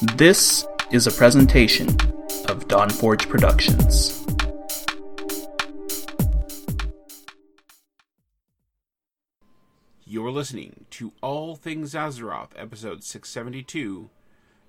This 0.00 0.64
is 0.92 1.08
a 1.08 1.10
presentation 1.10 1.88
of 2.48 2.68
Dawnforge 2.68 3.28
Productions. 3.28 4.24
You're 10.04 10.30
listening 10.30 10.84
to 10.90 11.14
All 11.20 11.56
Things 11.56 11.94
Azeroth, 11.94 12.50
episode 12.54 13.02
672 13.02 14.10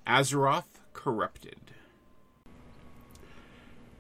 Azeroth 0.08 0.64
Corrupted. 0.94 1.60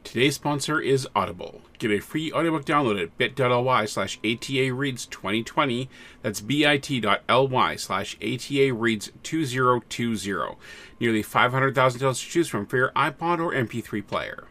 Today's 0.04 0.36
sponsor 0.36 0.79
is 0.79 1.07
Audible. 1.15 1.61
Get 1.77 1.91
a 1.91 2.00
free 2.00 2.32
audiobook 2.32 2.65
download 2.65 3.02
at 3.02 3.18
bit.ly 3.18 3.86
slash 3.86 4.20
ATA 4.25 4.73
Reads 4.73 5.05
2020. 5.05 5.89
That's 6.21 6.41
bit.ly 6.41 7.75
slash 7.75 8.18
ATA 8.18 8.73
Reads 8.73 9.11
2020. 9.23 10.57
Nearly 11.00 11.21
500,000 11.21 12.00
titles 12.00 12.20
to 12.21 12.27
choose 12.27 12.47
from 12.50 12.65
for 12.65 12.77
your 12.77 12.91
iPod 12.96 13.39
or 13.39 13.54
MP3 13.54 14.05
player. 14.05 14.49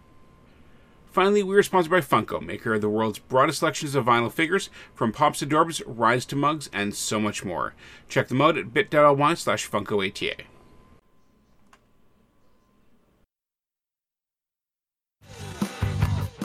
Finally, 1.15 1.43
we 1.43 1.55
are 1.55 1.63
sponsored 1.63 1.91
by 1.91 2.01
Funko, 2.01 2.45
maker 2.45 2.73
of 2.73 2.81
the 2.81 2.89
world's 2.89 3.19
broadest 3.19 3.59
selections 3.59 3.95
of 3.95 4.03
vinyl 4.03 4.29
figures, 4.29 4.69
from 4.93 5.13
pops 5.13 5.39
to 5.39 5.47
Dorbz, 5.47 5.81
rides 5.85 6.25
to 6.25 6.35
mugs, 6.35 6.69
and 6.73 6.93
so 6.93 7.21
much 7.21 7.45
more. 7.45 7.73
Check 8.09 8.27
them 8.27 8.41
out 8.41 8.57
at 8.57 8.73
bit.ly 8.73 9.33
slash 9.35 9.71
funkoata. 9.71 10.41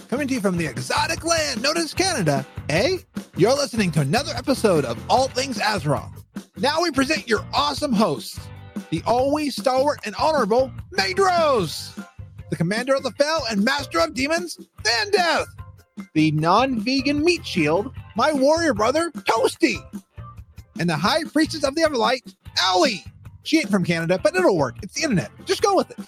Coming 0.09 0.29
to 0.29 0.35
you 0.35 0.41
from 0.41 0.57
the 0.57 0.67
exotic 0.67 1.25
land 1.25 1.61
known 1.65 1.77
as 1.77 1.93
Canada, 1.93 2.47
eh? 2.69 2.99
You're 3.37 3.57
listening 3.57 3.91
to 3.91 4.03
another 4.03 4.31
episode 4.37 4.85
of 4.85 5.05
All 5.11 5.27
Things 5.27 5.59
Azeroth. 5.59 6.23
Now 6.59 6.81
we 6.81 6.93
present 6.93 7.27
your 7.27 7.45
awesome 7.53 7.93
hosts, 7.93 8.39
the 8.91 9.03
always 9.05 9.57
stalwart 9.57 9.99
and 10.05 10.15
honorable 10.15 10.71
Medros, 10.97 12.01
the 12.51 12.57
commander 12.57 12.95
of 12.95 13.03
the 13.03 13.13
fell 13.13 13.45
and 13.51 13.65
master 13.65 14.01
of 14.01 14.15
demons, 14.15 14.59
Death, 14.83 15.47
the 16.15 16.33
non-vegan 16.33 17.25
meat 17.25 17.47
shield, 17.47 17.93
my 18.17 18.33
warrior 18.33 18.75
brother, 18.75 19.11
Toasty, 19.13 19.77
and 20.79 20.89
the 20.89 20.97
high 20.97 21.25
priestess 21.25 21.65
of 21.65 21.75
the 21.75 21.83
Everlight, 21.83 22.35
Allie. 22.59 23.05
She 23.43 23.59
ain't 23.59 23.71
from 23.71 23.85
Canada, 23.85 24.21
but 24.23 24.35
it'll 24.37 24.57
work. 24.57 24.77
It's 24.83 24.95
the 24.95 25.05
internet. 25.05 25.31
Just 25.47 25.63
go 25.63 25.75
with 25.75 25.91
it. 25.91 25.99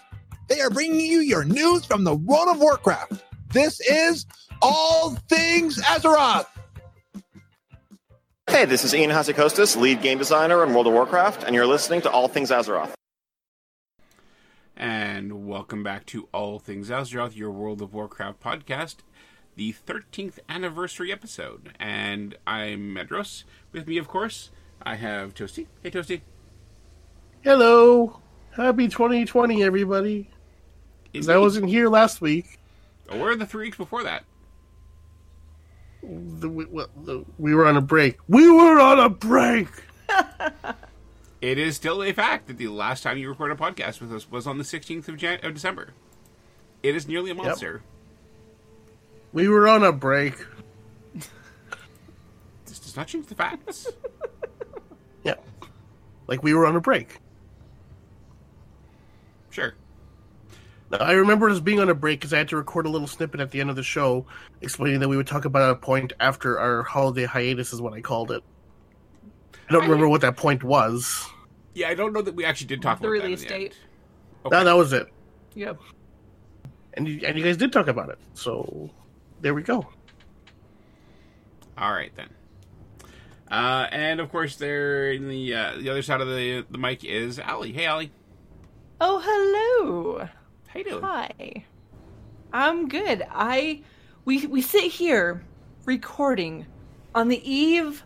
They 0.48 0.60
are 0.60 0.70
bringing 0.70 1.00
you 1.00 1.20
your 1.20 1.44
news 1.44 1.84
from 1.84 2.04
the 2.04 2.14
world 2.14 2.48
of 2.48 2.58
Warcraft. 2.58 3.24
This 3.52 3.80
is 3.80 4.26
All 4.60 5.14
Things 5.28 5.80
Azeroth. 5.82 6.46
Hey, 8.50 8.64
this 8.64 8.84
is 8.84 8.92
Ion 8.92 9.10
Hazzikostas, 9.10 9.80
lead 9.80 10.02
game 10.02 10.18
designer 10.18 10.62
in 10.64 10.74
World 10.74 10.88
of 10.88 10.92
Warcraft, 10.92 11.44
and 11.44 11.54
you're 11.54 11.66
listening 11.66 12.02
to 12.02 12.10
All 12.10 12.28
Things 12.28 12.50
Azeroth. 12.50 12.92
And 14.76 15.46
welcome 15.46 15.82
back 15.82 16.06
to 16.06 16.28
All 16.32 16.58
Things 16.58 16.88
Azeroth, 16.90 17.36
your 17.36 17.50
World 17.50 17.82
of 17.82 17.92
Warcraft 17.94 18.40
podcast, 18.42 18.96
the 19.56 19.74
13th 19.86 20.38
anniversary 20.48 21.12
episode. 21.12 21.72
And 21.78 22.36
I'm 22.46 22.94
Medros. 22.94 23.44
With 23.70 23.86
me, 23.86 23.98
of 23.98 24.08
course, 24.08 24.50
I 24.82 24.96
have 24.96 25.34
Toasty. 25.34 25.66
Hey, 25.82 25.90
Toasty. 25.90 26.22
Hello. 27.42 28.20
Happy 28.52 28.88
2020, 28.88 29.62
everybody. 29.62 30.30
'Cause 31.14 31.28
I 31.28 31.36
wasn't 31.36 31.68
here 31.68 31.88
last 31.88 32.20
week. 32.22 32.58
Oh, 33.10 33.18
where 33.18 33.32
are 33.32 33.36
the 33.36 33.46
three 33.46 33.66
weeks 33.66 33.76
before 33.76 34.02
that? 34.04 34.24
The, 36.02 36.48
we, 36.48 36.64
well, 36.64 36.88
the, 36.96 37.24
we 37.38 37.54
were 37.54 37.66
on 37.66 37.76
a 37.76 37.80
break. 37.82 38.16
We 38.28 38.50
were 38.50 38.80
on 38.80 38.98
a 38.98 39.10
break. 39.10 39.68
It 41.42 41.58
is 41.58 41.74
still 41.76 42.02
a 42.02 42.12
fact 42.12 42.46
that 42.46 42.56
the 42.56 42.68
last 42.68 43.02
time 43.02 43.18
you 43.18 43.28
recorded 43.28 43.58
a 43.58 43.62
podcast 43.62 44.00
with 44.00 44.12
us 44.12 44.30
was 44.30 44.46
on 44.46 44.58
the 44.58 44.64
16th 44.64 45.08
of, 45.08 45.16
Jan- 45.16 45.40
of 45.44 45.52
December. 45.54 45.92
It 46.84 46.94
is 46.96 47.06
nearly 47.08 47.32
a 47.32 47.34
month, 47.34 47.48
Yep. 47.48 47.56
sir. 47.58 47.82
We 49.32 49.48
were 49.48 49.66
on 49.68 49.82
a 49.84 49.92
break. 49.92 50.34
This 52.66 52.78
does 52.78 52.96
not 52.96 53.06
change 53.08 53.26
the 53.26 53.34
facts. 53.34 53.86
Yeah. 55.24 55.34
Like 56.26 56.42
we 56.42 56.52
were 56.54 56.66
on 56.66 56.74
a 56.74 56.80
break. 56.80 57.18
sure. 59.50 59.74
Now, 60.90 60.98
I 60.98 61.12
remember 61.12 61.48
us 61.48 61.60
being 61.60 61.78
on 61.80 61.88
a 61.88 61.94
break 61.94 62.18
because 62.20 62.32
I 62.32 62.38
had 62.38 62.48
to 62.48 62.56
record 62.56 62.86
a 62.86 62.88
little 62.88 63.06
snippet 63.06 63.38
at 63.40 63.50
the 63.52 63.60
end 63.60 63.70
of 63.70 63.76
the 63.76 63.82
show 63.84 64.26
explaining 64.62 64.98
that 65.00 65.08
we 65.08 65.16
would 65.16 65.26
talk 65.28 65.44
about 65.44 65.70
a 65.70 65.74
point 65.76 66.12
after 66.18 66.58
our 66.58 66.82
holiday 66.82 67.24
hiatus, 67.24 67.72
is 67.72 67.80
what 67.80 67.92
I 67.92 68.00
called 68.00 68.30
it. 68.32 68.42
I 69.68 69.72
don't 69.72 69.82
remember 69.84 70.08
what 70.08 70.22
that 70.22 70.36
point 70.36 70.64
was. 70.64 71.28
Yeah, 71.74 71.88
I 71.88 71.94
don't 71.94 72.12
know 72.12 72.22
that 72.22 72.34
we 72.34 72.44
actually 72.44 72.66
did 72.68 72.82
talk 72.82 73.00
The 73.00 73.06
about 73.08 73.12
release 73.22 73.40
that 73.42 73.52
in 73.52 73.52
the 73.52 73.58
date. 73.68 73.72
end. 73.72 74.46
Okay. 74.46 74.58
No, 74.58 74.64
that 74.64 74.76
was 74.76 74.92
it. 74.92 75.06
Yep. 75.54 75.80
And 76.94 77.08
you, 77.08 77.20
and 77.26 77.38
you 77.38 77.44
guys 77.44 77.56
did 77.56 77.72
talk 77.72 77.88
about 77.88 78.10
it. 78.10 78.18
So 78.34 78.90
there 79.40 79.54
we 79.54 79.62
go. 79.62 79.86
All 81.78 81.92
right 81.92 82.12
then. 82.16 82.28
Uh, 83.50 83.86
and 83.90 84.20
of 84.20 84.30
course, 84.30 84.56
there 84.56 85.12
in 85.12 85.28
the 85.28 85.54
uh, 85.54 85.76
the 85.78 85.90
other 85.90 86.02
side 86.02 86.20
of 86.20 86.28
the 86.28 86.64
the 86.70 86.78
mic 86.78 87.04
is 87.04 87.38
Allie. 87.38 87.72
Hey, 87.72 87.86
Allie. 87.86 88.10
Oh, 89.00 89.20
hello. 89.22 90.28
How 90.68 90.78
you 90.78 90.84
doing? 90.84 91.02
Hi. 91.02 91.64
I'm 92.52 92.88
good. 92.88 93.26
I 93.30 93.82
we 94.24 94.46
we 94.46 94.62
sit 94.62 94.84
here 94.90 95.42
recording 95.84 96.66
on 97.14 97.28
the 97.28 97.50
eve 97.50 98.04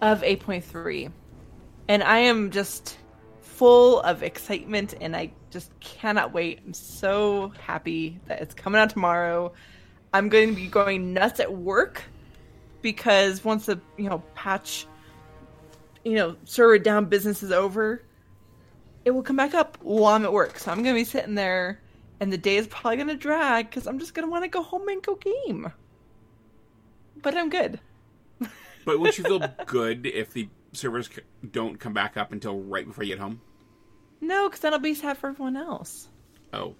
of 0.00 0.22
8.3 0.22 1.12
and 1.88 2.02
I 2.02 2.18
am 2.18 2.50
just 2.50 2.97
full 3.58 4.00
of 4.00 4.22
excitement 4.22 4.94
and 5.00 5.16
I 5.16 5.32
just 5.50 5.78
cannot 5.80 6.32
wait. 6.32 6.60
I'm 6.64 6.72
so 6.72 7.52
happy 7.60 8.20
that 8.26 8.40
it's 8.40 8.54
coming 8.54 8.80
out 8.80 8.90
tomorrow. 8.90 9.52
I'm 10.12 10.28
going 10.28 10.50
to 10.50 10.54
be 10.54 10.68
going 10.68 11.12
nuts 11.12 11.40
at 11.40 11.52
work 11.52 12.02
because 12.82 13.44
once 13.44 13.66
the, 13.66 13.80
you 13.96 14.08
know, 14.08 14.22
patch 14.34 14.86
you 16.04 16.14
know, 16.14 16.36
server 16.44 16.78
down 16.78 17.04
business 17.04 17.42
is 17.42 17.52
over, 17.52 18.02
it 19.04 19.10
will 19.10 19.22
come 19.22 19.36
back 19.36 19.54
up 19.54 19.78
while 19.82 20.14
I'm 20.14 20.24
at 20.24 20.32
work. 20.32 20.58
So 20.58 20.70
I'm 20.70 20.82
going 20.82 20.94
to 20.94 21.00
be 21.00 21.04
sitting 21.04 21.34
there, 21.34 21.80
and 22.20 22.32
the 22.32 22.38
day 22.38 22.56
is 22.56 22.66
probably 22.66 22.96
going 22.96 23.08
to 23.08 23.16
drag 23.16 23.68
because 23.68 23.86
I'm 23.86 23.98
just 23.98 24.14
going 24.14 24.26
to 24.26 24.30
want 24.30 24.44
to 24.44 24.48
go 24.48 24.62
home 24.62 24.88
and 24.88 25.02
go 25.02 25.16
game. 25.16 25.70
But 27.20 27.36
I'm 27.36 27.50
good. 27.50 27.80
But 28.84 29.00
would 29.00 29.18
you 29.18 29.24
feel 29.24 29.40
good 29.66 30.06
if 30.06 30.32
the 30.32 30.48
servers 30.72 31.10
don't 31.50 31.78
come 31.78 31.92
back 31.92 32.16
up 32.16 32.32
until 32.32 32.58
right 32.60 32.86
before 32.86 33.04
you 33.04 33.14
get 33.14 33.20
home? 33.20 33.40
No, 34.20 34.48
because 34.48 34.60
that'll 34.60 34.78
be 34.78 34.94
sad 34.94 35.16
for 35.18 35.28
everyone 35.28 35.56
else. 35.56 36.08
Oh, 36.52 36.74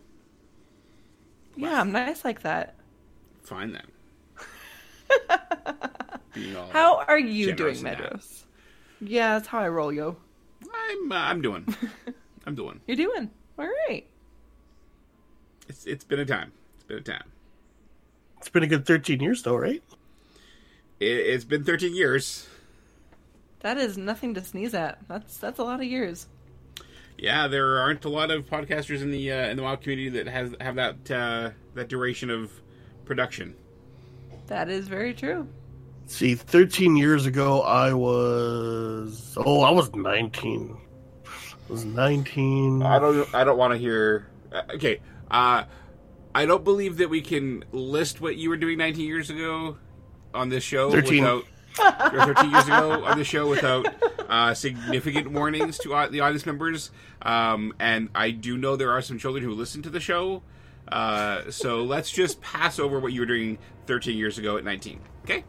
Yeah, 1.56 1.80
I'm 1.80 1.92
nice 1.92 2.24
like 2.24 2.42
that. 2.42 2.74
fine 3.42 3.72
then. 3.72 3.86
How 6.72 6.98
are 7.08 7.18
you 7.18 7.52
doing, 7.52 7.76
in 7.76 7.84
that. 7.84 7.98
Medros? 7.98 8.44
Yeah, 9.00 9.34
that's 9.34 9.48
how 9.48 9.58
I 9.60 9.68
roll, 9.68 9.92
yo. 9.92 10.16
I'm 10.72 11.12
uh, 11.12 11.14
I'm 11.16 11.40
doing. 11.40 11.74
I'm 12.46 12.54
doing. 12.54 12.80
You're 12.86 12.96
doing 12.96 13.30
all 13.58 13.66
right. 13.88 14.04
It's 15.68 15.84
it's 15.86 16.04
been 16.04 16.18
a 16.20 16.24
time. 16.24 16.52
It's 16.76 16.84
been 16.84 16.98
a 16.98 17.02
time. 17.02 17.24
It's 18.38 18.48
been 18.48 18.62
a 18.62 18.66
good 18.68 18.86
13 18.86 19.20
years, 19.20 19.42
though, 19.42 19.56
right? 19.56 19.82
It, 21.00 21.06
it's 21.06 21.44
been 21.44 21.64
13 21.64 21.94
years. 21.94 22.46
That 23.60 23.76
is 23.78 23.98
nothing 23.98 24.34
to 24.34 24.42
sneeze 24.44 24.74
at. 24.74 24.98
That's 25.08 25.36
that's 25.38 25.58
a 25.58 25.64
lot 25.64 25.80
of 25.80 25.86
years. 25.86 26.26
Yeah, 27.18 27.48
there 27.48 27.78
aren't 27.78 28.04
a 28.04 28.08
lot 28.08 28.30
of 28.30 28.46
podcasters 28.46 29.02
in 29.02 29.10
the 29.10 29.32
uh, 29.32 29.48
in 29.48 29.56
the 29.56 29.62
wild 29.64 29.80
community 29.80 30.08
that 30.10 30.28
has 30.28 30.54
have 30.60 30.76
that 30.76 31.10
uh, 31.10 31.50
that 31.74 31.88
duration 31.88 32.30
of 32.30 32.52
production. 33.04 33.56
That 34.46 34.68
is 34.68 34.88
very 34.88 35.12
true. 35.12 35.48
See, 36.06 36.34
13 36.34 36.96
years 36.96 37.26
ago, 37.26 37.60
I 37.62 37.92
was. 37.92 39.36
Oh, 39.36 39.60
I 39.60 39.70
was 39.70 39.94
19. 39.94 40.78
I 41.26 41.28
was 41.68 41.84
19. 41.84 42.82
I 42.82 42.98
don't. 42.98 43.34
I 43.34 43.44
don't 43.44 43.58
want 43.58 43.72
to 43.72 43.78
hear. 43.78 44.28
Uh, 44.50 44.62
okay. 44.74 45.00
Uh, 45.30 45.64
I 46.34 46.46
don't 46.46 46.64
believe 46.64 46.98
that 46.98 47.10
we 47.10 47.20
can 47.20 47.64
list 47.72 48.20
what 48.20 48.36
you 48.36 48.48
were 48.48 48.56
doing 48.56 48.78
19 48.78 49.04
years 49.04 49.28
ago 49.28 49.76
on 50.32 50.48
this 50.48 50.62
show 50.62 50.90
13. 50.90 51.22
without. 51.22 51.44
Or 51.80 52.34
13 52.34 52.50
years 52.50 52.66
ago 52.66 53.04
on 53.04 53.18
the 53.18 53.24
show 53.24 53.48
without 53.48 53.86
uh, 54.28 54.54
significant 54.54 55.30
warnings 55.30 55.78
to 55.78 55.94
au- 55.94 56.08
the 56.08 56.20
audience 56.20 56.46
members. 56.46 56.90
Um, 57.22 57.74
and 57.78 58.08
I 58.14 58.30
do 58.30 58.56
know 58.56 58.76
there 58.76 58.92
are 58.92 59.02
some 59.02 59.18
children 59.18 59.44
who 59.44 59.52
listen 59.52 59.82
to 59.82 59.90
the 59.90 60.00
show. 60.00 60.42
Uh, 60.88 61.50
so 61.50 61.84
let's 61.84 62.10
just 62.10 62.40
pass 62.40 62.78
over 62.78 62.98
what 62.98 63.12
you 63.12 63.20
were 63.20 63.26
doing 63.26 63.58
13 63.86 64.16
years 64.16 64.38
ago 64.38 64.56
at 64.56 64.64
19. 64.64 65.00
Okay? 65.24 65.44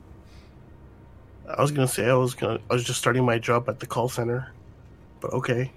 I 1.47 1.61
was 1.61 1.71
gonna 1.71 1.87
say 1.87 2.07
I 2.07 2.13
was 2.13 2.35
gonna 2.35 2.59
I 2.69 2.73
was 2.73 2.83
just 2.83 2.99
starting 2.99 3.25
my 3.25 3.39
job 3.39 3.69
at 3.69 3.79
the 3.79 3.87
call 3.87 4.07
center, 4.07 4.53
but 5.19 5.33
okay. 5.33 5.71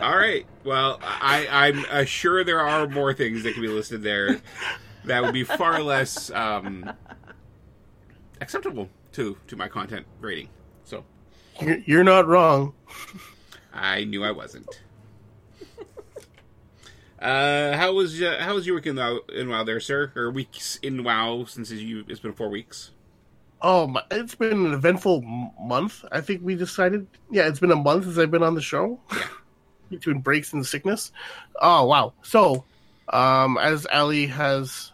All 0.00 0.16
right. 0.16 0.44
Well, 0.64 0.98
I, 1.02 1.46
I'm 1.50 1.84
uh, 1.90 2.04
sure 2.04 2.44
there 2.44 2.60
are 2.60 2.88
more 2.88 3.14
things 3.14 3.42
that 3.44 3.52
can 3.52 3.62
be 3.62 3.68
listed 3.68 4.02
there 4.02 4.40
that 5.04 5.22
would 5.22 5.32
be 5.32 5.44
far 5.44 5.82
less 5.82 6.30
um, 6.30 6.92
acceptable 8.44 8.88
to 9.12 9.36
to 9.48 9.56
my 9.56 9.68
content 9.68 10.06
rating. 10.20 10.48
So 10.84 11.04
You're, 11.86 12.04
not 12.04 12.26
wrong. 12.26 12.74
I 13.72 14.04
knew 14.04 14.22
I 14.22 14.30
wasn't. 14.30 14.68
Uh, 17.22 17.74
how 17.74 17.90
was 17.90 18.20
uh, 18.20 18.36
how 18.38 18.54
was 18.54 18.66
your 18.66 18.76
week 18.76 18.86
in 18.86 18.96
WoW, 18.96 19.20
in 19.34 19.48
WoW 19.48 19.64
there, 19.64 19.80
sir? 19.80 20.12
Or 20.14 20.30
weeks 20.30 20.78
in 20.82 21.02
WoW 21.02 21.46
since 21.46 21.70
you 21.70 22.04
it's 22.06 22.20
been 22.20 22.34
four 22.34 22.50
weeks. 22.50 22.90
Oh, 23.62 23.86
my, 23.86 24.02
it's 24.10 24.34
been 24.34 24.66
an 24.66 24.74
eventful 24.74 25.22
month. 25.58 26.04
I 26.12 26.20
think 26.20 26.42
we 26.44 26.54
decided. 26.54 27.06
Yeah, 27.30 27.48
it's 27.48 27.60
been 27.60 27.70
a 27.70 27.76
month 27.76 28.04
since 28.04 28.18
I've 28.18 28.30
been 28.30 28.42
on 28.42 28.54
the 28.54 28.60
show. 28.60 29.00
Yeah. 29.10 29.26
Between 29.88 30.18
breaks 30.18 30.52
and 30.52 30.66
sickness. 30.66 31.12
Oh 31.62 31.86
wow. 31.86 32.12
So, 32.20 32.64
um, 33.08 33.56
as 33.56 33.86
Ali 33.86 34.26
has 34.26 34.92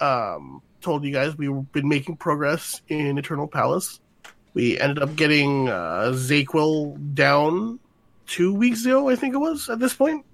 um 0.00 0.62
told 0.86 1.02
you 1.04 1.10
guys, 1.12 1.36
we've 1.36 1.72
been 1.72 1.88
making 1.88 2.16
progress 2.16 2.80
in 2.88 3.18
Eternal 3.18 3.48
Palace. 3.48 3.98
We 4.54 4.78
ended 4.78 5.02
up 5.02 5.16
getting 5.16 5.68
uh, 5.68 6.12
Za'qul 6.14 7.12
down 7.14 7.80
two 8.26 8.54
weeks 8.54 8.84
ago, 8.86 9.08
I 9.08 9.16
think 9.16 9.34
it 9.34 9.38
was 9.38 9.68
at 9.68 9.80
this 9.80 9.94
point. 9.94 10.24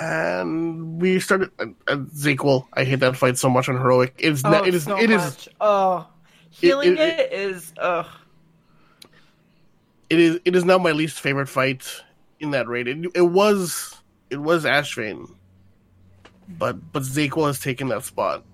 And 0.00 1.00
we 1.00 1.20
started 1.20 1.50
uh, 1.60 1.66
uh, 1.86 1.96
Za'qul. 1.96 2.66
I 2.72 2.82
hate 2.82 3.00
that 3.00 3.16
fight 3.16 3.38
so 3.38 3.48
much 3.48 3.68
on 3.68 3.76
heroic. 3.76 4.14
It's 4.18 4.44
Oh, 4.44 4.50
not, 4.50 4.66
it 4.66 4.74
is 4.74 4.82
so 4.84 4.98
it 4.98 5.10
is 5.10 5.22
much. 5.22 5.48
Oh, 5.60 6.06
healing 6.50 6.94
it- 6.96 6.98
it 7.00 7.32
is. 7.32 7.72
Ugh. 7.78 8.06
it 10.10 10.18
is 10.18 10.40
it 10.44 10.56
is 10.56 10.64
now 10.64 10.78
my 10.78 10.90
least 10.92 11.20
favorite 11.20 11.48
fight 11.48 11.84
in 12.40 12.50
that 12.50 12.66
raid. 12.66 12.88
It, 12.88 13.10
it 13.14 13.22
was 13.22 13.96
it 14.30 14.38
was 14.38 14.64
Ashvane, 14.64 15.30
but 16.48 16.92
but 16.92 17.02
Za'qul 17.04 17.46
has 17.46 17.60
taken 17.60 17.88
that 17.88 18.04
spot. 18.04 18.44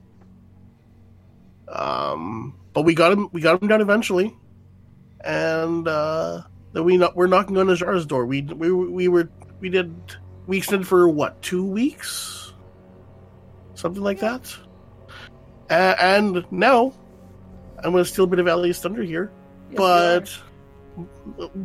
Um, 1.74 2.54
but 2.72 2.82
we 2.82 2.94
got 2.94 3.12
him 3.12 3.28
we 3.32 3.40
got 3.40 3.60
him 3.60 3.68
down 3.68 3.80
eventually, 3.80 4.34
and 5.22 5.86
uh, 5.88 6.42
then 6.72 6.84
we 6.84 6.96
not, 6.96 7.16
we're 7.16 7.26
knocking 7.26 7.56
on 7.58 7.66
Azshara's 7.66 8.06
door. 8.06 8.26
We 8.26 8.42
we 8.42 8.72
we 8.72 9.08
were 9.08 9.28
we 9.60 9.68
did 9.68 9.94
we 10.46 10.58
extended 10.58 10.86
for 10.86 11.08
what 11.08 11.40
two 11.42 11.64
weeks, 11.64 12.52
something 13.74 14.02
like 14.02 14.20
that. 14.20 14.54
Uh, 15.70 15.94
and 16.00 16.44
now 16.52 16.92
I'm 17.78 17.92
going 17.92 18.04
to 18.04 18.10
steal 18.10 18.24
a 18.24 18.28
bit 18.28 18.38
of 18.38 18.46
Ali's 18.46 18.78
thunder 18.80 19.02
here, 19.02 19.32
Yes, 19.70 19.78
but 19.78 20.38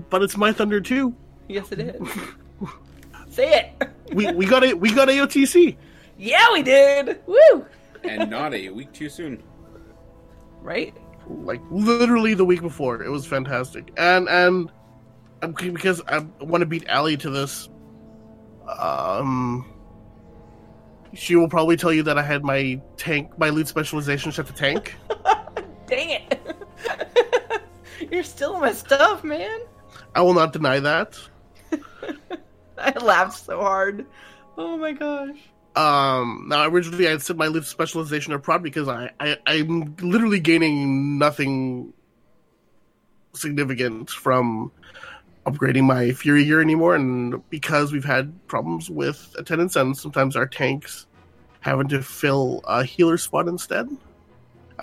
but 0.10 0.24
it's 0.24 0.38
my 0.38 0.52
thunder 0.54 0.82
too. 0.82 1.14
yes, 1.48 1.72
it 1.72 1.80
is. 1.80 2.10
Say 3.30 3.74
it. 3.80 3.90
We 4.14 4.32
we 4.32 4.46
got 4.48 4.64
it. 4.64 4.80
We 4.80 4.92
got 4.94 5.08
AOTC. 5.08 5.78
Yeah, 6.18 6.46
we 6.54 6.64
did. 6.64 7.20
Woo! 7.28 7.66
And 8.04 8.30
not 8.32 8.54
a 8.54 8.70
week 8.70 8.92
too 8.94 9.10
soon. 9.10 9.44
Right? 10.62 10.96
Like 11.28 11.62
literally 11.70 12.34
the 12.34 12.46
week 12.46 12.62
before. 12.62 13.02
It 13.04 13.10
was 13.10 13.26
fantastic. 13.26 13.92
And 13.98 14.28
and 14.30 14.72
um, 15.42 15.54
because 15.54 16.02
I 16.08 16.20
want 16.42 16.62
to 16.62 16.66
beat 16.66 16.90
Ali 16.90 17.18
to 17.18 17.30
this, 17.30 17.70
um, 18.68 19.66
she 21.14 21.36
will 21.36 21.50
probably 21.50 21.78
tell 21.78 21.94
you 21.94 22.04
that 22.04 22.18
I 22.18 22.22
had 22.22 22.44
my 22.44 22.82
tank, 22.98 23.38
my 23.38 23.50
loot 23.50 23.68
specialization 23.68 24.32
set 24.32 24.48
to 24.48 24.54
tank. 24.54 24.96
Dang 25.88 26.10
it. 26.10 26.58
You're 28.12 28.24
stealing 28.24 28.62
my 28.62 28.72
stuff, 28.74 29.24
man. 29.24 29.62
I 30.16 30.22
will 30.22 30.34
not 30.34 30.54
deny 30.54 30.80
that. 30.80 31.20
I 32.78 32.92
laughed 33.00 33.46
so 33.46 33.60
hard. 33.60 34.06
Oh 34.58 34.78
my 34.78 34.92
gosh. 34.94 35.38
Um, 35.80 36.48
now 36.50 36.68
originally 36.68 37.08
I 37.08 37.18
set 37.20 37.38
my 37.38 37.48
loot 37.48 37.66
specialization 37.66 38.38
Prot 38.42 38.62
because 38.62 38.90
I, 38.90 39.12
I 39.22 39.38
I'm 39.48 39.96
literally 40.02 40.42
gaining 40.42 41.18
nothing 41.18 41.94
significant 43.34 44.10
from 44.10 44.74
upgrading 45.46 45.86
my 45.86 46.12
Fury 46.12 46.44
gear 46.44 46.60
anymore, 46.60 46.96
and 46.96 47.42
because 47.50 47.94
we've 47.94 48.04
had 48.04 48.46
problems 48.48 48.90
with 48.90 49.34
attendance 49.38 49.78
and 49.78 49.96
sometimes 49.96 50.36
our 50.36 50.46
tanks 50.46 51.08
having 51.62 51.88
to 51.88 52.04
fill 52.04 52.60
a 52.66 52.84
healer 52.84 53.18
spot 53.18 53.48
instead. 53.48 53.88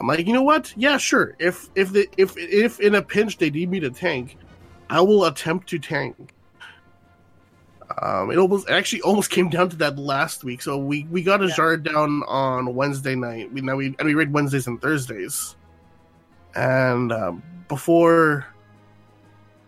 I'm 0.01 0.07
like, 0.07 0.27
you 0.27 0.33
know 0.33 0.43
what? 0.43 0.73
Yeah, 0.79 0.97
sure. 0.97 1.37
If 1.39 1.69
if 1.75 1.93
the 1.93 2.09
if 2.17 2.39
if 2.39 2.81
in 2.81 2.95
a 2.95 3.03
pinch 3.03 3.37
they 3.37 3.51
need 3.51 3.71
me 3.71 3.81
to 3.81 3.91
tank, 3.91 4.39
I 4.89 5.03
will 5.03 5.27
attempt 5.27 5.69
to 5.71 5.79
tank. 5.79 6.33
Um, 8.01 8.31
it 8.31 8.37
almost 8.37 8.69
it 8.69 8.73
actually 8.73 9.03
almost 9.03 9.31
came 9.37 9.49
down 9.49 9.69
to 9.71 9.77
that 9.77 9.99
last 9.99 10.45
week. 10.45 10.63
So 10.63 10.79
we 10.79 11.05
we 11.11 11.23
got 11.23 11.43
a 11.43 11.47
Yeah. 11.49 11.55
jar 11.55 11.77
down 11.77 12.23
on 12.29 12.75
Wednesday 12.75 13.15
night. 13.15 13.53
We 13.53 13.61
now 13.63 13.77
we 13.77 13.95
and 13.99 14.07
we 14.07 14.15
raid 14.15 14.33
Wednesdays 14.33 14.67
and 14.67 14.81
Thursdays. 14.81 15.57
And 16.55 17.13
um, 17.13 17.43
before 17.69 18.47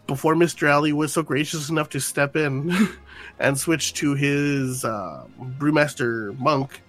before 0.07 0.35
Mr. 0.35 0.69
Alley 0.69 0.93
was 0.95 1.13
so 1.13 1.23
gracious 1.23 1.69
enough 1.69 1.91
to 1.91 2.01
step 2.01 2.35
in 2.37 2.89
and 3.39 3.59
switch 3.59 3.93
to 3.95 4.15
his 4.15 4.85
uh, 4.85 5.25
brewmaster 5.59 6.37
monk, 6.39 6.81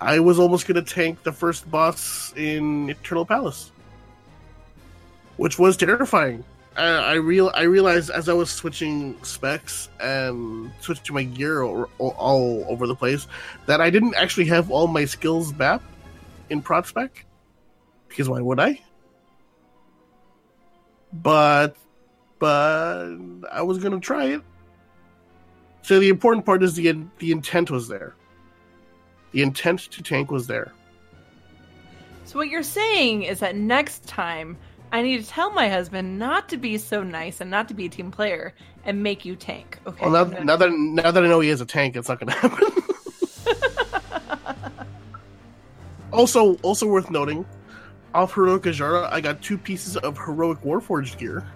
I 0.00 0.18
was 0.18 0.40
almost 0.40 0.66
going 0.66 0.82
to 0.84 0.94
tank 0.94 1.22
the 1.22 1.30
first 1.32 1.70
boss 1.70 2.32
in 2.36 2.90
Eternal 2.90 3.24
Palace, 3.24 3.70
which 5.36 5.56
was 5.58 5.76
terrifying. 5.76 6.44
I, 6.78 7.14
real 7.14 7.50
I 7.54 7.62
realized 7.62 8.10
as 8.10 8.28
I 8.28 8.32
was 8.32 8.50
switching 8.50 9.22
specs 9.24 9.88
and 10.00 10.70
switching 10.80 11.14
my 11.14 11.24
gear 11.24 11.62
all, 11.62 11.88
all 11.98 12.64
over 12.68 12.86
the 12.86 12.94
place 12.94 13.26
that 13.66 13.80
I 13.80 13.90
didn't 13.90 14.14
actually 14.14 14.46
have 14.46 14.70
all 14.70 14.86
my 14.86 15.04
skills 15.04 15.52
map 15.54 15.82
in 16.50 16.62
prot 16.62 16.86
spec 16.86 17.24
because 18.08 18.28
why 18.28 18.40
would 18.40 18.60
I? 18.60 18.80
But 21.12 21.76
but 22.38 23.16
I 23.50 23.62
was 23.62 23.78
gonna 23.78 24.00
try 24.00 24.26
it. 24.26 24.42
So 25.82 25.98
the 25.98 26.08
important 26.08 26.46
part 26.46 26.62
is 26.62 26.74
the 26.74 26.96
the 27.18 27.32
intent 27.32 27.70
was 27.70 27.88
there. 27.88 28.14
The 29.32 29.42
intent 29.42 29.80
to 29.80 30.02
tank 30.02 30.30
was 30.30 30.46
there. 30.46 30.72
So 32.24 32.38
what 32.38 32.48
you're 32.48 32.62
saying 32.62 33.22
is 33.22 33.40
that 33.40 33.56
next 33.56 34.06
time 34.06 34.56
I 34.90 35.02
need 35.02 35.22
to 35.22 35.28
tell 35.28 35.50
my 35.52 35.68
husband 35.68 36.18
not 36.18 36.48
to 36.50 36.56
be 36.56 36.78
so 36.78 37.02
nice 37.02 37.40
and 37.40 37.50
not 37.50 37.68
to 37.68 37.74
be 37.74 37.86
a 37.86 37.88
team 37.88 38.10
player 38.10 38.54
and 38.84 39.02
make 39.02 39.24
you 39.24 39.36
tank. 39.36 39.78
Okay. 39.86 40.08
Well, 40.08 40.26
now, 40.26 40.38
now 40.40 40.56
that 40.56 40.70
now 40.72 41.10
that 41.10 41.22
I 41.22 41.28
know 41.28 41.40
he 41.40 41.50
is 41.50 41.60
a 41.60 41.66
tank, 41.66 41.96
it's 41.96 42.08
not 42.08 42.20
going 42.20 42.32
to 42.32 42.38
happen. 42.38 42.72
also, 46.12 46.54
also 46.56 46.86
worth 46.86 47.10
noting, 47.10 47.44
off 48.14 48.32
heroic 48.34 48.62
Azshara, 48.62 49.10
I 49.12 49.20
got 49.20 49.42
two 49.42 49.58
pieces 49.58 49.96
of 49.98 50.16
heroic 50.16 50.60
Warforged 50.62 51.18
gear, 51.18 51.46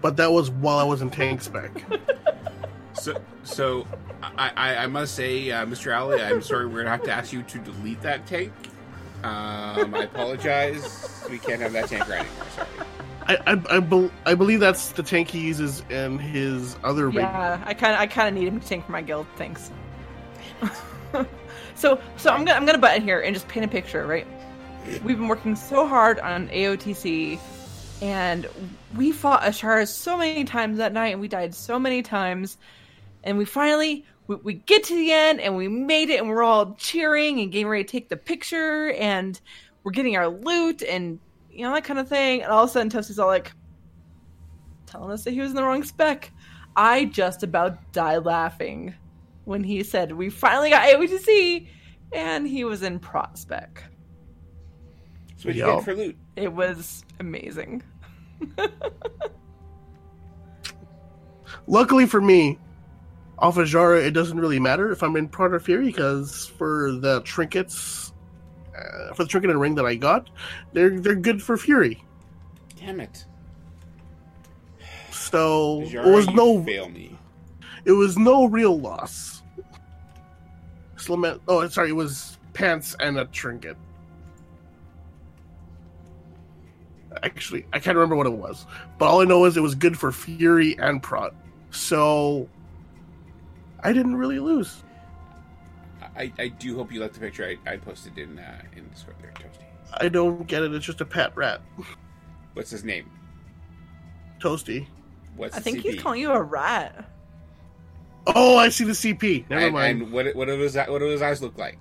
but 0.00 0.16
that 0.16 0.32
was 0.32 0.50
while 0.50 0.78
I 0.78 0.84
was 0.84 1.02
in 1.02 1.10
tank 1.10 1.42
spec. 1.42 1.70
So, 2.98 3.20
so 3.42 3.86
I, 4.22 4.50
I, 4.56 4.76
I 4.76 4.86
must 4.86 5.14
say, 5.14 5.50
uh, 5.50 5.66
Mr. 5.66 5.92
Alley, 5.92 6.20
I'm 6.22 6.40
sorry, 6.42 6.66
we're 6.66 6.78
gonna 6.78 6.90
have 6.90 7.02
to 7.04 7.12
ask 7.12 7.32
you 7.32 7.42
to 7.42 7.58
delete 7.58 8.00
that 8.02 8.26
tank. 8.26 8.52
Um, 9.26 9.94
I 9.94 10.04
apologize. 10.04 11.24
We 11.28 11.38
can't 11.38 11.60
have 11.60 11.72
that 11.72 11.88
tank 11.88 12.08
right 12.08 12.20
anymore. 12.20 12.46
Sorry. 12.54 12.68
I 13.26 13.36
I, 13.46 13.76
I, 13.76 13.80
bel 13.80 14.10
I 14.24 14.34
believe 14.34 14.60
that's 14.60 14.90
the 14.92 15.02
tank 15.02 15.28
he 15.28 15.40
uses 15.40 15.82
in 15.90 16.18
his 16.18 16.76
other 16.84 17.08
raid. 17.08 17.22
Yeah, 17.22 17.62
I 17.66 17.74
kind 17.74 17.94
of 17.94 18.00
I 18.00 18.06
kind 18.06 18.28
of 18.28 18.34
need 18.40 18.46
him 18.46 18.60
to 18.60 18.66
tank 18.66 18.86
for 18.86 18.92
my 18.92 19.02
guild. 19.02 19.26
Thanks. 19.36 19.70
so 21.74 22.00
so 22.16 22.30
I'm 22.30 22.44
gonna 22.44 22.52
I'm 22.52 22.66
gonna 22.66 22.78
butt 22.78 22.96
in 22.96 23.02
here 23.02 23.20
and 23.20 23.34
just 23.34 23.48
paint 23.48 23.64
a 23.64 23.68
picture. 23.68 24.06
Right, 24.06 24.26
we've 25.02 25.18
been 25.18 25.28
working 25.28 25.56
so 25.56 25.88
hard 25.88 26.20
on 26.20 26.48
AOTC, 26.48 27.40
and 28.02 28.46
we 28.94 29.10
fought 29.10 29.42
Azshara 29.42 29.88
so 29.88 30.16
many 30.16 30.44
times 30.44 30.78
that 30.78 30.92
night, 30.92 31.08
and 31.08 31.20
we 31.20 31.26
died 31.26 31.52
so 31.52 31.80
many 31.80 32.02
times, 32.02 32.58
and 33.24 33.36
we 33.36 33.44
finally 33.44 34.04
we, 34.26 34.36
we 34.36 34.54
get 34.54 34.84
to 34.84 34.94
the 34.94 35.12
end 35.12 35.40
and 35.40 35.56
we 35.56 35.68
made 35.68 36.10
it, 36.10 36.20
and 36.20 36.28
we're 36.28 36.42
all 36.42 36.74
cheering 36.74 37.40
and 37.40 37.52
getting 37.52 37.68
ready 37.68 37.84
to 37.84 37.90
take 37.90 38.08
the 38.08 38.16
picture, 38.16 38.92
and 38.92 39.40
we're 39.84 39.92
getting 39.92 40.16
our 40.16 40.28
loot 40.28 40.82
and 40.82 41.18
you 41.50 41.62
know 41.62 41.72
that 41.72 41.84
kind 41.84 41.98
of 41.98 42.08
thing, 42.08 42.42
and 42.42 42.52
all 42.52 42.64
of 42.64 42.70
a 42.70 42.72
sudden 42.72 42.90
Toasty's 42.90 43.18
all 43.18 43.28
like 43.28 43.52
telling 44.86 45.10
us 45.10 45.24
that 45.24 45.32
he 45.32 45.40
was 45.40 45.50
in 45.50 45.56
the 45.56 45.62
wrong 45.62 45.82
spec. 45.84 46.32
I 46.76 47.06
just 47.06 47.42
about 47.42 47.92
died 47.92 48.24
laughing 48.24 48.94
when 49.44 49.64
he 49.64 49.82
said 49.82 50.12
we 50.12 50.28
finally 50.28 50.70
got 50.70 50.86
AOTC 50.88 51.68
and 52.12 52.46
he 52.46 52.64
was 52.64 52.82
in 52.82 52.98
prot 52.98 53.38
spec. 53.38 53.82
So 55.36 55.48
what 55.48 55.56
you 55.56 55.64
get 55.64 55.84
for 55.84 55.94
loot? 55.94 56.16
It 56.36 56.52
was 56.52 57.04
amazing. 57.20 57.82
Luckily 61.66 62.06
for 62.06 62.20
me, 62.20 62.58
off 63.38 63.56
of 63.58 63.66
Jara, 63.66 64.00
it 64.00 64.12
doesn't 64.12 64.38
really 64.38 64.58
matter 64.58 64.90
if 64.90 65.02
I'm 65.02 65.16
in 65.16 65.28
Prot 65.28 65.52
or 65.52 65.60
Fury 65.60 65.86
because 65.86 66.46
for 66.56 66.92
the 66.92 67.20
trinkets, 67.22 68.12
uh, 68.76 69.14
for 69.14 69.24
the 69.24 69.28
trinket 69.28 69.50
and 69.50 69.60
ring 69.60 69.74
that 69.74 69.84
I 69.84 69.94
got, 69.94 70.30
they're 70.72 70.98
they're 71.00 71.14
good 71.14 71.42
for 71.42 71.56
Fury. 71.56 72.02
Damn 72.78 73.00
it. 73.00 73.24
So 75.10 75.84
Jara, 75.86 76.08
it 76.08 76.14
was 76.14 76.28
no 76.28 76.62
fail 76.62 76.88
me. 76.88 77.18
it 77.84 77.92
was 77.92 78.16
no 78.16 78.46
real 78.46 78.78
loss. 78.78 79.42
Oh, 81.08 81.68
sorry, 81.68 81.90
it 81.90 81.92
was 81.92 82.38
pants 82.52 82.96
and 82.98 83.18
a 83.18 83.26
trinket. 83.26 83.76
Actually, 87.22 87.64
I 87.72 87.78
can't 87.78 87.96
remember 87.96 88.16
what 88.16 88.26
it 88.26 88.32
was, 88.32 88.66
but 88.98 89.06
all 89.06 89.20
I 89.20 89.24
know 89.24 89.44
is 89.44 89.56
it 89.56 89.60
was 89.60 89.74
good 89.74 89.96
for 89.98 90.10
Fury 90.10 90.76
and 90.78 91.02
Prot. 91.02 91.34
So 91.70 92.48
I 93.86 93.92
didn't 93.92 94.16
really 94.16 94.40
lose. 94.40 94.82
I, 96.16 96.32
I 96.40 96.48
do 96.48 96.74
hope 96.74 96.92
you 96.92 97.00
like 97.00 97.12
the 97.12 97.20
picture 97.20 97.44
I, 97.46 97.70
I 97.70 97.76
posted 97.76 98.18
in 98.18 98.36
uh, 98.36 98.62
in 98.76 98.88
Discord 98.88 99.14
there, 99.22 99.30
Toasty. 99.34 99.62
I 99.94 100.08
don't 100.08 100.44
get 100.48 100.64
it. 100.64 100.74
It's 100.74 100.84
just 100.84 101.00
a 101.00 101.04
pat 101.04 101.36
rat, 101.36 101.60
What's 102.54 102.70
his 102.70 102.82
name? 102.82 103.08
toasty. 104.40 104.86
What's 105.36 105.56
I 105.56 105.60
think 105.60 105.78
CP? 105.78 105.82
he's 105.82 106.02
calling 106.02 106.20
you 106.20 106.32
a 106.32 106.42
rat. 106.42 107.08
Oh, 108.26 108.56
I 108.56 108.70
see 108.70 108.82
the 108.82 108.92
CP. 108.92 109.48
Never 109.48 109.66
and, 109.66 109.72
mind. 109.72 110.02
and 110.02 110.12
what 110.12 110.34
what 110.34 110.48
do 110.48 110.58
his 110.58 110.74
what 110.74 110.98
do 110.98 111.04
his 111.04 111.22
eyes 111.22 111.40
look 111.40 111.56
like? 111.56 111.78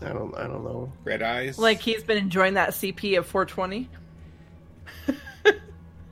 I 0.00 0.10
don't. 0.10 0.32
I 0.36 0.46
don't 0.46 0.62
know. 0.62 0.92
Red 1.02 1.22
eyes. 1.22 1.58
Like 1.58 1.80
he's 1.80 2.04
been 2.04 2.18
enjoying 2.18 2.54
that 2.54 2.70
CP 2.70 3.18
of 3.18 3.26
420. 3.26 3.88
man. 5.08 5.58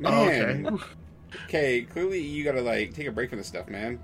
Oh, 0.04 0.24
okay. 0.24 0.84
Okay, 1.44 1.82
clearly 1.82 2.20
you 2.20 2.44
gotta 2.44 2.62
like 2.62 2.94
take 2.94 3.06
a 3.06 3.12
break 3.12 3.30
from 3.30 3.38
this 3.38 3.48
stuff, 3.48 3.68
man. 3.68 3.98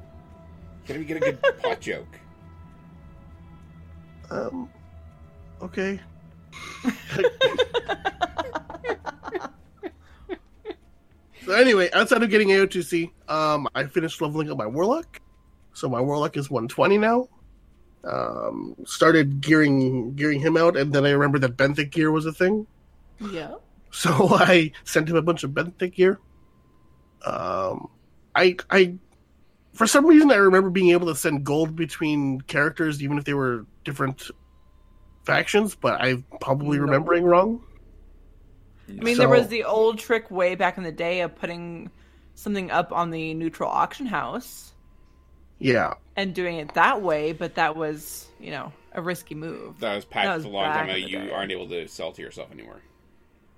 Can 0.86 0.98
we 0.98 1.04
get 1.04 1.16
a 1.18 1.20
good 1.20 1.42
pot 1.62 1.80
joke. 1.80 2.18
Um. 4.30 4.68
Okay. 5.60 6.00
so 11.44 11.52
anyway, 11.52 11.88
outside 11.92 12.22
of 12.22 12.30
getting 12.30 12.48
AOTC, 12.48 13.10
um, 13.28 13.68
I 13.74 13.84
finished 13.84 14.20
leveling 14.20 14.50
up 14.50 14.58
my 14.58 14.66
Warlock. 14.66 15.20
So 15.74 15.88
my 15.88 16.00
Warlock 16.00 16.36
is 16.36 16.50
120 16.50 16.98
now. 16.98 17.28
Um, 18.04 18.74
started 18.84 19.40
gearing 19.40 20.14
gearing 20.14 20.40
him 20.40 20.56
out, 20.56 20.76
and 20.76 20.92
then 20.92 21.04
I 21.04 21.10
remembered 21.10 21.42
that 21.42 21.56
benthic 21.56 21.90
gear 21.90 22.10
was 22.10 22.26
a 22.26 22.32
thing. 22.32 22.66
Yeah. 23.30 23.54
So 23.92 24.10
I 24.32 24.72
sent 24.84 25.08
him 25.08 25.16
a 25.16 25.22
bunch 25.22 25.44
of 25.44 25.52
benthic 25.52 25.94
gear. 25.94 26.18
Um, 27.24 27.88
I 28.34 28.56
I 28.70 28.94
for 29.74 29.86
some 29.86 30.06
reason 30.06 30.30
I 30.30 30.36
remember 30.36 30.70
being 30.70 30.90
able 30.90 31.06
to 31.08 31.14
send 31.16 31.44
gold 31.44 31.76
between 31.76 32.40
characters 32.42 33.02
even 33.02 33.18
if 33.18 33.24
they 33.24 33.34
were 33.34 33.66
different 33.84 34.30
factions, 35.24 35.74
but 35.74 36.00
I'm 36.00 36.24
probably 36.40 36.78
No. 36.78 36.84
remembering 36.84 37.24
wrong. 37.24 37.62
I 38.88 38.92
mean, 38.92 39.16
there 39.16 39.28
was 39.28 39.48
the 39.48 39.64
old 39.64 39.98
trick 39.98 40.30
way 40.30 40.54
back 40.54 40.76
in 40.76 40.84
the 40.84 40.92
day 40.92 41.20
of 41.20 41.34
putting 41.36 41.90
something 42.34 42.70
up 42.70 42.92
on 42.92 43.10
the 43.10 43.32
neutral 43.34 43.70
auction 43.70 44.06
house 44.06 44.72
Yeah. 45.58 45.94
and 46.16 46.34
doing 46.34 46.56
it 46.56 46.74
that 46.74 47.00
way, 47.00 47.32
but 47.32 47.54
that 47.54 47.76
was, 47.76 48.26
you 48.40 48.50
know, 48.50 48.72
a 48.92 49.00
risky 49.00 49.34
move. 49.34 49.78
That 49.80 49.94
was 49.94 50.04
That 50.04 50.10
patched 50.10 50.36
was 50.36 50.44
a 50.44 50.48
long 50.48 50.64
back 50.64 50.76
time 50.80 50.88
ago. 50.90 50.96
You 50.96 51.18
day. 51.26 51.30
aren't 51.30 51.52
able 51.52 51.68
to 51.68 51.86
sell 51.88 52.12
to 52.12 52.20
yourself 52.20 52.50
anymore. 52.52 52.82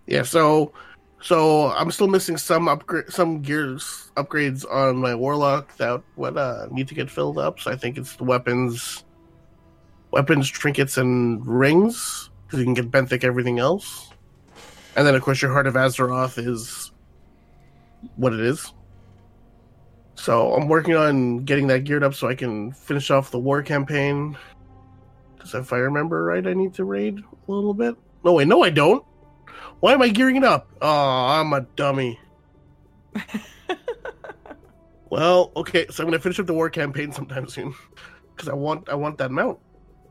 Yeah, 0.07 0.23
so 0.23 0.73
so 1.25 1.71
I'm 1.71 1.91
still 1.91 2.07
missing 2.07 2.37
some 2.37 2.69
upgrade 2.69 3.09
some 3.09 3.41
gears 3.41 4.13
upgrades 4.15 4.71
on 4.71 4.99
my 4.99 5.15
warlock 5.15 5.75
that 5.79 6.03
would 6.17 6.37
uh, 6.37 6.67
need 6.71 6.87
to 6.89 6.95
get 6.95 7.11
filled 7.11 7.39
up. 7.39 7.59
So 7.61 7.71
I 7.71 7.77
think 7.77 7.97
it's 7.97 8.17
the 8.17 8.25
weapons, 8.25 9.05
weapons, 10.11 10.51
trinkets, 10.51 10.99
and 10.99 11.45
rings 11.47 12.29
because 12.45 12.59
you 12.59 12.67
can 12.67 12.75
get 12.75 12.91
benthic 12.91 13.25
everything 13.25 13.59
else. 13.59 14.11
And 14.97 15.07
then 15.07 15.15
of 15.15 15.23
course 15.23 15.41
your 15.41 15.51
heart 15.51 15.67
of 15.67 15.75
Azeroth 15.75 16.37
is 16.37 16.93
what 18.17 18.35
it 18.35 18.41
is. 18.41 18.75
So 20.17 20.53
I'm 20.53 20.69
working 20.69 20.95
on 20.95 21.39
getting 21.47 21.69
that 21.69 21.85
geared 21.85 22.05
up 22.05 22.13
so 22.13 22.29
I 22.29 22.35
can 22.35 22.73
finish 22.73 23.11
off 23.11 23.31
the 23.31 23.39
war 23.39 23.63
campaign. 23.63 24.37
Because 25.37 25.55
if 25.55 25.73
I 25.73 25.79
remember 25.79 26.23
right, 26.23 26.47
I 26.47 26.53
need 26.53 26.75
to 26.75 26.85
raid 26.85 27.19
a 27.19 27.51
little 27.51 27.73
bit. 27.73 27.97
No, 28.25 28.35
wait, 28.35 28.47
no, 28.47 28.63
I 28.63 28.69
don't. 28.69 29.03
Why 29.81 29.93
am 29.93 30.03
I 30.03 30.09
gearing 30.09 30.37
it 30.37 30.45
up? 30.45 30.71
Oh, 30.81 30.89
I'm 30.89 31.53
a 31.53 31.63
dummy. 31.77 32.19
well, 35.11 35.53
okay, 35.57 35.87
so 35.91 36.03
I'm 36.03 36.09
gonna 36.09 36.19
finish 36.19 36.39
up 36.41 36.47
the 36.47 36.55
war 36.55 36.71
campaign 36.71 37.13
sometime 37.13 37.49
soon 37.49 37.75
because 38.35 38.49
I 38.49 38.55
want 38.55 38.89
I 38.89 38.95
want 38.95 39.19
that 39.19 39.31
mount. 39.31 39.59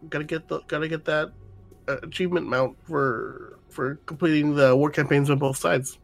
Gotta 0.10 0.26
get 0.26 0.48
the 0.48 0.62
gotta 0.68 0.88
get 0.88 1.06
that 1.06 1.32
uh, 1.88 1.98
achievement 2.04 2.48
mount 2.48 2.78
for 2.84 3.60
for 3.70 3.96
completing 4.06 4.56
the 4.56 4.76
war 4.76 4.90
campaigns 4.90 5.30
on 5.30 5.40
both 5.40 5.58
sides. 5.58 5.98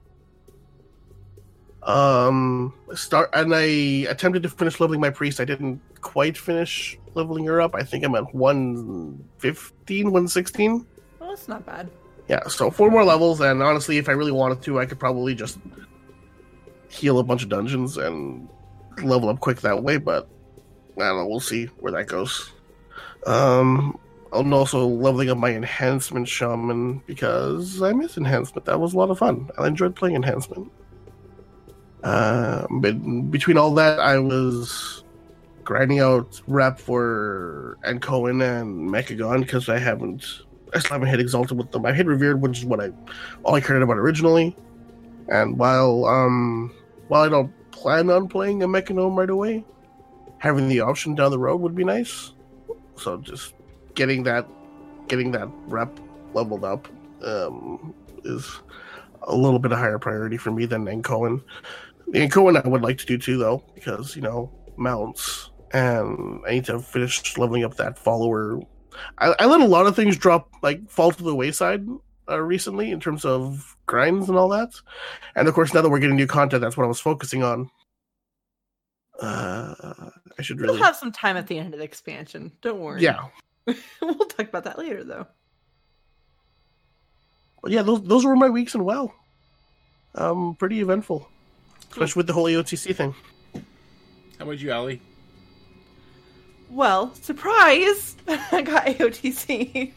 Um, 1.84 2.74
start 2.94 3.30
and 3.34 3.56
I 3.56 3.64
attempted 4.10 4.44
to 4.44 4.50
finish 4.50 4.80
leveling 4.80 5.00
my 5.00 5.10
priest. 5.10 5.40
I 5.40 5.46
didn't 5.46 5.80
quite 6.02 6.38
finish 6.38 6.98
leveling 7.16 7.46
her 7.46 7.62
up. 7.62 7.76
I 7.76 7.84
think 7.84 8.04
I'm 8.04 8.16
at 8.16 8.34
115, 8.34 10.06
116. 10.06 10.86
Well, 11.20 11.30
that's 11.30 11.48
not 11.48 11.66
bad. 11.66 11.90
Yeah, 12.30 12.48
so 12.48 12.70
four 12.70 12.92
more 12.92 13.04
levels, 13.04 13.42
and 13.42 13.64
honestly, 13.64 13.98
if 13.98 14.08
I 14.08 14.12
really 14.12 14.32
wanted 14.32 14.62
to, 14.62 14.80
I 14.80 14.86
could 14.86 15.00
probably 15.00 15.34
just 15.34 15.58
heal 16.88 17.18
a 17.18 17.24
bunch 17.24 17.42
of 17.42 17.50
dungeons 17.50 17.98
and 17.98 18.48
level 19.02 19.30
up 19.30 19.40
quick 19.40 19.62
that 19.62 19.82
way. 19.84 19.98
But 19.98 20.30
I 20.96 21.06
don't 21.06 21.18
know. 21.18 21.28
We'll 21.28 21.40
see 21.40 21.66
where 21.80 21.92
that 21.94 22.06
goes. 22.06 22.52
Um, 23.26 24.00
I'm 24.32 24.54
also 24.54 24.86
leveling 24.86 25.32
up 25.32 25.40
my 25.40 25.50
enhancement 25.50 26.28
shaman 26.28 27.02
because 27.08 27.82
I 27.82 27.94
miss 27.94 28.16
enhancement. 28.16 28.66
That 28.66 28.80
was 28.80 28.94
a 28.94 28.98
lot 28.98 29.10
of 29.10 29.18
fun. 29.18 29.50
I 29.58 29.66
enjoyed 29.66 29.96
playing 29.96 30.16
enhancement. 30.16 30.72
Uh, 32.04 32.68
but 32.70 33.32
between 33.32 33.58
all 33.58 33.74
that, 33.74 34.00
I 34.00 34.20
was 34.20 35.04
grinding 35.64 36.00
out 36.00 36.40
rep 36.48 36.80
for 36.80 37.80
Ankoan 37.84 38.44
and 38.44 38.88
Mechagon 38.88 39.42
because 39.42 39.68
I 39.68 39.80
haven't 39.80 40.44
I 40.74 40.80
still 40.80 40.94
haven't 40.94 41.10
hit 41.10 41.20
Exalted 41.20 41.58
with 41.58 41.72
them. 41.72 41.86
I 41.86 41.94
hit 41.94 42.06
Revered, 42.06 42.42
which 42.42 42.60
is 42.60 42.66
what 42.66 42.80
I 42.80 42.92
all 43.44 43.56
I 43.56 43.62
cared 43.62 43.82
about 43.82 43.98
originally. 43.98 44.56
And 45.30 45.58
while 45.58 46.06
um 46.06 46.74
while 47.08 47.24
I 47.24 47.30
don't 47.30 47.52
plan 47.72 48.10
on 48.10 48.28
playing 48.28 48.64
a 48.64 48.68
Mechagnome 48.68 49.16
right 49.16 49.30
away, 49.30 49.64
having 50.38 50.68
the 50.68 50.82
option 50.82 51.16
down 51.16 51.32
the 51.32 51.40
road 51.40 51.62
would 51.62 51.76
be 51.76 51.84
nice. 51.84 52.34
So 52.98 53.18
just 53.18 53.54
getting 53.96 54.24
that 54.24 54.48
getting 55.08 55.32
that 55.32 55.48
rep 55.68 56.00
leveled 56.34 56.64
up 56.64 56.88
um 57.24 57.94
is 58.24 58.60
a 59.24 59.36
little 59.36 59.60
bit 59.60 59.72
of 59.72 59.80
higher 59.80 60.00
priority 60.00 60.38
for 60.38 60.52
me 60.52 60.66
than 60.66 60.86
Ankoan. 60.86 61.42
The 62.08 62.28
Ankoan 62.28 62.64
I 62.64 62.68
would 62.68 62.82
like 62.82 62.98
to 63.00 63.06
do 63.06 63.18
too 63.18 63.38
though, 63.38 63.64
because 63.76 64.16
you 64.16 64.22
know, 64.22 64.52
mounts 64.78 65.50
and 65.72 66.42
I 66.48 66.52
need 66.52 66.66
to 66.66 66.80
finish 66.80 67.38
leveling 67.38 67.64
up 67.64 67.76
that 67.76 67.98
follower 67.98 68.60
I, 69.18 69.34
I 69.40 69.46
let 69.46 69.62
a 69.62 69.66
lot 69.66 69.86
of 69.88 69.96
things 69.96 70.18
drop, 70.18 70.50
like 70.62 70.90
fall 70.90 71.12
to 71.12 71.24
the 71.24 71.36
wayside 71.36 71.88
uh, 72.30 72.40
recently 72.40 72.92
in 72.92 73.00
terms 73.00 73.26
of 73.26 73.76
grinds 73.86 74.30
and 74.30 74.38
all 74.38 74.50
that. 74.50 74.70
And 75.36 75.48
of 75.48 75.54
course, 75.54 75.74
now 75.74 75.82
that 75.82 75.90
we're 75.90 76.00
getting 76.00 76.16
new 76.16 76.28
content, 76.28 76.62
that's 76.62 76.78
what 76.78 76.84
I 76.86 76.88
was 76.88 77.00
focusing 77.00 77.44
on. 77.44 77.70
Uh, 79.22 80.10
I 80.38 80.42
should 80.42 80.60
We'll 80.60 80.70
really, 80.70 80.82
have 80.82 80.96
some 80.96 81.12
time 81.12 81.36
at 81.38 81.48
the 81.48 81.58
end 81.60 81.74
of 81.74 81.80
the 81.80 81.84
expansion. 81.86 82.52
Don't 82.62 82.80
worry. 82.80 83.02
yeah, 83.02 83.26
we'll 84.02 84.16
talk 84.16 84.48
about 84.48 84.64
that 84.64 84.78
later, 84.80 85.04
though. 85.04 85.28
but 87.62 87.72
yeah. 87.72 87.82
Those 87.82 88.02
those 88.04 88.24
were 88.26 88.36
my 88.38 88.50
weeks 88.50 88.76
in 88.76 88.86
WoW. 88.86 89.14
Um, 90.16 90.56
pretty 90.56 90.80
eventful, 90.80 91.28
especially 91.92 92.20
with 92.22 92.28
the 92.28 92.34
whole 92.34 92.46
AOTC 92.46 92.96
thing. 92.96 93.14
How 93.54 94.46
about 94.46 94.60
you, 94.60 94.72
Ali? 94.72 95.02
Well, 96.70 97.14
surprise! 97.16 98.16
I 98.28 98.62
got 98.62 98.86
AOTC. 98.86 99.92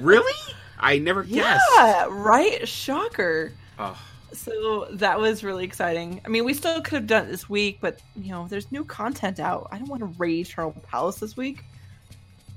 really? 0.00 0.54
I 0.78 0.98
never 0.98 1.22
guessed. 1.24 1.64
yeah, 1.76 2.06
right? 2.10 2.66
Shocker. 2.68 3.52
Oh, 3.78 3.98
So 4.32 4.86
that 4.92 5.18
was 5.18 5.42
really 5.44 5.64
exciting. 5.64 6.20
I 6.24 6.28
mean, 6.28 6.44
we 6.44 6.54
still 6.54 6.80
could 6.82 6.94
have 6.94 7.06
done 7.06 7.26
it 7.26 7.30
this 7.30 7.48
week, 7.48 7.78
but 7.80 8.00
you 8.16 8.30
know, 8.32 8.46
there's 8.48 8.70
new 8.72 8.84
content 8.84 9.40
out. 9.40 9.68
I 9.70 9.78
don't 9.78 9.88
want 9.88 10.00
to 10.00 10.06
raid 10.18 10.46
Eternal 10.46 10.72
Palace 10.90 11.16
this 11.16 11.36
week. 11.36 11.64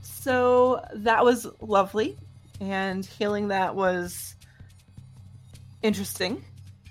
So 0.02 0.84
that 0.94 1.24
was 1.24 1.48
lovely, 1.62 2.18
and 2.62 3.06
healing 3.06 3.50
that 3.50 3.76
was 3.76 4.36
interesting. 5.82 6.44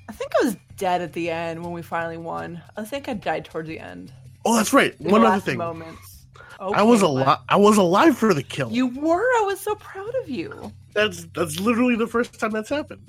I 0.08 0.12
think 0.12 0.32
I 0.40 0.44
was 0.44 0.56
dead 0.76 1.00
at 1.00 1.12
the 1.12 1.30
end 1.30 1.62
when 1.62 1.72
we 1.72 1.80
finally 1.82 2.18
won. 2.18 2.60
I 2.76 2.84
think 2.84 3.08
I 3.08 3.14
died 3.14 3.44
towards 3.46 3.68
the 3.68 3.78
end. 3.78 4.12
Oh, 4.44 4.56
that's 4.56 4.72
right. 4.72 4.98
One 5.00 5.24
other 5.24 5.40
thing. 5.40 5.56
Moments. 5.58 6.11
Okay, 6.62 6.78
I 6.78 6.82
was 6.82 7.02
alive. 7.02 7.38
I 7.48 7.56
was 7.56 7.76
alive 7.76 8.16
for 8.16 8.32
the 8.32 8.42
kill. 8.42 8.70
You 8.70 8.86
were. 8.86 9.20
I 9.20 9.42
was 9.46 9.58
so 9.58 9.74
proud 9.74 10.14
of 10.22 10.28
you. 10.28 10.72
That's 10.94 11.26
that's 11.34 11.58
literally 11.58 11.96
the 11.96 12.06
first 12.06 12.38
time 12.38 12.52
that's 12.52 12.68
happened. 12.68 13.02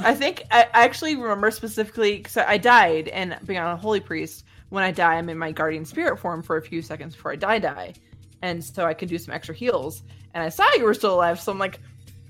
I 0.00 0.12
think 0.14 0.42
I 0.50 0.64
I 0.74 0.84
actually 0.84 1.14
remember 1.14 1.52
specifically 1.52 2.16
because 2.16 2.36
I 2.36 2.58
died, 2.58 3.06
and 3.08 3.38
being 3.46 3.60
on 3.60 3.72
a 3.72 3.76
holy 3.76 4.00
priest, 4.00 4.44
when 4.70 4.82
I 4.82 4.90
die, 4.90 5.14
I'm 5.14 5.28
in 5.28 5.38
my 5.38 5.52
guardian 5.52 5.84
spirit 5.84 6.18
form 6.18 6.42
for 6.42 6.56
a 6.56 6.62
few 6.62 6.82
seconds 6.82 7.14
before 7.14 7.32
I 7.32 7.36
die, 7.36 7.60
die, 7.60 7.94
and 8.42 8.62
so 8.62 8.84
I 8.84 8.92
could 8.92 9.08
do 9.08 9.18
some 9.18 9.32
extra 9.32 9.54
heals. 9.54 10.02
And 10.34 10.42
I 10.42 10.48
saw 10.48 10.66
you 10.74 10.84
were 10.84 10.92
still 10.94 11.14
alive, 11.14 11.40
so 11.40 11.52
I'm 11.52 11.58
like, 11.60 11.78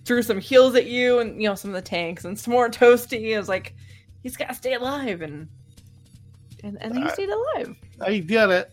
threw 0.04 0.22
some 0.22 0.40
heals 0.40 0.74
at 0.74 0.84
you, 0.86 1.20
and 1.20 1.40
you 1.40 1.48
know 1.48 1.54
some 1.54 1.70
of 1.70 1.74
the 1.74 1.88
tanks, 1.88 2.26
and 2.26 2.38
some 2.38 2.52
more 2.52 2.68
toasty. 2.68 3.34
I 3.34 3.38
was 3.38 3.48
like, 3.48 3.74
he's 4.22 4.36
got 4.36 4.48
to 4.48 4.54
stay 4.54 4.74
alive, 4.74 5.22
and 5.22 5.48
and 6.62 6.76
and 6.82 7.02
Uh, 7.02 7.12
stayed 7.14 7.30
alive. 7.30 7.76
I 7.98 8.18
get 8.18 8.50
it. 8.50 8.70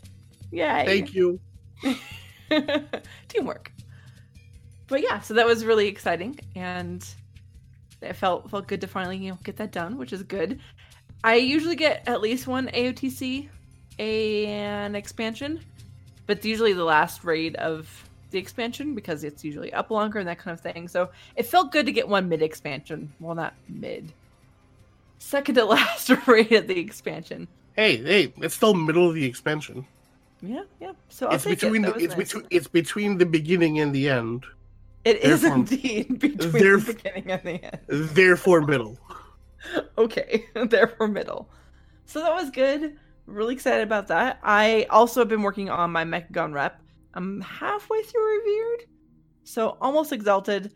Yeah, 0.52 0.84
Thank 0.84 1.14
you. 1.14 1.40
teamwork. 3.28 3.72
But 4.88 5.02
yeah, 5.02 5.22
so 5.22 5.34
that 5.36 5.46
was 5.46 5.66
really 5.66 5.88
exciting, 5.88 6.40
and 6.56 7.06
it 8.02 8.14
felt 8.14 8.50
felt 8.50 8.68
good 8.68 8.82
to 8.82 8.88
finally 8.88 9.18
you 9.18 9.32
know 9.32 9.38
get 9.44 9.58
that 9.58 9.72
done, 9.72 9.98
which 9.98 10.14
is 10.14 10.24
good. 10.24 10.60
I 11.24 11.36
usually 11.36 11.76
get 11.76 12.08
at 12.08 12.22
least 12.22 12.48
one 12.48 12.68
AOTC, 12.68 13.48
an 13.98 14.96
expansion, 14.96 15.62
but 16.28 16.44
usually 16.44 16.74
the 16.74 16.84
last 16.84 17.24
raid 17.24 17.56
of 17.56 17.90
the 18.32 18.40
expansion 18.40 18.94
because 18.94 19.24
it's 19.24 19.44
usually 19.46 19.72
up 19.72 19.90
longer 19.90 20.20
and 20.20 20.28
that 20.28 20.40
kind 20.40 20.54
of 20.54 20.60
thing. 20.60 20.90
So 20.90 21.10
it 21.38 21.46
felt 21.46 21.72
good 21.72 21.86
to 21.86 21.94
get 21.94 22.08
one 22.08 22.28
mid 22.28 22.42
expansion. 22.42 23.14
Well, 23.22 23.36
not 23.36 23.54
mid. 23.70 24.12
Second 25.20 25.56
to 25.56 25.66
last 25.66 26.10
raid 26.28 26.52
of 26.52 26.68
the 26.68 26.80
expansion. 26.80 27.48
Hey, 27.76 27.98
hey, 27.98 28.34
it's 28.38 28.56
still 28.56 28.74
middle 28.74 29.08
of 29.08 29.16
the 29.16 29.26
expansion. 29.26 29.86
Yeah, 30.44 30.64
yeah. 30.82 30.92
So 31.08 31.28
I'll 31.28 31.36
it's 31.36 31.46
between 31.46 31.86
it. 31.86 31.96
The 31.96 32.04
it's 32.04 32.18
nice. 32.18 32.34
between 32.34 32.48
it's 32.50 32.68
between 32.68 33.18
the 33.18 33.26
beginning 33.26 33.80
and 33.80 33.96
the 33.96 34.10
end. 34.10 34.46
It 35.06 35.24
is 35.24 35.44
indeed 35.44 36.20
between 36.20 36.52
the 36.52 36.84
beginning 36.86 37.32
and 37.32 37.42
the 37.44 37.64
end. 37.64 37.80
Therefore, 37.88 38.62
middle. 38.62 38.98
Okay, 39.98 40.46
therefore 40.68 41.08
middle. 41.08 41.50
So 42.06 42.20
that 42.20 42.34
was 42.34 42.50
good. 42.50 42.98
Really 43.28 43.54
excited 43.54 43.84
about 43.84 44.08
that. 44.08 44.40
I 44.44 44.86
also 44.90 45.22
have 45.22 45.30
been 45.30 45.42
working 45.42 45.70
on 45.70 45.90
my 45.90 46.04
Mechagon 46.04 46.54
rep. 46.54 46.82
I'm 47.14 47.40
halfway 47.40 48.04
through 48.04 48.40
Revered, 48.40 48.90
so 49.46 49.78
almost 49.80 50.12
exalted. 50.12 50.74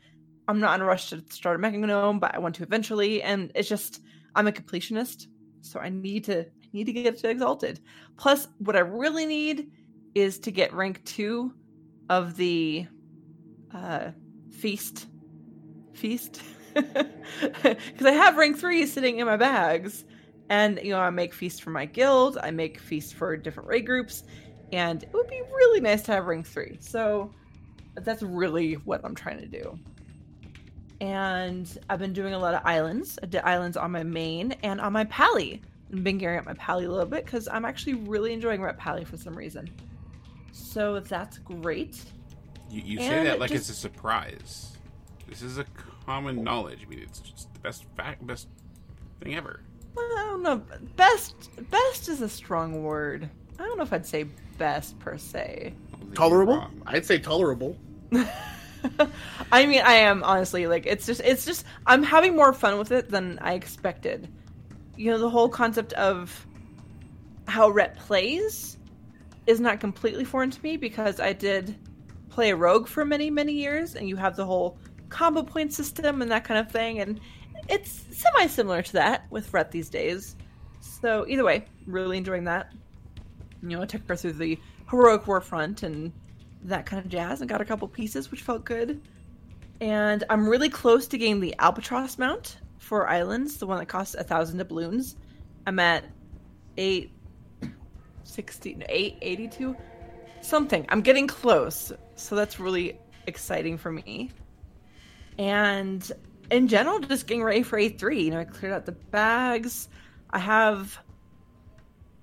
I'm 0.48 0.62
not 0.62 0.76
in 0.76 0.82
a 0.82 0.86
rush 0.86 1.10
to 1.10 1.22
start 1.30 1.58
a 1.58 1.60
Mechagnome, 1.60 2.22
but 2.22 2.34
I 2.34 2.38
want 2.38 2.56
to 2.56 2.64
eventually. 2.64 3.22
And 3.22 3.52
it's 3.56 3.68
just 3.68 4.02
I'm 4.36 4.48
a 4.48 4.54
completionist, 4.54 5.28
so 5.60 5.82
I 5.82 5.90
need 5.90 6.24
to 6.24 6.46
need 6.74 6.86
to 6.86 6.94
get 6.94 7.18
to 7.20 7.30
exalted. 7.30 7.80
Plus, 8.18 8.48
what 8.60 8.76
I 8.76 8.80
really 8.80 9.26
need 9.26 9.72
is 10.16 10.40
to 10.40 10.52
get 10.52 10.74
rank 10.74 11.04
two 11.06 11.54
of 12.10 12.38
the 12.38 12.88
uh, 13.74 14.12
feast 14.52 15.08
feast 15.94 16.42
because 16.74 18.06
I 18.06 18.12
have 18.12 18.38
rank 18.38 18.58
three 18.58 18.86
sitting 18.86 19.20
in 19.20 19.26
my 19.26 19.38
bags, 19.38 20.06
and 20.50 20.80
you 20.84 20.92
know 20.92 21.00
I 21.00 21.10
make 21.10 21.34
feast 21.34 21.64
for 21.64 21.72
my 21.72 21.86
guild, 21.86 22.38
I 22.42 22.52
make 22.52 22.80
feast 22.80 23.16
for 23.16 23.36
different 23.36 23.70
raid 23.70 23.86
groups, 23.86 24.24
and 24.72 25.04
it 25.04 25.14
would 25.14 25.28
be 25.28 25.42
really 25.42 25.82
nice 25.82 26.04
to 26.04 26.14
have 26.14 26.26
rank 26.26 26.46
three. 26.46 26.78
So 26.80 27.32
that's 27.96 28.22
really 28.22 28.74
what 28.74 29.02
I'm 29.04 29.16
trying 29.16 29.40
to 29.40 29.48
do. 29.48 29.78
And 31.00 31.78
I've 31.90 32.00
been 32.00 32.14
doing 32.14 32.34
a 32.34 32.40
lot 32.40 32.54
of 32.54 32.62
islands. 32.64 33.20
I 33.22 33.28
did 33.28 33.42
islands 33.42 33.78
on 33.78 33.92
my 33.92 34.04
main 34.04 34.54
and 34.64 34.82
on 34.82 34.94
my 34.94 35.04
pally. 35.06 35.62
I've 35.91 36.03
been 36.03 36.17
gearing 36.17 36.39
up 36.39 36.46
my 36.46 36.53
pally 36.53 36.86
a 36.86 36.89
little 36.89 37.06
bit 37.06 37.25
because 37.25 37.48
I'm 37.48 37.65
actually 37.65 37.94
really 37.96 38.34
enjoying 38.34 38.62
rep 38.62 38.77
pally 38.77 39.06
for 39.06 39.17
some 39.17 39.34
reason. 39.36 39.70
So 40.51 41.00
that's 41.00 41.38
great. 41.39 42.03
You, 42.70 42.82
you 42.84 42.98
say 43.00 43.24
that 43.24 43.39
like 43.39 43.51
just- 43.51 43.70
it's 43.70 43.77
a 43.77 43.82
surprise. 43.82 44.77
This 45.27 45.41
is 45.41 45.58
a 45.58 45.65
common 46.06 46.44
knowledge. 46.44 46.79
I 46.86 46.89
mean, 46.89 47.00
it's 47.00 47.20
just 47.20 47.53
the 47.53 47.60
best 47.60 47.86
fact, 47.96 48.25
best 48.25 48.48
thing 49.22 49.36
ever. 49.36 49.62
Well, 49.96 50.06
I 50.17 50.24
don't 50.25 50.44
know. 50.44 50.62
Best 50.96 51.50
best 51.70 52.08
is 52.10 52.22
a 52.22 52.29
strong 52.29 52.84
word. 52.84 53.29
I 53.60 53.63
don't 53.63 53.77
know 53.77 53.84
if 53.84 53.91
I'd 53.94 54.06
say 54.06 54.24
best 54.58 54.98
per 55.00 55.17
se. 55.17 55.74
I 55.74 55.91
don't 55.91 56.00
think 56.00 56.06
you're 56.08 56.15
Tolerable? 56.15 56.67
I'd 56.86 57.06
say 57.06 57.17
tolerable. 57.19 57.78
I 59.52 59.65
mean, 59.65 59.82
I 59.84 59.93
am 59.93 60.23
honestly 60.23 60.67
like 60.67 60.86
it's 60.86 61.06
just 61.06 61.21
it's 61.21 61.45
just 61.45 61.65
I'm 61.86 62.04
having 62.04 62.36
more 62.36 62.54
fun 62.54 62.78
with 62.78 62.91
it 62.91 63.10
than 63.10 63.39
I 63.41 63.54
expected. 63.54 64.28
You 64.98 65.12
know, 65.12 65.20
the 65.20 65.30
whole 65.30 65.50
concept 65.50 65.94
of 65.94 66.46
how 67.48 67.70
Ret 67.70 67.98
plays 67.98 68.78
is 69.46 69.60
not 69.60 69.80
completely 69.80 70.26
foreign 70.26 70.52
to 70.52 70.62
me 70.62 70.76
because 70.76 71.20
I 71.20 71.34
did 71.34 71.78
play 72.30 72.50
a 72.50 72.56
rogue 72.56 72.88
for 72.88 73.06
many 73.06 73.30
many 73.30 73.54
years, 73.54 73.96
and 73.96 74.10
you 74.10 74.16
have 74.16 74.36
the 74.36 74.46
whole 74.46 74.78
combo 75.10 75.44
point 75.44 75.72
system 75.74 76.22
and 76.22 76.30
that 76.32 76.44
kind 76.44 76.60
of 76.60 76.72
thing, 76.72 77.00
and 77.00 77.20
it's 77.70 78.06
semi 78.12 78.48
similar 78.48 78.82
to 78.82 78.94
that 78.94 79.26
with 79.30 79.54
Ret 79.54 79.72
these 79.72 79.90
days. 79.90 80.36
So 80.80 81.26
either 81.28 81.44
way, 81.44 81.66
really 81.86 82.18
enjoying 82.18 82.44
that. 82.46 82.74
You 83.62 83.70
know, 83.70 83.82
I 83.82 83.86
took 83.86 84.08
her 84.08 84.16
through 84.16 84.34
the 84.34 84.60
heroic 84.90 85.28
war 85.28 85.42
front 85.42 85.84
and 85.84 86.12
that 86.64 86.86
kind 86.86 87.04
of 87.04 87.10
jazz 87.10 87.42
and 87.42 87.50
got 87.50 87.62
a 87.62 87.66
couple 87.66 87.88
pieces 87.88 88.32
which 88.32 88.42
felt 88.42 88.64
good 88.66 89.02
and 89.82 90.24
i'm 90.30 90.48
really 90.48 90.70
close 90.70 91.08
to 91.08 91.18
getting 91.18 91.40
the 91.40 91.56
albatross 91.60 92.18
mount 92.18 92.58
for 92.78 93.08
islands 93.08 93.58
the 93.58 93.68
one 93.68 93.80
that 93.80 93.88
costs 93.88 94.16
a 94.16 94.24
thousand 94.24 94.58
doubloons. 94.58 95.16
I'm 95.66 95.80
at 95.80 96.06
860 96.78 98.84
882 98.88 99.76
something. 100.42 100.86
I'm 100.90 101.02
getting 101.02 101.28
close 101.28 101.92
so 102.16 102.36
that's 102.36 102.60
really 102.60 103.00
exciting 103.26 103.78
for 103.78 103.92
me. 103.92 104.32
And 105.38 106.10
in 106.50 106.68
general 106.68 107.00
just 107.00 107.28
getting 107.28 107.44
ready 107.44 107.62
for 107.62 107.78
a3 107.78 108.24
you 108.24 108.32
know 108.32 108.40
i 108.40 108.46
cleared 108.46 108.74
out 108.74 108.86
the 108.86 108.92
bags. 108.92 109.90
I 110.30 110.40
have 110.40 111.00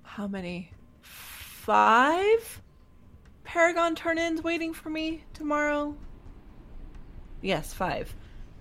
how 0.03 0.27
many? 0.27 0.71
Five 1.01 2.61
Paragon 3.45 3.95
turn 3.95 4.17
ins 4.17 4.43
waiting 4.43 4.73
for 4.73 4.89
me 4.89 5.23
tomorrow. 5.33 5.95
Yes, 7.41 7.73
five. 7.73 8.13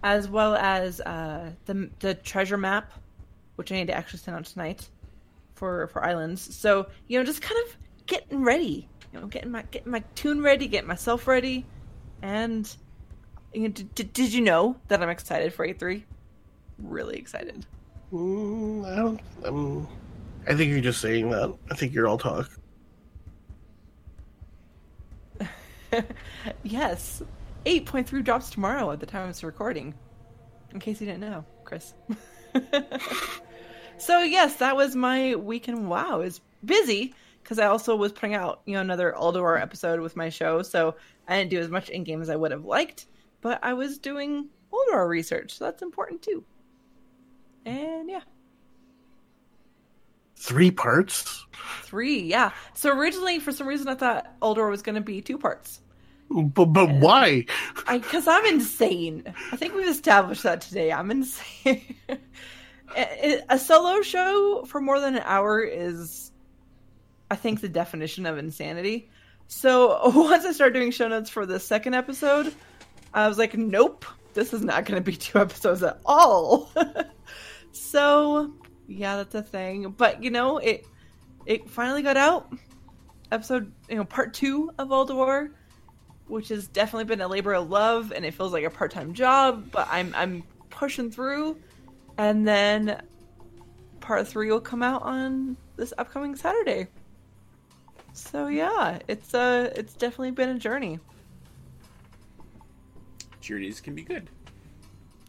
As 0.04 0.28
well 0.28 0.54
as 0.54 1.00
uh, 1.00 1.50
the 1.64 1.90
the 2.00 2.14
treasure 2.14 2.58
map, 2.58 2.92
which 3.56 3.72
I 3.72 3.76
need 3.76 3.86
to 3.86 3.94
actually 3.94 4.18
send 4.18 4.36
out 4.36 4.44
tonight 4.44 4.86
for 5.54 5.88
for 5.88 6.04
islands. 6.04 6.54
So 6.54 6.86
you 7.08 7.18
know, 7.18 7.24
just 7.24 7.40
kind 7.40 7.58
of 7.66 7.76
getting 8.06 8.44
ready. 8.44 8.86
You 9.12 9.20
know, 9.20 9.26
getting 9.28 9.50
my 9.50 9.62
getting 9.70 9.90
my 9.90 10.04
tune 10.14 10.42
ready, 10.42 10.68
getting 10.68 10.88
myself 10.88 11.26
ready, 11.26 11.64
and 12.20 12.70
you 13.54 13.62
know, 13.62 13.68
did, 13.68 13.94
did, 13.94 14.12
did 14.12 14.32
you 14.34 14.42
know 14.42 14.76
that 14.88 15.02
I'm 15.02 15.08
excited 15.08 15.54
for 15.54 15.64
A 15.64 15.72
three? 15.72 16.04
Really 16.78 17.16
excited. 17.16 17.64
Mm, 18.12 18.84
I 18.86 18.96
don't. 18.96 19.20
Um, 19.44 19.88
I 20.46 20.54
think 20.54 20.70
you're 20.70 20.80
just 20.80 21.00
saying 21.00 21.30
that. 21.30 21.54
I 21.70 21.74
think 21.74 21.94
you're 21.94 22.06
all 22.06 22.18
talk. 22.18 22.50
yes. 26.62 27.22
8.3 27.66 28.22
drops 28.24 28.50
tomorrow 28.50 28.90
at 28.90 29.00
the 29.00 29.06
time 29.06 29.22
of 29.22 29.28
this 29.28 29.42
recording. 29.44 29.94
In 30.72 30.80
case 30.80 31.00
you 31.00 31.06
didn't 31.06 31.20
know, 31.20 31.44
Chris. 31.64 31.94
so 33.98 34.20
yes, 34.20 34.56
that 34.56 34.76
was 34.76 34.94
my 34.96 35.34
weekend 35.36 35.88
wow. 35.88 36.20
It's 36.20 36.40
busy 36.64 37.14
because 37.42 37.58
I 37.58 37.66
also 37.66 37.94
was 37.96 38.12
putting 38.12 38.34
out, 38.34 38.62
you 38.66 38.74
know, 38.74 38.80
another 38.80 39.14
Ulduar 39.16 39.60
episode 39.60 40.00
with 40.00 40.16
my 40.16 40.28
show, 40.30 40.62
so 40.62 40.96
I 41.28 41.36
didn't 41.38 41.50
do 41.50 41.60
as 41.60 41.68
much 41.68 41.90
in 41.90 42.04
game 42.04 42.22
as 42.22 42.30
I 42.30 42.36
would 42.36 42.50
have 42.52 42.64
liked, 42.64 43.06
but 43.40 43.60
I 43.62 43.74
was 43.74 43.98
doing 43.98 44.48
Ulduar 44.72 45.08
research, 45.08 45.52
so 45.58 45.64
that's 45.64 45.82
important 45.82 46.22
too. 46.22 46.44
And 47.66 48.10
yeah, 48.10 48.22
Three 50.36 50.70
parts. 50.70 51.46
three, 51.84 52.20
yeah. 52.20 52.50
So 52.74 52.90
originally, 52.96 53.38
for 53.38 53.52
some 53.52 53.66
reason, 53.66 53.88
I 53.88 53.94
thought 53.94 54.38
Ulduar 54.42 54.68
was 54.68 54.82
going 54.82 54.96
to 54.96 55.00
be 55.00 55.22
two 55.22 55.38
parts. 55.38 55.80
But 56.30 56.66
but 56.66 56.90
why? 56.90 57.46
Because 57.90 58.26
I'm 58.26 58.44
insane. 58.46 59.22
I 59.52 59.56
think 59.56 59.74
we've 59.74 59.88
established 59.88 60.42
that 60.42 60.60
today. 60.60 60.92
I'm 60.92 61.10
insane. 61.10 61.96
a 63.48 63.58
solo 63.58 64.02
show 64.02 64.64
for 64.66 64.80
more 64.80 65.00
than 65.00 65.16
an 65.16 65.22
hour 65.24 65.60
is, 65.60 66.32
I 67.30 67.36
think, 67.36 67.60
the 67.60 67.68
definition 67.68 68.26
of 68.26 68.38
insanity. 68.38 69.10
So 69.46 70.00
once 70.14 70.44
I 70.44 70.52
started 70.52 70.74
doing 70.74 70.90
show 70.90 71.08
notes 71.08 71.30
for 71.30 71.46
the 71.46 71.60
second 71.60 71.94
episode, 71.94 72.54
I 73.12 73.28
was 73.28 73.38
like, 73.38 73.56
nope, 73.56 74.04
this 74.34 74.52
is 74.52 74.62
not 74.62 74.84
going 74.84 75.02
to 75.02 75.04
be 75.04 75.16
two 75.16 75.38
episodes 75.40 75.82
at 75.82 76.00
all. 76.04 76.70
so 77.72 78.52
yeah, 78.86 79.16
that's 79.16 79.34
a 79.34 79.42
thing. 79.42 79.94
But 79.96 80.22
you 80.22 80.30
know, 80.30 80.58
it 80.58 80.86
it 81.46 81.70
finally 81.70 82.02
got 82.02 82.16
out. 82.16 82.52
Episode, 83.32 83.72
you 83.88 83.96
know, 83.96 84.04
part 84.04 84.34
two 84.34 84.70
of 84.78 84.88
Ulduar 84.88 85.50
which 86.26 86.48
has 86.48 86.66
definitely 86.68 87.04
been 87.04 87.20
a 87.20 87.28
labor 87.28 87.52
of 87.54 87.68
love 87.70 88.12
and 88.12 88.24
it 88.24 88.32
feels 88.34 88.52
like 88.52 88.64
a 88.64 88.70
part-time 88.70 89.12
job 89.14 89.70
but 89.70 89.86
i'm 89.90 90.12
i'm 90.16 90.42
pushing 90.70 91.10
through 91.10 91.56
and 92.18 92.46
then 92.46 93.02
part 94.00 94.26
three 94.26 94.50
will 94.50 94.60
come 94.60 94.82
out 94.82 95.02
on 95.02 95.56
this 95.76 95.92
upcoming 95.98 96.34
saturday 96.36 96.86
So 98.12 98.46
yeah, 98.46 99.00
it's 99.08 99.34
uh 99.34 99.72
it's 99.74 99.94
definitely 99.94 100.30
been 100.30 100.50
a 100.50 100.58
journey. 100.58 101.00
Journeys 103.40 103.80
can 103.80 103.94
be 103.94 104.02
good. 104.02 104.30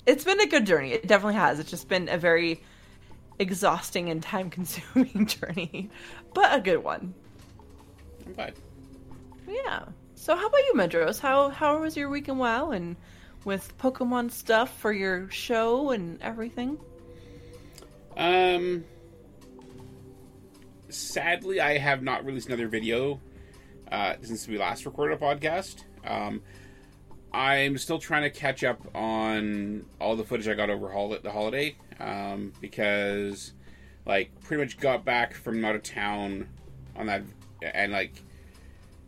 It's 0.06 0.24
been 0.24 0.40
a 0.40 0.46
good 0.46 0.66
journey. 0.66 0.92
It 0.92 1.08
definitely 1.08 1.34
has. 1.34 1.60
It's 1.60 1.70
just 1.72 1.90
been 1.90 2.08
a 2.10 2.18
very 2.18 2.62
exhausting 3.40 4.10
and 4.10 4.22
time 4.22 4.50
consuming 4.52 5.26
journey, 5.40 5.90
but 6.34 6.54
a 6.54 6.62
good 6.62 6.84
one. 6.84 7.14
I'm 8.26 8.34
glad. 8.34 8.54
Yeah. 9.48 9.86
So 10.26 10.36
how 10.36 10.48
about 10.48 10.58
you, 10.58 10.74
Medros? 10.74 11.20
How 11.20 11.50
how 11.50 11.82
was 11.82 11.96
your 11.96 12.10
week 12.10 12.30
in 12.30 12.40
WoW 12.40 12.72
and 12.72 12.96
with 13.44 13.78
Pokemon 13.78 14.32
stuff 14.32 14.76
for 14.80 14.92
your 14.92 15.30
show 15.30 15.92
and 15.92 16.20
everything? 16.20 16.80
Um, 18.18 18.86
sadly, 20.90 21.62
I 21.62 21.78
have 21.78 22.02
not 22.02 22.26
released 22.26 22.48
another 22.48 22.68
video 22.68 23.22
uh, 23.92 24.16
since 24.24 24.48
we 24.48 24.58
last 24.58 24.88
recorded 24.88 25.22
a 25.22 25.24
podcast. 25.24 25.84
Um, 26.04 26.42
I'm 27.32 27.78
still 27.78 28.00
trying 28.00 28.24
to 28.24 28.32
catch 28.32 28.64
up 28.64 28.82
on 28.96 29.86
all 30.02 30.16
the 30.16 30.24
footage 30.24 30.48
I 30.48 30.56
got 30.56 30.72
over 30.72 30.90
hol- 30.90 31.20
the 31.22 31.32
holiday 31.32 31.76
um, 32.00 32.52
because, 32.62 33.54
like, 34.08 34.32
pretty 34.42 34.64
much 34.64 34.80
got 34.80 35.06
back 35.06 35.36
from 35.36 35.64
out 35.64 35.76
of 35.76 35.84
town 35.84 36.50
on 36.96 37.06
that, 37.06 37.22
and 37.62 37.92
like, 37.92 38.24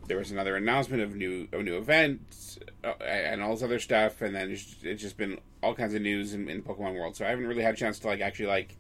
there 0.07 0.17
was 0.17 0.31
another 0.31 0.55
announcement 0.55 1.03
of 1.03 1.15
new 1.15 1.47
of 1.51 1.63
new 1.63 1.77
events 1.77 2.57
uh, 2.83 2.93
and 3.03 3.41
all 3.41 3.51
this 3.51 3.63
other 3.63 3.79
stuff, 3.79 4.21
and 4.21 4.35
then 4.35 4.51
it's, 4.51 4.75
it's 4.83 5.01
just 5.01 5.17
been 5.17 5.39
all 5.61 5.75
kinds 5.75 5.93
of 5.93 6.01
news 6.01 6.33
in, 6.33 6.49
in 6.49 6.63
Pokemon 6.63 6.95
World. 6.95 7.15
So 7.15 7.25
I 7.25 7.29
haven't 7.29 7.47
really 7.47 7.63
had 7.63 7.73
a 7.73 7.77
chance 7.77 7.99
to 7.99 8.07
like 8.07 8.21
actually 8.21 8.47
like 8.47 8.77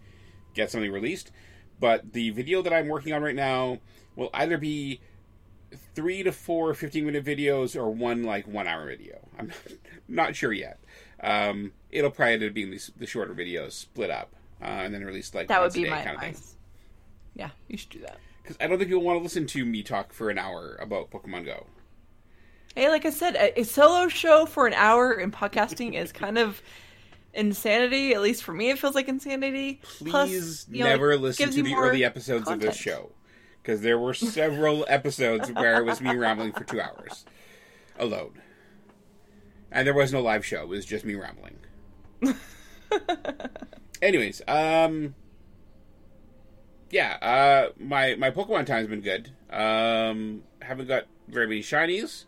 get 0.53 0.71
something 0.71 0.91
released. 0.91 1.31
But 1.79 2.13
the 2.13 2.31
video 2.31 2.61
that 2.61 2.73
I'm 2.73 2.87
working 2.87 3.13
on 3.13 3.21
right 3.21 3.35
now 3.35 3.79
will 4.15 4.29
either 4.33 4.57
be 4.57 4.99
three 5.93 6.23
to 6.23 6.31
four 6.31 6.73
15 6.73 7.05
minute 7.05 7.25
videos 7.25 7.75
or 7.75 7.89
one 7.89 8.23
like 8.23 8.47
one 8.47 8.67
hour 8.67 8.87
video. 8.87 9.19
I'm 9.39 9.51
not 10.07 10.35
sure 10.35 10.53
yet. 10.53 10.79
Um, 11.21 11.73
it'll 11.91 12.11
probably 12.11 12.33
end 12.33 12.43
up 12.43 12.53
being 12.53 12.71
these, 12.71 12.91
the 12.97 13.05
shorter 13.05 13.33
videos 13.33 13.73
split 13.73 14.09
up 14.09 14.33
uh, 14.61 14.65
and 14.65 14.93
then 14.93 15.03
released 15.03 15.35
like 15.35 15.47
That 15.47 15.61
would 15.61 15.73
be 15.73 15.89
my 15.89 16.01
kind 16.03 16.15
of 16.15 16.21
thing. 16.21 16.35
Yeah, 17.35 17.49
you 17.67 17.77
should 17.77 17.89
do 17.89 17.99
that. 17.99 18.17
Because 18.47 18.63
I 18.63 18.67
don't 18.67 18.77
think 18.77 18.89
you'll 18.89 19.01
want 19.01 19.19
to 19.19 19.23
listen 19.23 19.45
to 19.47 19.65
me 19.65 19.83
talk 19.83 20.13
for 20.13 20.29
an 20.29 20.37
hour 20.37 20.77
about 20.79 21.11
Pokemon 21.11 21.43
Go. 21.43 21.67
Hey, 22.75 22.87
like 22.87 23.05
I 23.05 23.09
said, 23.09 23.35
a, 23.35 23.59
a 23.59 23.63
solo 23.63 24.07
show 24.07 24.45
for 24.45 24.65
an 24.67 24.73
hour 24.73 25.11
in 25.11 25.31
podcasting 25.31 25.95
is 25.95 26.13
kind 26.13 26.37
of 26.37 26.61
insanity. 27.33 28.13
At 28.13 28.21
least 28.21 28.45
for 28.45 28.53
me, 28.53 28.69
it 28.69 28.79
feels 28.79 28.95
like 28.95 29.09
insanity. 29.09 29.81
Please 29.83 30.11
Plus, 30.11 30.65
you 30.69 30.85
know, 30.85 30.89
never 30.89 31.17
listen 31.17 31.51
to 31.51 31.61
the 31.61 31.73
early 31.73 32.05
episodes 32.05 32.47
of 32.47 32.61
this 32.61 32.77
show. 32.77 33.11
Because 33.61 33.81
there 33.81 33.99
were 33.99 34.13
several 34.13 34.85
episodes 34.89 35.51
where 35.51 35.81
it 35.81 35.85
was 35.85 35.99
me 35.99 36.15
rambling 36.15 36.53
for 36.53 36.63
two 36.63 36.79
hours 36.79 37.25
alone. 37.99 38.41
And 39.73 39.85
there 39.85 39.93
was 39.93 40.13
no 40.13 40.21
live 40.21 40.45
show, 40.45 40.61
it 40.61 40.69
was 40.69 40.85
just 40.85 41.03
me 41.03 41.15
rambling. 41.15 41.57
Anyways, 44.01 44.41
um 44.47 45.15
yeah, 46.89 47.17
uh 47.21 47.71
my 47.79 48.15
my 48.15 48.31
Pokemon 48.31 48.65
time's 48.65 48.87
been 48.87 49.01
good. 49.01 49.31
Um 49.49 50.43
haven't 50.61 50.87
got 50.87 51.05
very 51.27 51.47
many 51.47 51.61
shinies. 51.61 52.25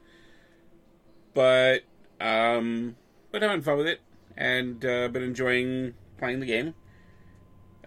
But 1.33 1.83
um 2.19 2.95
but 3.31 3.41
having 3.41 3.61
fun 3.61 3.77
with 3.77 3.87
it 3.87 4.01
and 4.35 4.83
uh 4.85 5.07
been 5.09 5.23
enjoying 5.23 5.93
playing 6.17 6.39
the 6.39 6.45
game. 6.45 6.75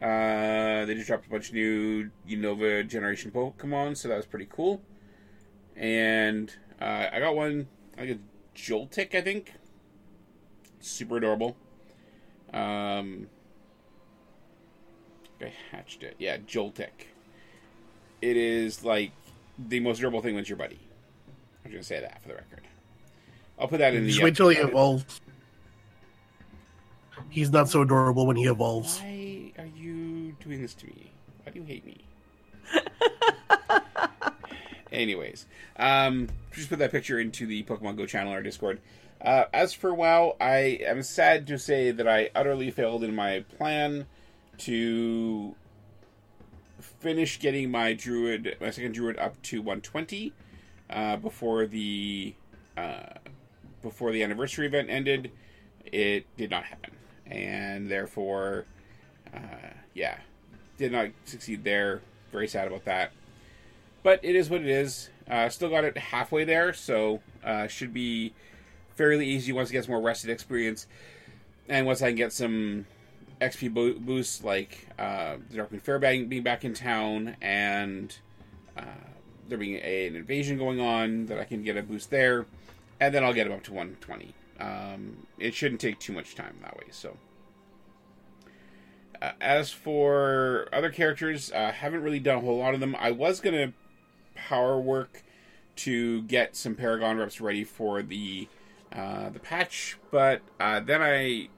Uh, 0.01 0.85
they 0.85 0.95
just 0.95 1.07
dropped 1.07 1.27
a 1.27 1.31
bunch 1.31 1.51
of 1.51 1.55
new 1.55 2.11
Unova 2.29 2.87
generation 2.89 3.31
Pokemon, 3.31 3.97
so 3.97 4.09
that 4.09 4.17
was 4.17 4.27
pretty 4.27 4.49
cool. 4.51 4.83
And 5.77 6.53
uh, 6.81 7.07
I 7.13 7.21
got 7.21 7.37
one, 7.37 7.69
like 7.97 8.09
a 8.11 8.19
Joltik, 8.57 9.15
I 9.15 9.21
think. 9.21 9.53
Super 10.81 11.19
adorable. 11.19 11.57
Um, 12.53 13.29
I 15.43 15.53
hatched 15.71 16.03
it. 16.03 16.17
Yeah, 16.19 16.39
Joltik. 16.39 17.07
It 18.21 18.37
is 18.37 18.85
like 18.85 19.13
the 19.59 19.81
most 19.81 19.99
adorable 19.99 20.23
thing 20.23 20.35
with 20.35 20.49
your 20.49 20.57
buddy. 20.57 20.79
I'm 21.65 21.71
just 21.73 21.91
gonna 21.91 22.01
say 22.01 22.07
that 22.07 22.23
for 22.23 22.29
the 22.29 22.35
record. 22.35 22.63
I'll 23.59 23.69
put 23.69 23.79
that 23.79 23.95
in 23.95 24.07
Just 24.07 24.19
the. 24.19 24.25
wait 24.25 24.37
till 24.37 24.49
he 24.49 24.59
evolves. 24.59 25.21
He's 27.29 27.51
not 27.51 27.69
so 27.69 27.83
adorable 27.83 28.27
when 28.27 28.37
he 28.37 28.45
evolves. 28.45 29.01
Why 29.01 29.53
are 29.59 29.67
you 29.67 30.37
doing 30.41 30.61
this 30.61 30.75
to 30.75 30.87
me? 30.87 31.13
Why 31.45 31.53
do 31.53 31.61
you 31.61 31.65
hate 31.65 31.87
me? 31.87 32.05
Anyways, 34.93 35.47
um, 35.77 36.29
just 36.53 36.69
put 36.69 36.79
that 36.81 36.91
picture 36.91 37.19
into 37.19 37.47
the 37.47 37.63
Pokemon 37.63 37.97
Go 37.97 38.07
channel 38.07 38.33
or 38.33 38.43
Discord. 38.43 38.81
Uh, 39.21 39.45
as 39.53 39.73
for 39.73 39.95
WoW, 39.95 40.37
I 40.41 40.81
am 40.85 41.03
sad 41.03 41.47
to 41.47 41.59
say 41.59 41.93
that 41.93 42.09
I 42.09 42.31
utterly 42.35 42.71
failed 42.71 43.05
in 43.05 43.15
my 43.15 43.45
plan 43.57 44.07
to 44.59 45.55
finish 47.01 47.39
getting 47.39 47.71
my 47.71 47.93
Druid, 47.93 48.57
my 48.61 48.71
second 48.71 48.93
Druid, 48.93 49.19
up 49.19 49.41
to 49.43 49.61
120 49.61 50.33
uh, 50.91 51.17
before 51.17 51.67
the 51.67 52.35
uh, 52.77 53.15
before 53.83 54.13
the 54.13 54.23
anniversary 54.23 54.67
event 54.67 54.89
ended. 54.91 55.31
It 55.85 56.27
did 56.37 56.51
not 56.51 56.65
happen, 56.65 56.93
and 57.27 57.91
therefore, 57.91 58.67
uh, 59.35 59.71
yeah, 59.95 60.19
did 60.79 60.93
not 60.93 61.09
succeed 61.25 61.65
there. 61.65 62.01
Very 62.31 62.49
sad 62.49 62.69
about 62.69 62.85
that. 62.85 63.13
But 64.03 64.21
it 64.23 64.35
is 64.35 64.49
what 64.49 64.61
it 64.61 64.69
is. 64.69 65.11
Uh, 65.31 65.49
still 65.49 65.69
got 65.69 65.85
it 65.85 65.97
halfway 65.97 66.45
there, 66.45 66.73
so 66.73 67.21
uh, 67.45 67.67
should 67.67 67.93
be 67.93 68.33
fairly 68.97 69.27
easy 69.27 69.53
once 69.53 69.71
it 69.71 69.73
gets 69.73 69.89
more 69.89 70.01
rested 70.01 70.31
experience, 70.31 70.87
and 71.69 71.87
once 71.87 72.03
I 72.03 72.09
can 72.09 72.17
get 72.17 72.33
some 72.33 72.87
XP 73.43 73.75
bo- 73.75 73.99
boosts 73.99 74.43
like 74.45 74.89
uh, 74.99 75.37
the 75.51 75.59
Darkmoon 75.59 75.83
Fairbank 75.83 76.29
being 76.29 76.43
back 76.43 76.65
in 76.65 76.75
town 76.75 77.37
and 77.43 78.17
uh, 78.77 78.83
there 79.49 79.59
being 79.59 79.81
a, 79.83 80.07
an 80.07 80.17
invasion 80.17 80.57
going 80.57 80.81
on, 80.81 81.27
that 81.27 81.39
I 81.39 81.45
can 81.45 81.63
get 81.63 81.77
a 81.77 81.83
boost 81.83 82.11
there, 82.11 82.47
and 83.01 83.15
then 83.15 83.25
I'll 83.25 83.35
get 83.35 83.47
him 83.47 83.53
up 83.53 83.63
to 83.65 83.73
120. 83.73 84.35
Um, 84.61 85.27
it 85.39 85.55
shouldn't 85.55 85.81
take 85.81 85.99
too 85.99 86.13
much 86.13 86.35
time 86.35 86.57
that 86.63 86.77
way. 86.77 86.87
So, 86.91 87.17
uh, 89.21 89.33
as 89.41 89.71
for 89.71 90.69
other 90.73 90.91
characters, 90.91 91.51
uh, 91.53 91.73
haven't 91.73 92.03
really 92.03 92.21
done 92.21 92.39
a 92.39 92.41
whole 92.41 92.59
lot 92.59 92.75
of 92.75 92.81
them. 92.81 92.97
I 92.99 93.11
was 93.11 93.41
gonna 93.41 93.73
power 94.35 94.81
work 94.81 95.23
to 95.75 96.23
get 96.23 96.55
some 96.55 96.75
Paragon 96.75 97.17
reps 97.17 97.41
ready 97.41 97.65
for 97.65 98.03
the 98.03 98.49
uh, 98.95 99.31
the 99.31 99.39
patch, 99.39 99.97
but 100.11 100.43
uh, 100.61 100.81
then 100.81 101.03
I 101.03 101.49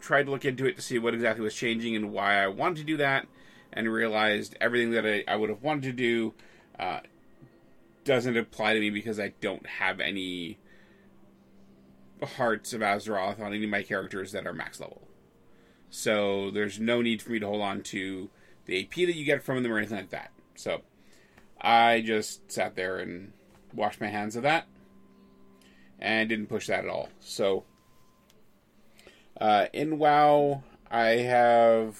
tried 0.00 0.24
to 0.24 0.30
look 0.30 0.44
into 0.44 0.66
it 0.66 0.76
to 0.76 0.82
see 0.82 0.98
what 0.98 1.14
exactly 1.14 1.42
was 1.42 1.54
changing 1.54 1.96
and 1.96 2.12
why 2.12 2.42
I 2.42 2.46
wanted 2.48 2.78
to 2.78 2.84
do 2.84 2.96
that, 2.98 3.26
and 3.72 3.92
realized 3.92 4.56
everything 4.60 4.92
that 4.92 5.06
I, 5.06 5.24
I 5.26 5.36
would 5.36 5.50
have 5.50 5.62
wanted 5.62 5.82
to 5.84 5.92
do 5.92 6.34
uh, 6.78 7.00
doesn't 8.04 8.36
apply 8.36 8.74
to 8.74 8.80
me 8.80 8.90
because 8.90 9.18
I 9.18 9.32
don't 9.40 9.66
have 9.66 10.00
any 10.00 10.58
hearts 12.22 12.72
of 12.72 12.80
Azeroth 12.80 13.40
on 13.40 13.52
any 13.52 13.64
of 13.64 13.70
my 13.70 13.82
characters 13.82 14.32
that 14.32 14.46
are 14.46 14.52
max 14.52 14.80
level. 14.80 15.08
So 15.90 16.50
there's 16.50 16.80
no 16.80 17.02
need 17.02 17.22
for 17.22 17.32
me 17.32 17.38
to 17.38 17.46
hold 17.46 17.62
on 17.62 17.82
to 17.82 18.30
the 18.66 18.80
AP 18.80 18.94
that 18.94 19.14
you 19.14 19.24
get 19.24 19.42
from 19.42 19.62
them 19.62 19.72
or 19.72 19.78
anything 19.78 19.98
like 19.98 20.10
that. 20.10 20.32
So 20.54 20.82
I 21.60 22.00
just 22.00 22.50
sat 22.50 22.76
there 22.76 22.98
and 22.98 23.32
washed 23.72 24.00
my 24.00 24.08
hands 24.08 24.36
of 24.36 24.42
that 24.42 24.66
and 25.98 26.28
didn't 26.28 26.46
push 26.46 26.66
that 26.66 26.84
at 26.84 26.90
all. 26.90 27.08
So 27.20 27.64
uh, 29.40 29.66
in 29.72 29.98
WoW, 29.98 30.62
I 30.90 31.08
have 31.08 31.98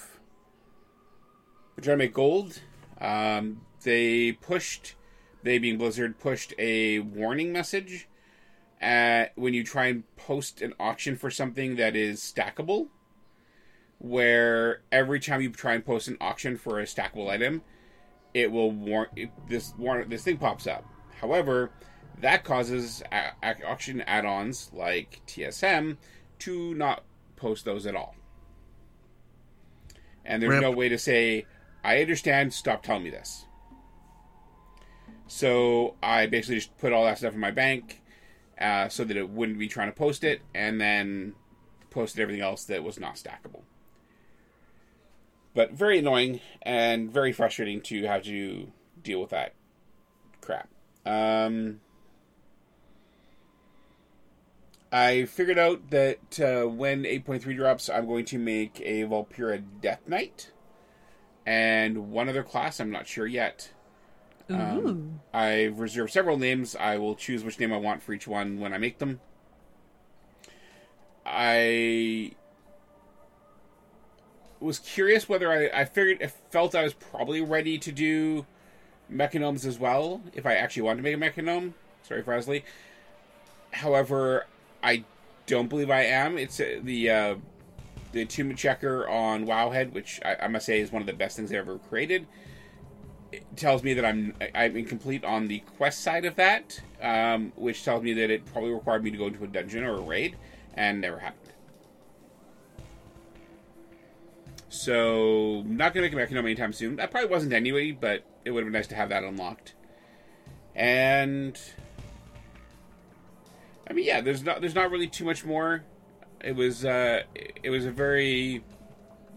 make 1.97 2.15
gold. 2.15 2.61
Um, 3.01 3.63
they 3.83 4.33
pushed, 4.33 4.95
they 5.43 5.59
being 5.59 5.79
Blizzard, 5.79 6.19
pushed 6.19 6.55
a 6.59 7.01
warning 7.01 7.53
message 7.53 8.09
at 8.81 9.33
when 9.37 9.55
you 9.55 9.65
try 9.65 9.87
and 9.87 10.05
post 10.17 10.63
an 10.63 10.75
auction 10.79 11.17
for 11.17 11.31
something 11.31 11.77
that 11.77 11.97
is 11.97 12.21
stackable. 12.21 12.89
Where 13.99 14.83
every 14.93 15.19
time 15.21 15.41
you 15.41 15.51
try 15.51 15.75
and 15.75 15.85
post 15.85 16.09
an 16.09 16.19
auction 16.21 16.57
for 16.57 16.81
a 16.81 16.85
stackable 16.85 17.31
item, 17.31 17.63
it 18.35 18.51
will 18.51 18.71
warn 18.71 19.09
it, 19.17 19.31
this 19.49 19.73
warn 19.79 20.07
this 20.09 20.25
thing 20.25 20.37
pops 20.37 20.67
up. 20.67 20.85
However, 21.21 21.71
that 22.21 22.45
causes 22.45 23.03
a- 23.11 23.67
auction 23.67 24.03
add-ons 24.03 24.71
like 24.75 25.21
TSM 25.27 25.97
to 26.41 26.75
not 26.75 27.05
post 27.45 27.67
those 27.67 27.87
at 27.87 27.95
all. 27.95 28.15
And 30.25 30.43
there's 30.43 30.53
Rip. 30.53 30.63
no 30.63 30.71
way 30.71 30.89
to 30.89 30.97
say, 30.97 31.45
"I 31.85 32.01
understand. 32.01 32.55
Stop 32.55 32.83
telling 32.83 33.05
me 33.05 33.11
this." 33.11 33.45
So 35.27 35.97
I 36.03 36.27
basically 36.27 36.57
just 36.57 36.77
put 36.79 36.93
all 36.93 37.05
that 37.05 37.19
stuff 37.19 37.35
in 37.35 37.41
my 37.41 37.51
bank, 37.51 38.01
uh, 38.59 38.89
so 38.89 39.05
that 39.05 39.17
it 39.17 39.29
wouldn't 39.29 39.59
be 39.59 39.69
trying 39.69 39.89
to 39.89 39.95
post 39.95 40.25
it, 40.25 40.41
and 40.55 40.81
then 40.81 41.35
posted 41.91 42.21
everything 42.21 42.43
else 42.43 42.65
that 42.65 42.83
was 42.83 42.99
not 42.99 43.17
stackable. 43.17 43.63
But 45.53 45.73
very 45.73 45.99
annoying 45.99 46.41
and 46.63 47.13
very 47.13 47.33
frustrating 47.33 47.81
to 47.83 48.05
have 48.05 48.23
to 48.25 48.73
deal 49.03 49.21
with 49.21 49.31
that 49.31 49.55
crap. 50.41 50.69
Um, 51.05 51.81
I 54.95 55.25
figured 55.25 55.59
out 55.59 55.91
that 55.91 56.39
uh, 56.39 56.69
when 56.69 57.03
8.3 57.03 57.57
drops, 57.57 57.91
I'm 57.91 58.07
going 58.07 58.25
to 58.27 58.39
make 58.39 58.81
a 58.81 59.03
Vulpera 59.03 59.61
Death 59.81 60.03
Knight 60.07 60.53
and 61.45 62.13
one 62.13 62.29
other 62.29 62.45
class. 62.45 62.79
I'm 62.79 62.93
not 62.93 63.09
sure 63.09 63.27
yet. 63.27 63.73
Um, 64.49 65.21
I've 65.33 65.81
reserved 65.81 66.13
several 66.13 66.39
names. 66.39 66.77
I 66.77 66.99
will 66.99 67.17
choose 67.17 67.43
which 67.43 67.59
name 67.59 67.73
I 67.73 67.77
want 67.77 68.05
for 68.05 68.13
each 68.13 68.29
one 68.29 68.61
when 68.61 68.73
I 68.73 68.79
make 68.79 68.99
them. 68.99 69.19
I 71.27 72.37
was 74.61 74.79
curious 74.79 75.29
whether 75.29 75.51
I, 75.51 75.81
I 75.81 75.87
figured 75.87 76.23
I 76.23 76.29
felt 76.53 76.77
I 76.77 76.85
was 76.85 76.95
probably 76.95 77.41
ready 77.41 77.79
to 77.79 77.91
do 77.91 78.47
mechagnomes 79.13 79.67
as 79.67 79.77
well 79.77 80.23
if 80.35 80.47
I 80.47 80.55
actually 80.55 80.83
wanted 80.83 80.99
to 80.99 81.03
make 81.03 81.15
a 81.15 81.19
mechagnome. 81.19 81.75
Sorry, 82.05 82.23
Frasley. 82.23 82.63
However, 83.73 84.47
I 84.85 85.05
don't 85.47 85.69
believe 85.69 85.91
I 85.91 86.03
am. 86.03 86.39
It's 86.39 86.61
uh, 86.61 86.81
the 86.83 87.11
uh, 87.11 87.35
the 88.13 88.23
attunement 88.23 88.59
checker 88.59 89.09
on 89.09 89.47
Wowhead, 89.47 89.93
which 89.93 90.21
I, 90.25 90.37
I 90.43 90.49
must 90.49 90.67
say 90.67 90.81
is 90.81 90.93
one 90.93 91.03
of 91.03 91.07
the 91.07 91.15
best 91.15 91.37
things 91.37 91.51
ever 91.51 91.79
created. 91.79 92.27
It 93.33 93.45
tells 93.57 93.83
me 93.83 93.95
that 93.95 94.05
I'm 94.05 94.35
I'm 94.55 94.77
incomplete 94.77 95.25
on 95.25 95.49
the 95.49 95.61
quest 95.77 96.03
side 96.03 96.25
of 96.25 96.37
that, 96.37 96.81
um, 97.03 97.53
which 97.57 97.83
tells 97.83 98.03
me 98.03 98.13
that 98.13 98.31
it 98.31 98.45
probably 98.45 98.71
required 98.71 99.03
me 99.03 99.11
to 99.11 99.17
go 99.17 99.27
into 99.27 99.43
a 99.43 99.49
dungeon 99.49 99.83
or 99.83 99.95
a 99.95 100.01
raid, 100.01 100.37
and 100.75 101.01
never 101.01 101.19
happened. 101.19 101.41
So, 104.69 105.63
not 105.67 105.95
gonna 105.95 106.07
make 106.07 106.13
a 106.13 106.17
mechagnome 106.17 106.47
anytime 106.47 106.73
soon. 106.73 106.97
That 106.97 107.11
probably 107.11 107.31
wasn't 107.31 107.53
anyway, 107.53 107.93
but 107.93 108.25
it 108.45 108.51
would 108.51 108.65
have 108.65 108.67
been 108.67 108.79
nice 108.79 108.89
to 108.89 108.97
have 108.97 109.09
that 109.09 109.23
unlocked. 109.23 109.75
And 110.75 111.59
I 113.89 113.93
mean, 113.93 114.07
yeah, 114.07 114.21
there's 114.21 114.43
not 114.43 114.61
there's 114.61 114.75
not 114.75 114.91
really 114.91 115.09
too 115.09 115.25
much 115.25 115.45
more. 115.45 115.85
It 116.41 116.55
was 116.57 116.85
uh, 116.85 117.23
it 117.35 117.71
was 117.71 117.87
a 117.87 117.91
very 117.91 118.63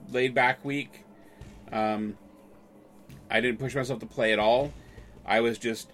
laid 0.09 0.33
back 0.33 0.63
week. 0.63 1.03
Um, 1.71 2.17
I 3.29 3.41
didn't 3.41 3.59
push 3.59 3.75
myself 3.75 3.99
to 3.99 4.05
play 4.05 4.33
at 4.33 4.39
all. 4.39 4.73
I 5.25 5.41
was 5.41 5.57
just 5.57 5.89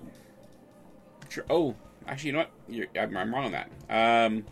tr- 1.30 1.42
oh, 1.50 1.76
actually, 2.08 2.28
you 2.28 2.34
know 2.34 2.40
what? 2.40 2.52
You're, 2.68 2.88
I'm, 3.00 3.18
I'm 3.18 3.34
wrong 3.34 3.46
on 3.46 3.52
that. 3.52 3.70
Um, 3.90 4.46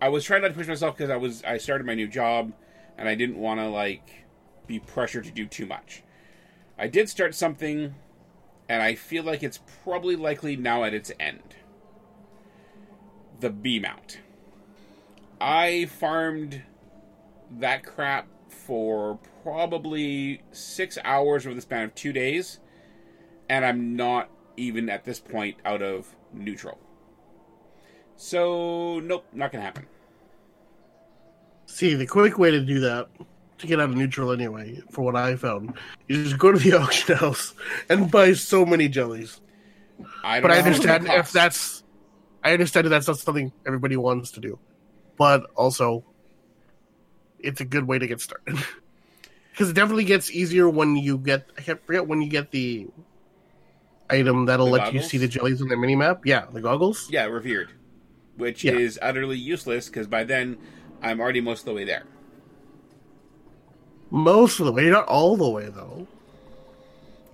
I 0.00 0.08
was 0.08 0.24
trying 0.24 0.42
not 0.42 0.48
to 0.48 0.54
push 0.54 0.68
myself 0.68 0.96
because 0.96 1.10
I 1.10 1.16
was 1.16 1.42
I 1.44 1.58
started 1.58 1.86
my 1.86 1.94
new 1.94 2.08
job 2.08 2.52
and 2.96 3.08
I 3.08 3.14
didn't 3.14 3.36
want 3.36 3.60
to 3.60 3.68
like 3.68 4.24
be 4.66 4.78
pressured 4.78 5.24
to 5.24 5.30
do 5.30 5.46
too 5.46 5.66
much. 5.66 6.02
I 6.78 6.86
did 6.86 7.08
start 7.08 7.34
something, 7.34 7.94
and 8.68 8.82
I 8.82 8.94
feel 8.94 9.24
like 9.24 9.42
it's 9.42 9.58
probably 9.84 10.16
likely 10.16 10.56
now 10.56 10.84
at 10.84 10.94
its 10.94 11.12
end. 11.18 11.42
The 13.40 13.50
B 13.50 13.78
mount. 13.78 14.20
I 15.40 15.86
farmed 15.86 16.62
that 17.58 17.82
crap 17.84 18.28
for 18.48 19.18
probably 19.42 20.42
six 20.52 20.98
hours 21.04 21.46
over 21.46 21.54
the 21.54 21.60
span 21.62 21.84
of 21.84 21.94
two 21.94 22.12
days, 22.12 22.60
and 23.48 23.64
I'm 23.64 23.96
not 23.96 24.30
even 24.56 24.90
at 24.90 25.04
this 25.04 25.18
point 25.18 25.56
out 25.64 25.82
of 25.82 26.14
neutral. 26.32 26.78
So, 28.16 29.00
nope, 29.00 29.24
not 29.32 29.50
gonna 29.50 29.64
happen. 29.64 29.86
See, 31.64 31.94
the 31.94 32.06
quick 32.06 32.38
way 32.38 32.50
to 32.50 32.60
do 32.60 32.80
that, 32.80 33.08
to 33.58 33.66
get 33.66 33.80
out 33.80 33.90
of 33.90 33.96
neutral 33.96 34.32
anyway, 34.32 34.82
for 34.90 35.02
what 35.02 35.16
I 35.16 35.36
found, 35.36 35.74
you 36.08 36.22
just 36.22 36.36
go 36.36 36.52
to 36.52 36.58
the 36.58 36.72
auction 36.78 37.16
house 37.16 37.54
and 37.88 38.10
buy 38.10 38.34
so 38.34 38.66
many 38.66 38.88
jellies. 38.88 39.40
I 40.22 40.40
don't 40.40 40.42
But 40.42 40.50
I 40.50 40.58
understand 40.58 41.06
if 41.08 41.32
that's, 41.32 41.79
I 42.42 42.52
understand 42.52 42.86
that 42.86 42.90
that's 42.90 43.06
not 43.08 43.18
something 43.18 43.52
everybody 43.66 43.96
wants 43.96 44.30
to 44.32 44.40
do, 44.40 44.58
but 45.18 45.44
also, 45.56 46.04
it's 47.38 47.60
a 47.60 47.64
good 47.64 47.86
way 47.86 47.98
to 47.98 48.06
get 48.06 48.20
started. 48.20 48.58
Because 49.50 49.68
it 49.70 49.74
definitely 49.74 50.04
gets 50.04 50.30
easier 50.30 50.70
when 50.70 50.96
you 50.96 51.18
get, 51.18 51.44
I 51.58 51.60
can't 51.60 51.84
forget 51.84 52.06
when 52.06 52.22
you 52.22 52.30
get 52.30 52.50
the 52.50 52.86
item 54.08 54.46
that'll 54.46 54.66
The 54.66 54.72
let 54.72 54.94
you 54.94 55.02
see 55.02 55.18
the 55.18 55.28
jellies 55.28 55.60
on 55.60 55.68
the 55.68 55.74
minimap. 55.74 56.20
Yeah, 56.24 56.46
the 56.50 56.62
goggles. 56.62 57.10
Yeah, 57.10 57.24
revered. 57.26 57.68
Which 58.36 58.64
Yeah. 58.64 58.72
is 58.72 58.98
utterly 59.02 59.36
useless 59.36 59.88
because 59.88 60.06
by 60.06 60.24
then 60.24 60.56
I'm 61.02 61.20
already 61.20 61.40
most 61.42 61.60
of 61.60 61.64
the 61.66 61.74
way 61.74 61.84
there. 61.84 62.04
Most 64.10 64.60
of 64.60 64.66
the 64.66 64.72
way, 64.72 64.88
not 64.88 65.06
all 65.06 65.36
the 65.36 65.48
way 65.50 65.68
though. 65.68 66.06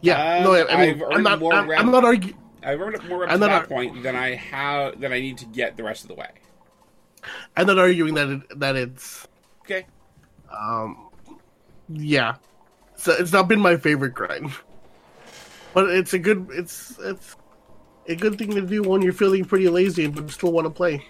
Yeah, 0.00 0.38
Um, 0.38 0.44
no, 0.44 0.54
I, 0.54 0.72
I 0.72 0.80
mean, 0.86 1.02
I'm 1.10 1.22
not. 1.22 1.42
I'm, 1.42 1.70
I'm 1.70 1.90
not 1.90 2.04
arguing. 2.04 2.36
I've 2.66 2.80
earned 2.80 2.96
up 2.96 3.04
more 3.04 3.24
up 3.24 3.30
And 3.30 3.40
to 3.40 3.46
that 3.46 3.62
I- 3.62 3.66
point 3.66 4.02
than 4.02 4.16
I 4.16 4.34
have 4.34 5.00
than 5.00 5.12
I 5.12 5.20
need 5.20 5.38
to 5.38 5.46
get 5.46 5.76
the 5.76 5.84
rest 5.84 6.02
of 6.02 6.08
the 6.08 6.14
way. 6.14 6.28
I'm 7.56 7.66
not 7.66 7.78
arguing 7.78 8.14
that 8.14 8.28
it, 8.28 8.58
that 8.60 8.76
it's. 8.76 9.26
Okay. 9.62 9.86
Um, 10.50 11.08
yeah, 11.88 12.36
so 12.96 13.12
it's 13.12 13.32
not 13.32 13.48
been 13.48 13.60
my 13.60 13.76
favorite 13.76 14.14
grind, 14.14 14.52
but 15.74 15.90
it's 15.90 16.12
a 16.12 16.18
good. 16.18 16.48
It's 16.52 16.98
it's 17.00 17.36
a 18.08 18.14
good 18.14 18.38
thing 18.38 18.50
to 18.54 18.60
do 18.62 18.82
when 18.82 19.02
you're 19.02 19.12
feeling 19.12 19.44
pretty 19.44 19.68
lazy 19.68 20.06
but 20.06 20.30
still 20.30 20.52
want 20.52 20.66
to 20.66 20.70
play. 20.70 21.04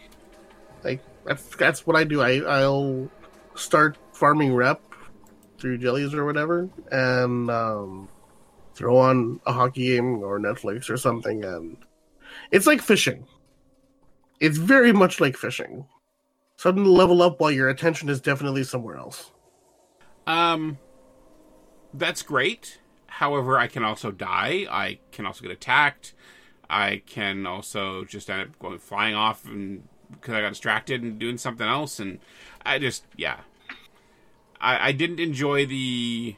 Like 0.85 1.01
that's 1.25 1.45
that's 1.57 1.87
what 1.87 1.97
I 1.97 2.05
do. 2.05 2.23
I 2.23 2.38
I'll 2.40 3.11
start 3.55 3.97
farming 4.12 4.55
rep 4.55 4.81
through 5.59 5.79
jellies 5.79 6.14
or 6.14 6.25
whatever, 6.25 6.69
and 6.90 7.51
um, 7.51 8.09
throw 8.77 8.99
on 8.99 9.41
a 9.47 9.53
hockey 9.53 9.87
game 9.95 10.23
or 10.23 10.39
Netflix 10.39 10.91
or 10.91 10.97
something, 10.97 11.45
and 11.45 11.79
it's 12.51 12.67
like 12.67 12.83
fishing. 12.83 13.27
It's 14.39 14.59
very 14.59 14.93
much 14.93 15.21
like 15.21 15.37
fishing. 15.37 15.87
Suddenly 16.57 16.91
level 16.91 17.23
up 17.23 17.41
while 17.41 17.51
your 17.51 17.69
attention 17.69 18.09
is 18.09 18.21
definitely 18.21 18.65
somewhere 18.65 18.97
else. 18.97 19.31
Um, 20.27 20.79
that's 21.95 22.23
great. 22.23 22.79
However, 23.07 23.59
I 23.59 23.67
can 23.67 23.83
also 23.83 24.11
die. 24.11 24.67
I 24.71 24.99
can 25.11 25.27
also 25.27 25.43
get 25.43 25.51
attacked. 25.51 26.15
I 26.69 27.03
can 27.07 27.47
also 27.47 28.05
just 28.05 28.29
end 28.29 28.43
up 28.43 28.59
going 28.59 28.79
flying 28.79 29.15
off 29.15 29.45
and 29.47 29.89
because 30.11 30.35
I 30.35 30.41
got 30.41 30.51
distracted 30.51 31.03
and 31.03 31.19
doing 31.19 31.39
something 31.39 31.67
else. 31.67 31.99
And 31.99 32.19
I 32.65 32.79
just 32.79 33.05
yeah, 33.17 33.41
I, 34.61 34.89
I 34.89 34.93
didn't 34.93 35.21
enjoy 35.21 35.67
the 35.67 36.37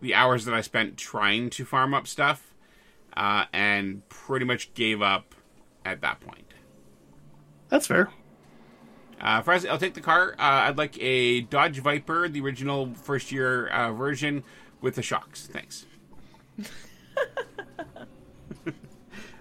the 0.00 0.14
hours 0.14 0.44
that 0.44 0.54
I 0.54 0.60
spent 0.60 0.96
trying 0.96 1.50
to 1.50 1.64
farm 1.64 1.94
up 1.94 2.06
stuff, 2.06 2.54
uh, 3.16 3.46
and 3.52 4.06
pretty 4.08 4.44
much 4.44 4.74
gave 4.74 5.02
up 5.02 5.34
at 5.84 6.00
that 6.02 6.20
point. 6.20 6.52
That's 7.68 7.86
fair. 7.86 8.10
Uh, 9.20 9.40
first, 9.42 9.66
I'll 9.66 9.78
take 9.78 9.94
the 9.94 10.00
car. 10.00 10.34
Uh, 10.38 10.68
I'd 10.68 10.78
like 10.78 11.00
a 11.00 11.40
Dodge 11.42 11.78
Viper, 11.78 12.28
the 12.28 12.40
original 12.40 12.94
first 12.94 13.32
year 13.32 13.68
uh, 13.68 13.92
version 13.92 14.44
with 14.80 14.94
the 14.94 15.02
shocks. 15.02 15.48
Thanks. 15.50 15.86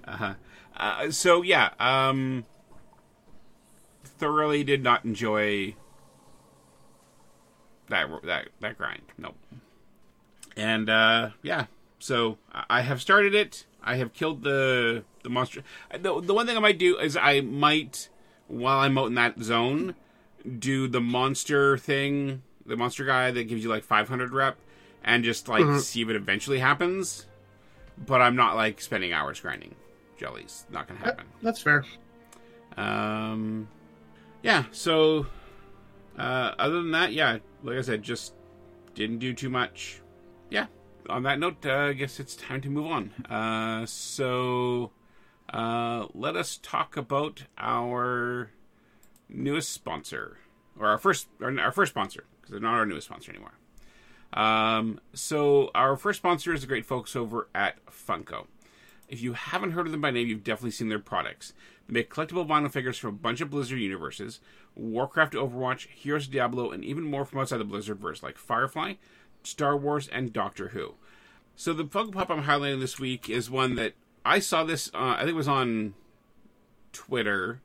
uh-huh. 0.06 0.36
Uh, 0.78 1.12
so 1.12 1.42
yeah, 1.42 1.72
um, 1.80 2.46
thoroughly 4.04 4.64
did 4.64 4.84
not 4.84 5.06
enjoy 5.06 5.76
that 7.90 8.08
that 8.24 8.50
that 8.62 8.78
grind. 8.78 9.04
Nope. 9.18 9.36
And 10.58 10.90
uh, 10.90 11.30
yeah, 11.42 11.66
so 12.00 12.38
I- 12.70 12.82
have 12.82 13.02
started 13.02 13.36
it. 13.36 13.66
I 13.84 13.96
have 13.98 14.14
killed 14.14 14.44
the 14.44 15.04
the 15.24 15.30
monster. 15.30 15.64
The, 15.92 16.20
the 16.22 16.34
one 16.34 16.46
thing 16.48 16.58
I 16.58 16.60
might 16.60 16.80
do 16.80 16.98
is 16.98 17.16
I 17.18 17.42
might, 17.42 18.10
while 18.48 18.80
I'm 18.80 18.98
out 18.98 19.08
in 19.08 19.16
that 19.16 19.40
zone, 19.42 19.96
do 20.60 20.88
the 20.88 21.02
monster 21.02 21.78
thing, 21.78 22.42
the 22.66 22.76
monster 22.78 23.06
guy 23.06 23.32
that 23.32 23.44
gives 23.44 23.64
you 23.64 23.70
like 23.70 23.84
500 23.84 24.32
rep, 24.34 24.58
and 25.04 25.24
just 25.24 25.48
like 25.48 25.64
see 25.82 26.02
if 26.02 26.10
it 26.10 26.16
eventually 26.16 26.60
happens. 26.60 27.26
But 27.98 28.22
I'm 28.22 28.36
not 28.36 28.56
like 28.56 28.82
spending 28.82 29.14
hours 29.14 29.40
grinding 29.40 29.76
jellies. 30.18 30.66
Not 30.72 30.88
gonna 30.88 31.00
happen. 31.00 31.26
That's 31.44 31.62
fair. 31.62 31.84
Um, 32.78 33.68
yeah. 34.44 34.66
So, 34.72 35.28
uh, 36.18 36.52
other 36.58 36.76
than 36.82 36.92
that, 36.92 37.14
yeah, 37.14 37.38
like 37.64 37.78
I 37.78 37.82
said, 37.82 38.04
just 38.04 38.34
didn't 38.96 39.20
do 39.20 39.34
too 39.34 39.50
much. 39.50 40.02
Yeah. 40.50 40.68
On 41.10 41.24
that 41.24 41.40
note, 41.40 41.66
uh, 41.66 41.74
I 41.74 41.94
guess 41.94 42.20
it's 42.20 42.36
time 42.36 42.62
to 42.62 42.70
move 42.70 42.88
on. 42.88 43.12
Uh, 43.30 43.86
so, 43.86 44.92
uh, 45.54 46.08
let 46.14 46.36
us 46.36 46.60
talk 46.62 46.98
about 46.98 47.44
our 47.58 48.52
newest 49.30 49.72
sponsor, 49.72 50.38
or 50.80 50.88
our 50.88 50.98
first, 50.98 51.28
or 51.40 51.58
our 51.60 51.72
first 51.72 51.92
sponsor, 51.92 52.26
because 52.38 52.52
they're 52.52 52.60
not 52.60 52.74
our 52.74 52.86
newest 52.86 53.08
sponsor 53.08 53.32
anymore. 53.32 53.54
Um, 54.34 55.00
so 55.14 55.72
our 55.74 55.96
first 55.96 56.18
sponsor 56.18 56.54
is 56.54 56.62
the 56.62 56.68
great 56.68 56.86
folks 56.86 57.16
over 57.16 57.48
at 57.56 57.84
Funko. 57.86 58.48
If 59.08 59.22
you 59.22 59.34
haven't 59.34 59.72
heard 59.72 59.86
of 59.86 59.92
them 59.92 60.02
by 60.02 60.12
name, 60.12 60.28
you've 60.28 60.44
definitely 60.44 60.72
seen 60.72 60.90
their 60.90 61.00
products. 61.00 61.54
They 61.88 61.94
make 61.94 62.10
collectible 62.10 62.48
vinyl 62.48 62.72
figures 62.72 62.98
from 62.98 63.12
a 63.12 63.14
bunch 63.14 63.40
of 63.40 63.52
Blizzard 63.52 63.80
universes, 63.80 64.40
Warcraft, 64.74 65.34
Overwatch, 65.34 65.88
Heroes 65.88 66.26
of 66.26 66.32
Diablo, 66.32 66.72
and 66.72 66.84
even 66.84 67.04
more 67.04 67.24
from 67.24 67.40
outside 67.40 67.60
the 67.60 67.66
Blizzard 67.66 68.00
verse, 68.00 68.24
like 68.24 68.38
Firefly, 68.38 68.96
Star 69.46 69.76
Wars, 69.78 70.08
and 70.08 70.34
Doctor 70.34 70.70
Who. 70.70 70.96
So 71.56 71.74
the 71.74 71.86
Funko 71.86 72.14
Pop 72.14 72.30
I'm 72.30 72.44
highlighting 72.44 72.80
this 72.80 73.00
week 73.00 73.30
is 73.30 73.50
one 73.50 73.76
that 73.76 73.94
I 74.26 74.40
saw 74.40 74.64
this. 74.64 74.90
Uh, 74.94 75.16
I 75.16 75.20
think 75.20 75.32
it 75.32 75.36
was 75.36 75.48
on 75.48 75.94
Twitter, 76.92 77.62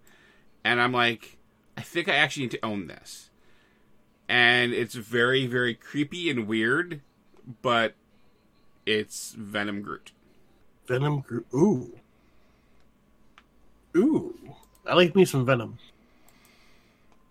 and 0.64 0.80
I'm 0.80 0.92
like, 0.92 1.38
I 1.76 1.82
think 1.82 2.08
I 2.08 2.14
actually 2.14 2.44
need 2.44 2.52
to 2.52 2.64
own 2.64 2.86
this. 2.86 3.30
And 4.28 4.72
it's 4.72 4.94
very, 4.94 5.46
very 5.46 5.74
creepy 5.74 6.30
and 6.30 6.46
weird, 6.46 7.00
but 7.62 7.94
it's 8.86 9.32
Venom 9.32 9.82
Groot. 9.82 10.12
Venom 10.86 11.20
Groot. 11.20 11.46
Ooh. 11.52 11.98
Ooh. 13.96 14.54
I 14.86 14.94
like 14.94 15.16
me 15.16 15.24
some 15.24 15.44
Venom. 15.44 15.78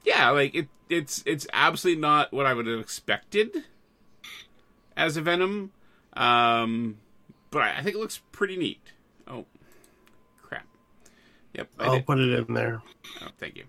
Yeah, 0.03 0.29
like 0.31 0.55
it. 0.55 0.67
It's 0.89 1.21
it's 1.25 1.45
absolutely 1.53 2.01
not 2.01 2.33
what 2.33 2.47
I 2.47 2.53
would 2.53 2.65
have 2.65 2.79
expected 2.79 3.65
as 4.99 5.15
a 5.17 5.21
Venom, 5.21 5.71
um, 6.13 6.97
but 7.51 7.61
I, 7.61 7.81
think 7.81 7.95
it 7.95 7.99
looks 7.99 8.19
pretty 8.31 8.57
neat. 8.57 8.81
Oh, 9.27 9.45
crap! 10.43 10.67
Yep, 11.53 11.69
I 11.79 11.85
I'll 11.85 11.95
did. 11.95 12.05
put 12.05 12.19
it 12.19 12.47
in 12.47 12.53
there. 12.53 12.81
Oh, 13.21 13.27
thank 13.39 13.55
you. 13.55 13.63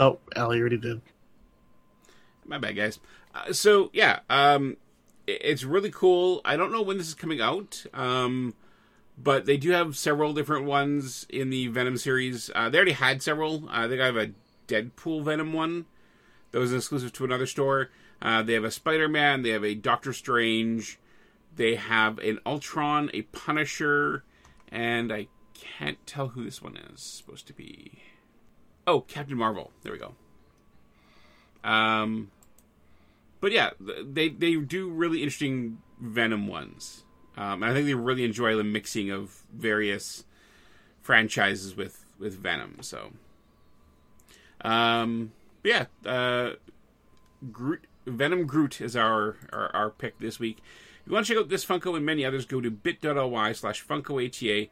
Oh, 0.00 0.18
Allie 0.34 0.60
already 0.60 0.78
did. 0.78 1.02
My 2.46 2.58
bad, 2.58 2.76
guys. 2.76 2.98
Uh, 3.34 3.52
so 3.52 3.90
yeah, 3.92 4.20
um, 4.30 4.76
it- 5.26 5.40
it's 5.44 5.64
really 5.64 5.90
cool. 5.90 6.40
I 6.44 6.56
don't 6.56 6.72
know 6.72 6.82
when 6.82 6.96
this 6.98 7.08
is 7.08 7.14
coming 7.14 7.40
out, 7.40 7.84
um, 7.92 8.54
but 9.18 9.44
they 9.44 9.56
do 9.58 9.70
have 9.72 9.98
several 9.98 10.32
different 10.32 10.64
ones 10.64 11.26
in 11.28 11.50
the 11.50 11.66
Venom 11.66 11.98
series. 11.98 12.50
Uh, 12.54 12.70
they 12.70 12.78
already 12.78 12.92
had 12.92 13.22
several. 13.22 13.64
Uh, 13.68 13.84
I 13.84 13.88
think 13.88 14.00
I 14.00 14.06
have 14.06 14.16
a 14.16 14.30
Deadpool 14.66 15.24
Venom 15.24 15.52
one 15.52 15.84
that 16.52 16.58
was 16.58 16.72
exclusive 16.72 17.12
to 17.14 17.24
another 17.24 17.46
store. 17.46 17.90
Uh, 18.20 18.42
they 18.42 18.54
have 18.54 18.64
a 18.64 18.70
Spider 18.70 19.08
Man. 19.08 19.42
They 19.42 19.50
have 19.50 19.64
a 19.64 19.74
Doctor 19.74 20.12
Strange. 20.12 20.98
They 21.54 21.76
have 21.76 22.18
an 22.18 22.38
Ultron, 22.46 23.10
a 23.12 23.22
Punisher, 23.22 24.22
and 24.70 25.12
I 25.12 25.28
can't 25.54 26.04
tell 26.06 26.28
who 26.28 26.44
this 26.44 26.62
one 26.62 26.76
is 26.76 27.00
supposed 27.00 27.46
to 27.48 27.52
be. 27.52 28.02
Oh, 28.86 29.00
Captain 29.00 29.36
Marvel. 29.36 29.72
There 29.82 29.92
we 29.92 29.98
go. 29.98 30.14
Um, 31.64 32.30
but 33.40 33.52
yeah, 33.52 33.70
they 33.78 34.28
they 34.28 34.56
do 34.56 34.88
really 34.88 35.22
interesting 35.22 35.78
Venom 36.00 36.46
ones. 36.46 37.04
Um, 37.36 37.62
I 37.62 37.72
think 37.72 37.86
they 37.86 37.94
really 37.94 38.24
enjoy 38.24 38.56
the 38.56 38.64
mixing 38.64 39.10
of 39.10 39.42
various 39.52 40.24
franchises 41.02 41.76
with 41.76 42.04
with 42.18 42.34
Venom. 42.34 42.78
So, 42.80 43.12
um, 44.62 45.32
yeah, 45.62 45.86
uh, 46.04 46.52
Groot, 47.52 47.84
Venom 48.08 48.46
Groot 48.46 48.80
is 48.80 48.96
our, 48.96 49.36
our 49.52 49.74
our 49.74 49.90
pick 49.90 50.18
this 50.18 50.38
week. 50.38 50.58
If 50.58 51.06
you 51.06 51.14
want 51.14 51.26
to 51.26 51.32
check 51.32 51.40
out 51.40 51.48
this 51.48 51.64
Funko 51.64 51.96
and 51.96 52.04
many 52.04 52.24
others, 52.24 52.44
go 52.44 52.60
to 52.60 52.70
bit.ly 52.70 53.52
slash 53.52 53.86
FunkoATA. 53.86 54.68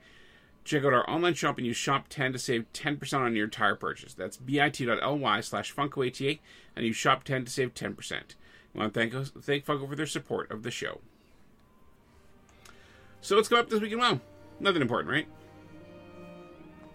Check 0.64 0.84
out 0.84 0.92
our 0.92 1.08
online 1.08 1.34
shop 1.34 1.58
and 1.58 1.66
use 1.66 1.78
Shop10 1.78 2.32
to 2.32 2.38
save 2.38 2.70
10% 2.72 3.18
on 3.20 3.36
your 3.36 3.44
entire 3.44 3.76
purchase. 3.76 4.12
That's 4.12 4.36
bit.ly 4.36 5.40
slash 5.40 5.74
FunkoATA 5.74 6.38
and 6.74 6.84
use 6.84 6.96
Shop10 6.96 7.46
to 7.46 7.50
save 7.50 7.72
10%. 7.72 8.10
We 8.74 8.80
want 8.80 8.92
to 8.92 9.00
thank, 9.00 9.14
us, 9.14 9.30
thank 9.40 9.64
Funko 9.64 9.88
for 9.88 9.96
their 9.96 10.06
support 10.06 10.50
of 10.50 10.62
the 10.62 10.70
show. 10.70 11.00
So 13.22 13.36
what's 13.36 13.48
coming 13.48 13.64
up 13.64 13.70
this 13.70 13.80
week 13.80 13.92
in 13.92 13.98
WoW? 13.98 14.20
Nothing 14.60 14.82
important, 14.82 15.12
right? 15.12 15.26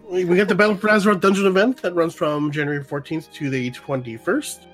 We, 0.08 0.24
we 0.24 0.36
got 0.36 0.48
the 0.48 0.54
Battle 0.54 0.76
for 0.76 0.88
Azeroth 0.88 1.20
dungeon 1.20 1.46
event 1.46 1.82
that 1.82 1.94
runs 1.94 2.14
from 2.14 2.52
January 2.52 2.84
14th 2.84 3.32
to 3.32 3.50
the 3.50 3.70
21st. 3.70 4.66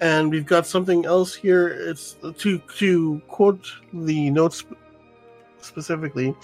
And 0.00 0.30
we've 0.30 0.46
got 0.46 0.66
something 0.66 1.04
else 1.04 1.34
here. 1.34 1.68
It's 1.68 2.16
to 2.38 2.58
to 2.58 3.20
quote 3.28 3.70
the 3.92 4.30
notes 4.30 4.64
specifically 5.60 6.34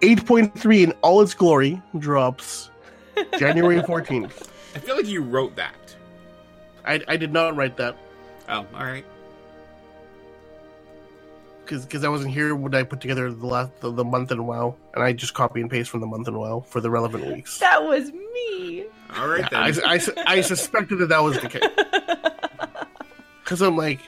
8.3 0.00 0.84
in 0.84 0.92
all 1.02 1.20
its 1.20 1.34
glory 1.34 1.82
drops 1.98 2.70
January 3.38 3.80
14th. 3.82 4.48
I 4.74 4.78
feel 4.78 4.96
like 4.96 5.06
you 5.06 5.22
wrote 5.22 5.54
that. 5.56 5.74
I, 6.86 7.02
I 7.08 7.16
did 7.18 7.32
not 7.32 7.56
write 7.56 7.76
that 7.76 7.96
Oh, 8.48 8.66
all 8.74 8.84
right. 8.84 9.04
because 11.66 12.02
I 12.02 12.08
wasn't 12.08 12.32
here 12.32 12.54
when 12.54 12.74
I 12.74 12.82
put 12.82 13.00
together 13.02 13.30
the 13.30 13.46
last 13.46 13.78
the, 13.80 13.90
the 13.92 14.04
month 14.04 14.32
in 14.32 14.46
WoW, 14.46 14.74
and 14.94 15.02
I 15.02 15.12
just 15.12 15.34
copy 15.34 15.60
and 15.60 15.70
paste 15.70 15.90
from 15.90 16.00
the 16.00 16.06
month 16.06 16.26
in 16.28 16.38
WoW 16.38 16.60
for 16.60 16.80
the 16.80 16.88
relevant 16.90 17.26
weeks. 17.26 17.58
That 17.58 17.82
was 17.84 18.10
me. 18.12 18.86
All 19.14 19.28
right 19.28 19.50
then. 19.50 19.62
I, 19.62 19.72
I, 19.84 20.00
I 20.26 20.40
suspected 20.40 20.96
that 21.00 21.10
that 21.10 21.22
was 21.22 21.38
the 21.38 21.48
case 21.50 21.62
because 23.48 23.62
I'm 23.62 23.78
like, 23.78 24.00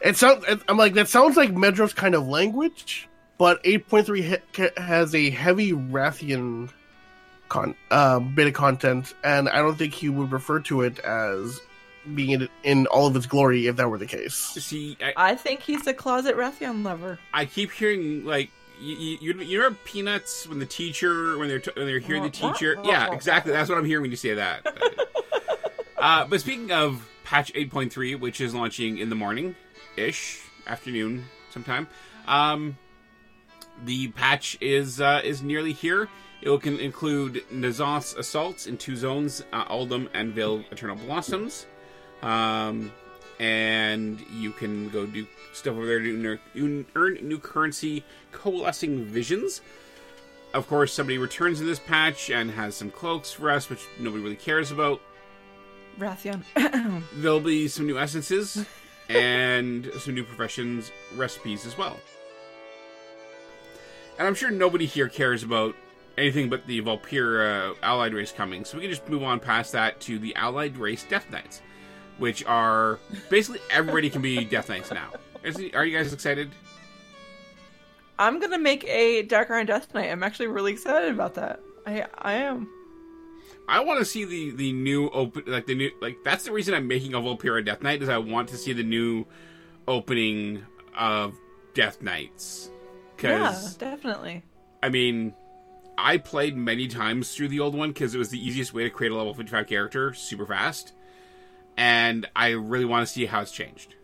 it 0.00 0.16
sounds. 0.16 0.42
I'm 0.66 0.78
like 0.78 0.94
that 0.94 1.08
sounds 1.08 1.36
like 1.36 1.54
Medros 1.54 1.94
kind 1.94 2.14
of 2.14 2.26
language, 2.26 3.08
but 3.36 3.62
8.3 3.62 4.22
hit, 4.22 4.42
ca- 4.54 4.80
has 4.82 5.14
a 5.14 5.28
heavy 5.28 5.72
Wrathion 5.72 6.70
con 7.50 7.74
uh, 7.90 8.20
bit 8.20 8.46
of 8.46 8.54
content, 8.54 9.12
and 9.22 9.50
I 9.50 9.58
don't 9.58 9.76
think 9.76 9.92
he 9.92 10.08
would 10.08 10.32
refer 10.32 10.60
to 10.60 10.80
it 10.80 10.98
as 11.00 11.60
being 12.14 12.30
in, 12.30 12.48
in 12.62 12.86
all 12.86 13.06
of 13.06 13.14
its 13.16 13.26
glory 13.26 13.66
if 13.66 13.76
that 13.76 13.90
were 13.90 13.98
the 13.98 14.06
case. 14.06 14.34
See, 14.34 14.96
I, 15.02 15.32
I 15.32 15.34
think 15.34 15.60
he's 15.60 15.86
a 15.86 15.92
closet 15.92 16.34
Wrathion 16.34 16.82
lover. 16.82 17.18
I 17.34 17.44
keep 17.44 17.72
hearing 17.72 18.24
like 18.24 18.50
you, 18.80 19.18
you, 19.20 19.34
you 19.42 19.58
know 19.58 19.76
peanuts 19.84 20.48
when 20.48 20.58
the 20.58 20.64
teacher 20.64 21.36
when 21.36 21.48
they're 21.48 21.58
t- 21.58 21.72
when 21.76 21.84
they're 21.84 21.98
hearing 21.98 22.22
the 22.22 22.30
teacher. 22.30 22.78
Yeah, 22.82 23.12
exactly. 23.12 23.52
That's 23.52 23.68
what 23.68 23.76
I'm 23.76 23.84
hearing 23.84 24.02
when 24.02 24.10
you 24.10 24.16
say 24.16 24.32
that. 24.32 24.66
uh, 25.98 26.24
but 26.24 26.40
speaking 26.40 26.72
of 26.72 27.06
patch 27.30 27.52
8.3, 27.54 28.18
which 28.18 28.40
is 28.40 28.56
launching 28.56 28.98
in 28.98 29.08
the 29.08 29.14
morning 29.14 29.54
ish 29.96 30.42
afternoon 30.66 31.26
sometime, 31.50 31.86
um, 32.26 32.76
the 33.84 34.08
patch 34.08 34.58
is 34.60 35.00
uh, 35.00 35.20
is 35.22 35.40
nearly 35.40 35.72
here. 35.72 36.08
It 36.42 36.48
will 36.48 36.58
can 36.58 36.80
include 36.80 37.44
N'Zoth's 37.52 38.14
assaults 38.14 38.66
in 38.66 38.76
two 38.76 38.96
zones, 38.96 39.44
uh, 39.52 39.64
Uldum 39.66 40.08
and 40.12 40.34
Vale 40.34 40.64
Eternal 40.72 40.96
Blossoms. 40.96 41.66
Um, 42.20 42.90
and 43.38 44.20
you 44.32 44.50
can 44.50 44.88
go 44.88 45.06
do 45.06 45.24
stuff 45.52 45.74
over 45.76 45.86
there 45.86 46.00
to 46.00 46.38
earn, 46.56 46.86
earn 46.96 47.14
new 47.22 47.38
currency 47.38 48.02
coalescing 48.32 49.04
visions. 49.04 49.60
Of 50.52 50.66
course, 50.66 50.92
somebody 50.92 51.18
returns 51.18 51.60
in 51.60 51.66
this 51.68 51.78
patch 51.78 52.28
and 52.28 52.50
has 52.50 52.74
some 52.74 52.90
cloaks 52.90 53.30
for 53.30 53.50
us, 53.50 53.70
which 53.70 53.86
nobody 54.00 54.20
really 54.20 54.34
cares 54.36 54.72
about. 54.72 55.00
There'll 57.14 57.40
be 57.40 57.68
some 57.68 57.86
new 57.86 57.98
essences 57.98 58.64
and 59.08 59.90
some 59.98 60.14
new 60.14 60.24
professions 60.24 60.92
recipes 61.16 61.66
as 61.66 61.76
well. 61.76 61.98
And 64.18 64.26
I'm 64.26 64.34
sure 64.34 64.50
nobody 64.50 64.86
here 64.86 65.08
cares 65.08 65.42
about 65.42 65.74
anything 66.18 66.48
but 66.50 66.66
the 66.66 66.82
Vulpera 66.82 67.70
uh, 67.70 67.74
allied 67.82 68.14
race 68.14 68.32
coming, 68.32 68.64
so 68.64 68.76
we 68.76 68.82
can 68.82 68.90
just 68.90 69.08
move 69.08 69.22
on 69.22 69.40
past 69.40 69.72
that 69.72 70.00
to 70.00 70.18
the 70.18 70.34
allied 70.36 70.76
race 70.76 71.04
Death 71.04 71.30
Knights, 71.30 71.62
which 72.18 72.44
are 72.44 72.98
basically 73.30 73.60
everybody 73.70 74.10
can 74.10 74.22
be 74.22 74.44
Death 74.44 74.68
Knights 74.68 74.90
now. 74.90 75.10
Is, 75.42 75.56
are 75.74 75.84
you 75.84 75.96
guys 75.96 76.12
excited? 76.12 76.50
I'm 78.18 78.38
gonna 78.38 78.58
make 78.58 78.84
a 78.84 79.22
Dark 79.22 79.50
Iron 79.50 79.66
Death 79.66 79.94
Knight. 79.94 80.10
I'm 80.10 80.22
actually 80.22 80.48
really 80.48 80.72
excited 80.72 81.10
about 81.10 81.34
that. 81.34 81.60
I 81.86 82.04
I 82.18 82.34
am. 82.34 82.68
I 83.70 83.78
want 83.80 84.00
to 84.00 84.04
see 84.04 84.24
the 84.24 84.50
the 84.50 84.72
new 84.72 85.08
open 85.10 85.44
like 85.46 85.66
the 85.66 85.76
new 85.76 85.92
like 86.02 86.16
that's 86.24 86.44
the 86.44 86.50
reason 86.50 86.74
I'm 86.74 86.88
making 86.88 87.14
a 87.14 87.18
Vulpera 87.18 87.64
Death 87.64 87.82
Knight 87.82 88.02
is 88.02 88.08
I 88.08 88.18
want 88.18 88.48
to 88.48 88.56
see 88.56 88.72
the 88.72 88.82
new 88.82 89.26
opening 89.86 90.66
of 90.98 91.34
Death 91.72 92.02
Knights. 92.02 92.68
Yeah, 93.22 93.38
Because 93.38 93.76
definitely. 93.76 94.42
I 94.82 94.88
mean, 94.88 95.34
I 95.96 96.16
played 96.16 96.56
many 96.56 96.88
times 96.88 97.32
through 97.32 97.48
the 97.48 97.60
old 97.60 97.76
one 97.76 97.90
because 97.90 98.12
it 98.12 98.18
was 98.18 98.30
the 98.30 98.44
easiest 98.44 98.74
way 98.74 98.82
to 98.82 98.90
create 98.90 99.12
a 99.12 99.16
level 99.16 99.34
55 99.34 99.68
character 99.68 100.14
super 100.14 100.46
fast, 100.46 100.92
and 101.76 102.28
I 102.34 102.48
really 102.48 102.86
want 102.86 103.06
to 103.06 103.12
see 103.12 103.26
how 103.26 103.40
it's 103.40 103.52
changed. 103.52 103.94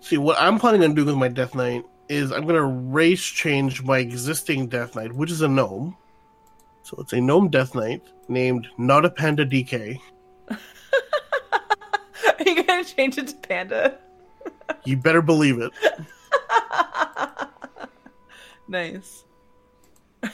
See, 0.00 0.18
what 0.18 0.36
I'm 0.38 0.58
planning 0.58 0.84
on 0.84 0.94
doing 0.94 1.06
with 1.06 1.16
my 1.16 1.28
Death 1.28 1.54
Knight 1.54 1.84
is 2.10 2.32
I'm 2.32 2.42
going 2.42 2.56
to 2.56 2.62
race 2.64 3.24
change 3.24 3.82
my 3.82 3.98
existing 3.98 4.68
Death 4.68 4.94
Knight, 4.94 5.14
which 5.14 5.30
is 5.30 5.40
a 5.40 5.48
gnome. 5.48 5.96
So 6.86 6.96
it's 7.00 7.12
a 7.12 7.20
gnome 7.20 7.48
Death 7.48 7.74
Knight 7.74 8.00
named 8.28 8.68
Not 8.78 9.04
a 9.04 9.10
Panda 9.10 9.44
DK. 9.44 9.98
Are 10.50 10.56
you 12.46 12.62
gonna 12.62 12.84
change 12.84 13.18
it 13.18 13.26
to 13.26 13.34
Panda? 13.34 13.98
You 14.84 14.96
better 14.96 15.20
believe 15.20 15.58
it. 15.58 15.72
Nice. 18.68 19.24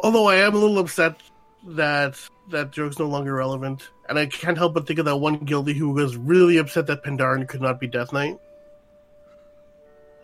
Although 0.00 0.26
I 0.26 0.36
am 0.36 0.54
a 0.54 0.58
little 0.58 0.78
upset 0.80 1.20
that 1.68 2.18
that 2.50 2.72
joke's 2.72 2.98
no 2.98 3.06
longer 3.06 3.34
relevant, 3.34 3.90
and 4.08 4.18
I 4.18 4.26
can't 4.26 4.58
help 4.58 4.74
but 4.74 4.88
think 4.88 4.98
of 4.98 5.04
that 5.04 5.18
one 5.18 5.38
guildie 5.46 5.76
who 5.76 5.90
was 5.90 6.16
really 6.16 6.56
upset 6.56 6.88
that 6.88 7.04
Pandaren 7.04 7.46
could 7.48 7.60
not 7.60 7.78
be 7.78 7.86
Death 7.86 8.12
Knight. 8.12 8.38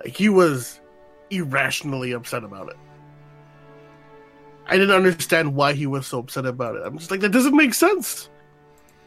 Like 0.04 0.16
he 0.16 0.28
was 0.28 0.80
irrationally 1.30 2.10
upset 2.10 2.42
about 2.42 2.68
it. 2.70 2.76
I 4.72 4.78
didn't 4.78 4.96
understand 4.96 5.54
why 5.54 5.74
he 5.74 5.86
was 5.86 6.06
so 6.06 6.20
upset 6.20 6.46
about 6.46 6.76
it. 6.76 6.82
I'm 6.82 6.96
just 6.96 7.10
like 7.10 7.20
that 7.20 7.28
doesn't 7.28 7.54
make 7.54 7.74
sense. 7.74 8.30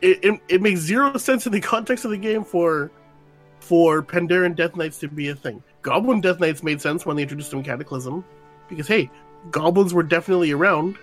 It, 0.02 0.24
it, 0.24 0.40
it 0.48 0.62
makes 0.62 0.82
zero 0.82 1.18
sense 1.18 1.48
in 1.48 1.52
the 1.52 1.60
context 1.60 2.06
of 2.06 2.12
the 2.12 2.18
game 2.18 2.44
for 2.44 2.92
for 3.62 4.04
Pandaren 4.04 4.56
Death 4.56 4.76
Knights 4.76 5.00
to 5.00 5.08
be 5.08 5.30
a 5.30 5.34
thing. 5.34 5.64
Goblin 5.82 6.22
Death 6.22 6.40
Knights 6.40 6.62
made 6.62 6.80
sense 6.80 7.04
when 7.04 7.16
they 7.16 7.24
introduced 7.24 7.50
them 7.50 7.62
in 7.62 7.66
Cataclysm, 7.66 8.24
because 8.70 8.88
hey, 8.88 9.10
goblins 9.50 9.92
were 9.92 10.04
definitely 10.04 10.52
around. 10.52 11.00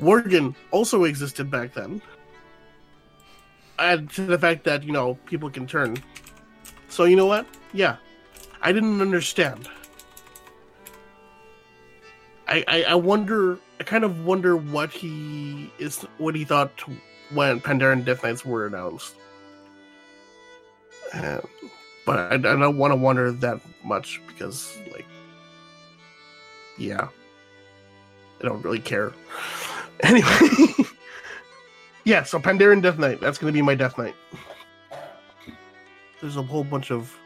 Worgen 0.00 0.56
also 0.72 1.04
existed 1.04 1.52
back 1.52 1.74
then. 1.74 2.02
Add 3.78 4.10
to 4.10 4.22
the 4.22 4.38
fact 4.38 4.64
that, 4.64 4.82
you 4.82 4.90
know, 4.90 5.14
people 5.26 5.50
can 5.50 5.68
turn. 5.68 5.98
So, 6.88 7.04
you 7.04 7.14
know 7.14 7.26
what? 7.26 7.46
Yeah. 7.72 7.98
I 8.60 8.72
didn't 8.72 9.00
understand. 9.00 9.68
I, 12.52 12.84
I, 12.88 12.94
wonder, 12.94 13.58
I 13.80 13.84
kind 13.84 14.04
of 14.04 14.26
wonder 14.26 14.56
what 14.56 14.90
he 14.90 15.72
is, 15.78 16.06
what 16.18 16.34
he 16.34 16.44
thought 16.44 16.70
when 17.32 17.60
Pandaren 17.60 18.04
Death 18.04 18.22
Knights 18.22 18.44
were 18.44 18.66
announced. 18.66 19.14
Um, 21.14 21.40
but 22.04 22.18
I, 22.18 22.34
I 22.34 22.38
don't 22.38 22.76
want 22.76 22.92
to 22.92 22.96
wonder 22.96 23.32
that 23.32 23.60
much 23.82 24.20
because, 24.26 24.76
like, 24.92 25.06
yeah, 26.76 27.08
I 28.40 28.44
don't 28.44 28.62
really 28.62 28.80
care. 28.80 29.12
Anyway, 30.02 30.48
yeah. 32.04 32.24
So 32.24 32.40
Pandaren 32.40 32.82
Death 32.82 32.98
Knight. 32.98 33.20
That's 33.20 33.38
to 33.38 33.52
be 33.52 33.62
my 33.62 33.76
Death 33.76 33.96
Knight. 33.98 34.16
There's 36.20 36.36
a 36.36 36.42
whole 36.42 36.64
bunch 36.64 36.90
of. 36.90 37.16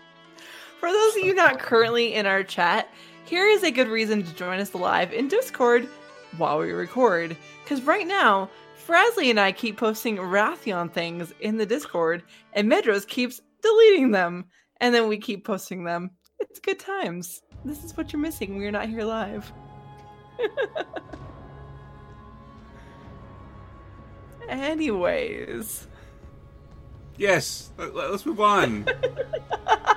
For 0.78 0.90
those 0.92 1.16
of 1.16 1.22
you 1.22 1.32
not 1.32 1.58
currently 1.58 2.12
in 2.12 2.26
our 2.26 2.42
chat, 2.42 2.92
here 3.26 3.46
is 3.48 3.64
a 3.64 3.72
good 3.72 3.88
reason 3.88 4.22
to 4.22 4.34
join 4.34 4.60
us 4.60 4.72
live 4.72 5.12
in 5.12 5.26
Discord 5.26 5.88
while 6.36 6.58
we 6.58 6.70
record. 6.70 7.36
Because 7.64 7.82
right 7.82 8.06
now, 8.06 8.48
Frasley 8.86 9.30
and 9.30 9.40
I 9.40 9.50
keep 9.50 9.76
posting 9.76 10.16
Wrathion 10.16 10.92
things 10.92 11.34
in 11.40 11.56
the 11.56 11.66
Discord, 11.66 12.22
and 12.52 12.70
Medros 12.70 13.04
keeps 13.04 13.40
deleting 13.62 14.12
them, 14.12 14.44
and 14.80 14.94
then 14.94 15.08
we 15.08 15.18
keep 15.18 15.44
posting 15.44 15.82
them. 15.82 16.12
It's 16.38 16.60
good 16.60 16.78
times. 16.78 17.42
This 17.64 17.82
is 17.82 17.96
what 17.96 18.12
you're 18.12 18.22
missing 18.22 18.52
when 18.52 18.62
you're 18.62 18.70
not 18.70 18.88
here 18.88 19.02
live. 19.02 19.52
Anyways. 24.48 25.88
Yes, 27.16 27.70
let, 27.76 27.92
us 27.96 28.24
move 28.24 28.40
on. 28.40 28.86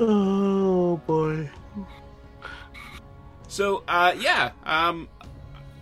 oh 0.00 0.96
boy. 1.06 1.50
So, 3.48 3.84
uh, 3.86 4.14
yeah, 4.18 4.50
um, 4.64 5.08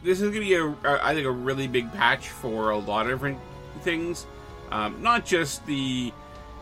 this 0.02 0.20
is 0.20 0.28
gonna 0.28 0.40
be 0.40 0.54
a, 0.54 0.66
a, 0.66 1.00
I 1.02 1.14
think, 1.14 1.26
a 1.26 1.30
really 1.30 1.66
big 1.66 1.90
patch 1.92 2.28
for 2.28 2.70
a 2.70 2.78
lot 2.78 3.06
of 3.06 3.12
different 3.12 3.38
things. 3.80 4.26
Um, 4.70 5.02
not 5.02 5.24
just 5.24 5.64
the, 5.66 6.12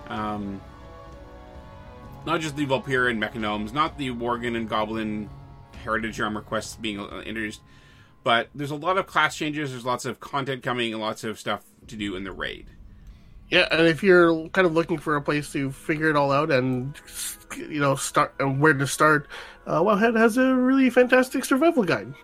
um, 0.09 0.61
not 2.27 2.41
just 2.41 2.57
the 2.57 2.67
Vulpera 2.67 3.11
and 3.11 3.23
Mechagnomes, 3.23 3.73
not 3.73 3.99
the 3.99 4.11
Worgen 4.11 4.57
and 4.57 4.69
Goblin 4.69 5.29
heritage 5.83 6.21
armor 6.21 6.43
quests 6.43 6.77
being 6.77 7.01
uh, 7.01 7.23
introduced, 7.27 7.61
but 8.23 8.49
there's 8.55 8.71
a 8.71 8.77
lot 8.77 8.99
of 8.99 9.07
class 9.07 9.37
changes. 9.37 9.71
There's 9.71 9.85
lots 9.85 10.05
of 10.05 10.21
content 10.21 10.63
coming 10.63 10.93
and 10.93 11.01
lots 11.01 11.25
of 11.25 11.39
stuff 11.39 11.65
to 11.89 11.97
do 11.97 12.17
in 12.17 12.25
the 12.25 12.33
raid. 12.33 12.67
Yeah, 13.51 13.67
and 13.71 13.87
if 13.89 14.03
you're 14.03 14.49
kind 14.51 14.67
of 14.67 14.75
looking 14.75 14.99
for 14.99 15.17
a 15.17 15.23
place 15.23 15.53
to 15.53 15.73
figure 15.73 16.09
it 16.09 16.17
all 16.17 16.31
out 16.31 16.53
and 16.53 16.95
you 17.57 17.81
know 17.81 17.97
start 17.97 18.33
and 18.39 18.61
where 18.61 18.75
to 18.75 18.87
start, 18.87 19.27
uh, 19.67 19.81
Wowhead 19.81 20.17
has 20.17 20.37
a 20.37 20.55
really 20.55 20.89
fantastic 20.89 21.45
survival 21.45 21.83
guide 21.83 22.15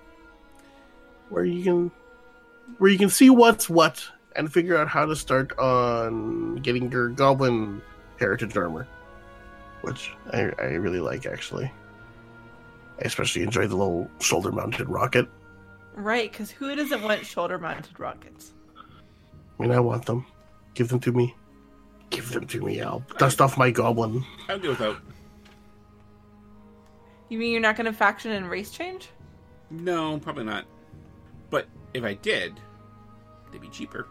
where 1.28 1.44
you 1.44 1.64
can 1.64 1.90
where 2.78 2.90
you 2.90 2.98
can 2.98 3.10
see 3.10 3.28
what's 3.28 3.68
what 3.68 4.06
and 4.36 4.52
figure 4.52 4.76
out 4.76 4.86
how 4.86 5.04
to 5.04 5.16
start 5.16 5.58
on 5.58 6.56
getting 6.56 6.92
your 6.92 7.08
goblin 7.08 7.82
heritage 8.18 8.56
armor, 8.56 8.86
which 9.82 10.12
I, 10.32 10.52
I 10.58 10.64
really 10.74 11.00
like 11.00 11.26
actually. 11.26 11.72
I 12.98 13.04
especially 13.04 13.42
enjoy 13.42 13.66
the 13.66 13.76
little 13.76 14.08
shoulder 14.20 14.52
mounted 14.52 14.88
rocket. 14.88 15.28
Right, 15.94 16.30
because 16.30 16.50
who 16.50 16.74
doesn't 16.76 17.02
want 17.02 17.26
shoulder 17.26 17.58
mounted 17.58 17.98
rockets? 17.98 18.52
I 19.58 19.62
mean, 19.62 19.72
I 19.72 19.80
want 19.80 20.06
them. 20.06 20.26
Give 20.76 20.88
them 20.88 21.00
to 21.00 21.10
me. 21.10 21.34
Give 22.10 22.30
them 22.30 22.46
to 22.46 22.60
me. 22.60 22.82
I'll 22.82 23.02
dust 23.18 23.40
off 23.40 23.56
my 23.56 23.70
goblin. 23.70 24.24
I'll 24.48 24.58
do 24.58 24.68
without. 24.68 24.98
You 27.30 27.38
mean 27.38 27.50
you're 27.50 27.62
not 27.62 27.76
going 27.76 27.86
to 27.86 27.94
faction 27.94 28.30
and 28.30 28.48
race 28.48 28.70
change? 28.70 29.08
No, 29.70 30.18
probably 30.18 30.44
not. 30.44 30.66
But 31.48 31.66
if 31.94 32.04
I 32.04 32.12
did, 32.12 32.60
they'd 33.50 33.60
be 33.60 33.70
cheaper. 33.70 34.06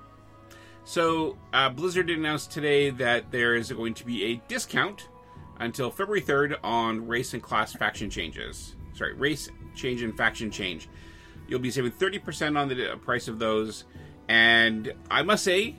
So, 0.85 1.37
uh, 1.53 1.69
Blizzard 1.69 2.09
announced 2.09 2.51
today 2.51 2.89
that 2.89 3.31
there 3.31 3.55
is 3.55 3.71
going 3.71 3.93
to 3.93 4.05
be 4.05 4.25
a 4.25 4.41
discount 4.47 5.07
until 5.59 5.91
February 5.91 6.21
3rd 6.21 6.57
on 6.63 7.07
race 7.07 7.33
and 7.35 7.43
class 7.43 7.73
faction 7.73 8.09
changes. 8.09 8.75
Sorry, 8.93 9.13
race 9.13 9.49
change 9.75 10.01
and 10.01 10.17
faction 10.17 10.49
change. 10.49 10.89
You'll 11.47 11.59
be 11.59 11.69
saving 11.69 11.91
30% 11.91 12.59
on 12.59 12.69
the 12.69 12.97
price 13.03 13.27
of 13.27 13.37
those. 13.37 13.83
And 14.27 14.91
I 15.11 15.21
must 15.21 15.43
say, 15.43 15.75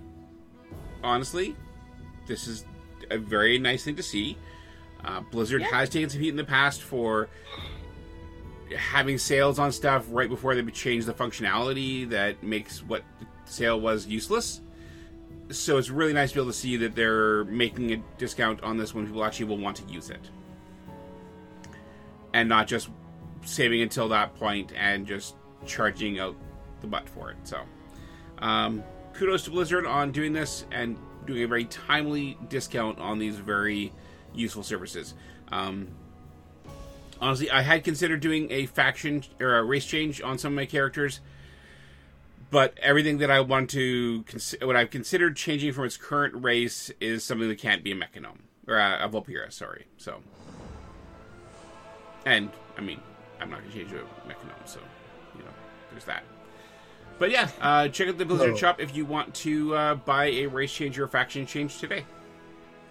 honestly, 1.03 1.57
this 2.27 2.47
is 2.47 2.65
a 3.11 3.19
very 3.19 3.59
nice 3.59 3.85
thing 3.85 3.97
to 3.97 4.03
see. 4.03 4.37
Uh, 5.05 5.21
Blizzard 5.21 5.63
yeah. 5.63 5.69
has 5.69 5.89
taken 5.89 6.09
some 6.11 6.21
heat 6.21 6.31
in 6.31 6.37
the 6.37 6.45
past 6.45 6.83
for 6.83 7.29
having 8.77 9.19
sales 9.19 9.59
on 9.59 9.71
stuff 9.71 10.07
right 10.11 10.29
before 10.29 10.55
they 10.55 10.63
change 10.73 11.05
the 11.05 11.15
functionality 11.15 12.09
that 12.09 12.43
makes 12.43 12.83
what 12.83 13.05
the 13.21 13.27
sale 13.45 13.81
was 13.81 14.07
useless 14.07 14.61
so 15.51 15.79
it's 15.79 15.91
really 15.91 16.13
nice 16.13 16.31
to 16.31 16.37
be 16.37 16.41
able 16.41 16.51
to 16.51 16.57
see 16.57 16.77
that 16.77 16.97
they're 16.97 17.45
making 17.45 17.93
a 17.93 17.97
discount 18.19 18.61
on 18.63 18.77
this 18.77 18.95
when 18.95 19.07
people 19.07 19.25
actually 19.25 19.47
will 19.47 19.59
want 19.59 19.77
to 19.77 19.85
use 19.93 20.11
it 20.11 20.31
and 22.35 22.49
not 22.49 22.67
just 22.67 22.89
saving 23.45 23.81
until 23.81 24.09
that 24.09 24.35
point 24.35 24.73
and 24.77 25.07
just 25.07 25.37
charging 25.65 26.19
out 26.19 26.35
the 26.81 26.87
butt 26.87 27.09
for 27.09 27.31
it 27.31 27.37
so 27.45 27.61
um, 28.39 28.83
kudos 29.17 29.45
to 29.45 29.51
blizzard 29.51 29.87
on 29.87 30.13
doing 30.13 30.33
this 30.33 30.65
and 30.71 30.99
doing 31.27 31.43
a 31.43 31.49
very 31.49 31.65
timely 31.65 32.39
discount 32.49 32.99
on 32.99 33.19
these 33.19 33.37
very 33.37 33.93
useful 34.35 34.63
services 34.63 35.15
um, 35.51 35.89
honestly 37.21 37.51
i 37.51 37.63
had 37.63 37.83
considered 37.83 38.21
doing 38.21 38.51
a 38.51 38.67
faction 38.67 39.23
or 39.41 39.57
a 39.57 39.65
race 39.65 39.87
change 39.87 40.21
on 40.21 40.39
some 40.39 40.53
of 40.53 40.57
my 40.57 40.67
characters 40.67 41.21
but 42.51 42.79
everything 42.81 43.19
that 43.19 43.31
I 43.31 43.41
want 43.41 43.71
to 43.71 44.25
what 44.63 44.77
I've 44.77 44.91
considered 44.91 45.37
changing 45.37 45.73
from 45.73 45.85
its 45.85 45.97
current 45.97 46.43
race 46.43 46.91
is 47.01 47.25
something 47.25 47.49
that 47.49 47.59
can't 47.59 47.83
be 47.83 47.93
a 47.93 47.95
Mechagnome 47.95 48.41
or 48.67 48.77
a, 48.77 49.05
a 49.05 49.09
Vulpera. 49.09 49.53
Sorry, 49.53 49.87
so 49.97 50.21
and 52.25 52.51
I 52.77 52.81
mean 52.81 53.01
I'm 53.41 53.51
not 53.51 53.61
going 53.61 53.73
to 53.73 53.79
change 53.79 53.93
a 53.93 54.29
Mechagnome, 54.29 54.67
so 54.67 54.81
you 55.37 55.43
know 55.43 55.51
there's 55.91 56.05
that. 56.05 56.25
But 57.19 57.31
yeah, 57.31 57.49
uh, 57.61 57.89
check 57.89 58.09
out 58.09 58.19
the 58.19 58.25
Blizzard 58.25 58.51
oh. 58.51 58.57
shop 58.57 58.81
if 58.81 58.95
you 58.95 59.05
want 59.05 59.35
to 59.37 59.75
uh, 59.75 59.95
buy 59.95 60.27
a 60.27 60.47
race 60.47 60.73
change 60.73 60.99
or 60.99 61.09
faction 61.09 61.47
change 61.47 61.79
today. 61.79 62.05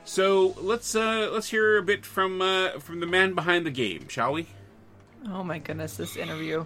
So 0.03 0.55
let's 0.59 0.95
uh, 0.95 1.29
let's 1.31 1.49
hear 1.49 1.77
a 1.77 1.83
bit 1.83 2.05
from 2.05 2.41
uh, 2.41 2.79
from 2.79 2.99
the 2.99 3.07
man 3.07 3.33
behind 3.33 3.65
the 3.65 3.71
game, 3.71 4.07
shall 4.07 4.33
we? 4.33 4.47
Oh 5.27 5.43
my 5.43 5.59
goodness, 5.59 5.97
this 5.97 6.15
interview. 6.15 6.65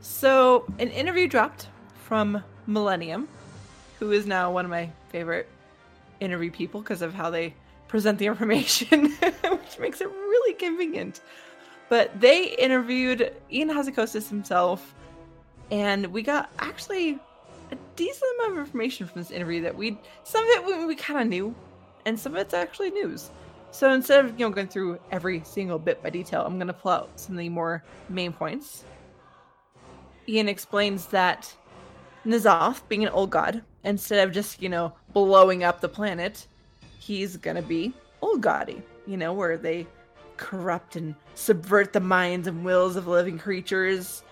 So 0.00 0.64
an 0.78 0.90
interview 0.90 1.28
dropped 1.28 1.68
from 2.04 2.42
Millennium, 2.66 3.28
who 3.98 4.12
is 4.12 4.26
now 4.26 4.52
one 4.52 4.64
of 4.64 4.70
my 4.70 4.90
favorite 5.10 5.48
interview 6.20 6.50
people 6.50 6.80
because 6.80 7.02
of 7.02 7.14
how 7.14 7.30
they 7.30 7.54
present 7.88 8.18
the 8.18 8.26
information, 8.32 9.10
which 9.10 9.78
makes 9.80 10.00
it 10.00 10.08
really 10.08 10.54
convenient. 10.54 11.20
But 11.88 12.20
they 12.20 12.54
interviewed 12.58 13.32
Ion 13.52 13.68
Hazzikostas 13.68 14.28
himself, 14.28 14.94
and 15.72 16.06
we 16.08 16.22
got 16.22 16.50
actually 16.58 17.18
a 17.72 17.76
decent 17.96 18.30
amount 18.38 18.52
of 18.52 18.58
information 18.58 19.06
from 19.06 19.22
this 19.22 19.30
interview 19.30 19.62
that 19.62 19.74
we 19.74 19.98
some 20.22 20.44
of 20.44 20.50
it 20.50 20.66
we, 20.66 20.84
we 20.84 20.94
kind 20.94 21.18
of 21.18 21.26
knew, 21.26 21.52
and 22.04 22.20
some 22.20 22.34
of 22.34 22.38
it's 22.38 22.54
actually 22.54 22.90
news. 22.90 23.30
So 23.72 23.90
instead 23.92 24.24
of 24.24 24.38
you 24.38 24.46
know 24.46 24.50
going 24.52 24.68
through 24.68 25.00
every 25.10 25.42
single 25.44 25.78
bit 25.78 26.02
by 26.02 26.10
detail, 26.10 26.44
I'm 26.46 26.58
going 26.58 26.66
to 26.68 26.74
pull 26.74 26.92
out 26.92 27.10
some 27.18 27.34
of 27.34 27.38
the 27.38 27.48
more 27.48 27.82
main 28.10 28.32
points. 28.32 28.84
Ion 30.28 30.48
explains 30.48 31.06
that 31.06 31.52
N'Zoth, 32.26 32.82
being 32.88 33.04
an 33.04 33.10
old 33.10 33.30
god, 33.30 33.62
instead 33.82 34.28
of 34.28 34.32
just, 34.32 34.62
you 34.62 34.68
know, 34.68 34.92
blowing 35.12 35.64
up 35.64 35.80
the 35.80 35.88
planet, 35.88 36.46
he's 37.00 37.36
gonna 37.36 37.62
be 37.62 37.92
old 38.20 38.40
goddy, 38.40 38.80
you 39.06 39.16
know, 39.16 39.32
where 39.32 39.56
they 39.56 39.88
corrupt 40.36 40.94
and 40.94 41.16
subvert 41.34 41.92
the 41.92 41.98
minds 41.98 42.46
and 42.46 42.64
wills 42.64 42.94
of 42.94 43.08
living 43.08 43.38
creatures 43.38 44.22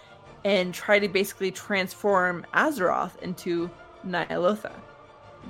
and 0.44 0.72
try 0.72 0.98
to 0.98 1.08
basically 1.08 1.50
transform 1.50 2.46
Azeroth 2.54 3.18
into 3.22 3.70
Ny'alotha. 4.06 4.72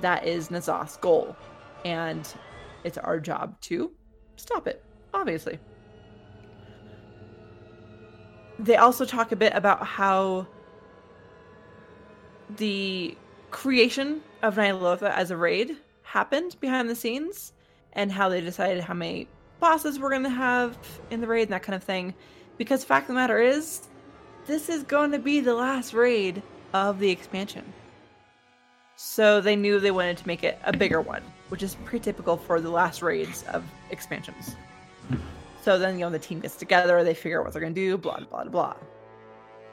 That 0.01 0.25
is 0.25 0.49
N'Zoth's 0.49 0.97
goal. 0.97 1.35
And 1.85 2.27
it's 2.83 2.97
our 2.97 3.19
job 3.19 3.59
to 3.61 3.91
stop 4.35 4.67
it, 4.67 4.83
obviously. 5.13 5.59
They 8.59 8.75
also 8.75 9.05
talk 9.05 9.31
a 9.31 9.35
bit 9.35 9.53
about 9.55 9.85
how 9.85 10.47
the 12.57 13.17
creation 13.49 14.21
of 14.41 14.55
Ny'alotha 14.55 15.11
as 15.11 15.31
a 15.31 15.37
raid 15.37 15.77
happened 16.03 16.57
behind 16.59 16.89
the 16.89 16.95
scenes 16.95 17.53
and 17.93 18.11
how 18.11 18.29
they 18.29 18.41
decided 18.41 18.83
how 18.83 18.93
many 18.93 19.27
bosses 19.59 19.99
we're 19.99 20.09
going 20.09 20.23
to 20.23 20.29
have 20.29 20.77
in 21.09 21.21
the 21.21 21.27
raid 21.27 21.43
and 21.43 21.51
that 21.51 21.63
kind 21.63 21.75
of 21.75 21.83
thing. 21.83 22.13
Because 22.57 22.83
fact 22.83 23.05
of 23.05 23.07
the 23.09 23.13
matter 23.13 23.39
is, 23.39 23.87
this 24.45 24.69
is 24.69 24.83
going 24.83 25.11
to 25.11 25.19
be 25.19 25.39
the 25.39 25.53
last 25.53 25.93
raid 25.93 26.41
of 26.73 26.99
the 26.99 27.09
expansion. 27.09 27.63
So 28.95 29.41
they 29.41 29.55
knew 29.55 29.79
they 29.79 29.91
wanted 29.91 30.17
to 30.17 30.27
make 30.27 30.43
it 30.43 30.59
a 30.63 30.75
bigger 30.75 31.01
one, 31.01 31.23
which 31.49 31.63
is 31.63 31.75
pretty 31.85 32.03
typical 32.03 32.37
for 32.37 32.61
the 32.61 32.69
last 32.69 33.01
raids 33.01 33.43
of 33.51 33.63
expansions. 33.89 34.55
Hmm. 35.07 35.15
So 35.63 35.79
then, 35.79 35.97
you 35.97 36.05
know, 36.05 36.11
the 36.11 36.19
team 36.19 36.39
gets 36.39 36.55
together, 36.55 37.03
they 37.03 37.13
figure 37.13 37.39
out 37.39 37.45
what 37.45 37.53
they're 37.53 37.61
going 37.61 37.73
to 37.73 37.81
do, 37.81 37.97
blah, 37.97 38.19
blah, 38.19 38.43
blah. 38.45 38.75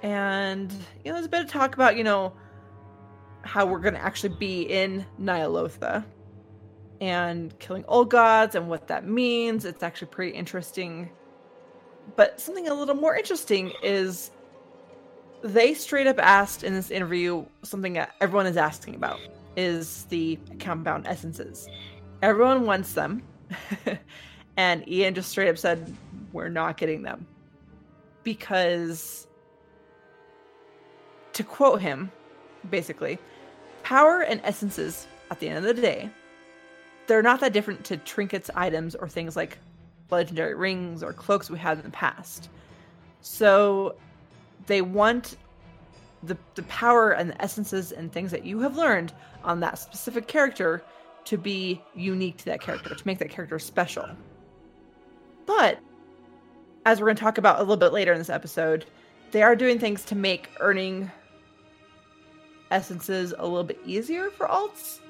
And, 0.03 0.73
you 1.05 1.11
know, 1.11 1.15
there's 1.15 1.27
a 1.27 1.29
bit 1.29 1.43
of 1.43 1.51
talk 1.51 1.75
about, 1.75 1.97
you 1.97 2.05
know, 2.05 2.33
how 3.43 3.67
we're 3.67 3.81
going 3.81 3.95
to 3.95 4.01
actually 4.03 4.35
be 4.35 4.63
in 4.63 5.05
Ny'alotha 5.21 6.05
and 7.01 7.57
killing 7.59 7.85
old 7.89 8.11
gods 8.11 8.55
and 8.55 8.69
what 8.69 8.89
that 8.89 9.07
means. 9.07 9.65
It's 9.65 9.83
actually 9.83 10.09
pretty 10.09 10.37
interesting. 10.37 11.11
But 12.17 12.41
something 12.41 12.69
a 12.69 12.75
little 12.75 12.95
more 12.95 13.17
interesting 13.17 13.73
is 13.83 14.31
they 15.43 15.75
straight 15.75 16.07
up 16.07 16.19
asked 16.19 16.65
in 16.65 16.75
this 16.75 16.91
interview 16.91 17.45
something 17.63 17.93
that 17.95 18.15
everyone 18.21 18.47
is 18.47 18.57
asking 18.57 18.95
about 18.95 19.21
is 19.57 20.05
the 20.05 20.39
compound 20.59 21.07
essences. 21.07 21.69
Everyone 22.23 22.67
wants 22.67 22.93
them. 22.93 23.23
and 24.57 24.85
Ion 24.91 25.15
just 25.15 25.31
straight 25.31 25.49
up 25.49 25.59
said, 25.59 25.95
We're 26.33 26.49
not 26.49 26.77
getting 26.77 27.03
them. 27.03 27.27
Because, 28.25 29.27
to 31.33 31.45
quote 31.45 31.81
him, 31.81 32.11
basically, 32.71 33.19
power 33.83 34.23
and 34.23 34.41
essences, 34.45 35.07
at 35.31 35.41
the 35.41 35.49
end 35.49 35.65
of 35.65 35.77
the 35.77 35.83
day, 35.83 36.11
they're 37.07 37.23
not 37.23 37.41
that 37.41 37.53
different 37.53 37.85
to 37.87 37.97
trinkets, 37.97 38.51
items, 38.55 38.95
or 38.95 39.09
things 39.09 39.37
like 39.37 39.59
legendary 40.11 40.55
rings 40.55 41.03
or 41.03 41.13
cloaks 41.13 41.51
we 41.51 41.59
had 41.59 41.79
in 41.79 41.85
the 41.85 41.91
past. 41.91 42.49
So 43.21 43.97
they 44.67 44.83
want 44.83 45.37
the 46.23 46.37
the 46.55 46.63
power 46.65 47.13
and 47.13 47.31
the 47.31 47.43
essences 47.43 47.93
and 47.93 48.13
things 48.13 48.31
that 48.31 48.45
you 48.45 48.61
have 48.61 48.77
learned 48.77 49.13
on 49.45 49.61
that 49.61 49.79
specific 49.79 50.27
character 50.27 50.83
to 51.25 51.37
be 51.37 51.83
unique 51.95 52.39
to 52.39 52.45
that 52.47 52.61
character, 52.61 52.95
to 52.95 53.07
make 53.07 53.19
that 53.19 53.31
character 53.31 53.59
special. 53.59 54.09
But 55.47 55.79
as 56.87 57.01
we're 57.01 57.07
going 57.07 57.17
to 57.17 57.23
talk 57.23 57.39
about 57.39 57.59
a 57.59 57.61
little 57.61 57.77
bit 57.77 57.93
later 57.93 58.13
in 58.13 58.19
this 58.19 58.31
episode, 58.31 58.87
they 59.31 59.43
are 59.43 59.55
doing 59.55 59.79
things 59.79 60.05
to 60.07 60.15
make 60.15 60.49
earning 60.61 61.11
essences 62.71 63.35
a 63.37 63.47
little 63.47 63.65
bit 63.65 63.79
easier 63.85 64.31
for 64.31 64.47
alts. 64.47 65.01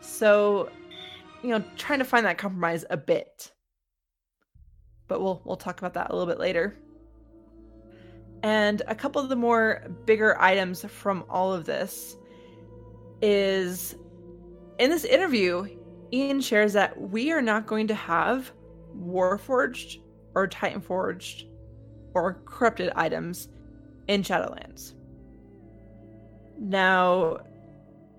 So, 0.00 0.70
you 1.42 1.50
know, 1.50 1.62
trying 1.76 1.98
to 1.98 2.04
find 2.04 2.24
that 2.24 2.38
compromise 2.38 2.84
a 2.90 2.96
bit. 2.96 3.52
But 5.06 5.20
we'll 5.20 5.40
we'll 5.44 5.56
talk 5.56 5.78
about 5.78 5.94
that 5.94 6.10
a 6.10 6.12
little 6.12 6.26
bit 6.26 6.38
later. 6.38 6.76
And 8.42 8.82
a 8.86 8.94
couple 8.94 9.20
of 9.20 9.28
the 9.28 9.36
more 9.36 9.84
bigger 10.06 10.40
items 10.40 10.84
from 10.84 11.24
all 11.28 11.52
of 11.52 11.64
this 11.64 12.16
is 13.20 13.96
in 14.78 14.90
this 14.90 15.04
interview, 15.04 15.66
Ion 16.12 16.40
shares 16.40 16.72
that 16.74 17.00
we 17.00 17.32
are 17.32 17.42
not 17.42 17.66
going 17.66 17.88
to 17.88 17.94
have 17.94 18.52
Warforged 18.96 19.98
or 20.34 20.46
Titanforged 20.46 21.44
or 22.14 22.40
corrupted 22.44 22.92
items 22.94 23.48
in 24.06 24.22
Shadowlands. 24.22 24.94
Now, 26.58 27.38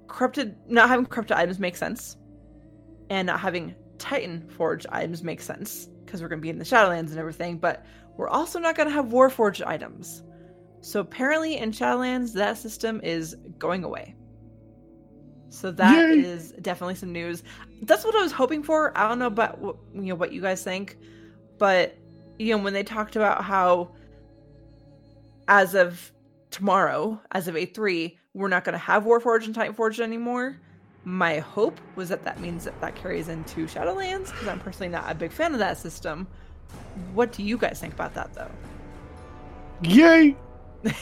corrupted 0.07 0.55
not 0.67 0.89
having 0.89 1.05
corrupted 1.05 1.37
items 1.37 1.59
makes 1.59 1.79
sense, 1.79 2.17
and 3.09 3.27
not 3.27 3.39
having 3.39 3.75
Titan 3.97 4.47
forged 4.49 4.85
items 4.89 5.23
makes 5.23 5.45
sense 5.45 5.89
because 6.05 6.21
we're 6.21 6.29
going 6.29 6.39
to 6.39 6.43
be 6.43 6.49
in 6.49 6.57
the 6.57 6.65
Shadowlands 6.65 7.09
and 7.09 7.17
everything. 7.17 7.57
But 7.57 7.85
we're 8.17 8.29
also 8.29 8.59
not 8.59 8.75
going 8.75 8.87
to 8.87 8.93
have 8.93 9.05
Warforged 9.05 9.65
items. 9.65 10.23
So 10.81 10.99
apparently 10.99 11.57
in 11.57 11.71
Shadowlands, 11.71 12.33
that 12.33 12.57
system 12.57 13.01
is 13.03 13.35
going 13.57 13.83
away. 13.83 14.15
So 15.49 15.71
that 15.71 16.09
Yay. 16.09 16.19
is 16.19 16.51
definitely 16.61 16.95
some 16.95 17.11
news. 17.11 17.43
That's 17.81 18.05
what 18.05 18.15
I 18.15 18.21
was 18.21 18.31
hoping 18.31 18.63
for. 18.63 18.95
I 18.97 19.07
don't 19.07 19.19
know 19.19 19.27
about 19.27 19.59
what, 19.59 19.77
you 19.93 20.01
know 20.01 20.15
what 20.15 20.31
you 20.31 20.41
guys 20.41 20.63
think, 20.63 20.97
but 21.57 21.97
you 22.37 22.55
know 22.55 22.63
when 22.63 22.73
they 22.73 22.83
talked 22.83 23.15
about 23.15 23.43
how 23.43 23.91
as 25.47 25.73
of 25.73 26.11
tomorrow, 26.51 27.19
as 27.31 27.47
of 27.47 27.55
A3, 27.55 28.15
we're 28.33 28.47
not 28.47 28.63
going 28.63 28.73
to 28.73 28.79
have 28.79 29.03
Warforged 29.03 29.45
and 29.45 29.55
Titanforged 29.55 29.99
anymore. 29.99 30.57
My 31.03 31.39
hope 31.39 31.79
was 31.95 32.09
that 32.09 32.23
that 32.25 32.39
means 32.39 32.65
that 32.65 32.79
that 32.81 32.95
carries 32.95 33.27
into 33.27 33.65
Shadowlands 33.65 34.31
because 34.31 34.47
I'm 34.47 34.59
personally 34.59 34.89
not 34.89 35.11
a 35.11 35.15
big 35.15 35.31
fan 35.31 35.53
of 35.53 35.59
that 35.59 35.77
system. 35.77 36.27
What 37.13 37.31
do 37.31 37.43
you 37.43 37.57
guys 37.57 37.79
think 37.79 37.93
about 37.93 38.13
that, 38.15 38.33
though? 38.33 38.51
Yay! 39.83 40.35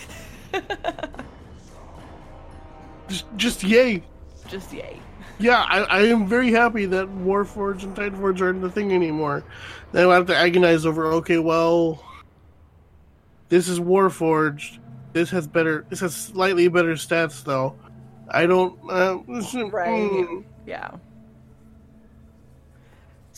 Just, 3.07 3.25
just 3.37 3.63
yay! 3.63 4.03
Just 4.47 4.73
yay. 4.73 4.99
Yeah, 5.39 5.65
I, 5.67 5.79
I 5.83 6.01
am 6.03 6.27
very 6.27 6.51
happy 6.51 6.85
that 6.87 7.07
Warforged 7.07 7.83
and 7.83 7.95
Titanforged 7.95 8.41
aren't 8.41 8.61
the 8.61 8.69
thing 8.69 8.91
anymore. 8.91 9.43
Then 9.91 10.09
I 10.09 10.15
have 10.15 10.25
to 10.27 10.35
agonize 10.35 10.85
over. 10.85 11.05
Okay, 11.13 11.37
well, 11.37 12.03
this 13.49 13.69
is 13.69 13.79
Warforged. 13.79 14.79
This 15.13 15.29
has 15.29 15.47
better. 15.47 15.85
This 15.89 15.99
has 16.01 16.15
slightly 16.15 16.67
better 16.67 16.93
stats, 16.93 17.43
though. 17.43 17.75
I 18.29 18.45
don't. 18.45 18.77
Uh, 18.89 19.19
Right. 19.69 20.11
mm. 20.11 20.43
Yeah. 20.65 20.91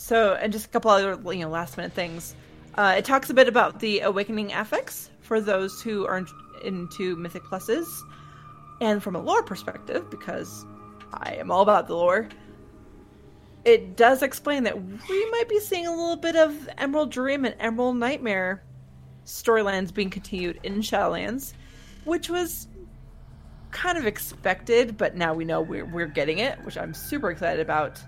So, 0.10 0.34
and 0.34 0.51
just 0.51 0.66
a 0.66 0.70
couple 0.70 0.89
other, 0.89 1.20
you 1.32 1.41
know, 1.41 1.49
last 1.49 1.78
minute 1.78 1.93
things. 1.93 2.34
Uh, 2.74 2.95
it 2.97 3.05
talks 3.05 3.30
a 3.30 3.34
bit 3.36 3.47
about 3.47 3.80
the 3.80 3.99
awakening 3.99 4.51
affects 4.51 5.12
for 5.22 5.39
those 5.39 5.84
who 5.84 6.07
are 6.07 6.26
into 6.64 7.16
Mythic 7.16 7.43
Pluses. 7.43 7.86
And 8.82 9.03
from 9.03 9.16
a 9.16 9.22
lore 9.22 9.43
perspective, 9.43 10.10
because 10.10 10.66
I 11.14 11.36
am 11.36 11.51
all 11.51 11.62
about 11.62 11.86
the 11.86 11.93
lore, 11.93 12.28
it 13.66 13.97
does 13.97 14.24
explain 14.24 14.64
that 14.64 14.84
we 14.84 15.30
might 15.30 15.47
be 15.47 15.60
seeing 15.60 15.86
a 15.86 15.91
little 15.91 16.16
bit 16.16 16.36
of 16.36 16.68
Emerald 16.80 17.12
Dream 17.12 17.45
and 17.45 17.53
Emerald 17.60 17.97
Nightmare 17.97 18.64
storylines 19.28 19.93
being 19.93 20.10
continued 20.10 20.60
in 20.64 20.80
Shadowlands, 20.80 21.53
which 22.05 22.32
was 22.32 22.68
kind 23.70 23.95
of 23.95 24.07
expected, 24.07 24.97
but 24.97 25.16
now 25.16 25.36
we 25.36 25.45
know 25.45 25.62
we're 25.62 25.86
we're 25.86 26.07
getting 26.07 26.39
it, 26.39 26.57
which 26.66 26.78
I'm 26.78 26.95
super 26.95 27.30
excited 27.30 27.60
about. 27.60 28.01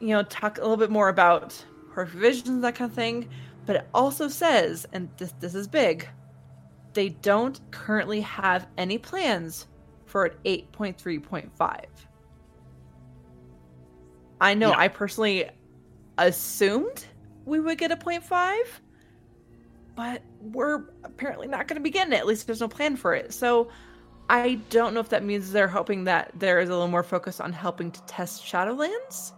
You 0.00 0.08
know, 0.08 0.22
talk 0.24 0.58
a 0.58 0.60
little 0.62 0.76
bit 0.76 0.90
more 0.90 1.08
about 1.08 1.64
her 1.92 2.04
visions, 2.04 2.62
that 2.62 2.74
kind 2.74 2.90
of 2.90 2.94
thing. 2.94 3.28
But 3.66 3.76
it 3.76 3.88
also 3.92 4.28
says, 4.28 4.86
and 4.92 5.08
this 5.18 5.32
this 5.40 5.54
is 5.54 5.68
big, 5.68 6.08
they 6.94 7.10
don't 7.10 7.60
currently 7.70 8.20
have 8.22 8.66
any 8.78 8.98
plans 8.98 9.66
for 10.06 10.24
an 10.24 10.32
8.3.5. 10.44 11.84
I 14.40 14.54
know 14.54 14.70
Yeah. 14.70 14.78
I 14.78 14.88
personally 14.88 15.50
assumed 16.16 17.04
we 17.44 17.60
would 17.60 17.78
get 17.78 17.92
a 17.92 17.96
0.5, 17.96 18.58
but 19.94 20.22
we're 20.40 20.84
apparently 21.04 21.48
not 21.48 21.68
going 21.68 21.76
to 21.76 21.82
be 21.82 21.90
getting 21.90 22.12
it. 22.12 22.16
At 22.16 22.26
least 22.26 22.46
there's 22.46 22.60
no 22.60 22.68
plan 22.68 22.96
for 22.96 23.14
it. 23.14 23.32
So 23.34 23.68
I 24.30 24.54
don't 24.70 24.94
know 24.94 25.00
if 25.00 25.08
that 25.10 25.24
means 25.24 25.50
they're 25.52 25.68
hoping 25.68 26.04
that 26.04 26.30
there 26.34 26.60
is 26.60 26.68
a 26.68 26.72
little 26.72 26.88
more 26.88 27.02
focus 27.02 27.40
on 27.40 27.52
helping 27.52 27.90
to 27.90 28.02
test 28.02 28.42
Shadowlands. 28.42 29.32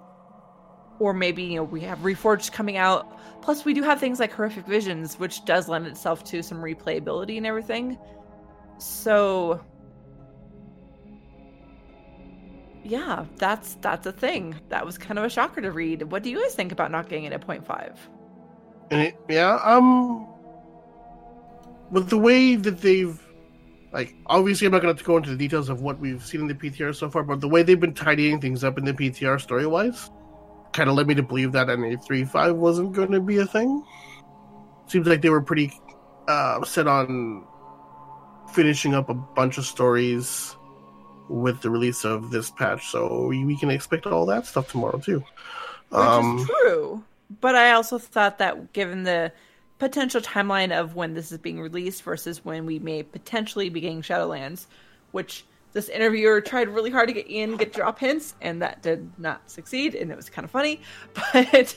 Or 1.00 1.12
maybe, 1.12 1.42
you 1.42 1.56
know, 1.56 1.64
we 1.64 1.80
have 1.80 1.98
Reforged 1.98 2.52
coming 2.52 2.76
out. 2.76 3.18
Plus, 3.42 3.64
we 3.64 3.74
do 3.74 3.82
have 3.82 3.98
things 3.98 4.20
like 4.20 4.32
Horrific 4.32 4.66
Visions, 4.66 5.18
which 5.18 5.44
does 5.44 5.68
lend 5.68 5.86
itself 5.86 6.22
to 6.24 6.42
some 6.42 6.58
replayability 6.58 7.38
and 7.38 7.46
everything. 7.46 7.98
So, 8.78 9.60
yeah, 12.84 13.24
that's 13.36 13.74
that's 13.80 14.06
a 14.06 14.12
thing. 14.12 14.54
That 14.68 14.84
was 14.84 14.98
kind 14.98 15.18
of 15.18 15.24
a 15.24 15.30
shocker 15.30 15.62
to 15.62 15.72
read. 15.72 16.02
What 16.02 16.22
do 16.22 16.30
you 16.30 16.40
guys 16.40 16.54
think 16.54 16.70
about 16.70 16.90
not 16.90 17.08
getting 17.08 17.24
it 17.24 17.32
at 17.32 17.46
0.5? 17.46 17.96
And 18.90 19.00
it, 19.00 19.16
yeah, 19.28 19.58
um, 19.62 20.26
with 21.90 22.10
the 22.10 22.18
way 22.18 22.56
that 22.56 22.80
they've, 22.80 23.18
like, 23.92 24.14
obviously, 24.26 24.66
I'm 24.66 24.72
not 24.72 24.82
going 24.82 24.94
to 24.94 25.04
go 25.04 25.16
into 25.16 25.30
the 25.30 25.36
details 25.36 25.68
of 25.68 25.80
what 25.80 25.98
we've 25.98 26.24
seen 26.24 26.42
in 26.42 26.46
the 26.48 26.54
PTR 26.54 26.94
so 26.94 27.08
far, 27.08 27.22
but 27.22 27.40
the 27.40 27.48
way 27.48 27.62
they've 27.62 27.80
been 27.80 27.94
tidying 27.94 28.40
things 28.40 28.64
up 28.64 28.78
in 28.78 28.84
the 28.84 28.92
PTR 28.92 29.40
story 29.40 29.66
wise, 29.66 30.10
kind 30.72 30.88
of 30.88 30.96
led 30.96 31.06
me 31.06 31.14
to 31.14 31.22
believe 31.22 31.52
that 31.52 31.68
an 31.68 31.80
835 31.84 32.56
wasn't 32.56 32.92
going 32.92 33.12
to 33.12 33.20
be 33.20 33.38
a 33.38 33.46
thing. 33.46 33.84
Seems 34.86 35.06
like 35.06 35.22
they 35.22 35.30
were 35.30 35.40
pretty 35.40 35.72
uh, 36.28 36.64
set 36.64 36.86
on 36.86 37.44
finishing 38.52 38.94
up 38.94 39.08
a 39.08 39.14
bunch 39.14 39.58
of 39.58 39.64
stories 39.64 40.56
with 41.28 41.60
the 41.62 41.70
release 41.70 42.04
of 42.04 42.30
this 42.30 42.50
patch, 42.50 42.88
so 42.88 43.26
we, 43.26 43.44
we 43.44 43.56
can 43.56 43.70
expect 43.70 44.06
all 44.06 44.26
that 44.26 44.46
stuff 44.46 44.70
tomorrow 44.70 44.98
too. 44.98 45.20
Which 45.90 46.00
Um, 46.00 46.38
is 46.38 46.46
true. 46.62 47.04
But 47.40 47.54
I 47.54 47.72
also 47.72 47.98
thought 47.98 48.38
that 48.38 48.72
given 48.72 49.04
the 49.04 49.32
potential 49.78 50.20
timeline 50.20 50.72
of 50.72 50.96
when 50.96 51.14
this 51.14 51.30
is 51.30 51.38
being 51.38 51.60
released 51.60 52.02
versus 52.02 52.44
when 52.44 52.66
we 52.66 52.80
may 52.80 53.04
potentially 53.04 53.68
be 53.68 53.80
getting 53.80 54.02
Shadowlands, 54.02 54.66
which 55.12 55.44
this 55.72 55.88
interviewer 55.88 56.40
tried 56.40 56.68
really 56.68 56.90
hard 56.90 57.08
to 57.08 57.14
get 57.14 57.26
Ion 57.30 57.56
get 57.56 57.72
drop 57.72 57.98
hints, 57.98 58.34
and 58.40 58.60
that 58.62 58.82
did 58.82 59.10
not 59.18 59.48
succeed, 59.50 59.94
and 59.94 60.10
it 60.10 60.16
was 60.16 60.28
kind 60.28 60.44
of 60.44 60.50
funny. 60.50 60.80
But 61.32 61.76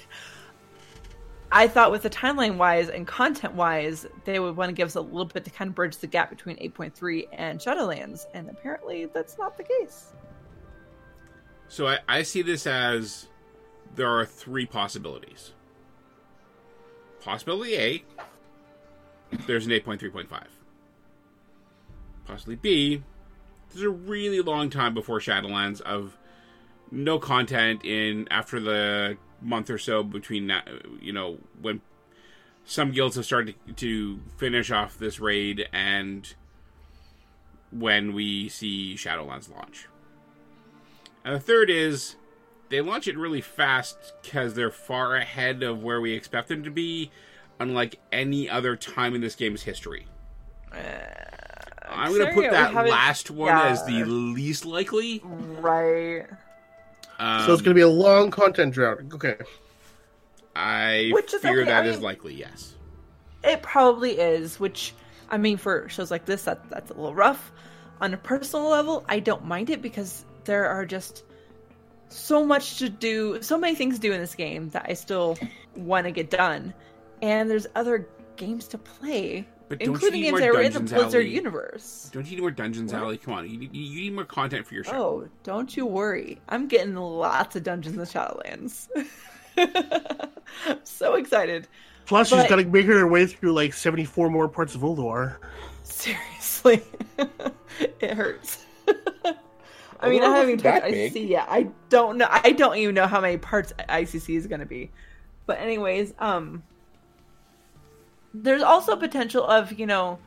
I 1.52 1.68
thought 1.68 1.92
with 1.92 2.02
the 2.02 2.10
timeline 2.10 2.58
wise 2.58 2.90
and 2.90 3.06
content 3.06 3.54
wise, 3.54 4.08
they 4.26 4.40
would 4.40 4.58
want 4.58 4.70
to 4.70 4.74
give 4.74 4.88
us 4.88 4.96
a 4.96 5.02
little 5.02 5.26
bit 5.26 5.46
to 5.46 5.52
kind 5.52 5.70
of 5.70 5.76
bridge 5.76 5.98
the 5.98 6.08
gap 6.08 6.32
between 6.32 6.58
8.3 6.58 7.28
and 7.32 7.60
Shadowlands, 7.60 8.26
and 8.34 8.50
apparently 8.50 9.06
that's 9.06 9.38
not 9.38 9.56
the 9.56 9.64
case. 9.64 10.14
So 11.68 11.88
I, 11.88 12.00
I 12.08 12.24
see 12.24 12.42
this 12.42 12.66
as 12.66 13.28
there 13.96 14.10
are 14.10 14.26
three 14.26 14.66
possibilities. 14.66 15.52
Possibility 17.22 17.76
A, 17.76 18.04
there's 19.46 19.68
an 19.68 19.72
8.3.5. 19.72 20.28
Possibly 22.26 22.56
B, 22.56 23.04
there's 23.74 23.86
a 23.86 23.90
really 23.90 24.42
long 24.42 24.70
time 24.70 24.94
before 24.94 25.20
Shadowlands 25.20 25.82
of 25.82 26.18
no 26.92 27.20
content 27.20 27.84
in 27.84 28.28
after 28.30 28.60
the 28.60 29.18
month 29.42 29.70
or 29.70 29.78
so 29.78 30.04
between 30.04 30.48
that, 30.48 30.68
you 31.02 31.12
know, 31.12 31.38
when 31.62 31.82
some 32.66 32.92
guilds 32.92 33.16
have 33.16 33.26
started 33.26 33.56
to 33.78 34.20
finish 34.38 34.72
off 34.72 34.98
this 34.98 35.20
raid 35.20 35.68
and 35.74 36.34
when 37.72 38.14
we 38.14 38.48
see 38.48 38.96
Shadowlands 38.96 39.54
launch. 39.54 39.88
And 41.26 41.36
the 41.36 41.40
third 41.40 41.70
is 41.70 42.16
they 42.70 42.82
launch 42.82 43.08
it 43.08 43.18
really 43.18 43.42
fast 43.42 44.14
because 44.22 44.54
they're 44.54 44.72
far 44.72 45.16
ahead 45.16 45.64
of 45.64 45.84
where 45.84 46.02
we 46.02 46.14
expect 46.14 46.48
them 46.48 46.64
to 46.64 46.72
be, 46.72 47.12
unlike 47.60 48.00
any 48.12 48.50
other 48.50 48.76
time 48.76 49.16
in 49.16 49.22
this 49.22 49.36
game's 49.36 49.64
history. 49.64 50.08
Eh. 50.74 51.23
I'm 52.04 52.14
going 52.14 52.28
to 52.28 52.34
put 52.34 52.52
that 52.52 52.74
last 52.74 53.32
one 53.32 53.48
yeah. 53.48 53.70
as 53.70 53.86
the 53.86 54.04
least 54.04 54.66
likely. 54.66 55.22
Right. 55.24 56.26
Um, 57.20 57.46
so 57.46 57.54
it's 57.54 57.62
going 57.62 57.74
to 57.74 57.80
be 57.80 57.82
a 57.82 57.88
long 57.88 58.32
content 58.32 58.74
drought. 58.74 59.00
Okay. 59.14 59.38
I 60.56 61.10
Which 61.14 61.34
is 61.34 61.42
fear 61.42 61.62
okay, 61.62 61.70
that 61.70 61.84
I 61.84 61.88
is 61.88 62.00
likely, 62.00 62.36
yes. 62.36 62.76
It 63.44 63.62
probably 63.62 64.12
is, 64.20 64.60
which 64.60 64.94
I 65.30 65.38
mean 65.38 65.58
for 65.58 65.90
shows 65.90 66.12
like 66.12 66.26
this 66.26 66.44
that 66.44 66.70
that's 66.70 66.92
a 66.92 66.94
little 66.94 67.16
rough. 67.16 67.52
On 68.02 68.14
a 68.14 68.18
personal 68.18 68.70
level, 68.70 69.06
I 69.08 69.20
don't 69.20 69.46
mind 69.46 69.70
it 69.70 69.82
because 69.82 70.26
there 70.44 70.68
are 70.68 70.86
just 70.86 71.24
so 72.10 72.46
much 72.46 72.78
to 72.80 72.90
do, 72.90 73.42
so 73.42 73.58
many 73.58 73.76
things 73.76 73.96
to 73.96 74.02
do 74.02 74.14
in 74.14 74.20
this 74.20 74.36
game 74.36 74.70
that 74.70 74.86
I 74.88 74.94
still 74.94 75.38
want 75.76 76.06
to 76.06 76.12
get 76.12 76.30
done. 76.30 76.74
And 77.22 77.50
there's 77.50 77.68
other 77.76 78.08
games 78.36 78.68
to 78.70 78.78
play, 78.78 79.48
But 79.78 79.86
don't 79.86 79.88
you 79.88 79.94
including 79.94 80.22
need 80.22 80.26
games 80.28 80.32
more 80.32 80.40
that 80.42 80.50
are 80.50 80.62
in 80.62 80.74
the 80.74 80.80
Dungeons 80.80 80.92
Blizzard 81.02 81.22
Alley? 81.26 81.34
universe. 81.36 82.10
Don't 82.14 82.26
you 82.26 82.36
need 82.38 82.42
more 82.42 82.52
Dungeons 82.52 82.94
What? 82.94 83.02
Alley? 83.02 83.18
Come 83.18 83.34
on, 83.34 83.50
you 83.50 83.58
need, 83.58 83.76
you 83.76 84.02
need 84.02 84.14
more 84.14 84.26
content 84.26 84.66
for 84.68 84.74
your 84.76 84.84
show. 84.84 84.92
Oh, 84.94 85.28
don't 85.44 85.76
you 85.76 85.86
worry. 85.86 86.40
I'm 86.50 86.68
getting 86.68 86.96
lots 86.96 87.56
of 87.56 87.64
Dungeons 87.64 87.98
and 87.98 88.08
Shadowlands. 88.08 88.88
I'm 89.58 90.80
so 90.84 91.16
excited. 91.16 91.68
Plus, 92.06 92.30
she's 92.30 92.38
But- 92.38 92.50
got 92.50 92.56
to 92.58 92.66
make 92.66 92.86
her 92.86 93.08
way 93.08 93.26
through 93.26 93.54
like 93.54 93.74
74 93.74 94.30
more 94.30 94.48
parts 94.48 94.76
of 94.76 94.82
Ulduar. 94.82 95.38
Seriously, 95.84 96.82
it 98.00 98.14
hurts. 98.14 98.66
I 100.00 100.10
mean, 100.10 100.22
I 100.22 100.28
Ulduar 100.28 100.36
haven't 100.36 100.50
even 100.52 100.56
wasn't 100.58 100.64
that 100.64 100.80
touched 100.82 100.92
big. 100.94 101.14
ICC 101.14 101.30
yet. 101.30 101.48
I 101.50 101.68
don't 101.90 102.18
know. 102.18 102.28
I 102.30 102.52
don't 102.52 102.76
even 102.78 102.94
know 102.96 103.08
how 103.08 103.22
many 103.22 103.38
parts 103.38 103.72
ICC 103.88 104.36
is 104.36 104.48
going 104.48 104.60
to 104.60 104.66
be. 104.66 104.92
But 105.46 105.60
anyways, 105.60 106.14
um, 106.20 106.64
there's 108.34 108.64
also 108.64 108.96
potential 108.96 109.46
of 109.46 109.78
you 109.78 109.86
know, 109.86 110.20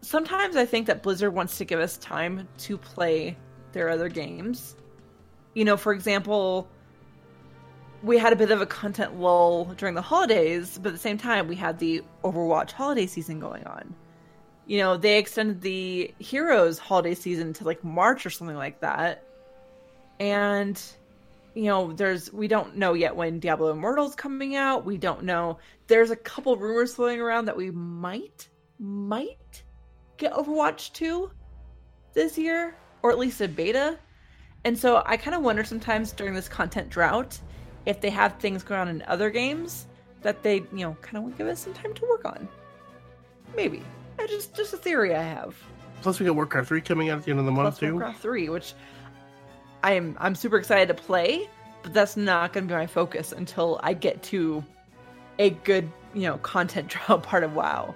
sometimes 0.00 0.56
I 0.56 0.64
think 0.64 0.86
that 0.86 1.02
Blizzard 1.02 1.34
wants 1.34 1.58
to 1.58 1.64
give 1.64 1.80
us 1.80 1.96
time 1.98 2.48
to 2.58 2.78
play 2.78 3.36
their 3.72 3.88
other 3.88 4.08
games. 4.08 4.76
You 5.54 5.64
know, 5.64 5.76
for 5.76 5.92
example, 5.92 6.68
we 8.02 8.16
had 8.18 8.32
a 8.32 8.36
bit 8.36 8.50
of 8.50 8.60
a 8.60 8.66
content 8.66 9.18
lull 9.18 9.66
during 9.76 9.94
the 9.94 10.02
holidays, 10.02 10.78
but 10.80 10.90
at 10.90 10.94
the 10.94 11.00
same 11.00 11.18
time, 11.18 11.48
we 11.48 11.56
had 11.56 11.78
the 11.78 12.02
Overwatch 12.22 12.72
holiday 12.72 13.06
season 13.06 13.40
going 13.40 13.64
on. 13.64 13.94
You 14.66 14.78
know, 14.78 14.96
they 14.96 15.18
extended 15.18 15.62
the 15.62 16.14
Heroes 16.18 16.78
holiday 16.78 17.14
season 17.14 17.52
to 17.54 17.64
like 17.64 17.82
March 17.82 18.24
or 18.24 18.30
something 18.30 18.56
like 18.56 18.80
that. 18.80 19.24
And, 20.20 20.80
you 21.58 21.64
know, 21.64 21.92
there's, 21.92 22.32
we 22.32 22.46
don't 22.46 22.76
know 22.76 22.94
yet 22.94 23.16
when 23.16 23.40
Diablo 23.40 23.72
Immortal's 23.72 24.14
coming 24.14 24.54
out. 24.54 24.84
We 24.84 24.96
don't 24.96 25.24
know. 25.24 25.58
There's 25.88 26.12
a 26.12 26.16
couple 26.16 26.56
rumors 26.56 26.94
floating 26.94 27.20
around 27.20 27.46
that 27.46 27.56
we 27.56 27.72
might, 27.72 28.48
might 28.78 29.64
get 30.18 30.32
Overwatch 30.32 30.92
2 30.92 31.28
this 32.12 32.38
year, 32.38 32.76
or 33.02 33.10
at 33.10 33.18
least 33.18 33.40
a 33.40 33.48
beta. 33.48 33.98
And 34.64 34.78
so 34.78 35.02
I 35.04 35.16
kind 35.16 35.34
of 35.34 35.42
wonder 35.42 35.64
sometimes 35.64 36.12
during 36.12 36.32
this 36.32 36.48
content 36.48 36.90
drought 36.90 37.40
if 37.86 38.00
they 38.00 38.10
have 38.10 38.38
things 38.38 38.62
going 38.62 38.82
on 38.82 38.88
in 38.88 39.02
other 39.08 39.28
games 39.28 39.88
that 40.22 40.44
they, 40.44 40.58
you 40.72 40.84
know, 40.84 40.96
kind 41.02 41.24
of 41.24 41.32
to 41.32 41.38
give 41.38 41.48
us 41.48 41.58
some 41.58 41.74
time 41.74 41.92
to 41.94 42.02
work 42.02 42.24
on. 42.24 42.46
Maybe. 43.56 43.82
It's 44.20 44.32
just 44.32 44.54
just 44.54 44.74
a 44.74 44.76
theory 44.76 45.12
I 45.12 45.22
have. 45.22 45.56
Plus, 46.02 46.20
we 46.20 46.26
got 46.26 46.36
Warcraft 46.36 46.68
3 46.68 46.80
coming 46.82 47.10
out 47.10 47.18
at 47.18 47.24
the 47.24 47.32
end 47.32 47.40
of 47.40 47.46
the 47.46 47.50
month, 47.50 47.78
Plus 47.78 47.78
too. 47.80 47.94
Warcraft 47.94 48.22
3, 48.22 48.48
which 48.50 48.74
I'm 49.82 50.16
I'm 50.20 50.34
super 50.34 50.56
excited 50.56 50.88
to 50.88 50.94
play, 50.94 51.48
but 51.82 51.94
that's 51.94 52.16
not 52.16 52.52
going 52.52 52.66
to 52.66 52.74
be 52.74 52.76
my 52.76 52.86
focus 52.86 53.32
until 53.32 53.80
I 53.82 53.92
get 53.92 54.22
to 54.24 54.64
a 55.38 55.50
good, 55.50 55.90
you 56.14 56.22
know, 56.22 56.38
content 56.38 56.88
drought 57.06 57.22
part 57.22 57.44
of 57.44 57.54
WoW. 57.54 57.94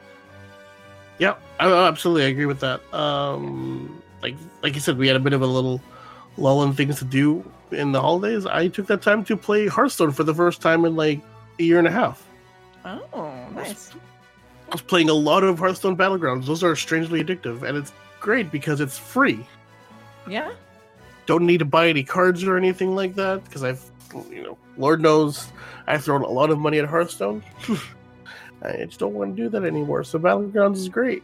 Yeah, 1.18 1.34
I, 1.60 1.66
I 1.66 1.88
absolutely 1.88 2.24
agree 2.24 2.46
with 2.46 2.60
that. 2.60 2.80
Um, 2.94 4.02
like 4.22 4.34
like 4.62 4.74
you 4.74 4.80
said, 4.80 4.98
we 4.98 5.06
had 5.06 5.16
a 5.16 5.20
bit 5.20 5.32
of 5.32 5.42
a 5.42 5.46
little 5.46 5.80
lull 6.36 6.62
in 6.62 6.72
things 6.72 6.98
to 6.98 7.04
do 7.04 7.44
in 7.70 7.92
the 7.92 8.00
holidays. 8.00 8.46
I 8.46 8.68
took 8.68 8.86
that 8.86 9.02
time 9.02 9.24
to 9.24 9.36
play 9.36 9.66
Hearthstone 9.66 10.12
for 10.12 10.24
the 10.24 10.34
first 10.34 10.60
time 10.60 10.84
in 10.84 10.96
like 10.96 11.20
a 11.58 11.62
year 11.62 11.78
and 11.78 11.86
a 11.86 11.90
half. 11.90 12.26
Oh, 12.84 13.48
nice. 13.54 13.92
I 13.92 14.74
was 14.74 14.82
playing 14.82 15.10
a 15.10 15.14
lot 15.14 15.44
of 15.44 15.58
Hearthstone 15.58 15.96
Battlegrounds. 15.96 16.46
Those 16.46 16.64
are 16.64 16.74
strangely 16.74 17.22
addictive, 17.22 17.62
and 17.62 17.76
it's 17.76 17.92
great 18.20 18.50
because 18.50 18.80
it's 18.80 18.98
free. 18.98 19.46
Yeah. 20.28 20.52
Don't 21.26 21.46
need 21.46 21.58
to 21.58 21.64
buy 21.64 21.88
any 21.88 22.02
cards 22.02 22.44
or 22.44 22.56
anything 22.56 22.94
like 22.94 23.14
that 23.14 23.44
because 23.44 23.62
I've, 23.62 23.84
you 24.30 24.42
know, 24.42 24.58
Lord 24.76 25.00
knows 25.00 25.48
I've 25.86 26.04
thrown 26.04 26.22
a 26.22 26.28
lot 26.28 26.50
of 26.50 26.58
money 26.58 26.78
at 26.78 26.86
Hearthstone. 26.86 27.42
I 28.62 28.84
just 28.84 28.98
don't 28.98 29.14
want 29.14 29.36
to 29.36 29.42
do 29.42 29.48
that 29.50 29.64
anymore. 29.64 30.04
So 30.04 30.18
Battlegrounds 30.18 30.76
is 30.76 30.88
great. 30.88 31.22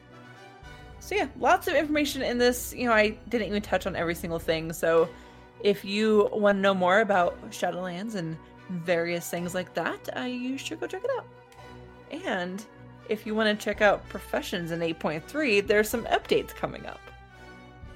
So 1.01 1.15
yeah, 1.15 1.29
lots 1.39 1.69
of 1.69 1.75
information 1.75 2.23
in 2.23 2.39
this. 2.39 2.75
You 2.75 2.87
know, 2.87 2.93
I 2.93 3.11
didn't 3.29 3.49
even 3.49 3.63
touch 3.63 3.87
on 3.87 3.97
every 3.97 4.15
single 4.15 4.39
thing. 4.39 4.73
So 4.73 5.09
if 5.63 5.85
you 5.85 6.29
want 6.33 6.57
to 6.59 6.61
know 6.61 6.75
more 6.75 7.01
about 7.01 7.41
Shadowlands 7.51 8.15
and 8.15 8.37
various 8.69 9.29
things 9.29 9.55
like 9.55 9.73
that, 9.75 10.09
uh, 10.17 10.23
you 10.23 10.59
should 10.59 10.81
go 10.81 10.87
check 10.87 11.05
it 11.05 11.11
out. 11.17 11.27
And 12.27 12.65
if 13.09 13.27
you 13.27 13.35
want 13.35 13.59
to 13.59 13.65
check 13.65 13.81
out 13.81 14.07
Professions 14.09 14.71
in 14.71 14.81
8.3, 14.81 15.67
there's 15.67 15.89
some 15.89 16.05
updates 16.05 16.55
coming 16.55 16.85
up. 16.87 17.01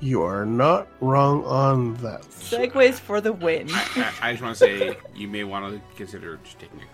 You 0.03 0.25
are 0.25 0.45
not 0.45 0.89
wrong 1.01 1.45
on 1.45 1.95
that. 1.99 2.23
Segways 2.23 2.95
for 2.95 3.21
the 3.21 3.33
win. 3.33 3.69
I, 3.71 4.13
I 4.21 4.33
just 4.33 4.43
want 4.43 4.57
to 4.57 4.65
say 4.65 4.97
you 5.15 5.29
may 5.29 5.45
want 5.45 5.73
to 5.73 5.81
consider 5.97 6.41
just 6.43 6.59
taking 6.59 6.81
a 6.83 6.87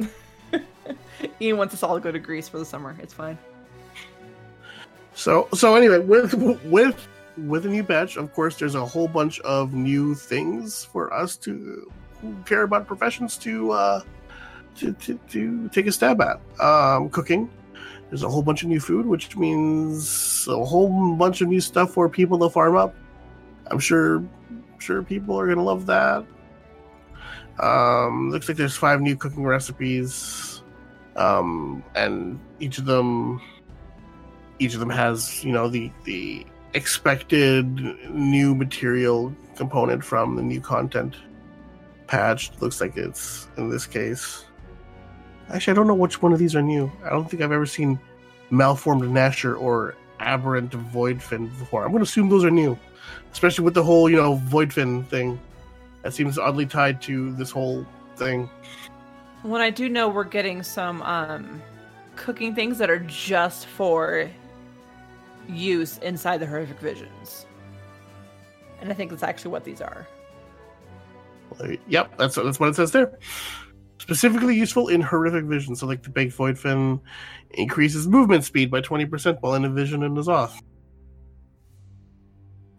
cruise. 0.00 0.10
Ion 1.40 1.58
wants 1.58 1.74
us 1.74 1.84
all 1.84 1.94
to 1.94 2.00
go 2.00 2.10
to 2.10 2.18
Greece 2.18 2.48
for 2.48 2.58
the 2.58 2.64
summer. 2.64 2.96
It's 3.00 3.14
fine. 3.14 3.38
So 5.14 5.46
so 5.54 5.76
anyway, 5.76 6.00
with 6.00 6.34
with 6.64 7.08
with 7.36 7.64
a 7.64 7.68
new 7.68 7.84
patch, 7.84 8.16
of 8.16 8.34
course, 8.34 8.56
there's 8.58 8.74
a 8.74 8.84
whole 8.84 9.06
bunch 9.06 9.38
of 9.40 9.74
new 9.74 10.16
things 10.16 10.84
for 10.84 11.14
us 11.14 11.36
to 11.36 11.88
who 12.20 12.34
care 12.46 12.62
about 12.62 12.88
professions 12.88 13.36
to 13.38 13.70
uh 13.70 14.00
to, 14.78 14.92
to, 14.92 15.20
to 15.30 15.68
take 15.68 15.86
a 15.86 15.92
stab 15.92 16.20
at. 16.20 16.40
Um, 16.60 17.10
cooking. 17.10 17.48
There's 18.14 18.22
a 18.22 18.28
whole 18.28 18.42
bunch 18.42 18.62
of 18.62 18.68
new 18.68 18.78
food, 18.78 19.06
which 19.06 19.36
means 19.36 20.46
a 20.46 20.64
whole 20.64 21.16
bunch 21.16 21.40
of 21.40 21.48
new 21.48 21.60
stuff 21.60 21.90
for 21.90 22.08
people 22.08 22.38
to 22.38 22.48
farm 22.48 22.76
up. 22.76 22.94
I'm 23.66 23.80
sure 23.80 24.22
sure 24.78 25.02
people 25.02 25.36
are 25.36 25.48
gonna 25.48 25.64
love 25.64 25.86
that. 25.86 26.24
Um, 27.58 28.30
looks 28.30 28.46
like 28.46 28.56
there's 28.56 28.76
five 28.76 29.00
new 29.00 29.16
cooking 29.16 29.42
recipes, 29.42 30.62
um, 31.16 31.82
and 31.96 32.38
each 32.60 32.78
of 32.78 32.84
them 32.84 33.42
each 34.60 34.74
of 34.74 34.78
them 34.78 34.90
has 34.90 35.42
you 35.42 35.50
know 35.50 35.66
the 35.66 35.90
the 36.04 36.46
expected 36.74 37.66
new 38.10 38.54
material 38.54 39.34
component 39.56 40.04
from 40.04 40.36
the 40.36 40.42
new 40.42 40.60
content 40.60 41.16
patch 42.06 42.52
looks 42.60 42.80
like 42.80 42.96
it's 42.96 43.48
in 43.56 43.70
this 43.70 43.88
case 43.88 44.44
actually 45.50 45.72
i 45.72 45.74
don't 45.74 45.86
know 45.86 45.94
which 45.94 46.22
one 46.22 46.32
of 46.32 46.38
these 46.38 46.54
are 46.54 46.62
new 46.62 46.90
i 47.04 47.10
don't 47.10 47.28
think 47.28 47.42
i've 47.42 47.52
ever 47.52 47.66
seen 47.66 47.98
malformed 48.50 49.02
gnasher 49.02 49.58
or 49.60 49.94
aberrant 50.20 50.70
voidfin 50.92 51.48
before 51.58 51.84
i'm 51.84 51.90
going 51.90 52.00
to 52.00 52.04
assume 52.04 52.28
those 52.28 52.44
are 52.44 52.50
new 52.50 52.78
especially 53.32 53.64
with 53.64 53.74
the 53.74 53.82
whole 53.82 54.08
you 54.08 54.16
know 54.16 54.36
voidfin 54.46 55.06
thing 55.08 55.38
that 56.02 56.12
seems 56.12 56.38
oddly 56.38 56.66
tied 56.66 57.00
to 57.02 57.34
this 57.34 57.50
whole 57.50 57.86
thing 58.16 58.48
When 59.42 59.60
I 59.60 59.70
do 59.70 59.88
know 59.90 60.08
we're 60.08 60.24
getting 60.24 60.62
some 60.62 61.02
um, 61.02 61.60
cooking 62.16 62.54
things 62.54 62.78
that 62.78 62.88
are 62.88 63.00
just 63.00 63.66
for 63.66 64.30
use 65.48 65.98
inside 65.98 66.38
the 66.38 66.46
horrific 66.46 66.78
visions. 66.80 67.46
And 68.80 68.90
I 68.90 68.94
think 68.94 69.10
that's 69.10 69.22
actually 69.22 69.50
what 69.50 69.64
these 69.64 69.80
are. 69.80 70.06
Yep, 71.88 72.16
that's 72.18 72.34
that's 72.34 72.58
what 72.58 72.70
it 72.70 72.74
says 72.74 72.90
there. 72.92 73.18
Specifically 74.04 74.54
useful 74.54 74.88
in 74.88 75.00
horrific 75.00 75.46
vision. 75.46 75.74
So, 75.74 75.86
like 75.86 76.02
the 76.02 76.10
big 76.10 76.30
void 76.30 76.58
fin 76.58 77.00
increases 77.52 78.06
movement 78.06 78.44
speed 78.44 78.70
by 78.70 78.82
twenty 78.82 79.06
percent 79.06 79.38
while 79.40 79.54
in 79.54 79.64
a 79.64 79.70
vision 79.70 80.02
and 80.02 80.18
is 80.18 80.28
off. 80.28 80.60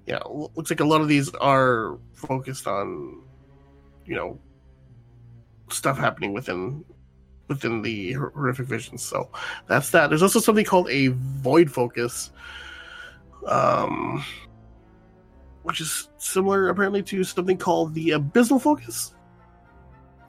Yeah, 0.05 0.19
looks 0.27 0.69
like 0.69 0.81
a 0.81 0.85
lot 0.85 1.01
of 1.01 1.07
these 1.07 1.33
are 1.41 1.97
focused 2.13 2.67
on, 2.67 3.23
you 4.05 4.15
know, 4.15 4.39
stuff 5.71 5.97
happening 5.97 6.31
within 6.31 6.85
within 7.47 7.81
the 7.81 8.13
horrific 8.13 8.67
vision. 8.67 8.99
So 8.99 9.31
that's 9.65 9.89
that. 9.89 10.09
There's 10.11 10.21
also 10.21 10.39
something 10.39 10.63
called 10.63 10.91
a 10.91 11.07
void 11.07 11.71
focus, 11.71 12.29
um, 13.47 14.23
which 15.63 15.81
is 15.81 16.07
similar 16.19 16.69
apparently 16.69 17.01
to 17.01 17.23
something 17.23 17.57
called 17.57 17.95
the 17.95 18.09
abyssal 18.09 18.61
focus. 18.61 19.14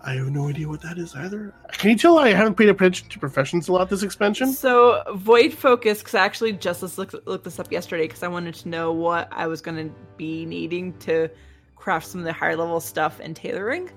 I 0.07 0.15
have 0.15 0.31
no 0.31 0.49
idea 0.49 0.69
what 0.69 0.81
that 0.83 0.99
is 0.99 1.15
either. 1.17 1.53
Can 1.73 1.91
you 1.91 1.97
tell 1.99 2.19
I 2.19 2.33
haven't 2.33 2.55
paid 2.55 2.69
attention 2.69 3.09
to 3.09 3.19
professions 3.19 3.67
a 3.69 3.73
lot 3.73 3.91
this 3.91 4.05
expansion? 4.05 4.53
So 4.53 5.03
void 5.17 5.53
focus, 5.53 5.99
because 5.99 6.15
I 6.15 6.25
actually 6.25 6.53
just 6.53 6.81
looked, 6.97 7.15
looked 7.27 7.45
this 7.45 7.59
up 7.59 7.73
yesterday 7.73 8.05
because 8.05 8.23
I 8.23 8.29
wanted 8.29 8.55
to 8.55 8.69
know 8.69 8.93
what 8.93 9.29
I 9.33 9.49
was 9.49 9.61
going 9.61 9.89
to 9.89 9.95
be 10.17 10.47
needing 10.47 10.97
to 11.01 11.29
craft 11.75 12.07
some 12.07 12.21
of 12.21 12.25
the 12.25 12.33
higher 12.33 12.57
level 12.57 12.81
stuff 12.81 13.21
in 13.21 13.35
tailoring. 13.35 13.91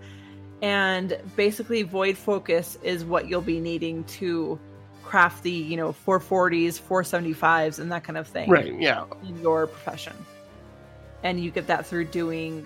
And 0.62 1.18
basically, 1.36 1.84
void 1.84 2.18
focus 2.18 2.78
is 2.84 3.06
what 3.06 3.30
you'll 3.30 3.42
be 3.42 3.60
needing 3.60 4.04
to 4.06 4.60
craft 5.04 5.44
the 5.44 5.52
you 5.52 5.78
know 5.78 5.96
440s, 6.06 6.80
475s, 6.82 7.80
and 7.80 7.92
that 7.92 8.04
kind 8.04 8.18
of 8.18 8.28
thing 8.28 8.50
Right, 8.50 8.74
yeah. 8.80 9.06
in 9.24 9.40
your 9.42 9.68
profession. 9.68 10.14
And 11.24 11.40
you 11.40 11.52
get 11.52 11.68
that 11.68 11.86
through 11.86 12.06
doing 12.06 12.66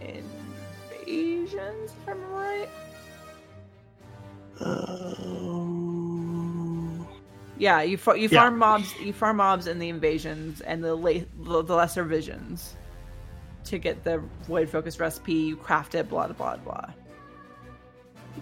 invasions, 0.00 1.92
if 2.02 2.08
right. 2.08 2.16
Yeah, 7.58 7.82
you 7.82 7.96
fa- 7.96 8.18
you 8.18 8.28
Yeah. 8.30 8.40
farm 8.40 8.58
mobs, 8.58 8.92
you 9.00 9.12
farm 9.12 9.36
mobs 9.36 9.66
in 9.68 9.78
the 9.78 9.88
invasions 9.88 10.60
and 10.62 10.82
the 10.82 10.94
la- 10.94 11.24
the 11.44 11.62
the 11.62 11.74
lesser 11.74 12.02
visions 12.02 12.76
to 13.64 13.78
get 13.78 14.02
the 14.02 14.20
void 14.48 14.68
focus 14.68 14.98
recipe. 14.98 15.34
You 15.34 15.56
craft 15.56 15.94
it, 15.94 16.08
blah 16.08 16.26
blah 16.28 16.56
blah. 16.56 16.86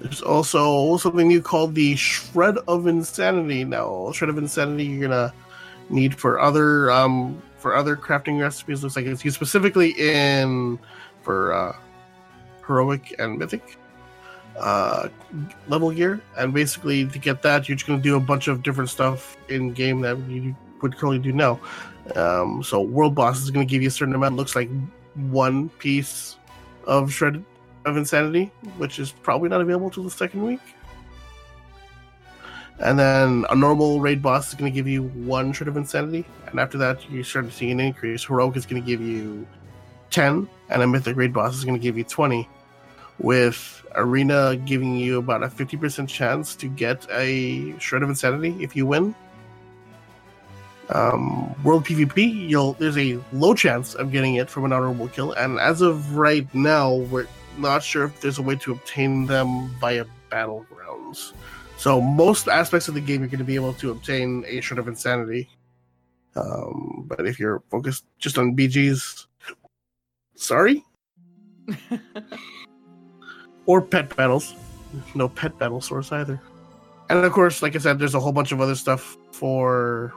There's 0.01 0.23
also 0.23 0.97
something 0.97 1.29
new 1.29 1.43
called 1.43 1.75
the 1.75 1.97
Shred 1.97 2.57
of 2.69 2.87
Insanity. 2.87 3.65
Now, 3.65 4.11
Shred 4.13 4.31
of 4.31 4.39
Insanity 4.39 4.85
you're 4.85 5.09
gonna 5.09 5.35
need 5.91 6.15
for 6.15 6.41
other 6.41 6.91
um 6.91 7.43
for 7.59 7.75
other 7.77 7.97
crafting 7.97 8.41
recipes. 8.41 8.83
Looks 8.83 8.97
like 8.97 9.05
it's 9.05 9.25
used 9.25 9.37
specifically 9.37 9.91
in 9.99 10.79
for 11.23 11.53
uh, 11.53 11.77
heroic 12.67 13.15
and 13.19 13.37
mythic 13.39 13.77
uh 14.61 15.09
level 15.69 15.91
gear. 15.91 16.21
And 16.37 16.55
basically, 16.55 17.07
to 17.07 17.19
get 17.19 17.43
that, 17.43 17.69
you're 17.69 17.77
just 17.77 17.87
gonna 17.87 18.03
do 18.03 18.17
a 18.17 18.21
bunch 18.21 18.47
of 18.47 18.63
different 18.63 18.91
stuff 18.91 19.37
in 19.49 19.73
game 19.73 20.01
that 20.03 20.19
you 20.29 20.55
would 20.83 20.97
currently 20.97 21.19
do 21.19 21.33
now. 21.33 21.59
Um, 22.15 22.63
so 22.63 22.81
World 22.81 23.15
Boss 23.15 23.43
is 23.43 23.51
gonna 23.51 23.65
give 23.65 23.83
you 23.83 23.89
a 23.89 23.91
certain 23.91 24.15
amount. 24.15 24.37
Looks 24.37 24.55
like 24.55 24.71
one 25.15 25.69
piece 25.71 26.37
of 26.87 27.13
Shred 27.13 27.45
of 27.85 27.97
Insanity, 27.97 28.53
which 28.77 28.99
is 28.99 29.11
probably 29.11 29.49
not 29.49 29.61
available 29.61 29.91
till 29.91 30.05
the 30.05 30.11
second 30.11 30.43
week. 30.43 30.61
And 32.79 32.99
then 32.99 33.45
a 33.51 33.55
normal 33.55 34.01
raid 34.01 34.23
boss 34.23 34.49
is 34.49 34.55
going 34.55 34.73
to 34.73 34.75
give 34.75 34.89
you 34.89 35.03
one 35.03 35.53
shred 35.53 35.69
of 35.69 35.77
insanity, 35.77 36.25
and 36.47 36.59
after 36.59 36.79
that 36.79 37.11
you 37.11 37.23
start 37.23 37.45
to 37.45 37.53
see 37.53 37.71
an 37.71 37.79
increase. 37.79 38.25
Heroic 38.25 38.57
is 38.57 38.65
going 38.65 38.83
to 38.83 38.87
give 38.87 39.03
you 39.03 39.47
ten, 40.09 40.49
and 40.71 40.83
a 40.83 40.87
mythic 40.87 41.15
raid 41.17 41.33
boss 41.33 41.55
is 41.55 41.65
going 41.65 41.77
to 41.77 41.83
give 41.83 41.99
you 41.99 42.05
twenty, 42.05 42.49
with 43.21 43.85
arena 43.95 44.57
giving 44.57 44.97
you 44.97 45.19
about 45.19 45.43
a 45.43 45.51
fifty 45.51 45.77
percent 45.77 46.09
chance 46.09 46.55
to 46.57 46.69
get 46.69 47.07
a 47.11 47.79
shred 47.79 48.03
of 48.03 48.09
insanity 48.09 48.57
if 48.61 48.75
you 48.75 48.87
win. 48.87 49.15
Um, 50.89 51.55
world 51.63 51.85
PvP, 51.85 52.49
you'll 52.49 52.73
there's 52.75 52.99
a 52.99 53.19
low 53.33 53.55
chance 53.55 53.95
of 53.95 54.11
getting 54.11 54.35
it 54.35 54.51
from 54.51 54.65
an 54.65 54.73
honorable 54.73 55.09
kill, 55.09 55.33
and 55.33 55.59
as 55.59 55.83
of 55.83 56.17
right 56.17 56.53
now, 56.55 56.95
we're 56.95 57.29
not 57.59 57.83
sure 57.83 58.05
if 58.05 58.21
there's 58.21 58.39
a 58.39 58.43
way 58.43 58.57
to 58.57 58.73
obtain 58.73 59.27
them 59.27 59.71
via 59.81 60.05
battlegrounds. 60.31 61.33
So 61.77 62.01
most 62.01 62.49
aspects 62.49 62.89
of 62.89 62.95
the 62.95 63.01
game, 63.01 63.21
you're 63.21 63.29
going 63.29 63.39
to 63.39 63.45
be 63.45 63.55
able 63.55 63.75
to 63.75 63.91
obtain 63.91 64.45
a 64.47 64.61
shred 64.61 64.79
of 64.79 64.89
insanity. 64.89 65.49
Um, 66.37 67.05
but 67.07 67.27
if 67.27 67.39
you're 67.41 67.63
focused 67.71 68.05
just 68.19 68.39
on 68.39 68.57
BGs, 68.57 69.27
sorry. 70.35 70.85
or 73.71 73.81
pet 73.81 74.17
battles, 74.17 74.57
no 75.15 75.29
pet 75.29 75.57
battle 75.57 75.81
source 75.81 76.11
either. 76.11 76.41
And 77.09 77.25
of 77.25 77.33
course, 77.33 77.63
like 77.63 77.77
I 77.77 77.79
said, 77.79 78.01
there's 78.01 78.17
a 78.17 78.21
whole 78.21 78.33
bunch 78.33 78.51
of 78.51 78.61
other 78.61 78.75
stuff 78.75 79.17
for 79.31 80.13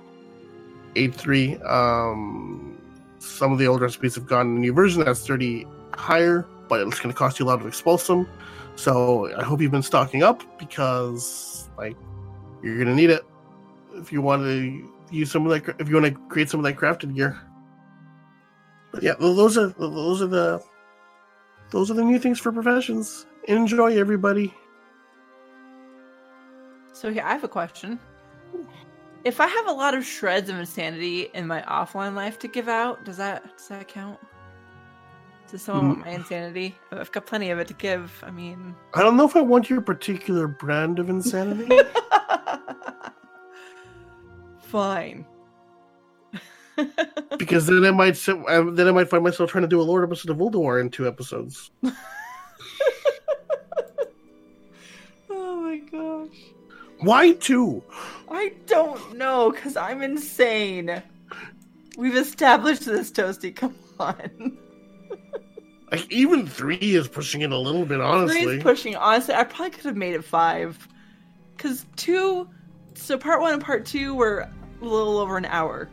8.3. 0.96 1.64
Um, 1.70 2.82
some 3.20 3.52
of 3.52 3.60
the 3.60 3.68
old 3.68 3.82
recipes 3.82 4.16
have 4.16 4.26
gotten 4.26 4.58
a 4.58 4.60
new 4.60 4.74
version 4.74 5.04
that's 5.04 5.28
30 5.28 5.68
higher, 5.94 6.48
but 6.68 6.82
it's 6.82 7.00
going 7.00 7.14
to 7.14 7.18
cost 7.18 7.40
you 7.40 7.46
a 7.46 7.48
lot 7.48 7.60
to 7.60 7.66
expulsom. 7.66 8.28
So 8.76 9.32
I 9.38 9.44
hope 9.44 9.62
you've 9.62 9.72
been 9.72 9.84
stocking 9.84 10.24
up 10.24 10.42
because, 10.58 11.70
like, 11.78 11.96
you're 12.64 12.76
going 12.76 12.88
to 12.88 12.96
need 12.96 13.12
it 13.12 13.24
if 13.98 14.12
you 14.12 14.24
want 14.24 14.42
to 14.42 14.90
use 15.12 15.32
some 15.32 15.46
of 15.46 15.52
that. 15.52 15.76
If 15.80 15.90
you 15.90 16.02
want 16.02 16.08
to 16.08 16.20
create 16.30 16.50
some 16.50 16.60
of 16.60 16.64
that 16.64 16.76
crafted 16.76 17.14
gear. 17.14 17.40
But 18.92 19.04
yeah, 19.04 19.14
those 19.20 19.60
are 19.60 19.68
those 19.78 20.24
are 20.24 20.28
the 20.28 20.64
those 21.70 21.92
are 21.92 21.94
the 21.94 22.04
new 22.04 22.18
things 22.18 22.40
for 22.40 22.52
professions. 22.52 23.28
Enjoy, 23.46 23.98
everybody. 23.98 24.54
So 26.94 27.12
here, 27.12 27.24
I 27.26 27.34
have 27.34 27.44
a 27.44 27.50
question. 27.50 28.00
If 29.26 29.42
I 29.42 29.48
have 29.48 29.68
a 29.68 29.72
lot 29.72 29.94
of 29.94 30.06
shreds 30.06 30.50
of 30.50 30.58
insanity 30.58 31.30
in 31.34 31.48
my 31.48 31.62
offline 31.64 32.14
life 32.16 32.40
to 32.40 32.48
give 32.48 32.70
out, 32.70 33.04
does 33.04 33.18
that 33.18 33.44
does 33.58 33.68
that 33.68 33.88
count? 33.88 34.20
Does 35.50 35.62
someone 35.62 35.88
want 35.90 36.00
mm. 36.00 36.06
my 36.06 36.12
insanity? 36.12 36.76
I've 36.92 37.12
got 37.12 37.26
plenty 37.26 37.50
of 37.50 37.60
it 37.60 37.68
to 37.68 37.74
give. 37.74 38.24
I 38.26 38.32
mean, 38.32 38.76
I 38.94 39.02
don't 39.02 39.18
know 39.18 39.26
if 39.26 39.36
I 39.36 39.42
want 39.42 39.70
your 39.70 39.82
particular 39.82 40.48
brand 40.48 41.00
of 41.00 41.10
insanity. 41.10 41.78
fine. 44.62 45.26
because 47.38 47.68
then 47.68 47.84
I 47.86 47.92
might 47.92 48.18
sit, 48.18 48.36
then 48.48 48.88
I 48.88 48.92
might 48.92 49.10
find 49.10 49.24
myself 49.24 49.52
trying 49.52 49.64
to 49.64 49.68
do 49.68 49.80
a 49.80 49.84
Lord 49.84 50.04
episode 50.04 50.32
of 50.32 50.38
Voldemort 50.38 50.82
in 50.82 50.90
two 50.90 51.08
episodes. 51.08 51.72
Why 57.04 57.34
two? 57.34 57.84
I 58.30 58.54
don't 58.66 59.18
know, 59.18 59.52
because 59.52 59.78
I'm 59.78 60.02
insane. 60.02 61.04
We've 61.98 62.16
established 62.16 62.86
this, 62.86 63.12
Toasty. 63.12 63.56
Come 63.56 63.76
on. 64.00 64.58
Like 65.92 66.12
even 66.12 66.48
three 66.48 66.78
is 66.78 67.08
pushing 67.08 67.42
it 67.42 67.52
a 67.52 67.58
little 67.58 67.86
bit, 67.86 68.02
honestly. 68.02 68.44
Three's 68.44 68.64
pushing. 68.64 68.96
Honestly, 68.96 69.36
I 69.36 69.44
probably 69.44 69.70
could 69.70 69.86
have 69.86 69.98
made 69.98 70.16
it 70.16 70.24
five. 70.24 70.88
Because 71.56 71.86
two. 71.96 72.50
So 72.96 73.18
part 73.18 73.42
one 73.42 73.54
and 73.54 73.64
part 73.64 73.86
two 73.86 74.16
were 74.16 74.50
a 74.82 74.86
little 74.86 75.20
over 75.20 75.38
an 75.38 75.46
hour. 75.46 75.90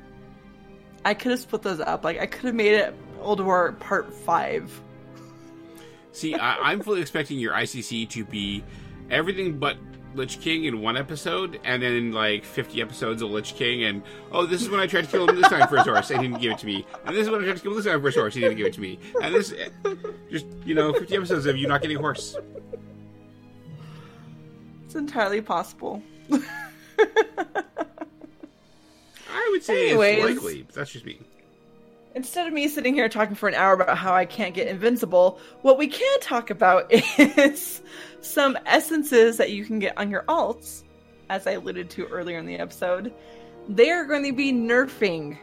I 1.05 1.13
could 1.13 1.33
have 1.33 1.41
split 1.41 1.63
those 1.63 1.81
up. 1.81 2.03
Like, 2.05 2.19
I 2.19 2.27
could 2.27 2.45
have 2.45 2.55
made 2.55 2.73
it 2.73 2.95
Ulduar 3.21 3.79
part 3.79 4.13
five. 4.13 4.81
See, 6.13 6.35
I, 6.35 6.57
I'm 6.57 6.81
fully 6.81 7.01
expecting 7.01 7.39
your 7.39 7.53
ICC 7.53 8.09
to 8.11 8.25
be 8.25 8.65
everything 9.11 9.59
but 9.59 9.77
Lich 10.15 10.41
King 10.41 10.65
in 10.65 10.81
one 10.81 10.97
episode, 10.97 11.61
and 11.65 11.83
then 11.83 12.13
like 12.13 12.45
50 12.45 12.81
episodes 12.83 13.23
of 13.23 13.31
Lich 13.31 13.55
King, 13.55 13.85
and 13.85 14.03
oh, 14.33 14.45
this 14.47 14.61
is 14.63 14.69
when 14.69 14.81
I 14.81 14.87
tried 14.87 15.05
to 15.05 15.11
kill 15.11 15.29
him 15.29 15.41
this 15.41 15.49
time 15.49 15.69
for 15.69 15.77
a 15.77 15.85
source, 15.85 16.09
he 16.09 16.17
didn't 16.19 16.41
give 16.41 16.53
it 16.53 16.59
to 16.59 16.67
me, 16.67 16.85
and 17.05 17.15
this 17.15 17.23
is 17.23 17.31
when 17.31 17.41
I 17.41 17.45
tried 17.45 17.57
to 17.57 17.63
kill 17.63 17.71
him 17.73 17.77
this 17.77 17.87
time 17.87 18.01
for 18.01 18.09
a 18.09 18.13
source, 18.13 18.35
he 18.35 18.41
didn't 18.41 18.57
give 18.57 18.67
it 18.67 18.73
to 18.75 18.81
me, 18.81 18.99
and 19.23 19.35
this, 19.35 19.55
just 20.31 20.47
you 20.65 20.75
know, 20.75 20.93
50 20.93 21.15
episodes 21.15 21.47
of 21.47 21.57
you 21.57 21.69
not 21.69 21.81
getting 21.83 21.97
a 21.97 22.01
horse. 22.01 22.37
It's 24.87 24.97
entirely 24.97 25.41
possible. 25.41 26.03
I 29.33 29.49
would 29.53 29.63
say 29.63 29.91
Anyways. 29.91 30.25
it's 30.25 30.43
likely, 30.43 30.63
but 30.63 30.75
that's 30.75 30.91
just 30.91 31.05
me. 31.05 31.21
Instead 32.15 32.49
of 32.49 32.53
me 32.53 32.67
sitting 32.67 32.95
here 32.95 33.09
talking 33.09 33.37
for 33.37 33.49
an 33.49 33.55
hour 33.55 33.73
about 33.73 33.97
how 33.97 34.13
I 34.13 34.25
can't 34.25 34.53
get 34.53 34.67
invincible, 34.67 35.39
what 35.63 35.79
we 35.79 35.87
can 35.87 36.21
talk 36.21 36.51
about 36.51 36.87
is 37.19 37.81
some 38.21 38.59
essences 38.67 39.37
that 39.37 39.51
you 39.51 39.65
can 39.65 39.79
get 39.79 39.97
on 39.97 40.11
your 40.11 40.23
alts, 40.25 40.83
as 41.29 41.47
I 41.47 41.53
alluded 41.53 41.89
to 41.91 42.07
earlier 42.07 42.39
in 42.39 42.47
the 42.47 42.59
episode. 42.59 43.13
They 43.69 43.91
are 43.91 44.05
going 44.05 44.25
to 44.25 44.33
be 44.33 44.53
nerfing 44.53 45.39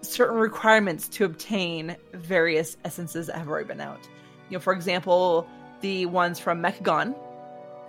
certain 0.00 0.38
requirements 0.38 1.08
to 1.08 1.26
obtain 1.26 1.96
various 2.12 2.76
essences 2.84 3.26
that 3.26 3.36
have 3.36 3.48
already 3.48 3.68
been 3.68 3.80
out. 3.80 4.08
You 4.48 4.56
know, 4.56 4.60
for 4.60 4.72
example, 4.72 5.46
the 5.82 6.06
ones 6.06 6.38
from 6.38 6.62
Mechagon 6.62 7.14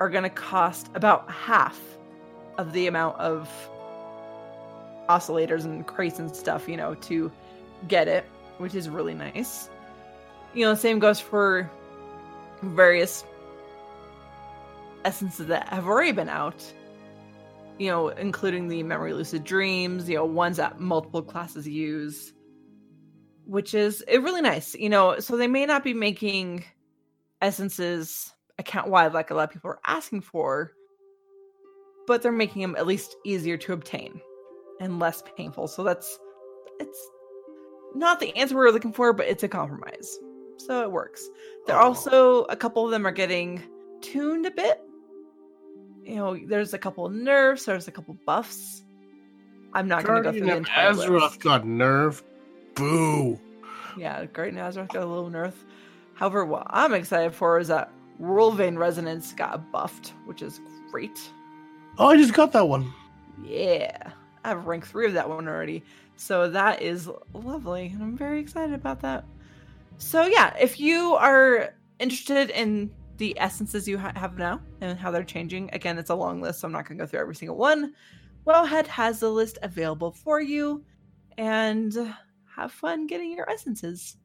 are 0.01 0.09
going 0.09 0.23
to 0.23 0.29
cost 0.29 0.89
about 0.93 1.29
half 1.31 1.79
of 2.57 2.73
the 2.73 2.87
amount 2.87 3.17
of 3.19 3.49
oscillators 5.07 5.63
and 5.63 5.85
crates 5.85 6.19
and 6.19 6.35
stuff, 6.35 6.67
you 6.67 6.75
know, 6.75 6.95
to 6.95 7.31
get 7.87 8.07
it, 8.07 8.25
which 8.57 8.75
is 8.75 8.89
really 8.89 9.13
nice. 9.13 9.69
You 10.53 10.65
know, 10.65 10.71
the 10.71 10.79
same 10.79 10.99
goes 10.99 11.19
for 11.19 11.69
various 12.61 13.23
essences 15.03 15.47
that 15.47 15.67
have 15.69 15.85
already 15.85 16.11
been 16.11 16.29
out. 16.29 16.73
You 17.77 17.89
know, 17.89 18.07
including 18.07 18.69
the 18.69 18.83
memory 18.83 19.13
lucid 19.13 19.43
dreams, 19.43 20.07
you 20.07 20.15
know, 20.15 20.23
ones 20.23 20.57
that 20.57 20.79
multiple 20.79 21.21
classes 21.21 21.67
use, 21.67 22.31
which 23.45 23.73
is 23.73 24.01
it 24.07 24.21
really 24.21 24.41
nice. 24.41 24.75
You 24.75 24.87
know, 24.87 25.19
so 25.19 25.35
they 25.35 25.47
may 25.47 25.65
not 25.65 25.83
be 25.83 25.93
making 25.93 26.63
essences 27.41 28.33
account 28.57 28.89
wide 28.89 29.13
like 29.13 29.29
a 29.29 29.35
lot 29.35 29.43
of 29.43 29.51
people 29.51 29.71
are 29.71 29.81
asking 29.85 30.21
for, 30.21 30.71
but 32.07 32.21
they're 32.21 32.31
making 32.31 32.61
them 32.61 32.75
at 32.77 32.87
least 32.87 33.17
easier 33.25 33.57
to 33.57 33.73
obtain 33.73 34.21
and 34.79 34.99
less 34.99 35.21
painful. 35.35 35.67
So 35.67 35.83
that's 35.83 36.17
it's 36.79 37.09
not 37.95 38.19
the 38.19 38.35
answer 38.35 38.55
we 38.55 38.61
were 38.61 38.71
looking 38.71 38.93
for, 38.93 39.13
but 39.13 39.27
it's 39.27 39.43
a 39.43 39.47
compromise. 39.47 40.19
So 40.57 40.81
it 40.83 40.91
works. 40.91 41.27
There 41.67 41.75
are 41.75 41.83
Oh. 41.83 41.87
also 41.87 42.43
a 42.45 42.55
couple 42.55 42.85
of 42.85 42.91
them 42.91 43.05
are 43.05 43.11
getting 43.11 43.61
tuned 44.01 44.45
a 44.45 44.51
bit. 44.51 44.81
You 46.03 46.15
know, 46.15 46.37
there's 46.47 46.73
a 46.73 46.77
couple 46.77 47.07
nerfs, 47.09 47.65
there's 47.65 47.87
a 47.87 47.91
couple 47.91 48.15
buffs. 48.25 48.83
I'm 49.73 49.87
not 49.87 50.03
going 50.05 50.23
to 50.23 50.31
go 50.31 50.37
through 50.37 50.47
the 50.47 50.55
entire 50.55 50.93
Azeroth 50.93 51.21
list. 51.21 51.39
got 51.41 51.63
nerfed. 51.63 52.23
Boo. 52.75 53.39
Yeah, 53.97 54.25
Great 54.25 54.53
Nazareth 54.53 54.89
got 54.89 55.03
a 55.03 55.05
little 55.05 55.29
nerf. 55.29 55.53
However, 56.13 56.45
what 56.45 56.67
I'm 56.69 56.93
excited 56.93 57.33
for 57.33 57.57
is 57.59 57.67
that 57.69 57.91
Worldvein 58.21 58.77
Resonance 58.77 59.33
got 59.33 59.71
buffed, 59.71 60.13
which 60.25 60.41
is 60.41 60.61
great. 60.91 61.19
Oh, 61.97 62.07
I 62.09 62.17
just 62.17 62.33
got 62.33 62.51
that 62.53 62.67
one. 62.67 62.93
Yeah, 63.43 64.11
I 64.43 64.49
have 64.49 64.65
rank 64.65 64.85
three 64.87 65.07
of 65.07 65.13
that 65.13 65.27
one 65.27 65.47
already. 65.47 65.83
So 66.17 66.49
that 66.49 66.81
is 66.81 67.09
lovely. 67.33 67.87
And 67.87 68.01
I'm 68.01 68.17
very 68.17 68.39
excited 68.39 68.73
about 68.73 69.01
that. 69.01 69.25
So, 69.97 70.25
yeah, 70.25 70.55
if 70.57 70.79
you 70.79 71.15
are 71.15 71.73
interested 71.99 72.49
in 72.49 72.91
the 73.17 73.37
essences 73.39 73.87
you 73.87 73.97
ha- 73.97 74.13
have 74.15 74.37
now 74.37 74.61
and 74.81 74.97
how 74.97 75.11
they're 75.11 75.23
changing, 75.23 75.69
again, 75.73 75.97
it's 75.97 76.09
a 76.09 76.15
long 76.15 76.41
list, 76.41 76.59
so 76.59 76.67
I'm 76.67 76.71
not 76.71 76.87
going 76.87 76.97
to 76.97 77.03
go 77.03 77.07
through 77.07 77.21
every 77.21 77.35
single 77.35 77.57
one. 77.57 77.93
Wowhead 78.45 78.87
has 78.87 79.19
the 79.19 79.29
list 79.29 79.57
available 79.61 80.11
for 80.11 80.41
you. 80.41 80.83
And 81.37 82.15
have 82.55 82.71
fun 82.71 83.07
getting 83.07 83.31
your 83.33 83.49
essences. 83.49 84.15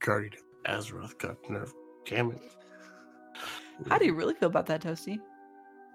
Guardian 0.00 0.42
Azeroth 0.66 1.18
got 1.18 1.40
nerfed. 1.44 1.72
Damn 2.06 2.32
it. 2.32 2.40
How 3.88 3.98
do 3.98 4.06
you 4.06 4.14
really 4.14 4.34
feel 4.34 4.48
about 4.48 4.66
that, 4.66 4.82
Toasty? 4.82 5.20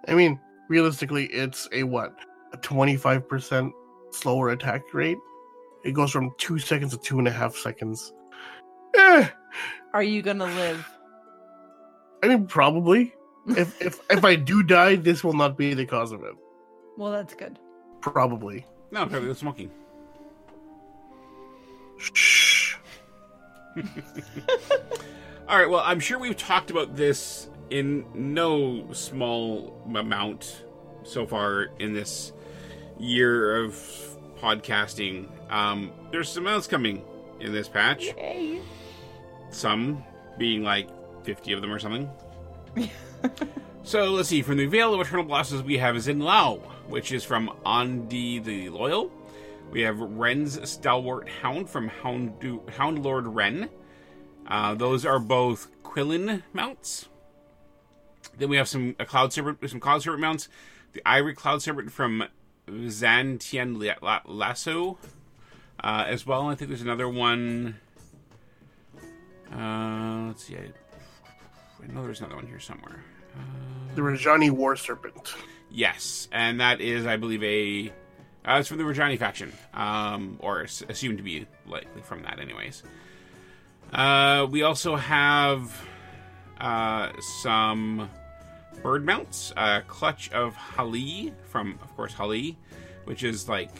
I 0.07 0.13
mean, 0.13 0.39
realistically, 0.69 1.25
it's 1.25 1.67
a 1.73 1.83
what? 1.83 2.17
A 2.53 2.57
25% 2.57 3.71
slower 4.11 4.49
attack 4.49 4.93
rate? 4.93 5.17
It 5.83 5.91
goes 5.93 6.11
from 6.11 6.31
two 6.37 6.59
seconds 6.59 6.91
to 6.91 6.97
two 6.97 7.19
and 7.19 7.27
a 7.27 7.31
half 7.31 7.55
seconds. 7.55 8.13
Eh, 8.95 9.27
Are 9.93 10.03
you 10.03 10.21
going 10.21 10.37
to 10.39 10.45
live? 10.45 10.87
I 12.23 12.27
mean, 12.27 12.47
probably. 12.47 13.13
If, 13.45 13.81
if 13.81 13.99
if 14.09 14.23
I 14.23 14.35
do 14.37 14.63
die, 14.63 14.95
this 14.95 15.21
will 15.21 15.33
not 15.33 15.57
be 15.57 15.73
the 15.73 15.85
cause 15.85 16.13
of 16.13 16.23
it. 16.23 16.33
Well, 16.97 17.11
that's 17.11 17.33
good. 17.33 17.59
Probably. 17.99 18.65
No, 18.89 19.03
apparently 19.03 19.31
it's 19.31 19.41
smoking. 19.41 19.69
Shh. 21.97 22.75
All 25.49 25.57
right. 25.59 25.69
Well, 25.69 25.83
I'm 25.83 25.99
sure 25.99 26.19
we've 26.19 26.37
talked 26.37 26.71
about 26.71 26.95
this 26.95 27.49
in 27.69 28.05
no 28.13 28.87
small 28.93 29.77
amount 29.93 30.63
so 31.03 31.27
far 31.27 31.63
in 31.79 31.91
this 31.91 32.31
year 33.03 33.63
of 33.63 33.73
podcasting. 34.39 35.27
Um, 35.51 35.91
there's 36.11 36.29
some 36.29 36.47
else 36.47 36.67
coming 36.67 37.03
in 37.39 37.51
this 37.51 37.67
patch. 37.67 38.05
Yay. 38.05 38.61
Some 39.51 40.03
being 40.37 40.63
like 40.63 40.89
50 41.25 41.53
of 41.53 41.61
them 41.61 41.71
or 41.71 41.79
something. 41.79 42.09
so 43.83 44.11
let's 44.11 44.29
see. 44.29 44.41
From 44.41 44.57
the 44.57 44.65
Vale 44.65 44.93
of 44.93 45.01
Eternal 45.01 45.25
Blossoms, 45.25 45.63
we 45.63 45.77
have 45.77 45.95
Xinlao, 45.95 46.59
which 46.87 47.11
is 47.11 47.23
from 47.23 47.51
Andi 47.65 48.43
the 48.43 48.69
Loyal. 48.69 49.11
We 49.71 49.81
have 49.81 49.99
Ren's 49.99 50.69
Stalwart 50.69 51.27
Hound 51.41 51.69
from 51.69 51.87
Hound, 51.87 52.61
Hound 52.77 53.03
Lord 53.03 53.27
Ren. 53.27 53.69
Uh, 54.47 54.75
those 54.75 55.05
are 55.05 55.19
both 55.19 55.67
Quilen 55.83 56.43
mounts. 56.53 57.07
Then 58.37 58.49
we 58.49 58.57
have 58.57 58.67
some 58.67 58.95
a 58.99 59.05
Cloud 59.05 59.33
Serpent, 59.33 59.69
some 59.69 59.79
Cloud 59.79 60.01
Serpent 60.01 60.21
mounts. 60.21 60.49
The 60.93 61.01
Ivory 61.05 61.33
Cloud 61.33 61.61
Serpent 61.61 61.91
from 61.91 62.25
Zan 62.89 63.37
Tien 63.37 63.79
La- 63.79 63.95
La- 64.01 64.21
Lasso, 64.25 64.97
uh, 65.83 66.05
as 66.07 66.25
well. 66.25 66.47
I 66.49 66.55
think 66.55 66.69
there's 66.69 66.81
another 66.81 67.09
one. 67.09 67.75
Uh, 69.53 70.25
let's 70.27 70.43
see. 70.45 70.55
I, 70.55 70.71
I 71.83 71.87
know 71.93 72.03
there's 72.03 72.19
another 72.19 72.35
one 72.35 72.47
here 72.47 72.59
somewhere. 72.59 73.03
The 73.95 74.01
Rajani 74.01 74.51
War 74.51 74.75
Serpent. 74.75 75.33
Yes, 75.69 76.27
and 76.31 76.59
that 76.59 76.81
is, 76.81 77.05
I 77.05 77.17
believe, 77.17 77.43
a. 77.43 77.91
Uh, 78.47 78.57
it's 78.59 78.67
from 78.67 78.77
the 78.77 78.83
Rajani 78.83 79.17
faction, 79.17 79.51
um, 79.73 80.37
or 80.39 80.61
assumed 80.61 81.17
to 81.17 81.23
be 81.23 81.47
likely 81.65 82.01
from 82.01 82.23
that, 82.23 82.39
anyways. 82.39 82.83
Uh, 83.91 84.45
we 84.49 84.63
also 84.63 84.95
have 84.95 85.81
uh, 86.59 87.09
some 87.41 88.09
bird 88.81 89.05
mounts. 89.05 89.53
Uh, 89.55 89.81
Clutch 89.87 90.31
of 90.31 90.55
Hali 90.55 91.33
from, 91.43 91.79
of 91.81 91.95
course, 91.95 92.13
Hali, 92.13 92.57
which 93.05 93.23
is 93.23 93.47
like 93.47 93.71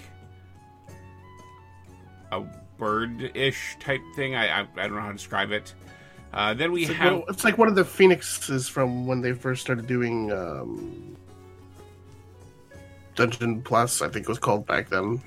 a 2.32 2.42
bird-ish 2.78 3.78
type 3.80 4.02
thing. 4.16 4.36
I 4.36 4.62
I, 4.62 4.68
I 4.76 4.88
don't 4.88 4.96
know 4.96 5.02
how 5.02 5.08
to 5.08 5.14
describe 5.14 5.52
it. 5.52 5.74
Uh, 6.34 6.54
then 6.54 6.72
we 6.72 6.82
It's 6.82 6.90
like, 6.90 6.98
have 6.98 7.14
one, 7.14 7.24
it's 7.30 7.44
like 7.44 7.58
one 7.58 7.68
of 7.68 7.76
the 7.76 7.86
phoenixes 7.86 8.68
from 8.68 9.06
when 9.06 9.22
they 9.22 9.34
first 9.34 9.62
started 9.62 9.86
doing 9.86 10.32
um, 10.32 11.16
Dungeon 13.14 13.62
Plus, 13.62 14.02
I 14.02 14.10
think 14.10 14.24
it 14.24 14.30
was 14.30 14.40
called 14.40 14.66
back 14.66 14.90
then. 14.90 15.22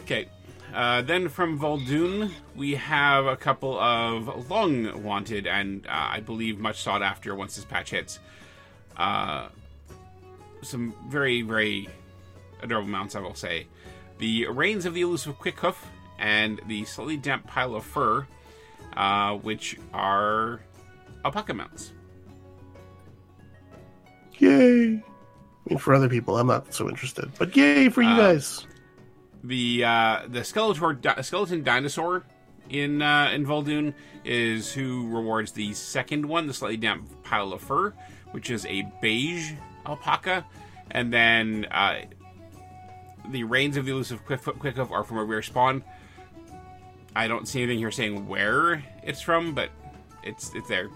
Okay. 0.00 0.28
Uh, 0.72 1.02
then 1.02 1.28
from 1.28 1.58
Vol'dun, 1.58 2.30
we 2.56 2.74
have 2.76 3.26
a 3.26 3.36
couple 3.36 3.78
of 3.78 4.48
long 4.50 5.02
wanted 5.02 5.46
and 5.46 5.86
uh, 5.86 5.90
I 6.12 6.20
believe 6.20 6.58
much 6.58 6.82
sought 6.82 7.02
after 7.02 7.34
once 7.34 7.56
this 7.56 7.64
patch 7.64 7.90
hits. 7.90 8.18
Uh, 8.96 9.48
some 10.62 10.94
very, 11.08 11.42
very 11.42 11.88
adorable 12.62 12.88
mounts, 12.88 13.14
I 13.16 13.20
will 13.20 13.34
say. 13.34 13.66
The 14.18 14.46
Reins 14.46 14.86
of 14.86 14.94
the 14.94 15.02
Elusive 15.02 15.38
Quickhoof 15.38 15.76
and 16.18 16.60
the 16.68 16.84
Slightly 16.84 17.16
Damp 17.16 17.46
Pile 17.46 17.74
of 17.74 17.84
Fur, 17.84 18.26
uh, 18.96 19.34
which 19.36 19.76
are 19.92 20.60
alpaca 21.24 21.52
mounts. 21.52 21.92
Yay! 24.38 24.94
I 24.94 25.02
mean, 25.68 25.78
for 25.78 25.94
other 25.94 26.08
people, 26.08 26.38
I'm 26.38 26.46
not 26.46 26.72
so 26.72 26.88
interested, 26.88 27.30
but 27.38 27.54
yay 27.56 27.88
for 27.88 28.02
you 28.02 28.08
Uh, 28.08 28.16
guys! 28.16 28.66
The 29.44 29.84
uh, 29.84 30.22
the 30.28 30.40
Skeletor 30.40 31.24
skeleton 31.24 31.62
dinosaur 31.64 32.24
in 32.70 33.02
uh, 33.02 33.30
in 33.34 33.44
Vol'dun 33.44 33.92
is 34.24 34.72
who 34.72 35.08
rewards 35.08 35.52
the 35.52 35.72
second 35.74 36.26
one, 36.26 36.46
the 36.46 36.54
slightly 36.54 36.76
damp 36.76 37.08
pile 37.24 37.52
of 37.52 37.60
fur, 37.60 37.92
which 38.30 38.50
is 38.50 38.64
a 38.66 38.82
beige 39.00 39.52
alpaca, 39.84 40.44
and 40.92 41.12
then 41.12 41.66
uh, 41.70 42.02
the 43.30 43.42
reins 43.44 43.76
of 43.76 43.84
the 43.84 43.92
elusive 43.92 44.24
Quick- 44.24 44.42
Quickhoof 44.42 44.90
are 44.90 45.04
from 45.04 45.18
a 45.18 45.24
rare 45.24 45.42
spawn. 45.42 45.82
I 47.14 47.28
don't 47.28 47.46
see 47.46 47.62
anything 47.62 47.78
here 47.78 47.90
saying 47.90 48.28
where 48.28 48.82
it's 49.02 49.20
from, 49.20 49.54
but 49.54 49.70
it's 50.22 50.54
it's 50.54 50.68
there. 50.68 50.88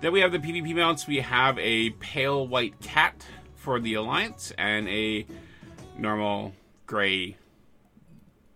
Then 0.00 0.12
we 0.12 0.20
have 0.20 0.32
the 0.32 0.38
PvP 0.38 0.74
mounts. 0.74 1.06
We 1.06 1.18
have 1.20 1.58
a 1.58 1.90
pale 1.90 2.46
white 2.46 2.80
cat 2.80 3.24
for 3.54 3.78
the 3.78 3.94
Alliance 3.94 4.52
and 4.58 4.88
a 4.88 5.26
normal 5.96 6.52
gray 6.86 7.36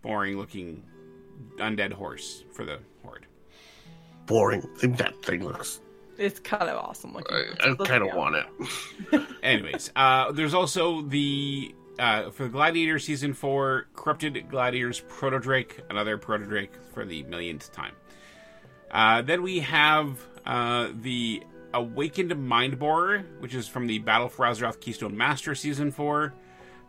boring 0.01 0.37
looking 0.37 0.83
undead 1.57 1.93
horse 1.93 2.43
for 2.51 2.65
the 2.65 2.79
horde. 3.03 3.25
Boring. 4.25 4.61
I 4.61 4.79
think 4.79 4.97
that 4.97 5.21
thing 5.23 5.43
looks. 5.43 5.81
It's 6.17 6.39
kind 6.39 6.69
of 6.69 6.77
awesome 6.77 7.13
looking. 7.13 7.35
I, 7.61 7.71
I 7.71 7.75
kind 7.85 8.03
of 8.03 8.13
want 8.13 8.35
it. 8.35 9.21
Anyways, 9.43 9.91
uh, 9.95 10.31
there's 10.31 10.53
also 10.53 11.01
the 11.01 11.73
uh, 11.97 12.29
for 12.31 12.43
the 12.43 12.49
Gladiator 12.49 12.99
season 12.99 13.33
four, 13.33 13.87
Corrupted 13.93 14.49
Gladiators 14.49 15.01
Proto 15.07 15.39
Drake, 15.39 15.81
another 15.89 16.17
Proto 16.17 16.45
Drake 16.45 16.73
for 16.93 17.05
the 17.05 17.23
millionth 17.23 17.71
time. 17.71 17.93
Uh, 18.91 19.21
then 19.21 19.41
we 19.41 19.59
have 19.59 20.19
uh, 20.45 20.89
the 21.01 21.43
Awakened 21.73 22.35
Mind 22.47 22.79
Borer, 22.79 23.19
which 23.39 23.53
is 23.53 23.67
from 23.67 23.87
the 23.87 23.99
Battle 23.99 24.27
for 24.27 24.45
Azeroth 24.45 24.79
Keystone 24.79 25.15
Master 25.15 25.53
season 25.55 25.91
four. 25.91 26.33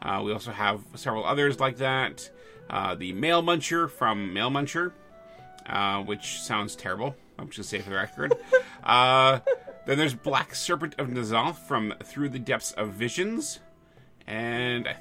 Uh, 0.02 0.22
we 0.24 0.32
also 0.32 0.50
have 0.50 0.82
several 0.94 1.24
others 1.24 1.60
like 1.60 1.76
that. 1.78 2.30
Uh, 2.68 2.94
the 2.94 3.12
Mail 3.12 3.42
Muncher 3.42 3.90
from 3.90 4.32
Mail 4.32 4.50
Muncher, 4.50 4.92
uh, 5.66 6.02
which 6.02 6.40
sounds 6.40 6.76
terrible. 6.76 7.14
I'm 7.38 7.48
just 7.48 7.70
gonna 7.70 7.82
say 7.82 7.84
for 7.84 7.90
the 7.90 7.96
record. 7.96 8.34
uh, 8.84 9.40
then 9.86 9.98
there's 9.98 10.14
Black 10.14 10.54
Serpent 10.54 10.94
of 10.98 11.08
N'Zoth 11.08 11.56
from 11.56 11.94
Through 12.02 12.28
the 12.30 12.38
Depths 12.38 12.72
of 12.72 12.90
Visions. 12.90 13.60
And 14.26 14.86
I 14.86 14.96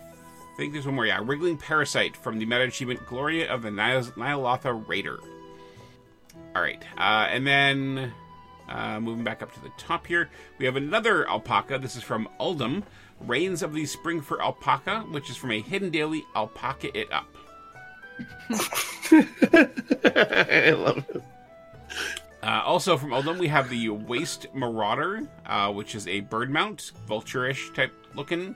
think 0.58 0.74
there's 0.74 0.86
one 0.86 0.96
more. 0.96 1.06
Yeah, 1.06 1.22
Wriggling 1.24 1.58
Parasite 1.58 2.18
from 2.18 2.40
the 2.40 2.46
meta 2.46 2.64
achievement 2.64 3.06
Gloria 3.06 3.54
of 3.54 3.62
the 3.62 3.72
Nihil- 3.72 4.14
Nihilotha 4.14 4.88
Raider. 4.88 5.20
All 6.56 6.62
right, 6.62 6.84
uh, 6.98 7.28
and 7.30 7.46
then 7.46 8.12
uh, 8.68 9.00
moving 9.00 9.24
back 9.24 9.42
up 9.42 9.54
to 9.54 9.60
the 9.62 9.72
top 9.78 10.08
here, 10.08 10.30
we 10.58 10.66
have 10.66 10.76
another 10.76 11.30
alpaca. 11.30 11.78
This 11.78 11.96
is 11.96 12.04
from 12.04 12.28
Uldum, 12.40 12.84
Reins 13.22 13.64
of 13.64 13.74
the 13.74 13.84
Springfur 13.84 14.40
Alpaca, 14.40 15.02
which 15.12 15.30
is 15.30 15.38
from 15.38 15.52
a 15.52 15.62
hidden 15.62 15.90
daily 15.90 16.24
Alpaca 16.36 16.98
It 16.98 17.12
Up. 17.12 17.28
I 20.16 20.72
love 20.72 21.06
it. 21.10 21.24
Uh, 22.42 22.62
also 22.66 22.98
from 22.98 23.12
Uldum, 23.12 23.38
we 23.38 23.50
have 23.50 23.70
the 23.70 23.90
Waste 23.90 24.48
Marauder, 24.54 25.28
uh, 25.46 25.72
which 25.72 25.94
is 25.94 26.08
a 26.08 26.22
bird 26.22 26.50
mount, 26.50 26.94
vulture-ish 27.06 27.74
type 27.74 27.94
looking. 28.16 28.56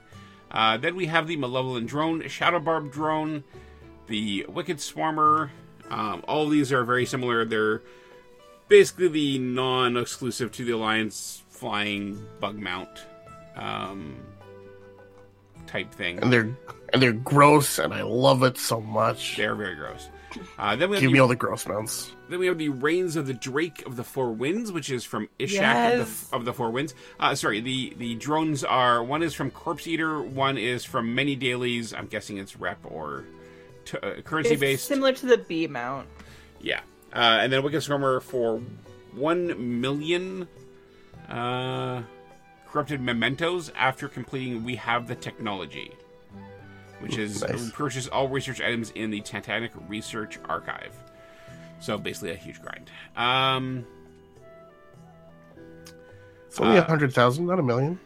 Uh, 0.52 0.78
then 0.78 0.96
we 0.96 1.06
have 1.08 1.28
the 1.28 1.36
Malevolent 1.36 1.88
Drone, 1.88 2.26
Shadow 2.30 2.60
Barb 2.60 2.92
Drone, 2.92 3.44
the 4.08 4.46
Wicked 4.48 4.78
Swarmer. 4.78 5.50
Um, 5.90 6.24
all 6.28 6.46
of 6.46 6.52
these 6.52 6.72
are 6.72 6.84
very 6.86 7.06
similar. 7.06 7.44
They're 7.44 7.82
basically 8.70 9.10
the 9.10 9.40
non-exclusive 9.40 10.52
to 10.54 10.66
the 10.66 10.72
Alliance 10.72 11.44
flying 11.50 12.26
bug 12.40 12.58
mount 12.58 13.06
um, 13.56 14.16
type 15.68 15.92
thing. 15.94 16.20
And 16.22 16.32
they're 16.32 16.50
and 16.94 17.02
they're 17.02 17.12
gross, 17.14 17.80
and 17.80 17.94
I 17.94 18.04
love 18.04 18.44
it 18.44 18.58
so 18.58 18.80
much. 18.80 19.36
They're 19.38 19.56
very 19.56 19.76
gross. 19.76 20.10
Uh, 20.58 20.76
then 20.76 20.90
we 20.90 20.96
have 20.96 21.02
Give 21.02 21.10
the 21.10 21.14
me 21.14 21.20
all 21.20 21.28
the 21.28 21.36
gross 21.36 21.68
mounts. 21.68 22.12
Then 22.30 22.40
we 22.40 22.48
have 22.48 22.58
the 22.58 22.70
Reins 22.70 23.16
of 23.16 23.28
the 23.28 23.36
Drake 23.36 23.86
of 23.86 23.96
the 23.96 24.04
Four 24.04 24.32
Winds, 24.32 24.72
which 24.72 24.90
is 24.90 25.04
from 25.06 25.30
Ishak 25.40 25.52
Yes. 25.52 26.02
of, 26.02 26.30
the, 26.32 26.36
of 26.38 26.46
the 26.46 26.54
Four 26.54 26.72
Winds. 26.72 26.96
Uh, 27.20 27.36
sorry, 27.36 27.60
the 27.62 27.94
the 27.98 28.16
drones 28.16 28.64
are 28.64 29.04
one 29.04 29.22
is 29.22 29.34
from 29.36 29.52
Corpse 29.52 29.86
Eater, 29.88 30.22
one 30.22 30.58
is 30.58 30.86
from 30.86 31.14
many 31.14 31.36
dailies. 31.36 31.94
I'm 31.94 32.08
guessing 32.08 32.38
it's 32.38 32.56
rep 32.58 32.80
or 32.84 33.26
t- 33.86 33.98
uh, 34.02 34.22
currency 34.22 34.54
It's 34.54 34.60
based. 34.60 34.88
similar 34.88 35.14
to 35.14 35.26
the 35.28 35.38
B 35.38 35.68
mount. 35.68 36.08
yeah, 36.62 36.80
uh, 37.14 37.40
and 37.42 37.54
then 37.54 37.62
Wicked 37.64 37.82
Swarmer 37.82 38.20
for 38.22 38.60
one 39.14 39.80
million 39.82 40.48
uh, 41.30 42.02
corrupted 42.74 43.00
mementos 43.00 43.72
after 43.76 44.08
completing 44.10 44.64
We 44.64 44.76
Have 44.78 45.08
the 45.08 45.14
Technology, 45.14 45.92
which 47.02 47.20
is 47.20 47.44
Nice. 47.44 47.70
purchase 47.70 48.08
all 48.08 48.28
research 48.28 48.60
items 48.62 48.90
in 48.96 49.12
the 49.12 49.22
Titanic 49.22 49.72
Research 49.88 50.40
Archive. 50.50 50.92
So 51.80 52.00
basically, 52.00 52.32
a 52.32 52.36
huge 52.36 52.60
grind. 52.64 52.90
Um, 53.16 53.86
It's 56.48 56.60
only 56.60 56.78
a 56.78 56.82
Uh, 56.82 56.88
hundred 56.88 57.14
thousand, 57.14 57.46
not 57.46 57.60
a 57.60 57.64
million. 57.64 58.00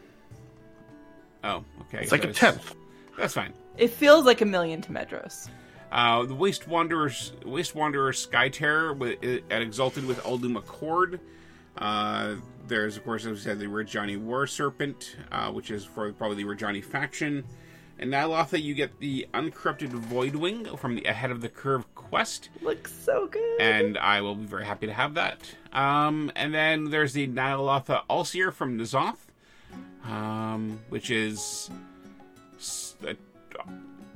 oh, 1.44 1.64
okay. 1.82 2.00
It's 2.02 2.12
like 2.12 2.22
so 2.24 2.28
a 2.28 2.32
tenth. 2.32 2.74
That's 3.16 3.32
fine. 3.34 3.52
It 3.78 3.88
feels 3.88 4.24
like 4.26 4.40
a 4.42 4.44
million 4.46 4.80
to 4.82 4.90
Medros. 4.92 5.48
Uh, 5.92 6.24
the 6.26 6.34
Waste 6.34 6.66
Wanderers, 6.68 7.32
Waste 7.46 7.74
Wanderer 7.74 8.12
Sky 8.12 8.48
Terror, 8.50 8.92
with, 8.92 9.22
at 9.50 9.62
Exalted 9.62 10.04
with 10.06 10.18
Uldum 10.24 10.56
Accord. 10.58 11.20
Uh, 11.78 12.34
there's, 12.68 12.96
of 12.96 13.04
course, 13.04 13.24
as 13.24 13.32
we 13.32 13.38
said, 13.38 13.58
the 13.58 13.66
Rajani 13.66 14.18
War 14.18 14.46
Serpent, 14.46 15.16
uh, 15.32 15.50
which 15.50 15.70
is 15.70 15.84
for 15.84 16.12
probably 16.12 16.42
the 16.42 16.48
Rajani 16.48 16.84
faction. 16.84 17.44
And 17.98 18.12
Ny'alotha, 18.12 18.62
you 18.62 18.74
get 18.74 19.00
the 19.00 19.26
Uncorrupted 19.34 19.90
Voidwing 19.90 20.78
from 20.78 20.94
the 20.94 21.04
Ahead 21.04 21.32
of 21.32 21.40
the 21.40 21.48
Curve 21.48 21.92
quest, 21.96 22.48
Looks 22.62 22.92
so 22.92 23.26
good. 23.26 23.60
and 23.60 23.98
I 23.98 24.20
will 24.20 24.36
be 24.36 24.44
very 24.46 24.64
happy 24.64 24.86
to 24.86 24.92
have 24.92 25.14
that. 25.14 25.40
Um, 25.72 26.30
and 26.36 26.54
then 26.54 26.90
there's 26.90 27.12
the 27.12 27.26
Ny'alotha 27.26 28.02
Allseer 28.08 28.52
from 28.52 28.78
N'Zoth, 28.78 29.16
um, 30.04 30.78
which 30.90 31.10
is 31.10 31.70
s- 32.56 32.94
a 33.04 33.16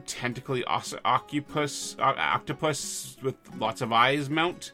tentacly 0.06 0.62
os- 0.64 0.94
octopus, 1.04 1.96
octopus 1.98 3.16
with 3.22 3.34
lots 3.58 3.80
of 3.80 3.92
eyes 3.92 4.30
mount. 4.30 4.72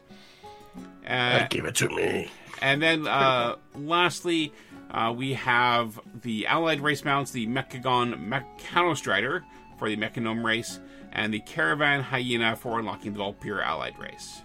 Uh, 1.07 1.47
give 1.49 1.65
it 1.65 1.73
to 1.75 1.89
me. 1.89 2.29
And 2.61 2.81
then, 2.81 3.07
uh, 3.07 3.55
lastly, 3.75 4.53
uh, 4.91 5.13
we 5.15 5.33
have 5.33 5.99
the 6.21 6.47
allied 6.47 6.81
race 6.81 7.05
mounts, 7.05 7.31
the 7.31 7.47
Mechagon 7.47 8.27
Mechanostrider 8.27 9.43
for 9.77 9.89
the 9.89 9.95
Mechagnome 9.95 10.43
race, 10.43 10.79
and 11.11 11.33
the 11.33 11.39
Caravan 11.39 12.01
Hyena 12.01 12.55
for 12.55 12.79
unlocking 12.79 13.13
the 13.13 13.19
Vulpera 13.19 13.65
allied 13.65 13.97
race. 13.97 14.41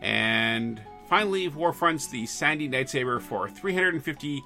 And 0.00 0.80
finally, 1.08 1.50
Warfronts, 1.50 2.10
the 2.10 2.26
Sandy 2.26 2.68
Nightsaber 2.68 3.20
for 3.20 3.48
350 3.48 4.42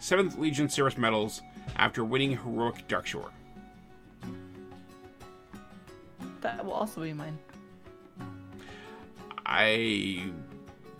7th 0.00 0.38
Legion 0.38 0.68
Service 0.68 0.96
medals 0.96 1.42
after 1.76 2.04
winning 2.04 2.36
Heroic 2.36 2.86
Darkshore. 2.88 3.30
that 6.40 6.64
will 6.64 6.72
also 6.72 7.02
be 7.02 7.12
mine. 7.12 7.38
I 9.44 10.30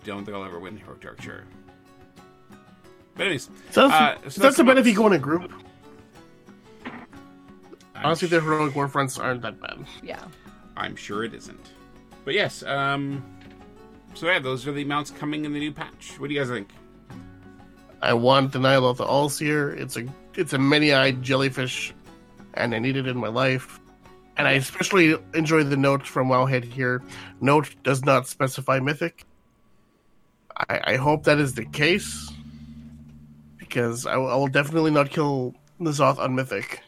don't 0.03 0.25
think 0.25 0.35
I'll 0.35 0.45
ever 0.45 0.59
win 0.59 0.77
Heroic 0.77 1.01
Darkshore. 1.01 1.43
But 3.15 3.23
anyways, 3.23 3.49
So 3.71 3.87
that's, 3.87 3.93
Uh, 3.93 4.15
so 4.15 4.21
that's, 4.21 4.35
that's 4.35 4.57
the 4.57 4.63
benefit 4.63 4.75
bet 4.75 4.77
if 4.77 4.87
you 4.87 4.95
go 4.95 5.07
in 5.07 5.13
a 5.13 5.19
group. 5.19 5.51
I'm 7.95 8.05
Honestly, 8.05 8.29
the 8.29 8.39
heroic 8.39 8.75
war 8.75 8.87
fronts 8.87 9.19
aren't 9.19 9.41
that 9.41 9.59
bad. 9.59 9.85
Yeah. 10.01 10.23
I'm 10.77 10.95
sure 10.95 11.25
it 11.25 11.33
isn't. 11.33 11.73
But 12.23 12.33
yes, 12.33 12.63
um 12.63 13.23
so 14.13 14.27
yeah, 14.27 14.39
those 14.39 14.65
are 14.67 14.71
the 14.71 14.83
mounts 14.85 15.11
coming 15.11 15.45
in 15.45 15.53
the 15.53 15.59
new 15.59 15.71
patch. 15.71 16.19
What 16.19 16.29
do 16.29 16.33
you 16.33 16.39
guys 16.39 16.49
think? 16.49 16.69
I 18.01 18.13
want 18.13 18.53
the 18.53 18.59
Ny'alotha 18.59 19.05
Allseer. 19.07 19.77
It's 19.77 19.97
a 19.97 20.05
it's 20.35 20.53
a 20.53 20.57
many-eyed 20.57 21.21
jellyfish, 21.21 21.93
and 22.53 22.73
I 22.73 22.79
need 22.79 22.95
it 22.95 23.07
in 23.07 23.17
my 23.17 23.27
life. 23.27 23.79
And 24.37 24.47
I 24.47 24.51
especially 24.53 25.17
enjoy 25.33 25.63
the 25.63 25.75
note 25.75 26.07
from 26.07 26.29
Wowhead 26.29 26.63
here. 26.63 27.03
Note 27.41 27.75
does 27.83 28.05
not 28.05 28.25
specify 28.27 28.79
mythic. 28.79 29.25
I, 30.67 30.81
I 30.83 30.95
hope 30.97 31.23
that 31.23 31.39
is 31.39 31.53
the 31.53 31.65
case, 31.65 32.31
because 33.57 34.05
I, 34.05 34.17
will- 34.17 34.29
I 34.29 34.35
will 34.35 34.47
definitely 34.47 34.91
not 34.91 35.09
kill 35.09 35.55
N'Zoth 35.79 36.17
on 36.17 36.35
mythic. 36.35 36.81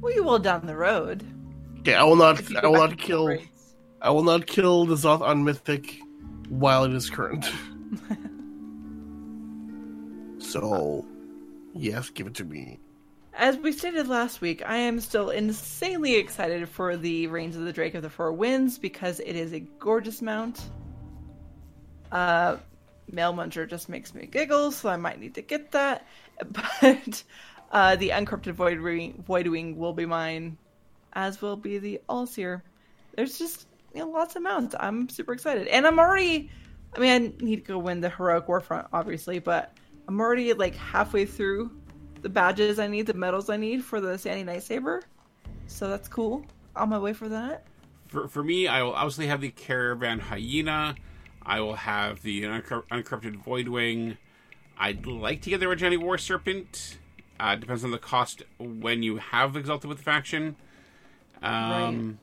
Well, 0.00 0.12
you 0.12 0.24
will 0.24 0.40
down 0.40 0.66
the 0.66 0.76
road. 0.76 1.24
Okay, 1.80 1.94
I 1.94 2.02
will 2.04 2.16
not. 2.16 2.42
I 2.56 2.66
will 2.66 2.78
not 2.78 2.98
kill. 2.98 3.38
I 4.00 4.10
will 4.10 4.24
not 4.24 4.46
kill 4.46 4.84
the 4.84 4.96
Zoth 4.96 5.20
on 5.20 5.44
Mythic 5.44 6.00
while 6.48 6.82
it 6.82 6.92
is 6.92 7.08
current. 7.08 7.48
so, 10.38 11.06
yes, 11.72 12.10
give 12.10 12.26
it 12.26 12.34
to 12.34 12.44
me. 12.44 12.80
As 13.34 13.56
we 13.58 13.70
stated 13.70 14.08
last 14.08 14.40
week, 14.40 14.60
I 14.66 14.76
am 14.76 15.00
still 15.00 15.30
insanely 15.30 16.16
excited 16.16 16.68
for 16.68 16.96
the 16.96 17.28
Reins 17.28 17.56
of 17.56 17.62
the 17.62 17.72
Drake 17.72 17.94
of 17.94 18.02
the 18.02 18.10
Four 18.10 18.32
Winds 18.32 18.76
because 18.76 19.20
it 19.20 19.36
is 19.36 19.52
a 19.52 19.60
gorgeous 19.60 20.20
mount. 20.20 20.68
Uh, 22.12 22.58
Mail 23.10 23.32
Muncher 23.32 23.68
just 23.68 23.88
makes 23.88 24.14
me 24.14 24.26
giggle, 24.26 24.70
so 24.70 24.88
I 24.88 24.96
might 24.96 25.18
need 25.18 25.34
to 25.34 25.42
get 25.42 25.72
that. 25.72 26.06
But 26.82 27.22
uh, 27.70 27.96
the 27.96 28.12
Uncorrupted 28.12 28.54
Void 28.54 28.78
Void 29.26 29.46
Wing 29.46 29.76
will 29.76 29.92
be 29.92 30.06
mine, 30.06 30.58
as 31.12 31.40
will 31.40 31.56
be 31.56 31.78
the 31.78 32.00
Allseer. 32.08 32.62
There's 33.16 33.38
just 33.38 33.66
you 33.94 34.00
know, 34.00 34.08
lots 34.08 34.36
of 34.36 34.42
mounts. 34.42 34.74
I'm 34.78 35.08
super 35.08 35.32
excited, 35.32 35.68
and 35.68 35.86
I'm 35.86 35.98
already. 35.98 36.50
I 36.94 37.00
mean, 37.00 37.34
I 37.40 37.44
need 37.44 37.56
to 37.56 37.62
go 37.62 37.78
win 37.78 38.00
the 38.00 38.10
heroic 38.10 38.46
warfront, 38.46 38.88
obviously, 38.92 39.38
but 39.38 39.76
I'm 40.08 40.20
already 40.20 40.52
like 40.52 40.74
halfway 40.74 41.24
through 41.24 41.70
the 42.20 42.28
badges 42.28 42.78
I 42.78 42.86
need, 42.86 43.06
the 43.06 43.14
medals 43.14 43.48
I 43.48 43.56
need 43.56 43.84
for 43.84 44.00
the 44.00 44.18
Sandy 44.18 44.44
Night 44.44 44.62
Saber. 44.62 45.02
So 45.68 45.88
that's 45.88 46.08
cool. 46.08 46.44
On 46.76 46.88
my 46.88 46.98
way 46.98 47.12
for 47.12 47.28
that. 47.28 47.66
For, 48.08 48.28
for 48.28 48.42
me, 48.42 48.68
I 48.68 48.82
will 48.82 48.92
obviously 48.92 49.26
have 49.28 49.40
the 49.40 49.50
Caravan 49.50 50.18
Hyena. 50.18 50.96
I 51.44 51.60
will 51.60 51.74
have 51.76 52.22
the 52.22 52.42
Uncor- 52.42 52.84
Uncorrupted 52.90 53.42
Voidwing. 53.44 54.16
I'd 54.78 55.06
like 55.06 55.42
to 55.42 55.50
get 55.50 55.60
the 55.60 55.66
Rajani 55.66 55.98
War 55.98 56.18
Serpent. 56.18 56.98
Uh, 57.38 57.56
depends 57.56 57.84
on 57.84 57.90
the 57.90 57.98
cost 57.98 58.42
when 58.58 59.02
you 59.02 59.16
have 59.16 59.56
Exalted 59.56 59.88
with 59.88 59.98
the 59.98 60.04
faction. 60.04 60.56
Um, 61.42 62.18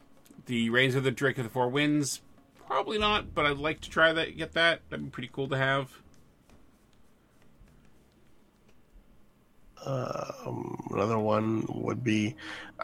The 0.46 0.70
Reins 0.70 0.96
of 0.96 1.04
the 1.04 1.12
Drake 1.12 1.38
of 1.38 1.44
the 1.44 1.50
Four 1.50 1.70
Winds. 1.70 2.22
Probably 2.68 2.98
not, 2.98 3.34
but 3.34 3.46
I'd 3.46 3.58
like 3.58 3.82
to 3.82 3.90
try 3.90 4.14
that. 4.14 4.38
Get 4.38 4.54
that. 4.54 4.82
That'd 4.90 5.06
be 5.06 5.12
pretty 5.12 5.30
cool 5.34 5.48
to 5.50 5.58
have. 5.58 5.90
Um, 9.86 10.88
another 10.92 11.18
one 11.20 11.66
would 11.70 12.04
be. 12.04 12.36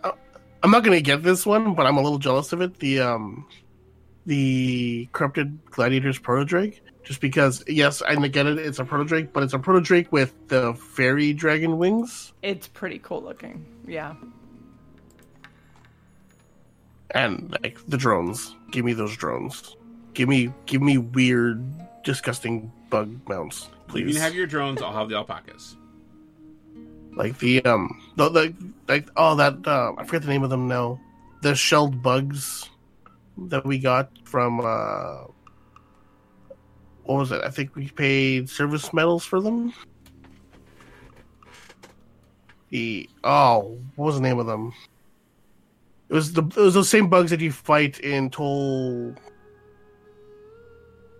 Uh, 0.03 0.11
I'm 0.63 0.71
not 0.71 0.83
gonna 0.83 1.01
get 1.01 1.23
this 1.23 1.45
one, 1.45 1.73
but 1.75 1.85
I'm 1.85 1.97
a 1.97 2.01
little 2.01 2.17
jealous 2.17 2.53
of 2.53 2.61
it. 2.61 2.79
The 2.79 3.01
um, 3.01 3.45
the 4.25 5.07
corrupted 5.11 5.59
gladiators 5.71 6.19
proto 6.19 6.45
drake. 6.45 6.81
Just 7.03 7.21
because, 7.21 7.63
yes, 7.67 8.01
I 8.01 8.15
get 8.27 8.47
it. 8.47 8.57
It's 8.57 8.79
a 8.79 8.85
proto 8.85 9.05
drake, 9.05 9.31
but 9.31 9.43
it's 9.43 9.53
a 9.53 9.59
proto 9.59 9.79
drake 9.79 10.11
with 10.11 10.33
the 10.47 10.73
fairy 10.73 11.33
dragon 11.33 11.77
wings. 11.77 12.33
It's 12.41 12.67
pretty 12.67 12.97
cool 12.99 13.21
looking. 13.21 13.65
Yeah. 13.87 14.15
and 17.11 17.55
like 17.63 17.79
the 17.87 17.97
drones. 17.97 18.55
Give 18.71 18.83
me 18.85 18.93
those 18.93 19.15
drones. 19.15 19.75
Give 20.13 20.27
me 20.29 20.51
give 20.65 20.81
me 20.81 20.97
weird, 20.97 21.63
disgusting 22.03 22.71
bug 22.89 23.17
mounts, 23.29 23.69
please. 23.87 24.07
You 24.07 24.13
can 24.13 24.21
have 24.21 24.35
your 24.35 24.47
drones. 24.47 24.81
I'll 24.81 24.93
have 24.93 25.09
the 25.09 25.15
alpacas. 25.15 25.75
like 27.15 27.37
the 27.39 27.63
um 27.65 28.01
the, 28.15 28.29
the 28.29 28.55
like 28.87 29.07
oh 29.15 29.35
that 29.35 29.65
uh, 29.67 29.93
I 29.97 30.03
forget 30.05 30.23
the 30.23 30.27
name 30.29 30.43
of 30.43 30.49
them 30.49 30.67
now. 30.67 30.99
The 31.41 31.55
shelled 31.55 32.01
bugs 32.01 32.69
that 33.37 33.65
we 33.65 33.77
got 33.79 34.09
from 34.23 34.61
uh 34.61 35.25
what 37.03 37.19
was 37.19 37.31
it? 37.31 37.43
I 37.43 37.49
think 37.49 37.75
we 37.75 37.89
paid 37.89 38.49
service 38.49 38.91
medals 38.91 39.23
for 39.23 39.39
them. 39.39 39.73
The 42.69 43.07
oh, 43.23 43.79
what 43.95 44.05
was 44.05 44.15
the 44.15 44.21
name 44.21 44.39
of 44.39 44.47
them? 44.47 44.73
It 46.09 46.13
was 46.13 46.33
the 46.33 46.43
it 46.43 46.57
was 46.57 46.73
those 46.73 46.89
same 46.89 47.09
bugs 47.09 47.29
that 47.31 47.39
you 47.39 47.51
fight 47.51 47.99
in 47.99 48.29
Toll. 48.29 49.15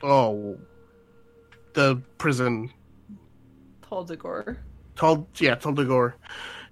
Oh, 0.01 0.57
the 1.73 2.01
prison. 2.17 2.71
Tol 3.81 4.05
Dagor. 4.05 4.57
Told 4.95 5.27
yeah, 5.39 5.55
Tol 5.55 5.73
Dagor. 5.73 6.13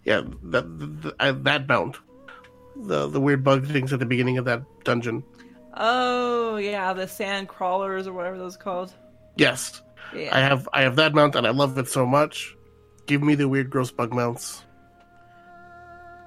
Yeah, 0.05 0.21
that 0.43 0.65
that, 1.19 1.43
that 1.43 1.67
mount. 1.67 1.97
The 2.75 3.07
the 3.07 3.21
weird 3.21 3.43
bug 3.43 3.67
things 3.67 3.93
at 3.93 3.99
the 3.99 4.05
beginning 4.05 4.39
of 4.39 4.45
that 4.45 4.63
dungeon. 4.83 5.23
Oh 5.75 6.57
yeah, 6.57 6.93
the 6.93 7.07
sand 7.07 7.47
crawlers 7.47 8.07
or 8.07 8.13
whatever 8.13 8.37
those 8.37 8.57
called. 8.57 8.93
Yes, 9.35 9.81
Yeah. 10.13 10.35
I 10.35 10.39
have 10.39 10.69
I 10.73 10.81
have 10.81 10.95
that 10.97 11.13
mount 11.13 11.35
and 11.35 11.47
I 11.47 11.51
love 11.51 11.77
it 11.77 11.87
so 11.87 12.05
much. 12.05 12.55
Give 13.05 13.21
me 13.23 13.35
the 13.35 13.47
weird 13.49 13.69
gross 13.69 13.91
bug 13.91 14.13
mounts. 14.13 14.63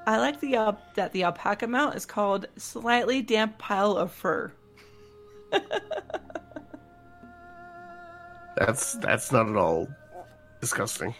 I 0.07 0.19
like 0.19 0.41
the 0.41 0.57
uh, 0.57 0.73
that 0.95 1.13
the 1.13 1.25
alpaca 1.25 1.67
mount 1.67 1.95
is 1.97 2.07
called 2.07 2.47
slightly 2.57 3.23
damp 3.23 3.59
pile 3.59 3.97
of 3.97 4.13
fur. 4.13 4.53
That's 8.57 8.95
that's 8.95 9.31
not 9.33 9.49
at 9.51 9.57
all 9.57 9.87
disgusting, 10.61 11.15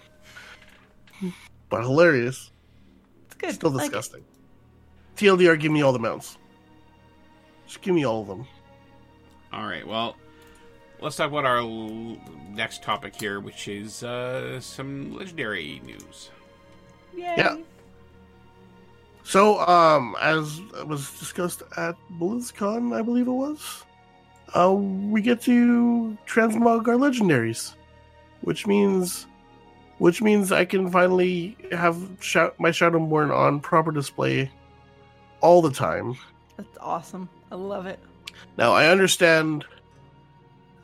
but 1.69 1.83
hilarious. 1.83 2.51
It's 3.27 3.35
good. 3.35 3.55
Still 3.55 3.73
I 3.73 3.75
like 3.75 3.83
disgusting. 3.91 4.25
TLDR, 5.17 5.61
give 5.61 5.71
me 5.71 5.83
all 5.83 5.93
the 5.93 5.99
mounts. 5.99 6.39
Just 7.67 7.83
give 7.83 7.95
me 7.95 8.05
all 8.05 8.23
of 8.23 8.29
them. 8.29 8.47
All 9.53 9.65
right. 9.67 9.87
Well, 9.87 10.17
let's 11.01 11.17
talk 11.17 11.31
about 11.31 11.45
our 11.45 11.59
l- 11.59 12.17
next 12.51 12.83
topic 12.83 13.15
here, 13.17 13.41
which 13.41 13.69
is 13.69 14.03
uh, 14.03 14.61
some 14.61 15.15
legendary 15.15 15.81
news. 15.85 16.31
Yay. 17.15 17.35
Yeah. 17.37 17.57
So, 19.25 19.59
um, 19.67 20.15
as 20.21 20.61
was 20.87 21.19
discussed 21.19 21.63
at 21.77 21.97
BlizzCon, 22.21 22.95
I 22.95 23.03
believe 23.03 23.27
it 23.27 23.33
was, 23.33 23.85
uh, 24.55 24.73
we 24.73 25.21
get 25.21 25.41
to 25.43 26.17
transmog 26.29 26.87
our 26.87 26.95
legendaries, 26.95 27.75
which 28.43 28.69
means, 28.69 29.27
which 29.99 30.23
means 30.23 30.53
I 30.53 30.65
can 30.65 30.93
finally 30.93 31.57
have 31.73 31.97
Shou- 32.21 32.53
my 32.59 32.71
Shadowmourne 32.71 33.35
on 33.37 33.59
proper 33.59 33.91
display 33.91 34.49
all 35.41 35.61
the 35.61 35.73
time. 35.73 36.17
That's 36.57 36.79
awesome. 36.81 37.29
I 37.51 37.55
love 37.55 37.87
it. 37.87 37.99
Now 38.59 38.73
I 38.73 38.89
understand 38.89 39.65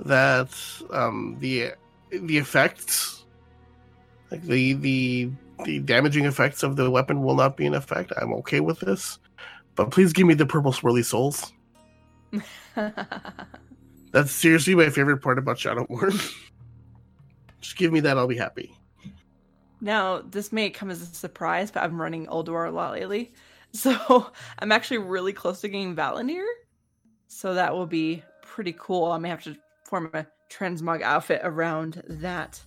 that 0.00 0.50
um, 0.90 1.36
the 1.40 1.72
the 2.10 2.38
effects, 2.38 3.24
like 4.30 4.42
the 4.42 4.74
the 4.74 5.30
the 5.64 5.78
damaging 5.80 6.24
effects 6.24 6.62
of 6.62 6.76
the 6.76 6.90
weapon, 6.90 7.22
will 7.22 7.36
not 7.36 7.56
be 7.56 7.66
in 7.66 7.74
effect. 7.74 8.12
I'm 8.16 8.32
okay 8.34 8.60
with 8.60 8.80
this, 8.80 9.18
but 9.74 9.90
please 9.90 10.12
give 10.12 10.26
me 10.26 10.34
the 10.34 10.46
purple 10.46 10.72
swirly 10.72 11.04
souls. 11.04 11.52
That's 14.12 14.30
seriously 14.30 14.74
my 14.74 14.90
favorite 14.90 15.18
part 15.18 15.38
about 15.38 15.58
Shadow 15.58 15.86
Shadowmourne. 15.86 16.34
Just 17.60 17.76
give 17.76 17.92
me 17.92 18.00
that, 18.00 18.18
I'll 18.18 18.26
be 18.26 18.36
happy. 18.36 18.76
now, 19.80 20.20
this 20.20 20.52
may 20.52 20.68
come 20.68 20.90
as 20.90 21.00
a 21.00 21.06
surprise, 21.06 21.70
but 21.70 21.82
I'm 21.84 22.00
running 22.00 22.28
Old 22.28 22.48
Ulduar 22.48 22.68
a 22.68 22.70
lot 22.70 22.92
lately. 22.92 23.32
So 23.72 24.30
I'm 24.58 24.72
actually 24.72 24.98
really 24.98 25.32
close 25.32 25.60
to 25.62 25.68
getting 25.68 25.96
Val'anyr. 25.96 26.44
So 27.28 27.54
that 27.54 27.74
will 27.74 27.86
be 27.86 28.22
pretty 28.42 28.74
cool. 28.78 29.10
I 29.10 29.18
may 29.18 29.28
have 29.28 29.42
to 29.44 29.56
form 29.84 30.10
a 30.12 30.26
transmog 30.50 31.02
outfit 31.02 31.40
around 31.42 32.02
that. 32.06 32.60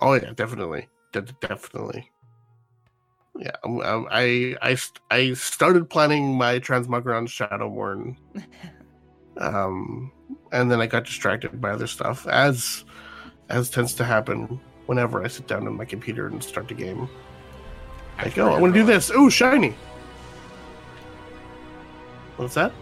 Oh 0.00 0.14
yeah, 0.14 0.32
definitely, 0.34 0.88
De- 1.12 1.22
definitely. 1.22 2.10
Yeah, 3.38 3.52
um, 3.64 3.80
um, 3.80 4.08
I 4.10 4.56
I 4.60 4.76
I 5.10 5.32
started 5.34 5.88
planning 5.88 6.36
my 6.36 6.58
transmog 6.58 7.06
around 7.06 7.28
Shadowmourne, 7.28 8.16
um, 9.38 10.12
and 10.52 10.70
then 10.70 10.80
I 10.80 10.86
got 10.86 11.04
distracted 11.04 11.60
by 11.60 11.70
other 11.70 11.86
stuff, 11.86 12.26
as 12.26 12.84
as 13.48 13.70
tends 13.70 13.94
to 13.94 14.04
happen 14.04 14.60
whenever 14.86 15.22
I 15.22 15.28
sit 15.28 15.46
down 15.46 15.66
on 15.66 15.76
my 15.76 15.84
computer 15.84 16.26
and 16.26 16.42
start 16.42 16.68
the 16.68 16.74
game. 16.74 17.08
Like, 18.18 18.36
oh, 18.38 18.52
I 18.52 18.58
want 18.60 18.74
to 18.74 18.80
do 18.80 18.84
this. 18.84 19.10
Ooh, 19.10 19.30
shiny. 19.30 19.74
What's 22.40 22.54
that? 22.54 22.72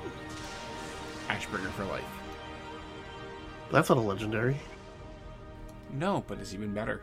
Ashbringer 1.26 1.72
for 1.72 1.84
life. 1.86 2.04
That's 3.72 3.88
not 3.88 3.98
a 3.98 4.00
legendary. 4.00 4.56
No, 5.92 6.22
but 6.28 6.38
it's 6.38 6.54
even 6.54 6.72
better. 6.72 7.00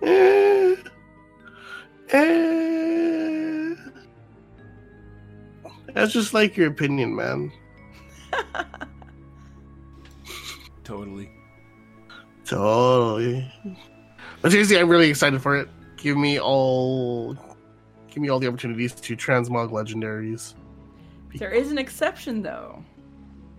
Eh, 0.00 0.74
eh. 2.08 3.74
That's 5.92 6.14
just 6.14 6.32
like 6.32 6.56
your 6.56 6.68
opinion, 6.68 7.14
man. 7.14 7.52
Totally. 10.82 11.30
Totally. 12.46 13.52
But 14.40 14.50
seriously, 14.50 14.78
I'm 14.78 14.88
really 14.88 15.10
excited 15.10 15.42
for 15.42 15.58
it. 15.58 15.68
Give 15.98 16.16
me 16.16 16.40
all, 16.40 17.36
give 18.08 18.22
me 18.22 18.30
all 18.30 18.40
the 18.40 18.48
opportunities 18.48 18.94
to 18.94 19.14
transmog 19.14 19.72
legendaries. 19.72 20.54
There 21.34 21.50
is 21.50 21.70
an 21.70 21.78
exception, 21.78 22.42
though. 22.42 22.82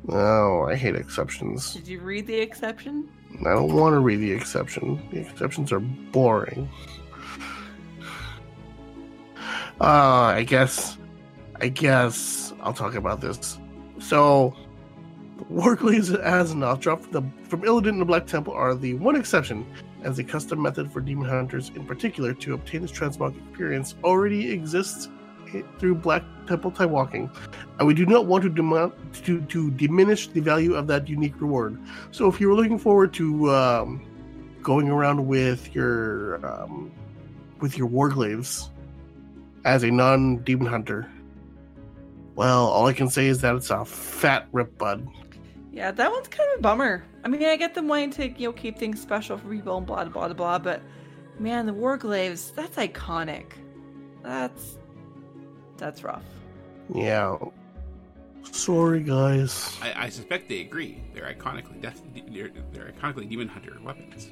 Oh, 0.10 0.64
I 0.64 0.76
hate 0.76 0.96
exceptions. 0.96 1.74
Did 1.74 1.88
you 1.88 2.00
read 2.00 2.28
the 2.28 2.36
exception? 2.36 3.10
I 3.42 3.54
don't 3.54 3.74
want 3.74 3.94
to 3.94 4.00
read 4.00 4.18
the 4.18 4.32
exception. 4.32 5.02
The 5.12 5.20
exceptions 5.20 5.72
are 5.72 5.80
boring. 5.80 6.70
Uh, 9.82 10.32
I 10.38 10.44
guess, 10.44 10.98
I 11.60 11.68
guess 11.68 12.54
I'll 12.62 12.74
talk 12.74 12.96
about 12.96 13.20
this. 13.20 13.60
So, 14.00 14.56
the 15.38 15.44
Warglaives 15.46 16.16
Azzinoth 16.24 16.80
drop 16.80 17.02
from, 17.02 17.12
the, 17.12 17.48
from 17.50 17.62
Illidan 17.64 17.90
and 17.90 18.02
the 18.02 18.06
Black 18.06 18.26
Temple 18.26 18.54
are 18.54 18.74
the 18.74 18.94
one 18.94 19.18
exception, 19.18 19.66
as 20.04 20.18
a 20.20 20.24
custom 20.24 20.62
method 20.62 20.90
for 20.92 21.02
demon 21.02 21.28
hunters 21.28 21.72
in 21.76 21.86
particular 21.86 22.34
to 22.34 22.54
obtain 22.54 22.84
this 22.84 22.92
transmog 22.92 23.36
experience 23.50 23.96
already 24.04 24.52
exists 24.52 25.10
through 25.80 25.96
Black 25.96 26.24
Temple 26.48 26.72
time 26.72 26.92
walking, 26.92 27.30
and 27.80 27.88
we 27.88 27.94
do 27.94 28.06
not 28.06 28.26
want 28.26 28.44
to, 28.44 28.50
demo- 28.50 28.94
to, 29.24 29.42
to 29.42 29.72
diminish 29.72 30.28
the 30.28 30.42
value 30.42 30.76
of 30.76 30.88
that 30.88 31.08
unique 31.10 31.40
reward. 31.42 31.80
So 32.12 32.28
if 32.28 32.40
you 32.40 32.50
were 32.50 32.56
looking 32.56 32.78
forward 32.78 33.14
to 33.16 33.52
um, 33.52 34.06
going 34.62 34.90
around 34.90 35.28
with 35.28 35.74
your 35.74 36.46
um, 36.46 36.92
with 37.62 37.78
your 37.78 37.88
warglaives 37.88 38.70
as 39.64 39.84
a 39.84 39.90
non-demon 39.90 40.68
hunter, 40.68 41.10
well, 42.36 42.68
all 42.68 42.86
I 42.86 42.94
can 42.94 43.10
say 43.10 43.28
is 43.28 43.42
that 43.42 43.56
it's 43.56 43.70
a 43.70 43.86
fat 43.86 44.48
rip 44.52 44.78
bud. 44.78 45.08
Yeah, 45.72 45.92
that 45.92 46.12
one's 46.12 46.28
kind 46.28 46.50
of 46.54 46.60
a 46.60 46.62
bummer. 46.62 47.04
I 47.24 47.28
mean, 47.28 47.44
I 47.44 47.56
get 47.58 47.74
them 47.74 47.88
wanting 47.88 48.12
to, 48.12 48.30
you 48.30 48.50
know, 48.50 48.54
keep 48.54 48.78
things 48.78 49.02
special 49.02 49.38
for 49.38 49.50
people 49.50 49.78
and 49.78 49.86
blah 49.86 50.06
blah 50.06 50.28
blah 50.28 50.34
blah, 50.34 50.60
but 50.60 50.82
man, 51.40 51.66
the 51.66 51.74
Warglaives, 51.74 52.54
that's 52.56 52.78
iconic. 52.78 53.54
That's 54.24 54.78
that's 55.78 56.04
rough. 56.04 56.24
Yeah. 56.94 57.38
Sorry, 58.52 59.02
guys. 59.02 59.76
I, 59.82 60.06
I 60.06 60.10
suspect 60.10 60.50
they 60.50 60.62
agree. 60.62 61.02
They're 61.14 61.34
iconically 61.34 61.82
death. 61.82 62.02
They're, 62.30 62.52
they're 62.72 62.92
iconically 62.92 63.28
demon 63.28 63.48
hunter 63.48 63.78
weapons. 63.84 64.32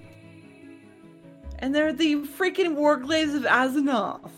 And 1.59 1.73
they're 1.73 1.93
the 1.93 2.15
freaking 2.15 2.75
Warglaives 2.75 3.35
of 3.35 3.43
Azzinoth. 3.43 4.31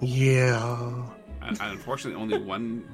Yeah. 0.00 1.08
And, 1.42 1.60
and 1.60 1.72
unfortunately, 1.72 2.20
only 2.20 2.38
one 2.38 2.84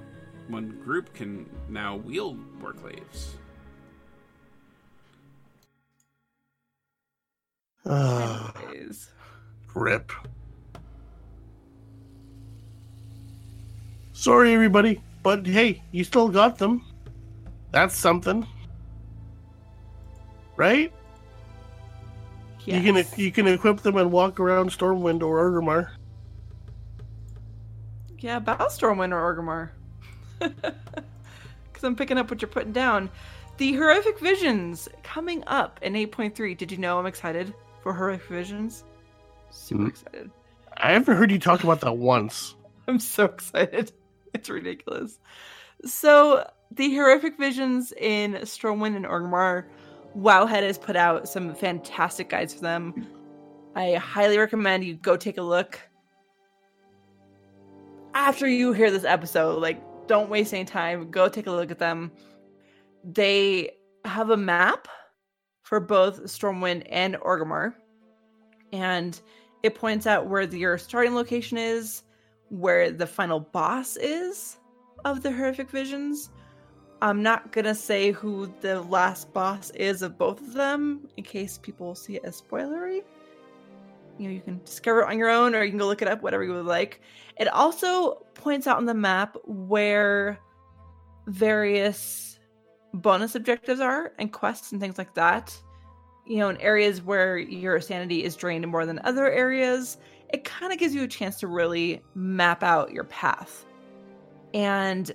one 0.49 0.81
group 0.85 1.13
can 1.15 1.49
now 1.69 1.97
wield 1.97 2.39
warglaives. 2.61 3.35
Uh, 7.87 8.51
Anyways. 8.69 9.11
rip. 9.75 10.11
Sorry, 14.13 14.55
everybody, 14.55 15.03
but 15.23 15.47
hey, 15.47 15.83
you 15.93 16.05
still 16.05 16.29
got 16.29 16.57
them. 16.59 16.85
That's 17.73 17.97
something, 17.97 18.47
right? 20.57 20.93
You 22.65 22.81
can 22.81 23.05
you 23.17 23.31
can 23.31 23.47
equip 23.49 23.81
them 23.81 23.97
and 23.99 24.11
walk 24.11 24.41
around 24.41 24.71
Stormwind 24.71 25.23
or 25.23 25.51
Orgrimmar. 25.51 25.91
Yeah, 28.21 28.39
about 28.39 28.61
Stormwind 28.71 29.13
or 29.13 29.35
Orgrimmar. 29.35 29.71
Because 31.73 31.85
I'm 31.85 31.97
picking 31.97 32.17
up 32.19 32.31
what 32.31 32.41
you're 32.41 32.49
putting 32.49 32.73
down. 32.73 33.11
the 33.59 33.73
horrific 33.75 34.21
visions 34.21 34.89
coming 35.03 35.43
up 35.49 35.81
in 35.83 35.95
8.3. 35.95 36.57
Did 36.57 36.71
you 36.71 36.79
know 36.79 37.01
I'm 37.01 37.07
excited 37.07 37.53
for 37.85 37.93
horrific 37.93 38.27
visions? 38.29 38.83
Super 39.51 39.85
Mhm. 39.85 39.89
excited. 39.91 40.31
I 40.79 40.93
haven't 40.93 41.17
heard 41.17 41.31
you 41.31 41.39
talk 41.39 41.63
about 41.63 41.81
that 41.83 41.97
once. 41.99 42.57
I'm 42.89 42.99
so 42.99 43.27
excited. 43.27 43.93
It's 44.35 44.51
ridiculous. 44.51 45.21
So 45.85 46.45
the 46.73 46.93
horrific 46.93 47.39
visions 47.39 47.93
in 47.97 48.33
Stormwind 48.43 48.97
and 48.97 49.05
Orgrimmar, 49.05 49.67
Wowhead 50.19 50.65
has 50.65 50.77
put 50.77 50.97
out 50.97 51.29
some 51.29 51.55
fantastic 51.55 52.31
guides 52.31 52.53
for 52.53 52.63
them. 52.63 53.07
I 53.77 53.93
highly 53.95 54.37
recommend 54.39 54.83
you 54.83 54.95
go 54.97 55.17
take 55.17 55.39
a 55.39 55.43
look. 55.43 55.79
After 58.15 58.49
you 58.49 58.73
hear 58.73 58.91
this 58.91 59.05
episode, 59.05 59.61
like 59.63 59.81
don't 60.09 60.29
waste 60.29 60.53
any 60.53 60.65
time. 60.65 61.13
Go 61.13 61.29
take 61.29 61.47
a 61.47 61.53
look 61.53 61.71
at 61.71 61.79
them. 61.79 62.11
They 63.05 63.71
have 64.05 64.31
a 64.31 64.37
map 64.37 64.89
for 65.65 65.81
both 65.81 66.23
Stormwind 66.25 66.87
and 66.91 67.17
Orgrimmar, 67.17 67.75
and 68.73 69.21
it 69.63 69.75
points 69.75 70.07
out 70.07 70.27
where 70.27 70.43
your 70.43 70.79
starting 70.79 71.15
location 71.15 71.59
is, 71.59 72.03
where 72.51 72.91
the 72.91 73.07
final 73.07 73.41
boss 73.41 73.97
is 73.97 74.59
of 75.05 75.23
the 75.23 75.33
horrific 75.33 75.71
visions. 75.71 76.31
I'm 77.01 77.23
not 77.23 77.51
gonna 77.51 77.75
say 77.75 78.13
who 78.13 78.53
the 78.61 78.83
last 78.83 79.33
boss 79.33 79.71
is 79.71 80.03
of 80.03 80.19
both 80.19 80.41
of 80.41 80.53
them 80.53 81.09
in 81.17 81.25
case 81.25 81.59
people 81.59 81.95
see 81.95 82.17
it 82.17 82.25
as 82.25 82.41
spoilery. 82.41 83.03
You 84.19 84.29
know, 84.29 84.35
you 84.35 84.41
can 84.41 84.61
discover 84.65 85.01
it 85.01 85.09
on 85.09 85.19
your 85.19 85.31
own 85.31 85.55
or 85.55 85.65
you 85.65 85.71
can 85.71 85.79
go 85.79 85.87
look 85.87 86.03
it 86.03 86.09
up, 86.09 86.23
whatever 86.23 86.45
you 86.45 86.53
would 86.53 86.67
like. 86.67 87.01
It 87.39 87.49
also 87.49 88.27
points 88.35 88.67
out 88.67 88.77
on 88.77 88.85
the 88.85 88.95
map 88.95 89.37
where 89.45 90.39
various 91.27 92.34
bonus 92.95 93.35
objectives 93.35 93.81
are 93.81 94.13
and 94.19 94.33
quests 94.33 94.73
and 94.73 94.81
things 94.81 94.99
like 94.99 95.15
that. 95.15 95.57
You 96.27 96.39
know, 96.39 96.49
in 96.49 96.57
areas 96.59 97.03
where 97.03 97.37
your 97.37 97.81
sanity 97.81 98.25
is 98.25 98.37
drained 98.37 98.67
more 98.69 98.87
than 98.87 99.01
other 99.05 99.31
areas, 99.31 99.99
it 100.33 100.45
kind 100.45 100.73
of 100.73 100.79
gives 100.79 100.95
you 100.95 101.03
a 101.03 101.09
chance 101.09 101.39
to 101.41 101.47
really 101.47 102.03
map 102.15 102.63
out 102.63 102.93
your 102.93 103.05
path. 103.05 103.67
And 104.55 105.13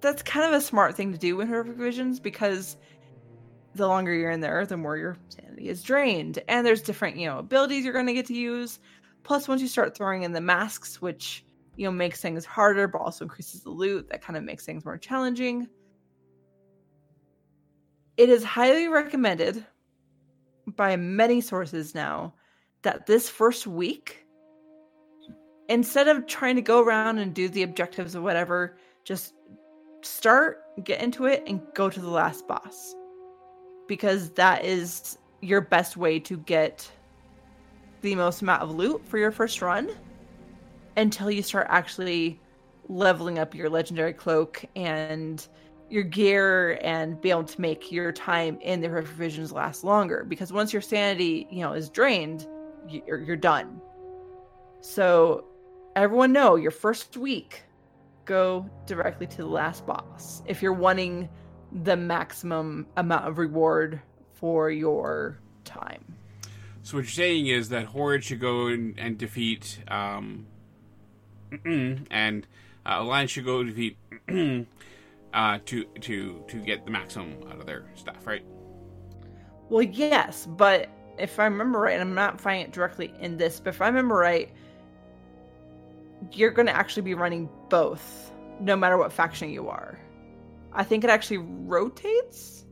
that's 0.00 0.22
kind 0.22 0.46
of 0.46 0.52
a 0.52 0.60
smart 0.60 0.96
thing 0.96 1.12
to 1.12 1.18
do 1.18 1.40
in 1.40 1.48
horrific 1.48 1.76
visions 1.76 2.20
because 2.20 2.76
the 3.74 3.88
longer 3.88 4.12
you're 4.12 4.30
in 4.30 4.40
there, 4.40 4.66
the 4.66 4.76
more 4.76 4.96
your 4.96 5.16
sanity 5.28 5.68
is 5.68 5.82
drained. 5.82 6.42
And 6.46 6.66
there's 6.66 6.82
different, 6.82 7.16
you 7.16 7.26
know, 7.26 7.38
abilities 7.38 7.84
you're 7.84 7.94
going 7.94 8.06
to 8.06 8.12
get 8.12 8.26
to 8.26 8.34
use. 8.34 8.80
Plus, 9.22 9.48
once 9.48 9.62
you 9.62 9.68
start 9.68 9.96
throwing 9.96 10.24
in 10.24 10.32
the 10.32 10.40
masks, 10.40 11.00
which, 11.00 11.44
you 11.76 11.86
know, 11.86 11.90
makes 11.92 12.20
things 12.20 12.44
harder, 12.44 12.86
but 12.86 13.00
also 13.00 13.24
increases 13.24 13.62
the 13.62 13.70
loot, 13.70 14.10
that 14.10 14.20
kind 14.22 14.36
of 14.36 14.44
makes 14.44 14.66
things 14.66 14.84
more 14.84 14.98
challenging. 14.98 15.68
It 18.16 18.28
is 18.28 18.44
highly 18.44 18.88
recommended 18.88 19.64
by 20.66 20.96
many 20.96 21.40
sources 21.40 21.94
now 21.94 22.34
that 22.82 23.06
this 23.06 23.28
first 23.28 23.66
week, 23.66 24.24
instead 25.68 26.08
of 26.08 26.26
trying 26.26 26.56
to 26.56 26.62
go 26.62 26.80
around 26.80 27.18
and 27.18 27.34
do 27.34 27.48
the 27.48 27.62
objectives 27.62 28.14
or 28.14 28.22
whatever, 28.22 28.76
just 29.04 29.34
start, 30.02 30.62
get 30.84 31.02
into 31.02 31.26
it, 31.26 31.42
and 31.46 31.60
go 31.74 31.90
to 31.90 32.00
the 32.00 32.10
last 32.10 32.46
boss. 32.46 32.94
Because 33.88 34.30
that 34.32 34.64
is 34.64 35.18
your 35.40 35.60
best 35.60 35.96
way 35.96 36.18
to 36.20 36.36
get 36.38 36.90
the 38.02 38.14
most 38.14 38.42
amount 38.42 38.62
of 38.62 38.70
loot 38.70 39.02
for 39.06 39.18
your 39.18 39.32
first 39.32 39.60
run 39.60 39.90
until 40.96 41.30
you 41.30 41.42
start 41.42 41.66
actually 41.68 42.40
leveling 42.88 43.38
up 43.38 43.54
your 43.54 43.68
legendary 43.68 44.12
cloak 44.12 44.64
and 44.76 45.48
your 45.94 46.02
gear 46.02 46.78
and 46.82 47.20
be 47.20 47.30
able 47.30 47.44
to 47.44 47.60
make 47.60 47.92
your 47.92 48.12
time 48.12 48.58
in 48.60 48.80
the 48.80 48.88
provisions 48.88 49.52
last 49.52 49.84
longer 49.84 50.24
because 50.28 50.52
once 50.52 50.72
your 50.72 50.82
sanity 50.82 51.46
you 51.50 51.60
know 51.60 51.72
is 51.72 51.88
drained 51.88 52.46
you're, 52.88 53.20
you're 53.20 53.36
done. 53.36 53.80
So 54.80 55.44
everyone 55.96 56.32
know 56.32 56.56
your 56.56 56.70
first 56.70 57.16
week 57.16 57.62
go 58.24 58.68
directly 58.86 59.26
to 59.26 59.36
the 59.38 59.46
last 59.46 59.86
boss. 59.86 60.42
If 60.46 60.62
you're 60.62 60.72
wanting 60.72 61.28
the 61.72 61.96
maximum 61.96 62.86
amount 62.96 63.26
of 63.26 63.38
reward 63.38 64.00
for 64.34 64.70
your 64.70 65.38
time. 65.64 66.04
So 66.82 66.98
what 66.98 67.04
you're 67.04 67.10
saying 67.10 67.46
is 67.46 67.70
that 67.70 67.86
Horde 67.86 68.24
should 68.24 68.40
go 68.40 68.66
and, 68.66 68.98
and 68.98 69.16
defeat, 69.16 69.78
um, 69.88 70.46
and 71.64 72.46
uh, 72.84 72.96
Alliance 72.98 73.30
should 73.30 73.46
go 73.46 73.64
defeat 73.64 73.96
uh, 75.34 75.58
to 75.66 75.84
to 76.00 76.42
to 76.48 76.60
get 76.60 76.84
the 76.86 76.90
maximum 76.90 77.36
out 77.50 77.60
of 77.60 77.66
their 77.66 77.84
stuff, 77.94 78.26
right? 78.26 78.44
Well, 79.68 79.82
yes, 79.82 80.46
but 80.46 80.88
if 81.18 81.38
I 81.38 81.44
remember 81.44 81.80
right, 81.80 81.94
and 81.94 82.02
I'm 82.02 82.14
not 82.14 82.40
finding 82.40 82.66
it 82.66 82.72
directly 82.72 83.12
in 83.20 83.36
this, 83.36 83.60
but 83.60 83.70
if 83.74 83.82
I 83.82 83.86
remember 83.86 84.14
right, 84.14 84.50
you're 86.32 86.50
going 86.52 86.66
to 86.66 86.76
actually 86.76 87.02
be 87.02 87.14
running 87.14 87.48
both, 87.68 88.32
no 88.60 88.76
matter 88.76 88.96
what 88.96 89.12
faction 89.12 89.50
you 89.50 89.68
are. 89.68 89.98
I 90.72 90.84
think 90.84 91.04
it 91.04 91.10
actually 91.10 91.38
rotates. 91.38 92.64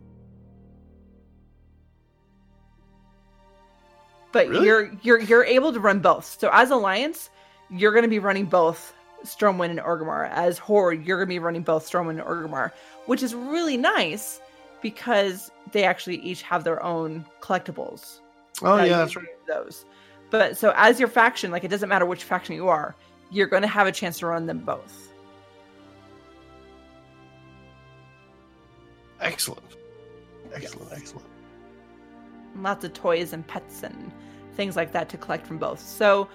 But 4.33 4.49
Really? 4.49 4.67
you're 4.67 4.93
you're 5.03 5.21
you're 5.21 5.45
able 5.45 5.73
to 5.73 5.81
run 5.81 6.01
both. 6.01 6.25
So 6.41 6.49
as 6.53 6.71
Alliance, 6.71 7.31
you're 7.71 7.93
going 7.93 8.05
to 8.05 8.09
be 8.09 8.19
running 8.19 8.47
both 8.47 8.95
Stormwind 9.24 9.70
and 9.70 9.81
Orgrimmar. 9.81 10.28
As 10.31 10.59
Horde, 10.59 11.05
you're 11.05 11.19
going 11.19 11.28
to 11.28 11.35
be 11.35 11.39
running 11.39 11.62
both 11.62 11.89
Stormwind 11.89 12.20
and 12.20 12.20
Orgrimmar, 12.20 12.73
which 13.07 13.23
is 13.23 13.35
really 13.35 13.77
nice 13.77 14.40
because 14.81 15.51
they 15.73 15.85
actually 15.85 16.16
each 16.16 16.43
have 16.43 16.65
their 16.65 16.82
own 16.82 17.24
collectibles. 17.40 18.20
Oh 18.62 18.77
that 18.77 18.89
yeah, 18.89 18.99
that's 18.99 19.16
right. 19.16 19.27
Those. 19.47 19.85
But 20.31 20.57
so 20.57 20.73
as 20.77 20.99
your 20.99 21.09
faction, 21.09 21.51
like 21.51 21.65
it 21.65 21.69
doesn't 21.69 21.89
matter 21.89 22.07
which 22.07 22.24
faction 22.24 22.55
you 22.55 22.69
are, 22.69 22.94
you're 23.31 23.47
going 23.47 23.62
to 23.62 23.69
have 23.69 23.86
a 23.86 23.93
chance 23.93 24.19
to 24.20 24.27
run 24.27 24.47
them 24.47 24.59
both. 24.59 25.12
Excellent. 29.20 29.62
Excellent, 30.55 30.93
excellent. 30.93 31.27
And 32.55 32.62
lots 32.62 32.85
of 32.85 32.93
toys 32.93 33.32
and 33.32 33.47
pets 33.47 33.82
and 33.82 34.12
things 34.55 34.77
like 34.77 34.93
that 34.93 35.09
to 35.11 35.16
collect 35.16 35.47
from 35.47 35.59
both. 35.59 35.81
So 35.81 36.28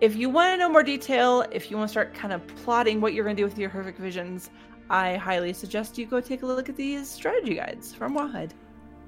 if 0.00 0.16
you 0.16 0.28
want 0.28 0.52
to 0.52 0.56
know 0.56 0.68
more 0.68 0.82
detail, 0.82 1.44
if 1.52 1.70
you 1.70 1.76
want 1.76 1.88
to 1.88 1.92
start 1.92 2.14
kind 2.14 2.32
of 2.32 2.46
plotting 2.64 3.00
what 3.00 3.14
you're 3.14 3.24
going 3.24 3.36
to 3.36 3.40
do 3.40 3.46
with 3.46 3.58
your 3.58 3.70
horrific 3.70 3.96
visions, 3.96 4.50
I 4.90 5.16
highly 5.16 5.52
suggest 5.52 5.96
you 5.98 6.06
go 6.06 6.20
take 6.20 6.42
a 6.42 6.46
look 6.46 6.68
at 6.68 6.76
these 6.76 7.08
strategy 7.08 7.54
guides 7.54 7.94
from 7.94 8.14
Wowhead. 8.16 8.50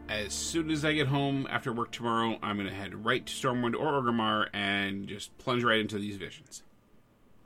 As 0.08 0.32
soon 0.32 0.70
as 0.70 0.84
I 0.84 0.92
get 0.92 1.06
home 1.06 1.46
after 1.50 1.72
work 1.72 1.90
tomorrow, 1.90 2.38
I'm 2.42 2.56
gonna 2.56 2.72
head 2.72 3.04
right 3.04 3.26
to 3.26 3.32
Stormwind 3.32 3.74
or 3.74 4.00
Orgrimmar 4.00 4.48
and 4.52 5.08
just 5.08 5.36
plunge 5.38 5.64
right 5.64 5.80
into 5.80 5.98
these 5.98 6.16
visions. 6.16 6.62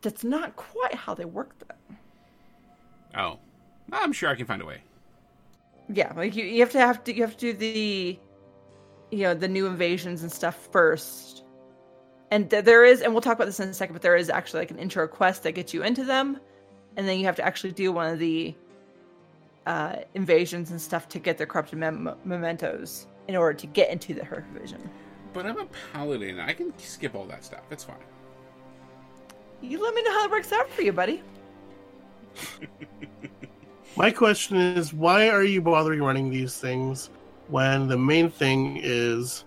That's 0.02 0.24
not 0.24 0.56
quite 0.56 0.94
how 0.94 1.14
they 1.14 1.24
work 1.24 1.54
though. 1.58 1.96
Oh, 3.18 3.38
I'm 3.92 4.12
sure 4.12 4.28
I 4.28 4.34
can 4.34 4.46
find 4.46 4.60
a 4.60 4.66
way. 4.66 4.82
Yeah, 5.88 6.12
like 6.14 6.36
you, 6.36 6.44
you 6.44 6.60
have 6.60 6.70
to 6.72 6.80
have 6.80 7.02
to 7.04 7.14
you 7.14 7.22
have 7.22 7.36
to 7.38 7.52
do 7.52 7.58
the 7.58 8.18
you 9.10 9.22
know, 9.22 9.34
the 9.34 9.48
new 9.48 9.66
invasions 9.66 10.22
and 10.22 10.30
stuff 10.30 10.68
first. 10.70 11.44
And 12.30 12.48
th- 12.50 12.64
there 12.64 12.84
is 12.84 13.00
and 13.00 13.12
we'll 13.12 13.22
talk 13.22 13.34
about 13.34 13.46
this 13.46 13.60
in 13.60 13.68
a 13.68 13.74
second, 13.74 13.94
but 13.94 14.02
there 14.02 14.16
is 14.16 14.30
actually 14.30 14.60
like 14.60 14.70
an 14.70 14.78
intro 14.78 15.08
quest 15.08 15.42
that 15.42 15.52
gets 15.52 15.74
you 15.74 15.82
into 15.82 16.04
them 16.04 16.38
and 16.96 17.08
then 17.08 17.18
you 17.18 17.24
have 17.24 17.36
to 17.36 17.44
actually 17.44 17.72
do 17.72 17.92
one 17.92 18.12
of 18.12 18.18
the 18.18 18.54
uh 19.66 19.96
invasions 20.14 20.70
and 20.70 20.80
stuff 20.80 21.08
to 21.08 21.18
get 21.18 21.38
the 21.38 21.46
corrupted 21.46 21.78
mem- 21.78 22.14
mementos 22.24 23.06
in 23.28 23.36
order 23.36 23.56
to 23.56 23.66
get 23.66 23.90
into 23.90 24.14
the 24.14 24.24
her 24.24 24.44
vision. 24.54 24.80
But 25.32 25.46
I'm 25.46 25.58
a 25.58 25.66
paladin. 25.92 26.40
I 26.40 26.52
can 26.52 26.76
skip 26.78 27.14
all 27.14 27.26
that 27.26 27.44
stuff. 27.44 27.62
It's 27.70 27.84
fine. 27.84 27.96
You 29.62 29.80
let 29.82 29.94
me 29.94 30.02
know 30.02 30.12
how 30.12 30.24
it 30.24 30.30
works 30.30 30.52
out 30.52 30.68
for 30.70 30.82
you, 30.82 30.92
buddy. 30.92 31.22
My 33.96 34.10
question 34.10 34.56
is, 34.56 34.92
why 34.92 35.28
are 35.28 35.44
you 35.44 35.60
bothering 35.60 36.02
running 36.02 36.30
these 36.30 36.58
things 36.58 37.10
when 37.48 37.86
the 37.86 37.98
main 37.98 38.30
thing 38.30 38.80
is 38.82 39.44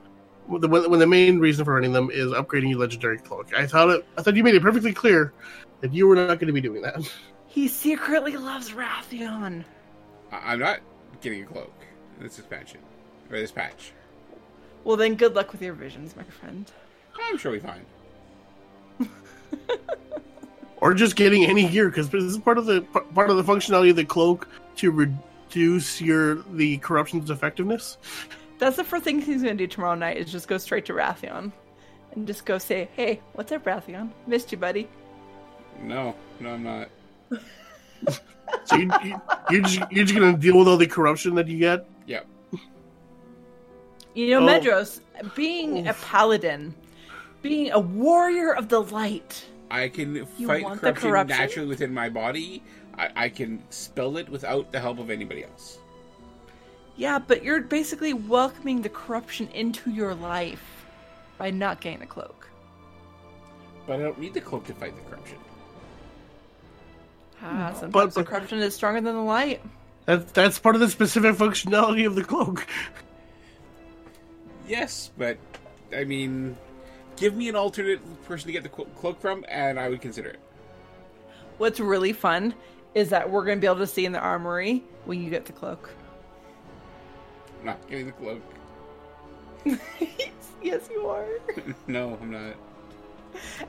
when 0.48 0.62
the, 0.62 0.68
when 0.68 1.00
the 1.00 1.08
main 1.08 1.40
reason 1.40 1.66
for 1.66 1.74
running 1.74 1.94
them 1.94 2.10
is 2.12 2.32
upgrading 2.32 2.70
your 2.70 2.80
legendary 2.80 3.18
cloak? 3.18 3.54
I 3.56 3.66
thought 3.66 3.90
it. 3.90 4.06
I 4.18 4.22
thought 4.22 4.36
you 4.36 4.44
made 4.44 4.56
it 4.56 4.62
perfectly 4.62 4.94
clear 4.94 5.34
that 5.82 5.94
you 5.94 6.08
were 6.08 6.16
not 6.16 6.40
going 6.40 6.48
to 6.48 6.54
be 6.54 6.62
doing 6.62 6.82
that. 6.82 7.10
He 7.54 7.68
secretly 7.68 8.36
loves 8.36 8.72
Wrathion. 8.72 9.64
I- 10.32 10.54
I'm 10.54 10.58
not 10.58 10.80
getting 11.22 11.44
a 11.44 11.46
cloak 11.46 11.72
in 12.18 12.24
this 12.24 12.40
expansion 12.40 12.80
or 13.30 13.38
this 13.38 13.52
patch. 13.52 13.92
Well 14.84 14.98
then 14.98 15.14
good 15.14 15.36
luck 15.36 15.52
with 15.52 15.62
your 15.62 15.76
visions, 15.76 16.16
my 16.16 16.24
friend. 16.24 16.72
Oh, 17.16 17.22
I'm 17.30 17.38
sure 17.38 17.52
we'll 17.52 17.62
be 17.62 17.68
fine. 17.68 19.10
or 20.78 20.96
just 20.96 21.16
getting 21.16 21.46
any 21.46 21.70
gear 21.70 21.90
because 21.90 22.10
this 22.10 22.24
is 22.24 22.40
part 22.40 22.58
of 22.58 22.66
the 22.66 22.82
part 22.82 23.30
of 23.30 23.38
the 23.38 23.44
functionality 23.44 23.92
of 23.92 23.98
the 23.98 24.06
cloak 24.06 24.48
to 24.78 24.90
reduce 24.90 26.02
your 26.02 26.36
the 26.54 26.78
corruption's 26.80 27.30
effectiveness. 27.30 27.98
That's 28.60 28.78
the 28.78 28.84
first 28.84 29.04
thing 29.04 29.22
he's 29.22 29.42
gonna 29.42 29.56
do 29.56 29.68
tomorrow 29.68 29.96
night 29.96 30.18
is 30.18 30.32
just 30.32 30.48
go 30.48 30.58
straight 30.58 30.86
to 30.86 30.94
Wrathion. 30.94 31.52
And 32.14 32.28
just 32.28 32.46
go 32.46 32.58
say, 32.58 32.90
Hey, 32.96 33.22
what's 33.34 33.52
up, 33.52 33.64
Wrathion? 33.66 34.12
Missed 34.28 34.52
you, 34.52 34.58
buddy. 34.58 34.88
No, 35.82 36.16
no, 36.40 36.50
I'm 36.52 36.64
not. 36.64 36.90
So 37.32 37.40
so 38.66 38.76
you, 38.76 38.92
you, 39.04 39.22
you're 39.50 39.62
just 39.62 39.92
you're 39.92 40.06
just 40.06 40.18
gonna 40.18 40.38
deal 40.38 40.58
with 40.60 40.68
all 40.68 40.78
the 40.78 40.88
corruption 40.88 41.36
that 41.36 41.48
you 41.48 41.58
get. 41.58 41.86
Yep. 42.08 42.28
You 44.14 44.30
know, 44.30 44.48
Oh. 44.48 44.48
Medros, 44.48 45.00
being 45.34 45.88
a 45.88 45.94
paladin, 45.96 46.76
being 47.42 47.72
a 47.72 47.80
warrior 47.80 48.54
of 48.54 48.70
the 48.70 48.82
light. 48.82 49.44
I 49.72 49.90
can 49.90 50.26
fight 50.28 50.64
corruption, 50.64 50.94
corruption? 50.94 51.38
naturally 51.38 51.68
within 51.68 51.92
my 51.94 52.10
body. 52.10 52.62
I, 52.96 53.10
I 53.16 53.30
can 53.30 53.64
spell 53.72 54.18
it 54.18 54.30
without 54.30 54.72
the 54.72 54.80
help 54.80 55.00
of 55.00 55.10
anybody 55.10 55.44
else. 55.44 55.80
Yeah, 56.96 57.20
but 57.20 57.44
you're 57.44 57.62
basically 57.62 58.14
welcoming 58.14 58.82
the 58.82 58.90
corruption 58.90 59.48
into 59.50 59.90
your 59.92 60.14
life 60.14 60.86
by 61.38 61.50
not 61.50 61.82
getting 61.82 62.00
the 62.00 62.06
cloak. 62.06 62.48
But 63.88 64.00
I 64.00 64.04
don't 64.04 64.20
need 64.20 64.34
the 64.34 64.42
cloak 64.42 64.66
to 64.68 64.74
fight 64.74 64.96
the 64.96 65.02
corruption. 65.10 65.38
Ah, 67.42 67.70
But- 67.72 67.80
sometimes 67.80 68.14
the 68.14 68.22
but- 68.22 68.30
corruption 68.30 68.60
is 68.60 68.74
stronger 68.76 69.02
than 69.02 69.16
the 69.16 69.22
light. 69.22 69.62
That 70.06 70.34
that's 70.34 70.60
part 70.60 70.76
of 70.76 70.82
the 70.82 70.90
specific 70.90 71.36
functionality 71.36 72.06
of 72.06 72.16
the 72.16 72.24
cloak. 72.24 72.66
Yes, 74.66 75.12
but 75.18 75.38
I 75.94 76.06
mean, 76.06 76.56
give 77.18 77.36
me 77.36 77.50
an 77.50 77.56
alternate 77.58 78.00
person 78.26 78.48
to 78.48 78.54
get 78.54 78.64
the 78.64 78.70
clo- 78.70 78.88
cloak 78.98 79.20
from, 79.20 79.44
and 79.50 79.78
I 79.78 79.90
would 79.90 80.00
consider 80.00 80.30
it. 80.30 80.40
What's 81.58 81.82
really 81.82 82.14
fun 82.14 82.54
is 82.96 83.10
that 83.10 83.30
we're 83.30 83.44
going 83.44 83.58
to 83.58 83.62
be 83.62 83.68
able 83.68 83.80
to 83.80 83.88
see 83.88 84.06
in 84.06 84.14
the 84.14 84.20
armory 84.20 84.82
when 85.04 85.22
you 85.22 85.30
get 85.30 85.46
the 85.46 85.52
cloak. 85.52 85.90
I'm 87.64 87.68
not 87.68 87.90
getting 87.90 88.08
the 88.08 88.12
cloak. 88.12 88.42
yes, 90.62 90.90
you 90.92 91.08
are. 91.08 91.26
no, 91.88 92.18
I'm 92.22 92.30
not. 92.30 92.56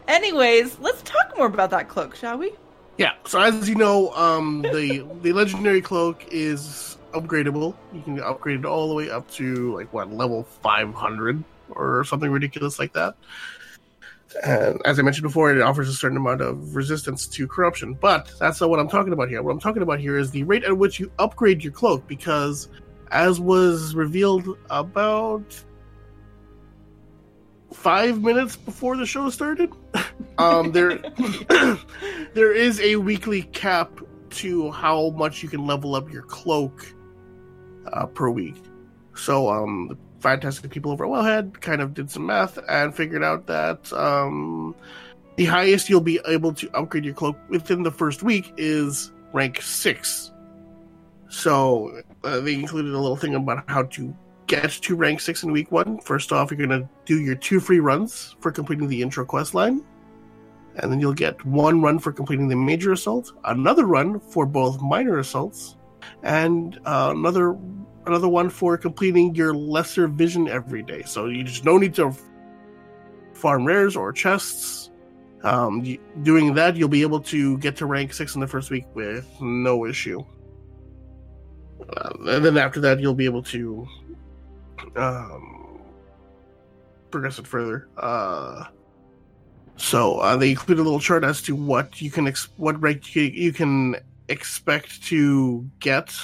Anyways, 0.09 0.81
let's 0.81 1.01
talk 1.03 1.39
more 1.39 1.47
about 1.47 1.71
that 1.71 1.89
cloak, 1.89 2.16
shall 2.16 2.37
we? 2.37 2.55
Yeah. 2.99 3.12
So 3.25 3.41
as 3.41 3.69
you 3.69 3.77
know, 3.77 4.12
um, 4.15 4.62
the 4.62 5.07
the 5.23 5.33
legendary 5.33 5.81
cloak 5.81 6.25
is 6.33 6.99
upgradable. 7.12 7.77
You 7.93 8.03
can 8.03 8.19
upgrade 8.19 8.59
it 8.59 8.65
all 8.65 8.89
the 8.89 8.95
way 8.95 9.11
up 9.11 9.31
to 9.33 9.73
like 9.77 9.93
what 9.93 10.12
level 10.12 10.43
five 10.43 10.93
hundred 10.93 11.45
or 11.71 12.03
something 12.03 12.33
ridiculous 12.33 12.81
like 12.81 12.95
that. 12.95 13.15
And 14.45 14.83
as 14.85 14.99
I 14.99 15.03
mentioned 15.03 15.23
before, 15.23 15.55
it 15.55 15.62
offers 15.62 15.89
a 15.89 15.93
certain 15.93 16.16
amount 16.16 16.41
of 16.41 16.75
resistance 16.75 17.29
to 17.29 17.47
corruption. 17.47 17.95
But 17.95 18.33
that's 18.41 18.61
not 18.61 18.71
what 18.71 18.81
I'm 18.81 18.89
talking 18.89 19.12
about 19.12 19.29
here. 19.29 19.41
What 19.41 19.53
I'm 19.53 19.61
talking 19.61 19.83
about 19.83 20.01
here 20.01 20.19
is 20.19 20.33
the 20.33 20.43
rate 20.43 20.65
at 20.65 20.77
which 20.77 20.99
you 20.99 21.12
upgrade 21.21 21.62
your 21.62 21.73
cloak, 21.73 22.09
because 22.09 22.69
as 23.15 23.41
was 23.41 23.95
revealed 23.95 24.59
about 24.69 25.65
five 27.73 28.20
minutes 28.23 28.57
before 28.57 28.97
the 28.97 29.07
show 29.07 29.31
started, 29.31 29.73
um, 30.39 30.73
there 30.73 30.99
there 32.35 32.53
is 32.53 32.81
a 32.81 32.97
weekly 32.97 33.43
cap 33.43 34.01
to 34.31 34.70
how 34.73 35.11
much 35.11 35.43
you 35.43 35.49
can 35.49 35.65
level 35.65 35.95
up 35.95 36.12
your 36.12 36.23
cloak 36.23 36.93
uh, 37.93 38.05
per 38.07 38.28
week. 38.28 38.57
So, 39.15 39.49
um, 39.49 39.89
the 39.89 39.97
fantastic 40.19 40.73
people 40.73 40.91
over 40.91 41.05
at 41.05 41.11
Wowhead 41.11 41.61
kind 41.61 41.81
of 41.81 41.95
did 41.95 42.11
some 42.11 42.27
math 42.27 42.59
and 42.69 42.93
figured 42.93 43.23
out 43.23 43.47
that 43.47 43.93
um, 43.93 44.74
the 45.36 45.45
highest 45.45 45.89
you'll 45.89 46.01
be 46.01 46.19
able 46.27 46.53
to 46.55 46.69
upgrade 46.77 47.05
your 47.05 47.15
cloak 47.15 47.36
within 47.49 47.85
the 47.85 47.93
first 47.93 48.24
week 48.24 48.53
is 48.57 49.12
rank 49.32 49.62
six. 49.62 50.32
So, 51.28 52.03
uh, 52.25 52.41
they 52.41 52.55
included 52.55 52.95
a 52.95 52.99
little 52.99 53.17
thing 53.17 53.35
about 53.35 53.69
how 53.69 53.85
to 53.85 54.15
get 54.47 54.71
to 54.71 54.97
rank 54.97 55.21
six 55.21 55.43
in 55.43 55.53
week 55.53 55.71
one. 55.71 55.99
First 56.01 56.33
off, 56.33 56.51
you're 56.51 56.67
going 56.67 56.83
to 56.83 56.89
do 57.05 57.21
your 57.21 57.35
two 57.35 57.61
free 57.61 57.81
runs 57.81 58.37
for 58.41 58.51
completing 58.53 58.89
the 58.89 59.01
intro 59.01 59.25
quest 59.25 59.55
line 59.55 59.85
and 60.77 60.91
then 60.91 61.01
you'll 61.01 61.15
get 61.15 61.45
one 61.45 61.81
run 61.81 61.99
for 61.99 62.13
completing 62.13 62.49
the 62.49 62.57
major 62.57 62.93
assault, 62.93 63.33
another 63.45 63.87
run 63.87 64.19
for 64.19 64.47
both 64.47 64.81
minor 64.81 65.19
assaults, 65.19 65.77
and 66.23 66.79
uh, 66.85 67.13
another 67.15 67.57
another 68.07 68.29
one 68.29 68.51
for 68.51 68.77
completing 68.77 69.35
your 69.35 69.55
lesser 69.55 70.09
vision 70.09 70.49
every 70.49 70.83
day. 70.83 71.03
So 71.05 71.27
you 71.27 71.45
just 71.45 71.65
no 71.65 71.79
need 71.79 71.95
to 71.95 72.15
farm 73.33 73.65
rares 73.65 73.97
or 73.97 74.13
chests. 74.13 74.91
Um, 75.43 75.99
doing 76.23 76.55
that, 76.55 76.75
you'll 76.77 76.89
be 76.89 77.03
able 77.03 77.21
to 77.21 77.59
get 77.59 77.77
to 77.77 77.87
rank 77.87 78.15
six 78.15 78.35
in 78.35 78.41
the 78.41 78.47
first 78.47 78.71
week 78.71 78.87
with 78.95 79.29
no 79.41 79.85
issue. 79.85 80.25
Uh, 81.97 82.11
and 82.28 82.44
then 82.44 82.56
after 82.56 82.81
that, 82.81 83.01
you'll 83.01 83.15
be 83.15 83.24
able 83.24 83.43
to 83.43 83.86
um, 84.97 85.81
progress 87.11 87.39
it 87.39 87.47
further. 87.47 87.89
Uh, 87.97 88.65
so 89.77 90.19
uh, 90.19 90.36
they 90.36 90.51
include 90.51 90.78
a 90.78 90.82
little 90.82 91.01
chart 91.01 91.24
as 91.24 91.43
to 91.43 91.55
what 91.55 92.01
you 92.01 92.11
can 92.11 92.27
ex- 92.28 92.48
what 92.56 92.81
rank 92.81 93.15
you, 93.15 93.52
can 93.52 93.97
expect 94.28 95.02
to 95.05 95.69
get 95.81 96.15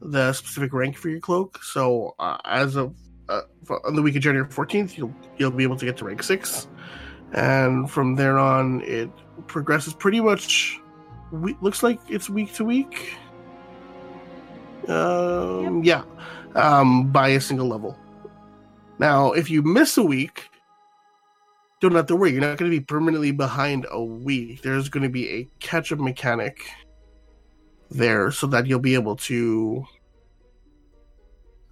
the 0.00 0.32
specific 0.32 0.72
rank 0.72 0.96
for 0.96 1.08
your 1.08 1.20
cloak. 1.20 1.62
So 1.62 2.14
uh, 2.18 2.38
as 2.44 2.76
of 2.76 2.94
uh, 3.28 3.42
on 3.84 3.94
the 3.94 4.02
week 4.02 4.16
of 4.16 4.22
January 4.22 4.50
fourteenth, 4.50 4.96
you'll 4.96 5.14
you'll 5.36 5.50
be 5.50 5.64
able 5.64 5.76
to 5.76 5.84
get 5.84 5.96
to 5.98 6.04
rank 6.04 6.22
six, 6.22 6.66
and 7.32 7.90
from 7.90 8.16
there 8.16 8.38
on, 8.38 8.80
it 8.82 9.10
progresses 9.46 9.94
pretty 9.94 10.20
much. 10.20 10.80
We- 11.32 11.56
looks 11.60 11.82
like 11.82 12.00
it's 12.08 12.30
week 12.30 12.54
to 12.54 12.64
week. 12.64 13.14
Um, 14.88 15.82
Yeah, 15.82 16.02
um, 16.54 17.10
by 17.10 17.28
a 17.28 17.40
single 17.40 17.68
level. 17.68 17.96
Now, 18.98 19.32
if 19.32 19.50
you 19.50 19.62
miss 19.62 19.98
a 19.98 20.02
week, 20.02 20.48
don't 21.80 21.94
have 21.94 22.06
to 22.06 22.16
worry. 22.16 22.32
You're 22.32 22.40
not 22.40 22.56
going 22.56 22.70
to 22.70 22.76
be 22.76 22.82
permanently 22.82 23.32
behind 23.32 23.86
a 23.90 24.02
week. 24.02 24.62
There's 24.62 24.88
going 24.88 25.02
to 25.02 25.10
be 25.10 25.28
a 25.28 25.48
catch 25.60 25.92
up 25.92 25.98
mechanic 25.98 26.60
there 27.90 28.30
so 28.30 28.46
that 28.48 28.66
you'll 28.66 28.80
be 28.80 28.94
able 28.94 29.16
to 29.16 29.84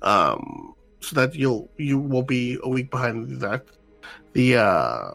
um 0.03 0.75
so 1.01 1.17
that 1.17 1.35
you'll 1.35 1.69
you 1.77 1.99
won't 1.99 2.29
be 2.29 2.59
a 2.63 2.69
week 2.69 2.91
behind 2.91 3.41
that 3.41 3.65
the 4.33 4.57
uh 4.57 5.11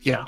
yeah 0.00 0.24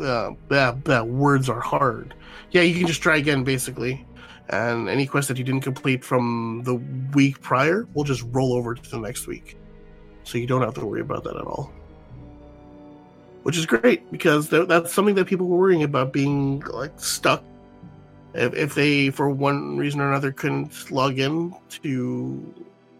uh 0.00 0.30
that, 0.48 0.84
that 0.84 1.06
words 1.08 1.48
are 1.48 1.60
hard 1.60 2.14
yeah 2.50 2.60
you 2.62 2.74
can 2.74 2.86
just 2.86 3.00
try 3.00 3.16
again 3.16 3.44
basically 3.44 4.05
and 4.48 4.88
any 4.88 5.06
quest 5.06 5.28
that 5.28 5.38
you 5.38 5.44
didn't 5.44 5.62
complete 5.62 6.04
from 6.04 6.62
the 6.64 6.76
week 7.14 7.40
prior 7.40 7.86
will 7.94 8.04
just 8.04 8.22
roll 8.30 8.52
over 8.52 8.74
to 8.74 8.90
the 8.90 8.98
next 8.98 9.26
week. 9.26 9.56
So 10.24 10.38
you 10.38 10.46
don't 10.46 10.62
have 10.62 10.74
to 10.74 10.86
worry 10.86 11.00
about 11.00 11.24
that 11.24 11.36
at 11.36 11.44
all. 11.46 11.72
Which 13.42 13.56
is 13.56 13.66
great 13.66 14.10
because 14.10 14.48
that's 14.48 14.92
something 14.92 15.14
that 15.14 15.26
people 15.26 15.46
were 15.46 15.56
worrying 15.56 15.84
about 15.84 16.12
being 16.12 16.60
like 16.60 16.98
stuck. 16.98 17.42
If, 18.34 18.54
if 18.54 18.74
they 18.74 19.10
for 19.10 19.30
one 19.30 19.76
reason 19.76 20.00
or 20.00 20.10
another 20.10 20.32
couldn't 20.32 20.90
log 20.90 21.18
in 21.18 21.54
to 21.82 22.54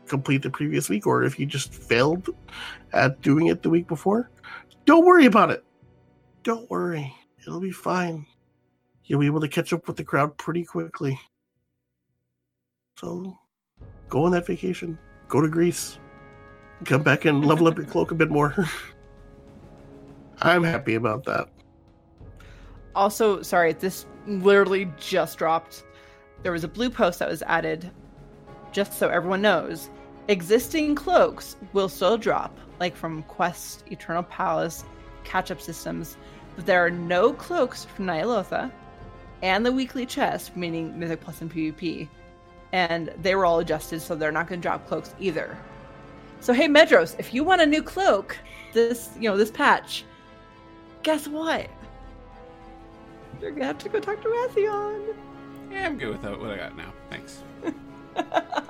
complete 0.06 0.42
the 0.42 0.50
previous 0.50 0.88
week 0.88 1.06
or 1.06 1.24
if 1.24 1.38
you 1.38 1.46
just 1.46 1.74
failed 1.74 2.28
at 2.92 3.20
doing 3.22 3.48
it 3.48 3.62
the 3.62 3.68
week 3.68 3.88
before 3.88 4.30
don't 4.86 5.04
worry 5.04 5.26
about 5.26 5.50
it. 5.50 5.64
Don't 6.44 6.70
worry. 6.70 7.12
It'll 7.40 7.60
be 7.60 7.72
fine. 7.72 8.24
You'll 9.04 9.18
be 9.18 9.26
able 9.26 9.40
to 9.40 9.48
catch 9.48 9.72
up 9.72 9.88
with 9.88 9.96
the 9.96 10.04
crowd 10.04 10.36
pretty 10.36 10.64
quickly 10.64 11.18
so 12.96 13.36
go 14.08 14.24
on 14.24 14.32
that 14.32 14.46
vacation 14.46 14.98
go 15.28 15.40
to 15.40 15.48
greece 15.48 15.98
come 16.84 17.02
back 17.02 17.24
and 17.24 17.44
level 17.44 17.66
up 17.68 17.76
your 17.76 17.86
cloak 17.86 18.10
a 18.10 18.14
bit 18.14 18.30
more 18.30 18.54
i'm 20.42 20.62
happy 20.62 20.94
about 20.94 21.24
that 21.24 21.48
Also, 22.96 23.42
sorry, 23.42 23.74
this 23.74 24.06
literally 24.26 24.90
just 24.98 25.36
dropped. 25.36 25.84
There 26.42 26.50
was 26.50 26.64
a 26.64 26.68
blue 26.68 26.88
post 26.88 27.18
that 27.18 27.28
was 27.28 27.42
added, 27.42 27.90
just 28.72 28.94
so 28.94 29.10
everyone 29.10 29.42
knows. 29.42 29.90
Existing 30.28 30.94
cloaks 30.94 31.56
will 31.74 31.90
still 31.90 32.16
drop, 32.16 32.56
like 32.80 32.96
from 32.96 33.22
Quest, 33.24 33.84
Eternal 33.92 34.22
Palace, 34.22 34.82
catch 35.24 35.50
up 35.50 35.60
systems, 35.60 36.16
but 36.56 36.64
there 36.64 36.82
are 36.84 36.90
no 36.90 37.34
cloaks 37.34 37.84
from 37.84 38.06
Ny'alotha 38.06 38.72
and 39.42 39.64
the 39.64 39.72
weekly 39.72 40.06
chest, 40.06 40.56
meaning 40.56 40.98
Mythic 40.98 41.20
Plus 41.20 41.42
and 41.42 41.52
PvP. 41.52 42.08
And 42.72 43.12
they 43.22 43.34
were 43.34 43.46
all 43.46 43.58
adjusted, 43.60 44.00
so 44.02 44.14
they're 44.14 44.32
not 44.32 44.48
going 44.48 44.60
to 44.60 44.62
drop 44.62 44.86
cloaks 44.86 45.14
either. 45.18 45.56
So, 46.40 46.52
hey, 46.52 46.68
Medros, 46.68 47.16
if 47.18 47.32
you 47.32 47.44
want 47.44 47.62
a 47.62 47.66
new 47.66 47.82
cloak, 47.82 48.36
this, 48.72 49.10
you 49.18 49.30
know, 49.30 49.36
this 49.36 49.50
patch, 49.50 50.04
guess 51.02 51.26
what? 51.26 51.68
You're 53.40 53.52
gonna 53.52 53.64
have 53.64 53.78
to 53.78 53.88
go 53.88 54.00
talk 54.00 54.20
to 54.22 54.28
Wrathion. 54.28 55.14
Yeah, 55.70 55.86
I'm 55.86 55.98
good 55.98 56.22
with 56.22 56.40
what 56.40 56.50
I 56.50 56.56
got 56.56 56.76
now. 56.76 56.92
Thanks. 57.10 57.42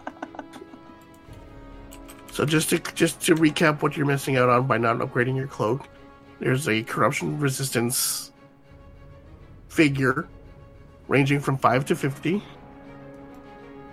So 2.37 2.45
just 2.45 2.69
to 2.69 2.79
just 2.95 3.23
to 3.23 3.35
recap 3.35 3.81
what 3.81 3.97
you're 3.97 4.05
missing 4.05 4.37
out 4.37 4.51
on 4.51 4.67
by 4.67 4.77
not 4.77 4.99
upgrading 4.99 5.37
your 5.37 5.47
cloak, 5.47 5.89
there's 6.39 6.69
a 6.69 6.83
corruption 6.83 7.41
resistance 7.41 8.31
figure 9.69 10.29
ranging 11.09 11.41
from 11.41 11.57
5 11.57 11.87
to 11.87 11.97
50. 11.97 12.43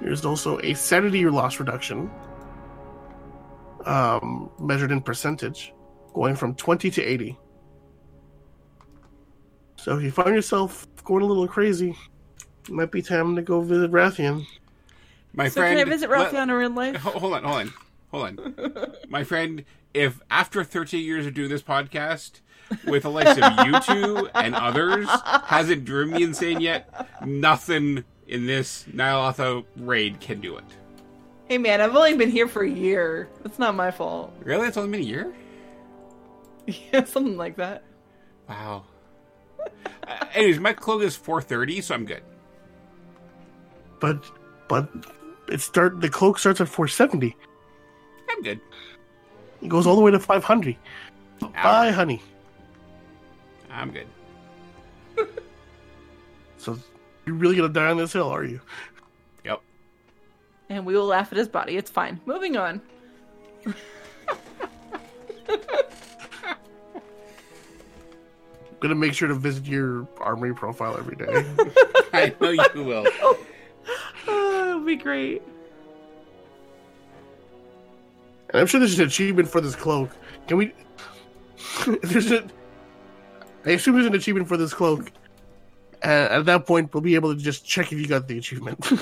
There's 0.03 0.25
also 0.25 0.59
a 0.59 0.73
sanity 0.73 1.25
loss 1.25 1.59
reduction 1.59 2.11
um, 3.85 4.49
measured 4.59 4.91
in 4.91 5.01
percentage 5.01 5.73
going 6.13 6.35
from 6.35 6.53
20 6.55 6.91
to 6.91 7.01
80. 7.01 7.37
So 9.77 9.97
if 9.97 10.03
you 10.03 10.11
find 10.11 10.35
yourself 10.35 10.87
going 11.03 11.23
a 11.23 11.25
little 11.25 11.47
crazy. 11.47 11.95
Might 12.69 12.91
be 12.91 13.01
time 13.01 13.35
to 13.35 13.41
go 13.41 13.61
visit 13.61 13.91
Wrathion. 13.91 14.45
My 15.33 15.49
So 15.49 15.61
friend, 15.61 15.77
can 15.79 15.87
I 15.87 15.89
visit 15.89 16.09
let- 16.09 16.31
Ralphiana 16.31 16.43
in 16.43 16.51
real 16.51 16.69
life? 16.71 16.95
Hold 16.97 17.33
on, 17.33 17.43
hold 17.43 17.55
on, 17.55 17.73
hold 18.11 18.23
on. 18.39 18.93
My 19.09 19.23
friend, 19.25 19.65
if 19.93 20.21
after 20.31 20.63
30 20.63 20.97
years 20.99 21.25
of 21.25 21.33
doing 21.33 21.49
this 21.49 21.61
podcast, 21.61 22.39
with 22.85 23.03
the 23.03 23.09
likes 23.09 23.31
of 23.37 23.65
you 23.65 23.79
two 23.81 24.29
and 24.33 24.55
others, 24.55 25.07
hasn't 25.45 25.83
driven 25.83 26.13
me 26.15 26.23
insane 26.23 26.61
yet, 26.61 27.09
nothing 27.25 28.05
in 28.33 28.47
this 28.47 28.83
Ny'alotha 28.91 29.63
raid 29.77 30.19
can 30.19 30.41
do 30.41 30.57
it. 30.57 30.63
Hey 31.45 31.59
man, 31.59 31.81
I've 31.81 31.95
only 31.95 32.17
been 32.17 32.31
here 32.31 32.47
for 32.47 32.63
a 32.63 32.69
year. 32.69 33.29
It's 33.45 33.59
not 33.59 33.75
my 33.75 33.91
fault. 33.91 34.33
Really? 34.43 34.67
It's 34.67 34.75
only 34.75 34.89
been 34.89 35.01
a 35.01 35.09
year? 35.09 35.33
Yeah, 36.65 37.03
something 37.03 37.35
like 37.35 37.57
that. 37.57 37.83
Wow. 38.47 38.85
Uh, 40.07 40.25
anyways, 40.33 40.61
my 40.61 40.71
cloak 40.71 41.01
is 41.01 41.13
430, 41.13 41.81
so 41.81 41.93
I'm 41.93 42.05
good. 42.05 42.23
But 43.99 44.23
but 44.69 44.87
it 45.49 45.59
start 45.59 45.99
the 45.99 46.07
cloak 46.07 46.39
starts 46.39 46.61
at 46.61 46.69
470. 46.69 47.35
I'm 48.29 48.41
good. 48.43 48.61
It 49.61 49.67
goes 49.67 49.85
all 49.85 49.97
the 49.97 50.01
way 50.01 50.11
to 50.11 50.19
500. 50.19 50.77
Bye, 51.61 51.91
honey. 51.91 52.21
I'm 53.69 53.91
good. 53.91 54.07
So 56.57 56.79
you're 57.25 57.35
really 57.35 57.55
gonna 57.55 57.69
die 57.69 57.89
on 57.89 57.97
this 57.97 58.13
hill, 58.13 58.29
are 58.29 58.43
you? 58.43 58.59
Yep. 59.45 59.61
And 60.69 60.85
we 60.85 60.95
will 60.95 61.05
laugh 61.05 61.31
at 61.31 61.37
his 61.37 61.47
body. 61.47 61.77
It's 61.77 61.91
fine. 61.91 62.19
Moving 62.25 62.57
on. 62.57 62.81
I'm 63.65 63.73
gonna 68.79 68.95
make 68.95 69.13
sure 69.13 69.27
to 69.27 69.35
visit 69.35 69.65
your 69.65 70.07
armory 70.17 70.53
profile 70.53 70.97
every 70.97 71.15
day. 71.15 71.45
I 72.13 72.33
know 72.39 72.49
you 72.51 72.83
will. 72.83 73.07
Oh. 73.21 73.45
oh, 74.27 74.69
it'll 74.69 74.79
be 74.85 74.95
great. 74.95 75.41
and 78.53 78.61
I'm 78.61 78.67
sure 78.67 78.79
there's 78.79 78.97
an 78.99 79.05
achievement 79.07 79.49
for 79.49 79.59
this 79.59 79.75
cloak. 79.75 80.11
Can 80.47 80.57
we? 80.57 80.73
there's 82.03 82.31
a. 82.31 82.47
I 83.65 83.71
assume 83.71 83.95
there's 83.95 84.05
an 84.05 84.15
achievement 84.15 84.47
for 84.47 84.57
this 84.57 84.73
cloak. 84.73 85.11
And 86.03 86.31
at 86.33 86.45
that 86.45 86.65
point, 86.65 86.93
we'll 86.93 86.99
be 87.01 87.15
able 87.15 87.33
to 87.33 87.39
just 87.41 87.65
check 87.65 87.91
if 87.93 87.99
you 87.99 88.07
got 88.07 88.27
the 88.27 88.37
achievement. 88.37 88.85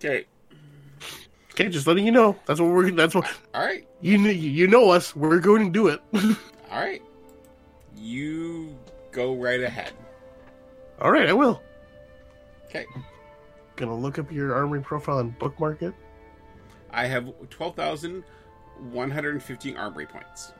Okay. 0.00 0.26
okay, 1.52 1.68
just 1.68 1.88
letting 1.88 2.06
you 2.06 2.12
know. 2.12 2.36
That's 2.46 2.60
what 2.60 2.70
we're. 2.70 2.92
That's 2.92 3.16
what 3.16 3.28
All 3.52 3.66
right. 3.66 3.84
you 4.00 4.16
kn- 4.16 4.38
you 4.40 4.68
know 4.68 4.90
us. 4.90 5.16
We're 5.16 5.40
going 5.40 5.64
to 5.64 5.70
do 5.72 5.88
it. 5.88 6.00
All 6.70 6.78
right. 6.78 7.02
You 7.96 8.78
go 9.10 9.34
right 9.34 9.60
ahead. 9.60 9.90
All 11.00 11.10
right, 11.10 11.28
I 11.28 11.32
will. 11.32 11.60
Okay. 12.66 12.86
Gonna 13.74 13.96
look 13.96 14.20
up 14.20 14.30
your 14.30 14.54
armory 14.54 14.82
profile 14.82 15.18
and 15.18 15.36
bookmark 15.40 15.82
it. 15.82 15.94
I 16.92 17.06
have 17.06 17.28
12,115 17.50 19.76
armory 19.76 20.06
points. 20.06 20.52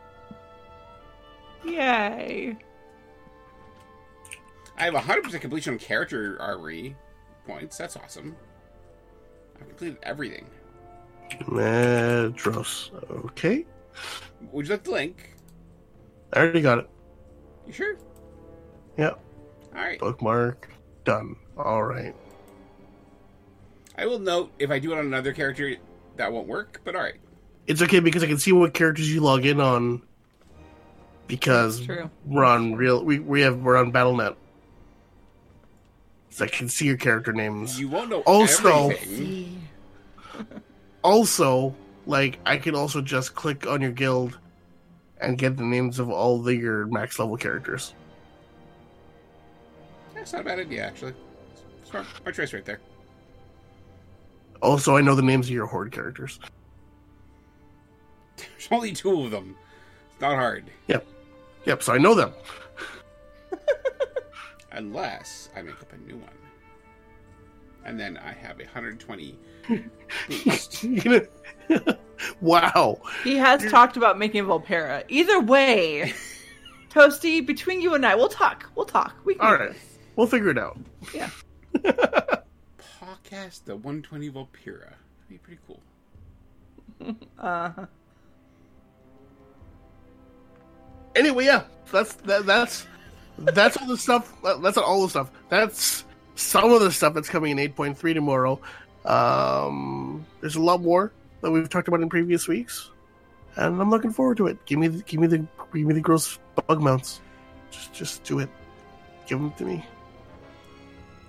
Yay. 1.65 2.57
I 4.79 4.85
have 4.85 4.95
100% 4.95 5.41
completion 5.41 5.75
on 5.75 5.79
character 5.79 6.41
armory 6.41 6.97
points. 7.47 7.77
That's 7.77 7.97
awesome. 7.97 8.37
I've 9.61 9.69
completed 9.69 9.99
everything. 10.05 10.47
Medros. 11.43 12.91
Okay, 13.27 13.67
Would 14.53 14.67
you 14.67 14.73
like 14.73 14.85
the 14.85 14.91
link? 14.91 15.35
I 16.33 16.41
already 16.41 16.61
got 16.61 16.79
it. 16.79 16.91
You 17.67 17.73
sure? 17.73 17.97
Yep. 18.97 19.21
All 19.75 19.83
right. 19.83 19.99
Bookmark. 19.99 20.69
Done. 21.05 21.37
All 21.57 21.83
right. 21.83 22.15
I 23.97 24.07
will 24.07 24.19
note 24.19 24.53
if 24.59 24.71
I 24.71 24.79
do 24.79 24.93
it 24.93 24.99
on 24.99 25.07
another 25.07 25.33
character, 25.33 25.75
that 26.17 26.33
won't 26.33 26.47
work, 26.47 26.81
but 26.85 26.95
all 26.95 27.03
right. 27.03 27.17
It's 27.67 27.83
okay 27.83 28.01
because 28.01 28.23
I 28.23 28.27
can 28.27 28.39
see 28.39 28.53
what 28.53 28.73
characters 28.73 29.13
you 29.13 29.21
log 29.21 29.45
in 29.45 29.61
on. 29.61 30.03
Because 31.27 31.87
we're 32.25 32.45
on 32.45 32.75
real, 32.75 33.05
we 33.05 33.19
we 33.19 33.43
have 33.43 33.59
we're 33.59 33.77
on 33.77 33.93
BattleNet. 33.93 34.37
I 36.43 36.47
can 36.47 36.69
see 36.69 36.87
your 36.87 36.97
character 36.97 37.33
names. 37.33 37.79
You 37.79 37.89
won't 37.89 38.11
know 38.11 38.21
Also- 38.21 38.91
everything. 38.91 39.69
Also, 41.03 41.75
like 42.07 42.39
I 42.47 42.57
can 42.57 42.75
also 42.75 43.01
just 43.01 43.35
click 43.35 43.67
on 43.67 43.81
your 43.81 43.93
guild 43.93 44.39
and 45.21 45.37
get 45.39 45.57
the 45.57 45.63
names 45.65 45.99
of 45.99 46.11
all 46.11 46.39
the 46.41 46.55
your 46.55 46.87
max 46.87 47.19
level 47.19 47.37
characters. 47.37 47.95
That's 50.15 50.33
not 50.33 50.43
a 50.43 50.45
bad 50.45 50.59
idea, 50.59 50.85
actually. 50.87 51.15
Smart, 51.85 52.07
smart 52.21 52.35
choice 52.35 52.53
right 52.53 52.65
there. 52.65 52.81
Also, 54.61 54.97
I 54.97 55.01
know 55.01 55.15
the 55.15 55.23
names 55.23 55.47
of 55.47 55.53
your 55.55 55.67
horde 55.67 55.93
characters. 55.93 56.41
There's 58.37 58.69
only 58.71 58.93
two 58.93 59.23
of 59.23 59.31
them. 59.31 59.57
It's 60.13 60.21
not 60.21 60.35
hard. 60.35 60.65
Yep. 60.89 61.07
Yep. 61.65 61.83
So 61.83 61.93
I 61.95 61.99
know 61.99 62.15
them. 62.15 62.33
Unless 64.73 65.49
I 65.57 65.63
make 65.63 65.81
up 65.81 65.93
a 65.93 65.97
new 65.99 66.17
one. 66.17 66.31
And 67.85 67.99
then 67.99 68.17
I 68.19 68.33
have 68.33 68.61
a 68.61 68.65
120 68.65 69.39
boost. 70.29 70.85
wow. 72.41 73.01
He 73.25 73.37
has 73.37 73.71
talked 73.71 73.97
about 73.97 74.19
making 74.19 74.45
Vulpera. 74.45 75.05
Either 75.09 75.41
way, 75.41 76.13
Toasty, 76.91 77.45
between 77.45 77.81
you 77.81 77.95
and 77.95 78.05
I, 78.05 78.15
we'll 78.15 78.29
talk. 78.29 78.71
We'll 78.75 78.85
talk. 78.87 79.15
We 79.25 79.35
can 79.35 79.47
All 79.47 79.57
do 79.57 79.65
right. 79.65 79.73
this. 79.73 79.99
We'll 80.17 80.27
figure 80.27 80.51
it 80.51 80.59
out. 80.59 80.79
Yeah. 81.15 81.31
Podcast 81.77 83.65
the 83.65 83.77
120 83.77 84.31
Vulpera. 84.31 84.81
That'd 84.81 84.97
be 85.29 85.39
pretty 85.39 85.61
cool. 85.67 85.81
Uh, 87.39 87.87
Anyway, 91.19 91.47
yeah, 91.47 91.65
that's 91.91 92.15
that, 92.15 92.47
that's 92.47 92.87
that's 93.39 93.77
all 93.77 93.87
the 93.87 93.97
stuff. 93.97 94.33
That's 94.43 94.77
not 94.77 94.85
all 94.85 95.03
the 95.03 95.09
stuff. 95.09 95.31
That's 95.49 96.05
some 96.35 96.73
of 96.73 96.81
the 96.81 96.93
stuff 96.93 97.15
that's 97.15 97.29
coming 97.29 97.59
in 97.59 97.73
8.3 97.73 98.15
tomorrow. 98.15 98.61
Um, 99.05 100.27
there's 100.41 100.57
a 100.57 100.61
lot 100.61 100.83
more 100.83 101.13
that 101.41 101.51
we've 101.51 101.69
talked 101.69 101.89
about 101.89 102.01
in 102.01 102.09
previous 102.09 102.49
weeks, 102.49 102.91
and 103.57 103.81
I'm 103.81 103.91
looking 103.91 104.13
forward 104.13 104.37
to 104.39 104.47
it. 104.49 104.65
Give 104.67 104.79
me, 104.79 104.89
the, 104.89 105.03
give 105.03 105.21
me 105.21 105.27
the, 105.27 105.39
give 105.73 105.87
me 105.87 105.95
the 105.95 106.01
gross 106.01 106.39
bug 106.67 106.81
mounts. 106.81 107.21
Just, 107.71 107.93
just 107.93 108.25
do 108.25 108.39
it. 108.39 108.49
Give 109.27 109.39
them 109.39 109.53
to 109.53 109.65
me. 109.65 109.85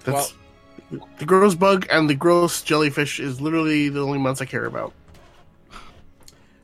That's 0.03 0.33
the 1.17 1.25
gross 1.25 1.55
bug 1.55 1.85
and 1.91 2.09
the 2.09 2.15
gross 2.15 2.61
jellyfish 2.63 3.19
is 3.19 3.39
literally 3.39 3.89
the 3.89 4.01
only 4.01 4.17
mounts 4.17 4.41
I 4.41 4.45
care 4.45 4.65
about. 4.65 4.93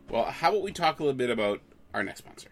Well, 0.09 0.25
how 0.25 0.49
about 0.49 0.63
we 0.63 0.71
talk 0.71 0.99
a 0.99 1.03
little 1.03 1.17
bit 1.17 1.29
about 1.29 1.61
our 1.93 2.03
next 2.03 2.19
sponsor? 2.19 2.49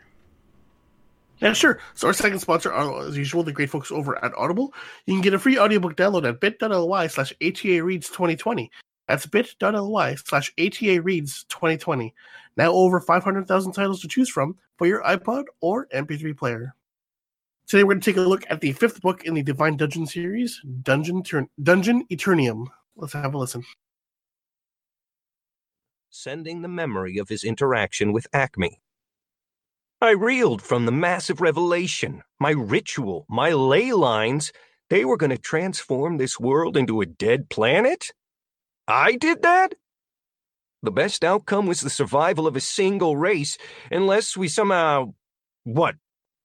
Yeah, 1.44 1.52
sure. 1.52 1.80
So 1.94 2.08
our 2.08 2.14
second 2.14 2.40
sponsor 2.40 2.74
uh, 2.74 3.06
as 3.06 3.18
usual, 3.18 3.44
the 3.44 3.52
great 3.52 3.70
folks 3.70 3.92
over 3.92 4.24
at 4.24 4.34
Audible. 4.38 4.74
You 5.06 5.16
can 5.16 5.22
get 5.22 5.34
a 5.34 5.40
free 5.40 5.60
audiobook 5.60 5.98
download 5.98 6.26
at 6.26 6.40
bit.ly 6.40 7.08
slash 7.08 7.34
ATA 7.44 7.84
Reads 7.84 8.08
2020. 8.08 8.72
That's 9.10 9.26
bit.ly 9.26 10.16
slash 10.16 10.54
ATA 10.58 11.02
Reads 11.02 11.44
2020. 11.50 12.14
Now 12.56 12.72
over 12.72 13.02
500,000 13.02 13.74
titles 13.74 14.02
to 14.02 14.08
choose 14.08 14.30
from 14.30 14.56
for 14.78 14.88
your 14.88 15.04
iPod 15.04 15.44
or 15.60 15.88
MP3 15.88 16.38
player. 16.38 16.74
Today 17.68 17.84
we're 17.84 17.96
going 17.96 18.00
to 18.00 18.12
take 18.14 18.18
a 18.18 18.22
look 18.22 18.46
at 18.50 18.62
the 18.62 18.72
fifth 18.72 19.02
book 19.02 19.26
in 19.26 19.34
the 19.34 19.44
Divine 19.44 19.76
Dungeon 19.76 20.06
series, 20.06 20.62
Dungeon, 20.82 21.24
Tur- 21.24 21.50
Dungeon 21.62 22.06
Eternium. 22.10 22.68
Let's 22.96 23.12
have 23.12 23.34
a 23.34 23.38
listen. 23.38 23.66
sending 26.10 26.62
the 26.62 26.70
memory 26.70 27.18
of 27.18 27.28
his 27.28 27.44
interaction 27.44 28.14
with 28.14 28.28
Acme. 28.32 28.80
I 30.04 30.12
reeled 30.12 30.62
from 30.62 30.86
the 30.86 30.92
massive 30.92 31.40
revelation, 31.40 32.24
my 32.38 32.52
ritual, 32.52 33.26
my 33.30 33.54
ley 33.54 33.94
lines. 33.94 34.52
They 34.90 35.06
were 35.06 35.16
going 35.16 35.30
to 35.30 35.38
transform 35.38 36.18
this 36.18 36.38
world 36.38 36.76
into 36.76 37.00
a 37.00 37.06
dead 37.06 37.50
planet? 37.50 38.12
I 38.86 39.16
did 39.16 39.44
that? 39.44 39.76
The 40.82 40.92
best 40.92 41.24
outcome 41.24 41.68
was 41.68 41.80
the 41.80 41.90
survival 41.90 42.48
of 42.48 42.58
a 42.58 42.60
single 42.60 43.16
race, 43.16 43.58
unless 43.90 44.36
we 44.36 44.50
somehow, 44.50 45.14
what, 45.64 45.96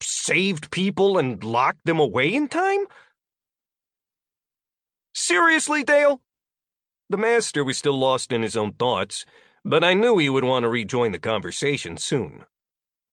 saved 0.01 0.70
people 0.70 1.18
and 1.18 1.43
locked 1.43 1.85
them 1.85 1.98
away 1.98 2.32
in 2.32 2.47
time? 2.47 2.86
Seriously, 5.16 5.82
Dale? 5.82 6.20
The 7.10 7.16
master 7.16 7.64
was 7.64 7.76
still 7.76 7.98
lost 7.98 8.32
in 8.32 8.43
his 8.43 8.56
own 8.56 8.74
thoughts, 8.74 9.26
but 9.64 9.82
I 9.82 9.94
knew 9.94 10.16
he 10.16 10.30
would 10.30 10.44
want 10.44 10.62
to 10.62 10.68
rejoin 10.68 11.10
the 11.10 11.18
conversation 11.18 11.97
soon. 11.97 12.44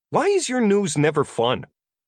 Why 0.10 0.28
is 0.28 0.48
your 0.48 0.62
news 0.62 0.98
never 0.98 1.24
fun? 1.24 1.66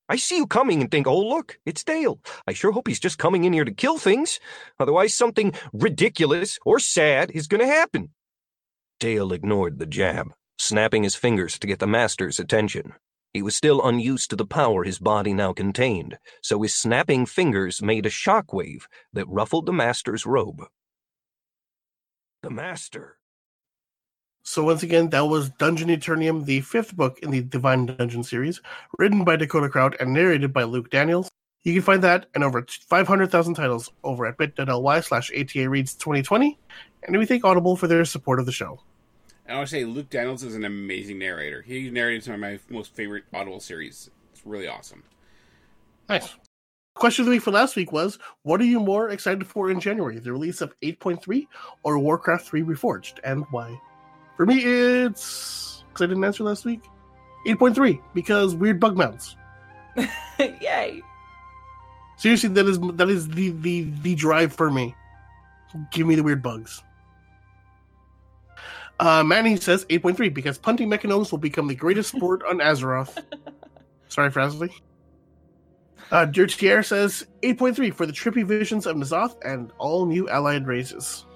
I 0.09 0.15
see 0.15 0.37
you 0.37 0.47
coming 0.47 0.81
and 0.81 0.89
think, 0.89 1.07
oh, 1.07 1.19
look, 1.19 1.59
it's 1.65 1.83
Dale. 1.83 2.19
I 2.47 2.53
sure 2.53 2.71
hope 2.71 2.87
he's 2.87 2.99
just 2.99 3.17
coming 3.17 3.43
in 3.43 3.53
here 3.53 3.65
to 3.65 3.73
kill 3.73 3.97
things. 3.97 4.39
Otherwise, 4.79 5.13
something 5.13 5.53
ridiculous 5.73 6.59
or 6.65 6.79
sad 6.79 7.31
is 7.31 7.47
going 7.47 7.59
to 7.61 7.67
happen. 7.67 8.11
Dale 8.99 9.33
ignored 9.33 9.79
the 9.79 9.85
jab, 9.85 10.33
snapping 10.57 11.03
his 11.03 11.15
fingers 11.15 11.59
to 11.59 11.67
get 11.67 11.79
the 11.79 11.87
master's 11.87 12.39
attention. 12.39 12.93
He 13.33 13.41
was 13.41 13.55
still 13.55 13.85
unused 13.85 14.29
to 14.29 14.35
the 14.35 14.45
power 14.45 14.83
his 14.83 14.99
body 14.99 15.33
now 15.33 15.53
contained, 15.53 16.17
so 16.41 16.61
his 16.61 16.73
snapping 16.73 17.25
fingers 17.25 17.81
made 17.81 18.05
a 18.05 18.09
shock 18.09 18.53
wave 18.53 18.87
that 19.13 19.27
ruffled 19.27 19.65
the 19.65 19.73
Master's 19.73 20.25
robe. 20.25 20.63
The 22.41 22.49
Master. 22.49 23.17
So 24.47 24.63
once 24.63 24.81
again, 24.81 25.09
that 25.09 25.25
was 25.25 25.49
Dungeon 25.49 25.89
Eternium, 25.89 26.45
the 26.45 26.61
fifth 26.61 26.95
book 26.95 27.19
in 27.19 27.31
the 27.31 27.41
Divine 27.41 27.85
Dungeon 27.85 28.23
series, 28.23 28.61
written 28.97 29.25
by 29.25 29.35
Dakota 29.35 29.67
Krout 29.67 29.99
and 29.99 30.13
narrated 30.13 30.53
by 30.53 30.63
Luke 30.63 30.89
Daniels. 30.89 31.29
You 31.63 31.73
can 31.73 31.81
find 31.81 32.01
that 32.05 32.27
and 32.33 32.45
over 32.45 32.65
500,000 32.65 33.55
titles 33.55 33.91
over 34.05 34.25
at 34.25 34.37
bit.ly 34.37 35.01
slash 35.01 35.31
ATA 35.37 35.69
Reads 35.69 35.95
2020. 35.95 36.57
And 37.03 37.17
we 37.17 37.25
thank 37.25 37.43
Audible 37.43 37.75
for 37.75 37.87
their 37.87 38.05
support 38.05 38.39
of 38.39 38.45
the 38.45 38.53
show. 38.53 38.79
And 39.47 39.55
I 39.55 39.57
want 39.57 39.67
to 39.67 39.75
say 39.75 39.83
Luke 39.83 40.09
Daniels 40.09 40.43
is 40.43 40.55
an 40.55 40.63
amazing 40.63 41.19
narrator. 41.19 41.61
He 41.61 41.89
narrated 41.89 42.23
some 42.23 42.35
of 42.35 42.39
my 42.39 42.57
most 42.69 42.95
favorite 42.95 43.25
Audible 43.33 43.59
series. 43.59 44.09
It's 44.31 44.45
really 44.45 44.69
awesome. 44.69 45.03
Nice. 46.07 46.35
Question 46.95 47.23
of 47.23 47.25
the 47.25 47.31
week 47.31 47.43
for 47.43 47.51
last 47.51 47.75
week 47.75 47.91
was 47.91 48.17
What 48.43 48.61
are 48.61 48.65
you 48.65 48.79
more 48.79 49.09
excited 49.09 49.45
for 49.45 49.69
in 49.69 49.81
January? 49.81 50.19
The 50.19 50.31
release 50.31 50.61
of 50.61 50.73
8.3 50.79 51.47
or 51.83 51.99
Warcraft 51.99 52.47
3 52.47 52.61
Reforged? 52.61 53.19
And 53.25 53.43
why? 53.51 53.77
For 54.37 54.45
me, 54.45 54.63
it's. 54.63 55.83
Because 55.89 56.03
I 56.03 56.07
didn't 56.07 56.23
answer 56.23 56.43
last 56.43 56.63
week. 56.63 56.83
8.3, 57.47 57.99
because 58.13 58.55
weird 58.55 58.79
bug 58.79 58.97
mounts. 58.97 59.35
Yay. 60.39 61.01
Seriously, 62.17 62.49
that 62.49 62.65
is 62.65 62.79
that 62.79 63.09
is 63.09 63.27
the, 63.29 63.51
the, 63.51 63.83
the 64.01 64.15
drive 64.15 64.53
for 64.53 64.71
me. 64.71 64.95
Give 65.91 66.07
me 66.07 66.15
the 66.15 66.23
weird 66.23 66.41
bugs. 66.41 66.83
Uh, 68.99 69.23
Manny 69.23 69.55
says 69.57 69.85
8.3 69.85 70.33
because 70.33 70.57
punting 70.57 70.89
mechagnomes 70.89 71.31
will 71.31 71.37
become 71.37 71.67
the 71.67 71.75
greatest 71.75 72.15
sport 72.15 72.41
on 72.49 72.57
Azeroth. 72.57 73.23
Sorry, 74.07 74.31
Frasley. 74.31 74.71
Uh, 76.11 76.25
Dirtier 76.25 76.81
says 76.81 77.27
8.3 77.43 77.93
for 77.93 78.05
the 78.05 78.13
trippy 78.13 78.43
visions 78.43 78.87
of 78.87 78.95
N'Zoth 78.95 79.35
and 79.43 79.71
all 79.77 80.05
new 80.05 80.27
allied 80.29 80.65
races. 80.65 81.26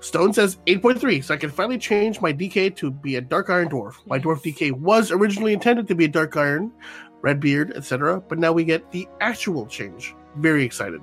Stone 0.00 0.32
says 0.32 0.58
8.3 0.66 1.24
so 1.24 1.34
I 1.34 1.36
can 1.36 1.50
finally 1.50 1.78
change 1.78 2.20
my 2.20 2.32
DK 2.32 2.76
to 2.76 2.90
be 2.90 3.16
a 3.16 3.20
Dark 3.20 3.50
Iron 3.50 3.68
Dwarf. 3.68 3.94
My 4.06 4.18
Dwarf 4.18 4.42
DK 4.42 4.72
was 4.72 5.10
originally 5.10 5.52
intended 5.52 5.88
to 5.88 5.94
be 5.94 6.04
a 6.04 6.08
Dark 6.08 6.36
Iron, 6.36 6.70
Redbeard, 7.22 7.72
etc., 7.76 8.20
but 8.20 8.38
now 8.38 8.52
we 8.52 8.64
get 8.64 8.90
the 8.92 9.08
actual 9.20 9.66
change. 9.66 10.14
Very 10.36 10.64
excited. 10.64 11.00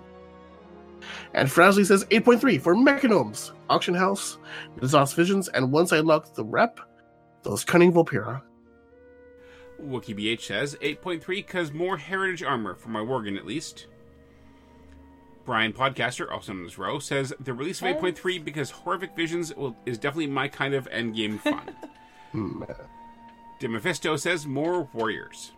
And 1.33 1.49
Frasley 1.49 1.85
says 1.85 2.05
8.3 2.05 2.61
for 2.61 2.75
Mechagnomes, 2.75 3.51
Auction 3.69 3.93
House, 3.93 4.37
N'Zoth's 4.79 5.13
Visions, 5.13 5.49
and 5.49 5.71
once 5.71 5.91
I 5.91 5.97
unlock 5.97 6.33
the 6.33 6.45
rep, 6.45 6.79
those 7.41 7.65
cunning 7.65 7.91
Vulpera. 7.91 8.41
WookieBH 9.81 10.41
says 10.41 10.77
8.3 10.81 11.25
because 11.27 11.73
more 11.73 11.97
heritage 11.97 12.43
armor 12.43 12.75
for 12.75 12.89
my 12.89 13.01
Worgen 13.01 13.37
at 13.37 13.45
least. 13.45 13.87
Brian 15.45 15.73
Podcaster, 15.73 16.31
also 16.31 16.53
known 16.53 16.65
as 16.65 16.77
Row, 16.77 16.99
says 16.99 17.33
the 17.39 17.53
release 17.53 17.81
of 17.81 17.87
8.3 17.87 18.43
because 18.43 18.71
Horrific 18.71 19.15
Visions 19.15 19.53
will, 19.55 19.75
is 19.85 19.97
definitely 19.97 20.27
my 20.27 20.47
kind 20.47 20.73
of 20.73 20.89
endgame 20.89 21.39
fun. 21.39 21.75
Demophisto 23.59 24.19
says 24.19 24.45
more 24.45 24.87
warriors. 24.93 25.51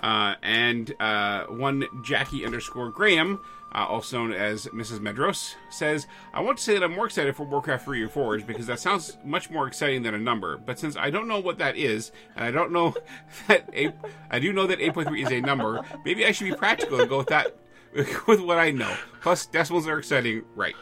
Uh, 0.00 0.34
and 0.42 0.94
uh, 1.00 1.44
one 1.46 1.84
Jackie 2.04 2.44
underscore 2.44 2.90
Graham, 2.90 3.40
uh, 3.74 3.86
also 3.86 4.18
known 4.18 4.32
as 4.32 4.66
Mrs. 4.66 4.98
Medros, 4.98 5.54
says, 5.70 6.06
I 6.32 6.40
want 6.40 6.58
to 6.58 6.64
say 6.64 6.74
that 6.74 6.82
I'm 6.82 6.92
more 6.92 7.06
excited 7.06 7.34
for 7.34 7.44
Warcraft 7.44 7.84
3 7.84 8.06
Reforged 8.06 8.46
because 8.46 8.66
that 8.66 8.80
sounds 8.80 9.16
much 9.24 9.50
more 9.50 9.66
exciting 9.66 10.02
than 10.02 10.14
a 10.14 10.18
number. 10.18 10.58
But 10.58 10.78
since 10.78 10.96
I 10.96 11.10
don't 11.10 11.28
know 11.28 11.38
what 11.38 11.58
that 11.58 11.76
is, 11.76 12.12
and 12.36 12.44
I 12.44 12.50
don't 12.50 12.72
know 12.72 12.94
that 13.48 13.70
8, 13.72 13.92
I 14.30 14.38
do 14.40 14.52
know 14.52 14.66
that 14.66 14.78
8.3 14.78 15.24
is 15.24 15.32
a 15.32 15.40
number, 15.40 15.82
maybe 16.04 16.26
I 16.26 16.32
should 16.32 16.50
be 16.50 16.56
practical 16.56 17.00
and 17.00 17.08
go 17.08 17.18
with 17.18 17.28
that, 17.28 17.56
with 18.26 18.40
what 18.40 18.58
I 18.58 18.70
know. 18.70 18.94
Plus, 19.22 19.46
decimals 19.46 19.86
are 19.86 19.98
exciting, 19.98 20.42
right? 20.54 20.74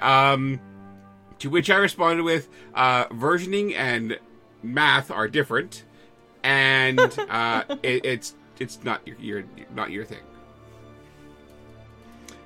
Um, 0.00 0.60
to 1.38 1.48
which 1.50 1.70
I 1.70 1.76
responded 1.76 2.22
with, 2.24 2.48
uh, 2.74 3.06
versioning 3.08 3.74
and 3.74 4.18
math 4.62 5.10
are 5.10 5.28
different 5.28 5.84
and 6.42 6.98
uh, 7.28 7.64
it, 7.82 8.04
it's 8.04 8.34
it's 8.58 8.82
not 8.84 9.06
your, 9.06 9.16
your 9.18 9.44
not 9.74 9.90
your 9.90 10.04
thing. 10.04 10.20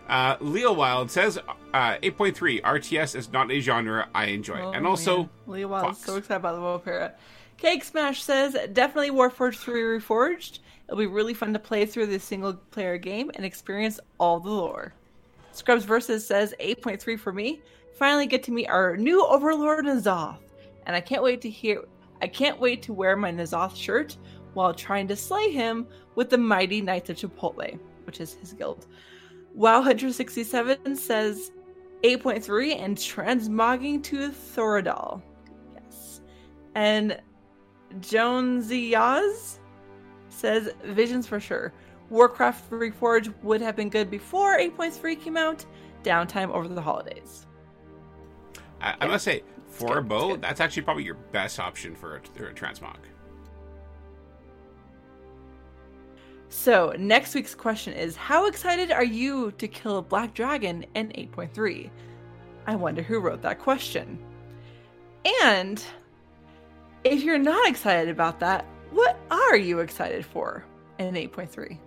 Uh, 0.08 0.36
Leo 0.40 0.72
Wild 0.72 1.10
says 1.10 1.36
uh, 1.74 1.96
8.3 2.02 2.62
RTS 2.62 3.14
is 3.14 3.30
not 3.30 3.50
a 3.52 3.60
genre 3.60 4.08
I 4.14 4.26
enjoy, 4.26 4.58
Oh, 4.62 4.70
and 4.70 4.86
also 4.86 5.18
man. 5.18 5.30
Leo 5.46 5.68
Wild 5.68 5.86
Fox. 5.88 5.98
so 5.98 6.16
excited 6.16 6.38
about 6.40 6.54
the 6.82 6.90
Vulpera. 6.90 7.12
Cake 7.58 7.84
Smash 7.84 8.22
says 8.22 8.56
definitely 8.72 9.10
Warforged 9.10 9.56
3 9.58 9.82
Reforged. 9.82 10.60
It'll 10.89 10.98
be 10.98 11.06
really 11.06 11.35
fun 11.35 11.52
to 11.52 11.59
play 11.59 11.85
through 11.85 12.06
this 12.06 12.24
single 12.24 12.55
player 12.55 12.97
game 12.97 13.31
and 13.35 13.44
experience 13.44 14.01
all 14.19 14.40
the 14.40 14.51
lore. 14.51 14.94
Scrubs 15.52 15.85
Versus 15.85 16.27
says 16.27 16.55
8.3 16.60 17.19
for 17.19 17.32
me. 17.32 17.60
Finally 17.94 18.27
get 18.27 18.43
to 18.44 18.52
meet 18.52 18.69
our 18.69 18.97
new 18.97 19.24
Overlord 19.27 19.85
N'Zoth, 19.85 20.39
and 20.86 20.97
I 20.97 21.01
can't 21.01 21.23
wait 21.23 21.40
to 21.43 21.51
hear. 21.51 21.82
I 22.23 22.27
can't 22.27 22.59
wait 22.59 22.81
to 22.82 22.93
wear 22.93 23.16
my 23.16 23.31
N'Zoth 23.31 23.77
shirt 23.77 24.16
while 24.55 24.73
trying 24.73 25.09
to 25.09 25.16
slay 25.16 25.51
him 25.51 25.86
with 26.15 26.31
the 26.31 26.39
mighty 26.39 26.81
Knights 26.81 27.10
of 27.10 27.16
Chipotle, 27.16 27.78
which 28.05 28.20
is 28.20 28.35
his 28.35 28.52
guild. 28.52 28.86
Wow 29.55 29.82
Hunter 29.82 30.12
67 30.12 30.97
says 30.97 31.51
8.3 32.02 32.81
and 32.81 32.97
transmogging 32.97 34.02
to 34.05 34.31
Thori'dal. 34.31 35.20
Yes. 35.74 36.20
And 36.74 37.20
Jonesy 38.01 38.93
Yaz 38.93 39.59
says 40.39 40.70
visions 40.85 41.27
for 41.27 41.40
sure. 41.40 41.73
Warcraft 42.10 42.70
Reforged 42.70 43.35
would 43.43 43.60
have 43.60 43.77
been 43.77 43.90
good 43.90 44.10
before 44.10 44.59
8.3 44.59 45.20
came 45.20 45.36
out. 45.36 45.65
Downtime 46.02 46.51
over 46.51 46.69
the 46.69 46.81
holidays. 46.81 47.47
I, 48.81 48.94
I 49.01 49.06
must 49.06 49.24
say 49.24 49.43
for 49.69 49.89
good, 49.89 49.98
a 49.98 50.02
bow, 50.02 50.36
that's 50.36 50.60
actually 50.60 50.82
probably 50.82 51.05
your 51.05 51.16
best 51.32 51.59
option 51.59 51.94
for 51.94 52.16
a, 52.16 52.20
for 52.35 52.48
a 52.48 52.55
transmog. 52.55 52.97
So, 56.51 56.94
next 56.98 57.35
week's 57.35 57.55
question 57.55 57.93
is 57.93 58.16
How 58.16 58.47
excited 58.47 58.90
are 58.90 59.05
you 59.05 59.51
to 59.52 59.69
kill 59.69 59.98
a 59.98 60.02
black 60.02 60.32
dragon 60.32 60.86
in 60.94 61.09
8.3? 61.09 61.90
I 62.66 62.74
wonder 62.74 63.02
who 63.02 63.20
wrote 63.20 63.43
that 63.43 63.59
question. 63.59 64.19
And 65.43 65.82
if 67.05 67.23
you're 67.23 67.39
not 67.39 67.69
excited 67.69 68.09
about 68.09 68.40
that, 68.40 68.65
what 68.90 69.19
are 69.31 69.56
you 69.56 69.81
excited 69.81 70.24
for 70.24 70.65
in 70.98 71.15
8.3? 71.15 71.78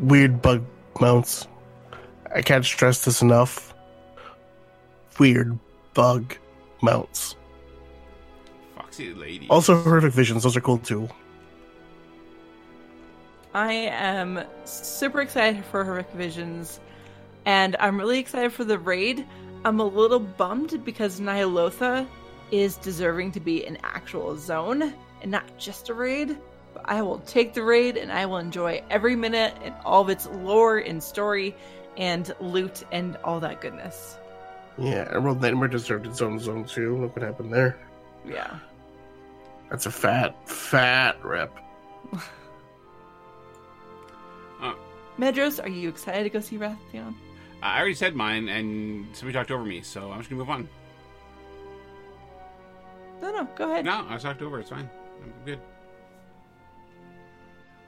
Weird 0.00 0.42
bug 0.42 0.64
mounts. 1.00 1.46
I 2.34 2.42
can't 2.42 2.64
stress 2.64 3.04
this 3.04 3.22
enough. 3.22 3.74
Weird 5.18 5.58
bug 5.94 6.36
mounts. 6.82 7.36
Foxy 8.76 9.14
lady. 9.14 9.46
Also, 9.48 9.80
horrific 9.82 10.12
visions. 10.12 10.42
Those 10.42 10.56
are 10.56 10.60
cool 10.60 10.78
too. 10.78 11.08
I 13.54 13.72
am 13.72 14.44
super 14.64 15.20
excited 15.20 15.64
for 15.64 15.82
Horrific 15.82 16.12
Visions, 16.12 16.80
and 17.46 17.76
I'm 17.80 17.98
really 17.98 18.18
excited 18.18 18.52
for 18.52 18.62
the 18.62 18.78
raid. 18.78 19.26
I'm 19.64 19.80
a 19.80 19.84
little 19.84 20.20
bummed 20.20 20.84
because 20.84 21.18
Ny'alotha 21.18 22.06
is 22.50 22.76
deserving 22.76 23.32
to 23.32 23.40
be 23.40 23.64
an 23.66 23.78
actual 23.82 24.36
zone 24.36 24.94
and 25.22 25.30
not 25.30 25.44
just 25.58 25.88
a 25.88 25.94
raid. 25.94 26.36
But 26.74 26.82
I 26.86 27.02
will 27.02 27.18
take 27.20 27.54
the 27.54 27.62
raid 27.62 27.96
and 27.96 28.12
I 28.12 28.26
will 28.26 28.38
enjoy 28.38 28.82
every 28.90 29.16
minute 29.16 29.54
and 29.62 29.74
all 29.84 30.02
of 30.02 30.08
its 30.08 30.26
lore 30.26 30.78
and 30.78 31.02
story 31.02 31.54
and 31.96 32.32
loot 32.40 32.84
and 32.92 33.16
all 33.24 33.40
that 33.40 33.60
goodness. 33.60 34.16
Yeah, 34.76 35.08
Emerald 35.12 35.42
Nightmare 35.42 35.68
deserved 35.68 36.06
its 36.06 36.22
own 36.22 36.38
zone 36.38 36.64
too. 36.64 36.96
Look 36.98 37.16
what 37.16 37.24
happened 37.24 37.52
there. 37.52 37.78
Yeah. 38.24 38.58
That's 39.70 39.86
a 39.86 39.90
fat, 39.90 40.48
fat 40.48 41.22
rep. 41.24 41.56
Uh. 44.60 44.74
Medros, 45.20 45.62
are 45.62 45.68
you 45.68 45.88
excited 45.88 46.24
to 46.24 46.30
go 46.30 46.40
see 46.40 46.58
Wrathion? 46.58 47.14
I 47.62 47.78
already 47.78 47.94
said 47.94 48.16
mine, 48.16 48.48
and 48.48 49.06
somebody 49.14 49.38
talked 49.38 49.52
over 49.52 49.64
me, 49.64 49.82
so 49.82 50.10
I'm 50.10 50.18
just 50.18 50.30
gonna 50.30 50.40
move 50.40 50.50
on. 50.50 50.68
No, 53.20 53.32
no, 53.32 53.48
go 53.56 53.70
ahead. 53.70 53.84
No, 53.84 54.06
I 54.08 54.14
was 54.14 54.22
talked 54.22 54.42
over. 54.42 54.60
It's 54.60 54.70
fine. 54.70 54.88
I'm 55.22 55.32
good. 55.44 55.60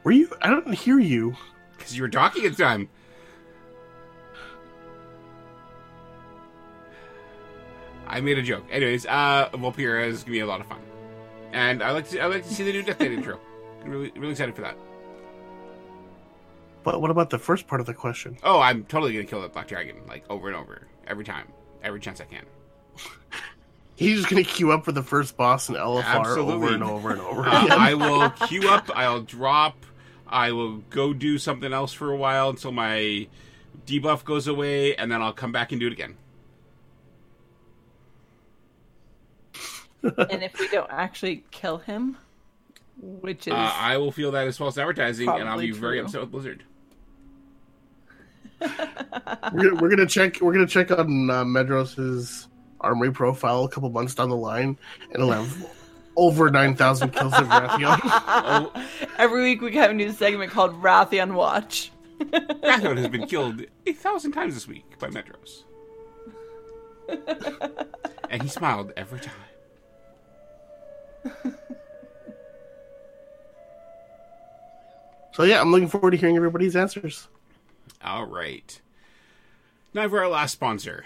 Were 0.03 0.13
you? 0.13 0.31
I 0.43 0.51
don't 0.51 0.75
hear 0.75 0.99
you. 0.99 1.37
Because 1.77 1.97
you 1.97 2.03
were 2.03 2.09
talking 2.09 2.45
at 2.45 2.57
the 2.57 2.63
time. 2.63 2.89
I 8.07 8.21
made 8.21 8.39
a 8.39 8.43
joke. 8.43 8.65
Anyways, 8.71 9.07
uh, 9.07 9.49
Vulpera 9.53 10.05
is 10.07 10.25
gonna 10.25 10.33
be 10.33 10.41
a 10.41 10.47
lot 10.47 10.61
of 10.61 10.67
fun, 10.67 10.81
and 11.53 11.81
I 11.81 11.93
like 11.93 12.09
to 12.11 12.19
I 12.21 12.27
like 12.27 12.43
to 12.45 12.53
see 12.53 12.65
the 12.65 12.73
new 12.73 12.83
Death 12.83 12.99
Knight 12.99 13.13
intro. 13.13 13.39
I'm 13.83 13.91
really 13.91 14.11
really 14.17 14.33
excited 14.33 14.55
for 14.57 14.63
that. 14.63 14.77
But 16.83 17.01
what 17.01 17.11
about 17.13 17.31
the 17.31 17.39
first 17.39 17.69
part 17.69 17.81
of 17.81 17.87
the 17.87 17.95
question? 17.95 18.37
Oh, 18.43 18.59
I'm 18.59 18.85
totally 18.85 19.13
gonna 19.13 19.27
kill 19.27 19.43
that 19.43 19.53
black 19.53 19.69
dragon 19.69 19.97
like 20.09 20.25
over 20.29 20.49
and 20.49 20.57
over 20.57 20.89
every 21.07 21.25
time, 21.25 21.47
every 21.85 22.01
chance 22.01 22.21
I 22.21 22.25
can. 22.25 22.45
He's 24.01 24.17
just 24.17 24.31
gonna 24.31 24.45
queue 24.45 24.73
up 24.73 24.85
for 24.87 24.93
the 24.93 25.03
first 25.03 25.37
boss 25.37 25.69
in 25.69 25.75
LFR 25.75 26.03
Absolutely. 26.05 26.55
over 26.55 26.73
and 26.75 26.83
over 26.83 27.11
and 27.11 27.21
over 27.21 27.43
Uh. 27.47 27.67
I 27.71 27.93
will 27.95 28.31
queue 28.31 28.67
up. 28.71 28.91
I'll 28.97 29.21
drop. 29.21 29.77
I 30.27 30.53
will 30.53 30.79
go 30.89 31.13
do 31.13 31.37
something 31.37 31.71
else 31.73 31.93
for 31.93 32.11
a 32.11 32.17
while 32.17 32.49
until 32.49 32.73
my 32.73 33.29
debuff 33.87 34.25
goes 34.25 34.49
away, 34.49 34.97
and 34.97 35.13
then 35.13 35.21
I'll 35.21 35.35
come 35.35 35.53
back 35.53 35.71
and 35.73 35.79
do 35.81 35.87
it 35.87 35.93
again. 35.93 36.17
and 40.03 40.43
if 40.43 40.59
we 40.59 40.67
don't 40.69 40.91
actually 40.91 41.45
kill 41.51 41.77
him, 41.79 42.17
which 42.97 43.49
is 43.49 43.53
Uh, 43.53 43.57
I 43.77 43.99
will 43.99 44.13
feel 44.13 44.31
that 44.31 44.47
as 44.47 44.57
false 44.57 44.79
advertising, 44.79 45.29
and 45.29 45.41
I'll 45.41 45.47
Probably 45.47 45.67
be 45.67 45.73
very 45.73 46.01
upset 46.01 46.23
with 46.23 46.31
Blizzard. 46.31 46.65
we're, 48.61 48.69
gonna, 49.53 49.75
we're 49.81 49.89
gonna 49.91 50.07
check. 50.07 50.41
We're 50.41 50.53
gonna 50.53 50.67
check 50.67 50.91
on 50.91 51.29
uh, 51.31 51.45
Medros's 51.45 52.47
armory 52.81 53.13
profile 53.13 53.65
a 53.65 53.69
couple 53.69 53.91
months 53.91 54.15
down 54.15 54.31
the 54.31 54.37
line, 54.37 54.79
and 55.13 55.23
he'll 55.23 55.31
have 55.31 55.71
over 56.17 56.51
nine 56.51 56.75
thousand 56.75 57.11
kills 57.11 57.33
of 57.35 57.47
Wrathion. 57.47 57.99
Oh, 58.03 58.73
every 59.19 59.43
week 59.43 59.61
we 59.61 59.75
have 59.77 59.91
a 59.91 59.95
new 59.95 60.13
segment 60.13 60.53
called 60.53 60.81
Wrathion 60.83 61.35
Watch. 61.35 61.91
Wrathion 62.21 62.97
has 62.99 63.09
been 63.09 63.27
killed 63.27 63.63
a 63.87 63.93
thousand 63.93 64.33
times 64.33 64.55
this 64.55 64.67
week 64.69 64.99
by 64.99 65.09
Medros. 65.09 65.65
and 68.31 68.43
he 68.43 68.49
smiled 68.49 68.93
every 68.97 69.21
time. 69.21 69.35
so 75.33 75.43
yeah, 75.43 75.61
I'm 75.61 75.71
looking 75.71 75.89
forward 75.89 76.13
to 76.13 76.17
hearing 76.17 76.37
everybody's 76.37 76.77
answers. 76.77 77.29
All 78.03 78.27
right. 78.27 78.81
Now 79.93 80.09
for 80.09 80.21
our 80.21 80.29
last 80.29 80.53
sponsor. 80.53 81.05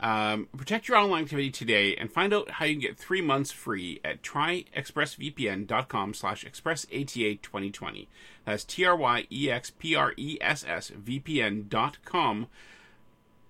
Um, 0.00 0.48
protect 0.56 0.88
your 0.88 0.96
online 0.96 1.24
activity 1.24 1.50
today 1.50 1.94
and 1.96 2.10
find 2.12 2.34
out 2.34 2.52
how 2.52 2.64
you 2.64 2.74
can 2.74 2.80
get 2.80 2.98
three 2.98 3.20
months 3.20 3.52
free 3.52 4.00
at 4.04 4.22
tryexpressvpn.com 4.22 6.14
slash 6.14 6.44
expressata2020. 6.44 8.06
That's 8.44 8.64
T-R-Y-E-X-P-R-E-S-S 8.64 10.90
VPN 10.90 11.68
dot 11.68 11.98
com 12.04 12.48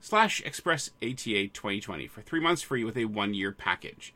slash 0.00 0.42
expressata2020 0.42 2.10
for 2.10 2.20
three 2.20 2.40
months 2.40 2.60
free 2.62 2.84
with 2.84 2.96
a 2.96 3.06
one-year 3.06 3.52
package. 3.52 4.12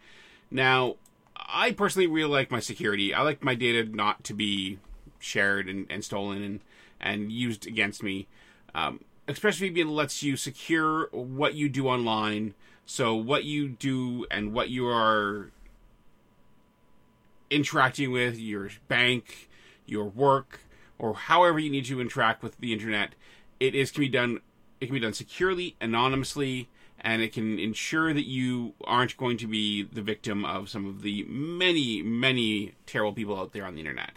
Now, 0.50 0.96
I 1.34 1.72
personally 1.72 2.06
really 2.06 2.30
like 2.30 2.50
my 2.50 2.60
security. 2.60 3.14
I 3.14 3.22
like 3.22 3.42
my 3.42 3.54
data 3.54 3.84
not 3.84 4.22
to 4.24 4.34
be 4.34 4.78
shared 5.18 5.66
and, 5.68 5.86
and 5.88 6.04
stolen 6.04 6.42
and, 6.42 6.60
and 7.00 7.32
used 7.32 7.66
against 7.66 8.02
me. 8.02 8.28
Um, 8.74 9.00
ExpressVPN 9.28 9.90
lets 9.90 10.22
you 10.22 10.36
secure 10.36 11.08
what 11.12 11.54
you 11.54 11.68
do 11.68 11.86
online. 11.86 12.54
So 12.86 13.14
what 13.14 13.44
you 13.44 13.68
do 13.68 14.26
and 14.30 14.54
what 14.54 14.70
you 14.70 14.88
are 14.88 15.50
interacting 17.50 18.10
with, 18.10 18.38
your 18.38 18.70
bank, 18.88 19.50
your 19.84 20.06
work, 20.06 20.60
or 20.98 21.14
however 21.14 21.58
you 21.58 21.70
need 21.70 21.84
to 21.86 22.00
interact 22.00 22.42
with 22.42 22.58
the 22.58 22.72
internet, 22.72 23.14
it 23.60 23.74
is 23.74 23.90
can 23.90 24.00
be 24.00 24.08
done. 24.08 24.40
It 24.80 24.86
can 24.86 24.94
be 24.94 25.00
done 25.00 25.12
securely, 25.12 25.76
anonymously, 25.80 26.68
and 27.00 27.20
it 27.20 27.32
can 27.32 27.58
ensure 27.58 28.14
that 28.14 28.26
you 28.26 28.74
aren't 28.84 29.16
going 29.16 29.36
to 29.38 29.46
be 29.46 29.82
the 29.82 30.02
victim 30.02 30.44
of 30.44 30.68
some 30.68 30.86
of 30.86 31.02
the 31.02 31.24
many, 31.24 32.00
many 32.00 32.74
terrible 32.86 33.12
people 33.12 33.38
out 33.38 33.52
there 33.52 33.66
on 33.66 33.74
the 33.74 33.80
internet. 33.80 34.12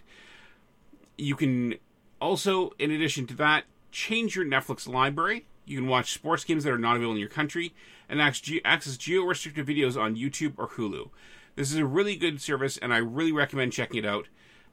You 1.18 1.36
can 1.36 1.76
also, 2.22 2.72
in 2.78 2.92
addition 2.92 3.26
to 3.28 3.34
that, 3.36 3.64
change 3.92 4.36
your 4.36 4.46
Netflix 4.46 4.88
library. 4.88 5.46
You 5.66 5.78
can 5.78 5.88
watch 5.88 6.14
sports 6.14 6.44
games 6.44 6.64
that 6.64 6.74
are 6.74 6.78
not 6.78 6.96
available 6.96 7.14
in 7.14 7.20
your 7.20 7.30
country 7.30 7.74
and 8.10 8.22
access 8.22 8.98
geo-restricted 8.98 9.66
videos 9.66 10.00
on 10.00 10.16
YouTube 10.16 10.54
or 10.58 10.70
Hulu. 10.70 11.10
This 11.56 11.72
is 11.72 11.78
a 11.78 11.86
really 11.86 12.16
good 12.16 12.42
service, 12.42 12.78
and 12.78 12.94
I 12.94 12.98
really 12.98 13.32
recommend 13.32 13.74
checking 13.74 14.04
it 14.04 14.08
out. 14.08 14.28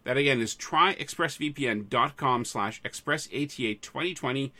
That 0.04 0.16
again 0.16 0.40
is 0.40 0.54
tryexpressvpn.com 0.54 2.44
slash 2.44 2.82
expressata2020. 2.82 4.52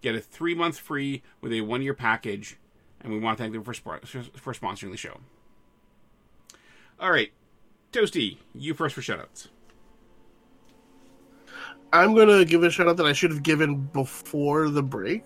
Get 0.00 0.14
a 0.14 0.20
three 0.20 0.54
month 0.54 0.78
free 0.78 1.22
with 1.40 1.52
a 1.52 1.60
one 1.62 1.82
year 1.82 1.94
package, 1.94 2.58
and 3.00 3.12
we 3.12 3.18
want 3.18 3.38
to 3.38 3.42
thank 3.42 3.52
them 3.52 3.64
for, 3.64 3.74
for 3.74 4.54
sponsoring 4.54 4.90
the 4.90 4.96
show. 4.96 5.20
All 6.98 7.10
right, 7.10 7.32
Toasty, 7.92 8.38
you 8.54 8.72
first 8.74 8.94
for 8.94 9.00
shoutouts. 9.00 9.48
I'm 11.94 12.12
gonna 12.16 12.44
give 12.44 12.64
a 12.64 12.70
shout 12.70 12.88
out 12.88 12.96
that 12.96 13.06
I 13.06 13.12
should 13.12 13.30
have 13.30 13.44
given 13.44 13.76
before 13.92 14.68
the 14.68 14.82
break, 14.82 15.22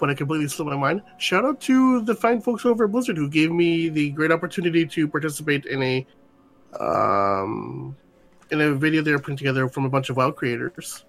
but 0.00 0.10
I 0.10 0.14
completely 0.14 0.48
slipped 0.48 0.68
my 0.68 0.76
mind. 0.76 1.00
Shout 1.18 1.44
out 1.44 1.60
to 1.60 2.00
the 2.00 2.12
fine 2.12 2.40
folks 2.40 2.66
over 2.66 2.86
at 2.86 2.90
Blizzard 2.90 3.16
who 3.16 3.28
gave 3.28 3.52
me 3.52 3.88
the 3.88 4.10
great 4.10 4.32
opportunity 4.32 4.84
to 4.84 5.06
participate 5.06 5.64
in 5.66 5.80
a 5.84 6.06
um 6.80 7.96
in 8.50 8.62
a 8.62 8.74
video 8.74 9.00
they 9.00 9.12
were 9.12 9.20
putting 9.20 9.36
together 9.36 9.68
from 9.68 9.84
a 9.84 9.88
bunch 9.88 10.10
of 10.10 10.16
WoW 10.16 10.32
creators, 10.32 11.04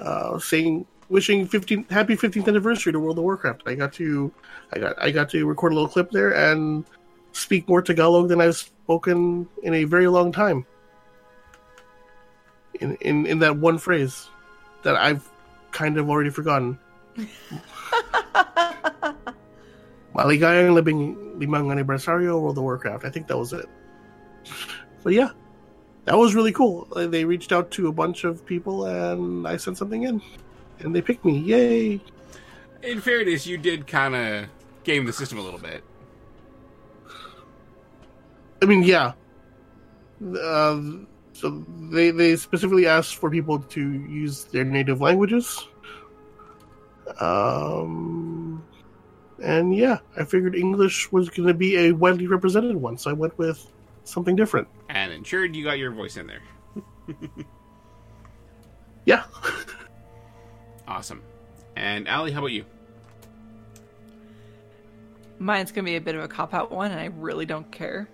uh, 0.00 0.40
saying 0.40 0.84
wishing 1.08 1.46
15 1.46 1.84
happy 1.88 2.16
15th 2.16 2.48
anniversary 2.48 2.92
to 2.92 2.98
World 2.98 3.18
of 3.18 3.22
Warcraft. 3.22 3.62
I 3.66 3.76
got 3.76 3.92
to 3.92 4.32
I 4.72 4.80
got 4.80 5.00
I 5.00 5.12
got 5.12 5.30
to 5.30 5.46
record 5.46 5.70
a 5.70 5.76
little 5.76 5.88
clip 5.88 6.10
there 6.10 6.32
and 6.32 6.84
speak 7.30 7.68
more 7.68 7.80
Tagalog 7.80 8.28
than 8.28 8.40
I've 8.40 8.56
spoken 8.56 9.48
in 9.62 9.74
a 9.74 9.84
very 9.84 10.08
long 10.08 10.32
time 10.32 10.66
in, 12.74 12.96
in, 13.00 13.26
in 13.26 13.38
that 13.40 13.56
one 13.56 13.78
phrase 13.78 14.28
that 14.82 14.96
I've 14.96 15.28
kind 15.70 15.98
of 15.98 16.08
already 16.08 16.30
forgotten. 16.30 16.78
Maligayang 20.14 20.74
labing 20.74 21.38
limang 21.38 21.68
aniversario 21.70 22.40
World 22.40 22.58
of 22.58 22.64
Warcraft. 22.64 23.04
I 23.04 23.10
think 23.10 23.26
that 23.28 23.36
was 23.38 23.52
it. 23.52 23.66
But 25.02 25.12
yeah, 25.12 25.30
that 26.04 26.16
was 26.16 26.34
really 26.34 26.52
cool. 26.52 26.86
They 26.94 27.24
reached 27.24 27.52
out 27.52 27.70
to 27.72 27.88
a 27.88 27.92
bunch 27.92 28.24
of 28.24 28.44
people 28.44 28.86
and 28.86 29.46
I 29.46 29.56
sent 29.56 29.76
something 29.76 30.02
in. 30.04 30.22
And 30.80 30.94
they 30.94 31.02
picked 31.02 31.24
me. 31.24 31.38
Yay! 31.38 32.00
In 32.82 33.00
fairness, 33.00 33.46
you 33.46 33.58
did 33.58 33.86
kind 33.86 34.14
of 34.14 34.48
game 34.84 35.04
the 35.04 35.12
system 35.12 35.38
a 35.38 35.42
little 35.42 35.58
bit. 35.58 35.82
I 38.62 38.64
mean, 38.64 38.82
yeah. 38.82 39.12
Uh, 40.22 40.80
so 41.38 41.64
they 41.90 42.10
they 42.10 42.36
specifically 42.36 42.86
asked 42.86 43.16
for 43.16 43.30
people 43.30 43.60
to 43.60 43.80
use 43.80 44.44
their 44.44 44.64
native 44.64 45.00
languages. 45.00 45.68
Um, 47.20 48.64
and 49.42 49.74
yeah, 49.74 49.98
I 50.16 50.24
figured 50.24 50.54
English 50.54 51.10
was 51.12 51.30
going 51.30 51.46
to 51.46 51.54
be 51.54 51.76
a 51.76 51.92
widely 51.92 52.26
represented 52.26 52.76
one, 52.76 52.98
so 52.98 53.10
I 53.10 53.14
went 53.14 53.38
with 53.38 53.64
something 54.04 54.36
different. 54.36 54.68
And 54.88 55.12
ensured 55.12 55.54
you 55.54 55.64
got 55.64 55.78
your 55.78 55.92
voice 55.92 56.16
in 56.16 56.26
there. 56.26 56.42
Yeah. 59.08 59.24
Awesome. 60.86 61.22
And 61.76 62.06
Allie, 62.06 62.30
how 62.30 62.40
about 62.40 62.52
you? 62.52 62.66
Mine's 65.38 65.72
gonna 65.72 65.86
be 65.86 65.96
a 65.96 66.00
bit 66.00 66.14
of 66.14 66.22
a 66.22 66.28
cop 66.28 66.52
out 66.52 66.70
one, 66.70 66.90
and 66.90 67.00
I 67.00 67.06
really 67.06 67.46
don't 67.46 67.70
care. 67.72 68.06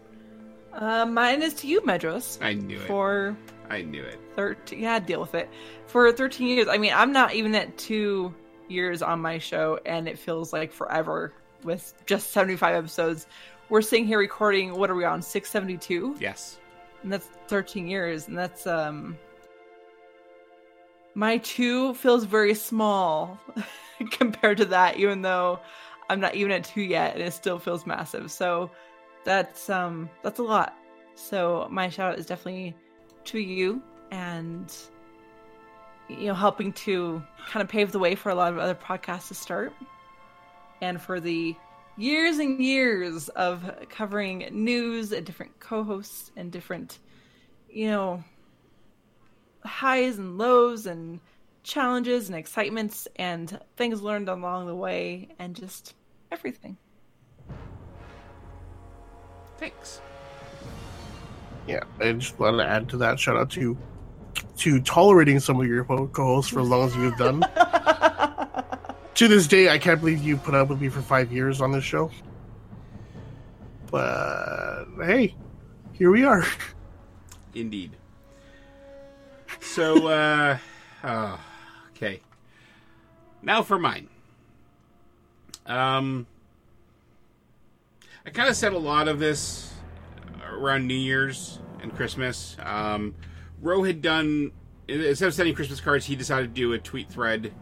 Uh, 0.74 1.06
mine 1.06 1.42
is 1.42 1.54
to 1.54 1.66
you, 1.68 1.80
Medros. 1.82 2.38
I 2.42 2.54
knew 2.54 2.76
it. 2.76 2.86
For 2.86 3.36
I 3.70 3.82
knew 3.82 4.02
it. 4.02 4.20
13 4.36 4.80
yeah 4.80 4.98
deal 4.98 5.20
with 5.20 5.34
it 5.36 5.48
for 5.86 6.10
13 6.10 6.48
years 6.48 6.66
i 6.68 6.76
mean 6.76 6.92
i'm 6.92 7.12
not 7.12 7.34
even 7.34 7.54
at 7.54 7.76
two 7.78 8.34
years 8.68 9.00
on 9.00 9.20
my 9.20 9.38
show 9.38 9.78
and 9.86 10.08
it 10.08 10.18
feels 10.18 10.52
like 10.52 10.72
forever 10.72 11.32
with 11.62 11.94
just 12.04 12.32
75 12.32 12.74
episodes 12.74 13.28
we're 13.68 13.80
sitting 13.80 14.06
here 14.06 14.18
recording 14.18 14.74
what 14.76 14.90
are 14.90 14.96
we 14.96 15.04
on 15.04 15.22
672 15.22 16.16
Yes. 16.20 16.58
and 17.04 17.12
that's 17.12 17.28
13 17.46 17.86
years 17.86 18.26
and 18.26 18.36
that's 18.36 18.66
um 18.66 19.16
my 21.14 21.38
two 21.38 21.94
feels 21.94 22.24
very 22.24 22.54
small 22.54 23.38
compared 24.10 24.56
to 24.58 24.64
that 24.64 24.96
even 24.96 25.22
though 25.22 25.60
i'm 26.10 26.18
not 26.18 26.34
even 26.34 26.50
at 26.50 26.64
two 26.64 26.82
yet 26.82 27.14
and 27.14 27.22
it 27.22 27.32
still 27.32 27.58
feels 27.60 27.86
massive 27.86 28.32
so 28.32 28.68
that's 29.24 29.68
um 29.70 30.08
that's 30.22 30.38
a 30.38 30.42
lot. 30.42 30.74
So 31.14 31.68
my 31.70 31.88
shout 31.88 32.12
out 32.12 32.18
is 32.18 32.26
definitely 32.26 32.74
to 33.24 33.38
you 33.38 33.82
and 34.10 34.72
you 36.08 36.26
know 36.26 36.34
helping 36.34 36.72
to 36.72 37.22
kind 37.48 37.62
of 37.62 37.68
pave 37.68 37.92
the 37.92 37.98
way 37.98 38.14
for 38.14 38.30
a 38.30 38.34
lot 38.34 38.52
of 38.52 38.58
other 38.58 38.74
podcasts 38.74 39.28
to 39.28 39.34
start 39.34 39.72
and 40.82 41.00
for 41.00 41.20
the 41.20 41.56
years 41.96 42.38
and 42.38 42.60
years 42.60 43.28
of 43.30 43.62
covering 43.88 44.48
news 44.50 45.12
and 45.12 45.24
different 45.24 45.58
co-hosts 45.60 46.30
and 46.36 46.50
different 46.52 46.98
you 47.70 47.88
know 47.88 48.22
highs 49.64 50.18
and 50.18 50.36
lows 50.36 50.86
and 50.86 51.20
challenges 51.62 52.28
and 52.28 52.36
excitements 52.36 53.08
and 53.16 53.58
things 53.76 54.02
learned 54.02 54.28
along 54.28 54.66
the 54.66 54.74
way 54.74 55.28
and 55.38 55.56
just 55.56 55.94
everything 56.30 56.76
Thanks. 59.64 60.02
Yeah, 61.66 61.84
I 61.98 62.12
just 62.12 62.38
want 62.38 62.58
to 62.58 62.66
add 62.66 62.90
to 62.90 62.98
that. 62.98 63.18
Shout 63.18 63.38
out 63.38 63.48
to 63.52 63.78
to 64.58 64.80
tolerating 64.82 65.40
some 65.40 65.58
of 65.58 65.66
your 65.66 65.84
co-hosts 65.84 66.52
for 66.52 66.60
as 66.60 66.68
long 66.68 66.86
as 66.86 66.94
you've 66.94 67.16
done. 67.16 67.40
to 69.14 69.26
this 69.26 69.46
day, 69.46 69.70
I 69.70 69.78
can't 69.78 70.00
believe 70.00 70.22
you 70.22 70.36
put 70.36 70.54
up 70.54 70.68
with 70.68 70.82
me 70.82 70.90
for 70.90 71.00
five 71.00 71.32
years 71.32 71.62
on 71.62 71.72
this 71.72 71.82
show. 71.82 72.10
But 73.90 74.84
hey, 75.02 75.34
here 75.94 76.10
we 76.10 76.24
are. 76.24 76.44
Indeed. 77.54 77.92
So, 79.60 80.08
uh, 80.08 80.58
oh, 81.04 81.40
okay. 81.96 82.20
Now 83.40 83.62
for 83.62 83.78
mine. 83.78 84.08
Um, 85.64 86.26
I 88.26 88.30
kind 88.30 88.48
of 88.48 88.56
said 88.56 88.72
a 88.72 88.78
lot 88.78 89.06
of 89.08 89.18
this 89.18 89.72
around 90.48 90.86
New 90.86 90.94
Year's 90.94 91.58
and 91.82 91.94
Christmas. 91.94 92.56
Um, 92.60 93.14
Ro 93.60 93.82
had 93.82 94.00
done 94.00 94.52
instead 94.88 95.26
of 95.26 95.34
sending 95.34 95.54
Christmas 95.54 95.80
cards, 95.80 96.06
he 96.06 96.16
decided 96.16 96.54
to 96.54 96.60
do 96.60 96.72
a 96.72 96.78
tweet 96.78 97.10
thread 97.10 97.52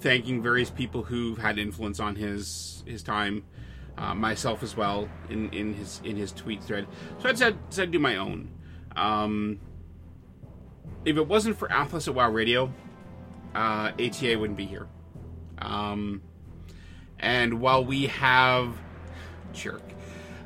thanking 0.00 0.42
various 0.42 0.70
people 0.70 1.04
who've 1.04 1.38
had 1.38 1.58
influence 1.58 2.00
on 2.00 2.16
his 2.16 2.82
his 2.86 3.02
time, 3.02 3.44
uh, 3.96 4.14
myself 4.14 4.64
as 4.64 4.76
well 4.76 5.08
in, 5.28 5.48
in 5.50 5.74
his 5.74 6.00
in 6.04 6.16
his 6.16 6.32
tweet 6.32 6.62
thread. 6.62 6.86
So 7.18 7.28
I 7.28 7.32
decided 7.32 7.70
to 7.70 7.86
do 7.86 7.98
my 7.98 8.16
own. 8.16 8.50
Um, 8.96 9.60
if 11.04 11.16
it 11.16 11.26
wasn't 11.26 11.56
for 11.56 11.70
Atlas 11.70 12.08
at 12.08 12.14
WoW 12.14 12.30
Radio, 12.30 12.72
uh, 13.54 13.92
ATA 13.98 14.36
wouldn't 14.36 14.56
be 14.56 14.66
here. 14.66 14.88
Um, 15.58 16.22
and 17.18 17.60
while 17.60 17.84
we 17.84 18.06
have 18.06 18.74
jerk, 19.52 19.82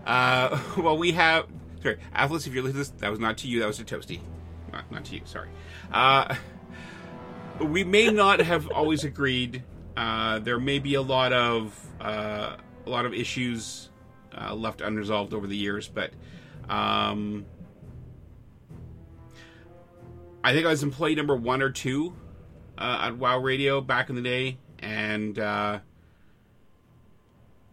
uh, 0.07 0.57
while 0.77 0.99
we 0.99 1.13
have 1.13 1.47
sorry, 1.83 1.99
Atlas, 2.15 2.47
if 2.47 2.55
you're 2.55 2.63
listening 2.63 2.85
to 2.85 2.91
this, 2.91 3.01
that 3.01 3.11
was 3.11 3.21
not 3.21 3.39
to 3.39 3.49
you, 3.49 3.61
that 3.61 3.67
was 3.67 3.79
to 3.79 3.85
Toasty, 3.85 4.21
not, 4.73 4.91
not 4.91 5.05
to 5.07 5.15
you. 5.15 5.21
Sorry. 5.25 5.49
Uh, 5.93 6.35
we 7.61 7.85
may 7.85 8.09
not 8.09 8.41
have 8.41 8.69
always 8.71 9.05
agreed. 9.05 9.63
Uh, 9.97 10.41
there 10.41 10.59
may 10.59 10.79
be 10.79 10.95
a 10.95 11.03
lot 11.03 11.33
of 11.33 11.79
uh, 12.01 12.57
a 12.85 12.91
lot 12.91 13.07
of 13.07 13.15
issues 13.15 13.89
uh, 14.37 14.55
left 14.55 14.81
unresolved 14.81 15.33
over 15.33 15.47
the 15.47 15.57
years, 15.57 15.89
but 15.89 16.13
um, 16.69 17.47
I 20.45 20.53
think 20.53 20.67
I 20.67 20.71
was 20.71 20.83
employee 20.83 21.15
number 21.15 21.35
one 21.35 21.63
or 21.63 21.71
two 21.71 22.15
uh, 22.77 22.99
at 23.03 23.17
WoW 23.17 23.39
Radio 23.39 23.81
back 23.81 24.11
in 24.11 24.17
the 24.17 24.23
day, 24.23 24.59
and 24.81 25.39
uh, 25.39 25.79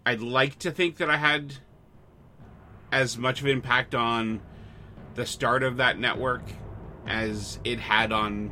I'd 0.06 0.22
like 0.22 0.60
to 0.60 0.72
think 0.72 0.98
that 0.98 1.10
I 1.10 1.18
had 1.18 1.56
as 2.92 3.18
much 3.18 3.40
of 3.40 3.46
an 3.46 3.52
impact 3.52 3.96
on 3.96 4.42
the 5.16 5.26
start 5.26 5.64
of 5.64 5.78
that 5.78 5.98
network 5.98 6.44
as 7.08 7.60
it 7.64 7.80
had 7.80 8.12
on 8.12 8.52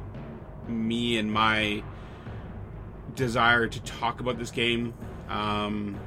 me 0.68 1.18
and 1.18 1.32
my 1.32 1.84
desire 3.16 3.68
to 3.68 3.82
talk 3.82 4.20
about 4.22 4.40
this 4.40 4.52
game. 4.52 4.94
Um, 5.28 6.00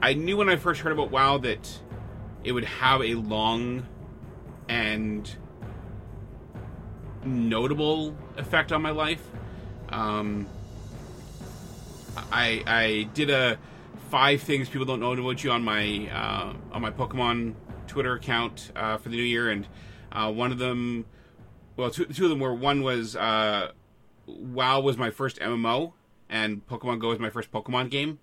I 0.00 0.14
knew 0.14 0.36
when 0.36 0.48
I 0.48 0.56
first 0.56 0.80
heard 0.80 0.92
about 0.92 1.10
WoW 1.10 1.38
that 1.38 1.80
it 2.44 2.52
would 2.52 2.64
have 2.64 3.02
a 3.02 3.14
long 3.14 3.86
and 4.68 5.34
notable 7.24 8.16
effect 8.36 8.70
on 8.70 8.82
my 8.82 8.90
life. 8.90 9.26
Um, 9.88 10.46
I 12.16 12.62
I 12.66 13.08
did 13.14 13.30
a 13.30 13.58
five 14.10 14.42
things 14.42 14.68
people 14.68 14.86
don't 14.86 15.00
know 15.00 15.12
about 15.12 15.42
you 15.42 15.50
on 15.50 15.64
my 15.64 16.08
uh, 16.12 16.54
on 16.72 16.82
my 16.82 16.90
Pokemon 16.90 17.54
Twitter 17.86 18.14
account 18.14 18.70
uh, 18.76 18.96
for 18.96 19.08
the 19.08 19.16
new 19.16 19.22
year, 19.22 19.50
and 19.50 19.66
uh, 20.12 20.30
one 20.30 20.52
of 20.52 20.58
them, 20.58 21.06
well, 21.76 21.90
two, 21.90 22.04
two 22.06 22.24
of 22.24 22.30
them 22.30 22.40
were 22.40 22.54
one 22.54 22.82
was 22.82 23.16
uh, 23.16 23.72
WoW 24.26 24.80
was 24.80 24.96
my 24.96 25.10
first 25.10 25.38
MMO, 25.40 25.92
and 26.28 26.66
Pokemon 26.66 27.00
Go 27.00 27.08
was 27.08 27.18
my 27.18 27.30
first 27.30 27.50
Pokemon 27.50 27.90
game, 27.90 28.18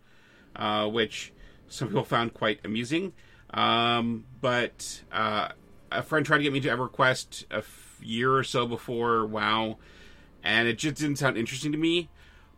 uh, 0.55 0.87
which 0.87 1.33
some 1.67 1.89
people 1.89 2.03
found 2.03 2.33
quite 2.33 2.59
amusing. 2.63 3.13
Um, 3.53 4.25
but 4.39 5.01
uh, 5.11 5.49
a 5.91 6.01
friend 6.03 6.25
tried 6.25 6.37
to 6.37 6.43
get 6.43 6.53
me 6.53 6.61
to 6.61 6.69
EverQuest 6.69 7.45
a 7.51 7.57
f- 7.57 7.99
year 8.01 8.33
or 8.33 8.43
so 8.43 8.65
before 8.65 9.25
WoW, 9.25 9.77
and 10.43 10.67
it 10.67 10.77
just 10.77 10.95
didn't 10.95 11.17
sound 11.17 11.37
interesting 11.37 11.71
to 11.73 11.77
me. 11.77 12.09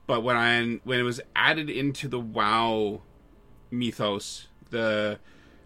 But 0.05 0.23
when 0.23 0.35
I 0.35 0.79
when 0.83 0.99
it 0.99 1.03
was 1.03 1.21
added 1.35 1.69
into 1.69 2.07
the 2.07 2.19
WoW 2.19 3.01
mythos, 3.71 4.47
the 4.69 5.19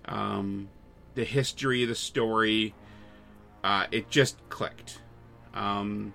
um, 0.06 0.70
the 1.16 1.24
history, 1.24 1.86
the 1.86 1.96
story, 1.96 2.76
uh, 3.64 3.88
it 3.92 4.10
just 4.10 4.38
clicked. 4.50 5.02
Um, 5.54 6.14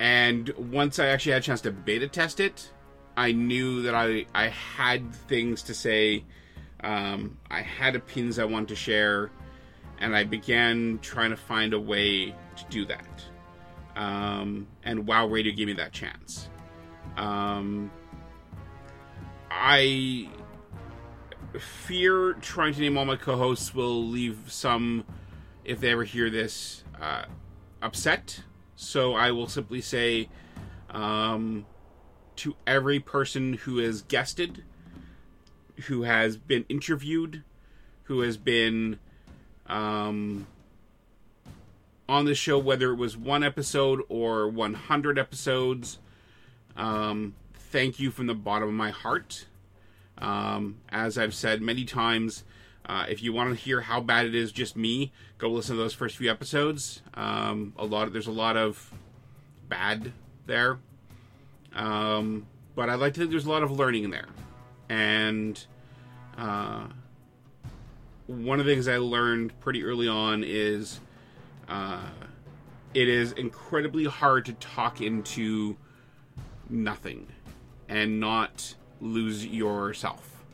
and 0.00 0.48
once 0.58 0.98
I 0.98 1.06
actually 1.06 1.32
had 1.32 1.42
a 1.42 1.44
chance 1.44 1.60
to 1.62 1.70
beta 1.70 2.08
test 2.08 2.40
it, 2.40 2.70
I 3.16 3.32
knew 3.32 3.82
that 3.82 3.94
I 3.94 4.26
I 4.34 4.48
had 4.48 5.14
things 5.14 5.62
to 5.64 5.74
say. 5.74 6.24
Um, 6.82 7.38
I 7.50 7.62
had 7.62 7.96
opinions 7.96 8.38
I 8.38 8.44
wanted 8.44 8.68
to 8.68 8.76
share, 8.76 9.30
and 10.00 10.14
I 10.14 10.24
began 10.24 10.98
trying 11.00 11.30
to 11.30 11.36
find 11.36 11.72
a 11.72 11.80
way 11.80 12.26
to 12.26 12.64
do 12.68 12.84
that. 12.86 13.24
Um, 13.96 14.66
and 14.82 15.06
WoW 15.06 15.26
Radio 15.26 15.54
gave 15.54 15.66
me 15.66 15.72
that 15.74 15.92
chance. 15.92 16.48
Um, 17.16 17.90
I 19.50 20.28
fear 21.58 22.32
trying 22.34 22.74
to 22.74 22.80
name 22.80 22.98
all 22.98 23.04
my 23.04 23.16
co-hosts 23.16 23.74
will 23.74 24.06
leave 24.06 24.38
some, 24.48 25.04
if 25.64 25.80
they 25.80 25.92
ever 25.92 26.04
hear 26.04 26.28
this, 26.28 26.82
uh, 27.00 27.24
upset. 27.80 28.42
So 28.74 29.14
I 29.14 29.30
will 29.30 29.46
simply 29.46 29.80
say, 29.80 30.28
um, 30.90 31.66
to 32.36 32.56
every 32.66 32.98
person 32.98 33.54
who 33.54 33.78
has 33.78 34.02
guested, 34.02 34.64
who 35.86 36.02
has 36.02 36.36
been 36.36 36.64
interviewed, 36.68 37.44
who 38.04 38.20
has 38.20 38.36
been 38.36 38.98
um, 39.66 40.46
on 42.08 42.24
the 42.24 42.34
show, 42.34 42.58
whether 42.58 42.92
it 42.92 42.96
was 42.96 43.16
one 43.16 43.42
episode 43.42 44.02
or 44.08 44.48
100 44.48 45.18
episodes. 45.18 45.98
Um, 46.76 47.34
thank 47.54 47.98
you 47.98 48.10
from 48.10 48.26
the 48.26 48.34
bottom 48.34 48.68
of 48.68 48.74
my 48.74 48.90
heart. 48.90 49.46
Um, 50.18 50.78
as 50.90 51.18
I've 51.18 51.34
said 51.34 51.60
many 51.60 51.84
times, 51.84 52.44
uh, 52.86 53.06
if 53.08 53.22
you 53.22 53.32
want 53.32 53.50
to 53.50 53.56
hear 53.56 53.80
how 53.80 54.00
bad 54.00 54.26
it 54.26 54.34
is, 54.34 54.52
just 54.52 54.76
me, 54.76 55.12
go 55.38 55.48
listen 55.48 55.76
to 55.76 55.82
those 55.82 55.94
first 55.94 56.16
few 56.16 56.30
episodes. 56.30 57.02
Um, 57.14 57.72
a 57.78 57.84
lot 57.84 58.06
of, 58.06 58.12
there's 58.12 58.26
a 58.26 58.32
lot 58.32 58.56
of 58.56 58.92
bad 59.68 60.12
there, 60.46 60.78
um, 61.74 62.46
but 62.74 62.90
I 62.90 62.94
like 62.94 63.14
to 63.14 63.20
think 63.20 63.30
there's 63.30 63.46
a 63.46 63.50
lot 63.50 63.62
of 63.62 63.70
learning 63.70 64.04
in 64.04 64.10
there. 64.10 64.28
And 64.88 65.64
uh, 66.36 66.88
one 68.26 68.60
of 68.60 68.66
the 68.66 68.72
things 68.72 68.86
I 68.86 68.98
learned 68.98 69.58
pretty 69.60 69.82
early 69.82 70.06
on 70.06 70.44
is 70.44 71.00
uh, 71.68 72.08
it 72.94 73.08
is 73.08 73.32
incredibly 73.32 74.04
hard 74.04 74.44
to 74.46 74.52
talk 74.54 75.00
into 75.00 75.76
nothing 76.68 77.26
and 77.88 78.20
not 78.20 78.74
lose 79.00 79.44
yourself, 79.44 80.44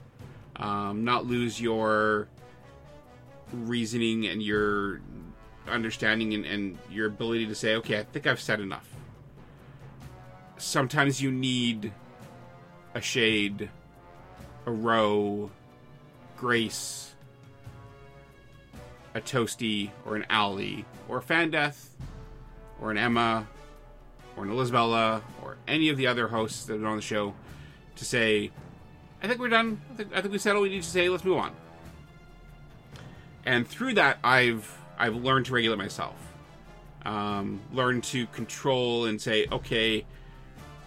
um, 0.57 1.05
not 1.05 1.27
lose 1.27 1.61
your 1.61 2.28
reasoning 3.53 4.27
and 4.27 4.43
your 4.43 5.01
understanding 5.69 6.35
and, 6.35 6.45
and 6.45 6.78
your 6.91 7.07
ability 7.07 7.47
to 7.47 7.55
say, 7.55 7.77
okay, 7.77 7.99
I 7.99 8.05
think 8.05 8.27
I've 8.27 8.41
said 8.41 8.61
enough. 8.61 8.89
Sometimes 10.57 11.23
you 11.23 11.31
need 11.31 11.93
a 12.95 13.01
shade, 13.01 13.70
a 14.66 14.70
Ro, 14.70 15.51
grace, 16.37 17.10
a 19.15 19.20
toasty, 19.20 19.91
or 20.07 20.16
an 20.16 20.27
Ali, 20.31 20.85
or 21.09 21.19
a 21.19 21.23
Fandeth, 21.23 21.89
or 22.81 22.91
an 22.91 22.99
Emma, 22.99 23.47
or 24.37 24.45
an 24.45 24.51
Elizabella, 24.51 25.23
or 25.43 25.57
any 25.66 25.89
of 25.89 25.97
the 25.97 26.07
other 26.07 26.28
hosts 26.28 26.65
that 26.66 26.81
are 26.81 26.87
on 26.87 26.97
the 26.97 27.03
show 27.03 27.35
to 27.97 28.05
say, 28.05 28.51
I 29.23 29.28
think 29.28 29.41
we're 29.41 29.49
done. 29.49 29.81
I 29.93 29.97
think, 29.97 30.11
I 30.15 30.20
think 30.20 30.32
we 30.32 30.39
said 30.39 30.57
all 30.57 30.62
we 30.62 30.70
need 30.70 30.82
to 30.82 30.89
say. 30.89 31.09
Let's 31.09 31.24
move 31.24 31.39
on. 31.39 31.53
And 33.45 33.66
through 33.66 33.95
that, 33.95 34.19
I've 34.23 34.78
I've 34.99 35.16
learned 35.16 35.47
to 35.47 35.53
regulate 35.53 35.78
myself, 35.78 36.16
um, 37.05 37.61
learn 37.73 38.01
to 38.03 38.27
control 38.28 39.07
and 39.07 39.20
say, 39.20 39.47
okay, 39.51 40.05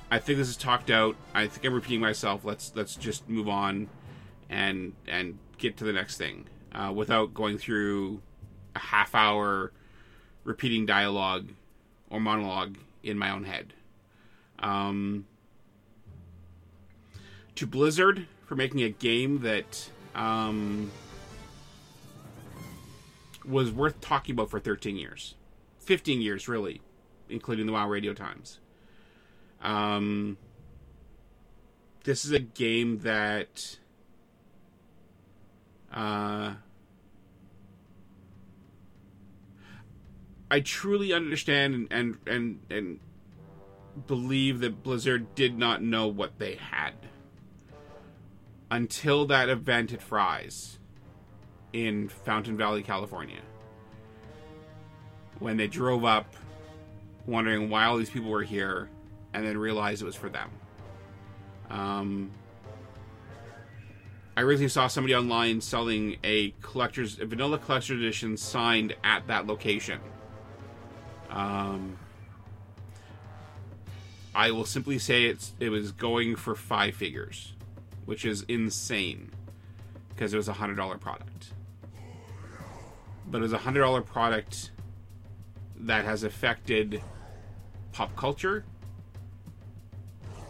I 0.10 0.20
think 0.20 0.38
this 0.38 0.50
is 0.50 0.58
talked 0.58 0.90
out. 0.90 1.16
I 1.34 1.48
think 1.48 1.66
I'm 1.66 1.74
repeating 1.74 2.00
myself. 2.00 2.46
Let's 2.46 2.72
let's 2.76 2.96
just 2.96 3.28
move 3.28 3.50
on, 3.50 3.90
and 4.50 4.94
and 5.08 5.38
get 5.58 5.78
to 5.78 5.84
the 5.84 5.94
next 5.94 6.18
thing 6.18 6.46
uh, 6.74 6.92
without 6.94 7.34
going 7.34 7.58
through 7.58 8.22
a 8.76 8.80
half 8.80 9.14
hour 9.16 9.72
repeating 10.44 10.86
dialogue 10.86 11.50
or 12.10 12.20
monologue 12.20 12.78
in 13.04 13.18
my 13.18 13.30
own 13.30 13.44
head. 13.44 13.74
Um, 14.60 15.26
to 17.56 17.68
Blizzard 17.68 18.28
for 18.46 18.56
making 18.56 18.82
a 18.82 18.90
game 18.90 19.42
that 19.42 19.90
um, 20.16 20.92
was 23.46 23.72
worth 23.72 24.00
talking 24.02 24.34
about 24.34 24.50
for 24.50 24.60
13 24.60 24.96
years. 24.96 25.36
15 25.80 26.22
years, 26.22 26.48
really, 26.48 26.82
including 27.30 27.66
the 27.66 27.74
WoW 27.74 27.88
radio 27.88 28.14
times. 28.14 28.60
Um, 29.62 30.38
this 32.04 32.26
is 32.26 32.32
a 32.32 32.40
game 32.40 33.00
that 33.00 33.78
Uh, 35.94 36.56
I 40.54 40.60
truly 40.60 41.12
understand 41.14 41.74
and, 41.74 41.88
and 41.90 42.18
and 42.28 42.60
and 42.70 43.00
believe 44.06 44.60
that 44.60 44.84
Blizzard 44.84 45.34
did 45.34 45.58
not 45.58 45.82
know 45.82 46.06
what 46.06 46.38
they 46.38 46.58
had 46.58 46.94
until 48.70 49.26
that 49.26 49.50
event 49.50 49.94
at 49.94 50.02
Fry's 50.04 50.78
in 51.74 52.08
Fountain 52.08 52.56
Valley, 52.56 52.84
California. 52.84 53.40
When 55.40 55.58
they 55.58 55.66
drove 55.66 56.06
up 56.06 56.36
wondering 57.26 57.72
why 57.72 57.86
all 57.86 57.98
these 57.98 58.12
people 58.12 58.30
were 58.30 58.44
here 58.44 58.90
and 59.34 59.44
then 59.44 59.58
realized 59.58 60.04
it 60.04 60.06
was 60.06 60.16
for 60.16 60.30
them. 60.30 60.52
Um, 61.72 62.32
I 64.38 64.42
recently 64.42 64.70
saw 64.70 64.86
somebody 64.86 65.16
online 65.16 65.62
selling 65.62 66.18
a 66.24 66.52
collector's 66.62 67.20
a 67.20 67.26
vanilla 67.26 67.58
collector's 67.58 67.98
edition 67.98 68.38
signed 68.38 68.96
at 69.04 69.26
that 69.26 69.48
location. 69.48 70.00
Um, 71.34 71.98
I 74.36 74.52
will 74.52 74.66
simply 74.66 75.00
say 75.00 75.26
it's 75.26 75.54
it 75.60 75.70
was 75.70 75.92
going 75.92 76.36
for 76.36 76.56
five 76.56 76.96
figures, 76.96 77.54
which 78.06 78.24
is 78.24 78.46
insane 78.48 79.32
because 80.10 80.34
it 80.34 80.38
was 80.38 80.48
a 80.48 80.54
hundred 80.54 80.76
dollar 80.76 80.98
product. 80.98 81.50
But 83.30 83.40
it 83.40 83.42
was 83.42 83.54
a 83.54 83.60
hundred 83.60 83.82
dollar 83.82 84.02
product 84.02 84.72
that 85.76 86.06
has 86.06 86.24
affected 86.24 87.02
pop 87.92 88.16
culture. 88.16 88.64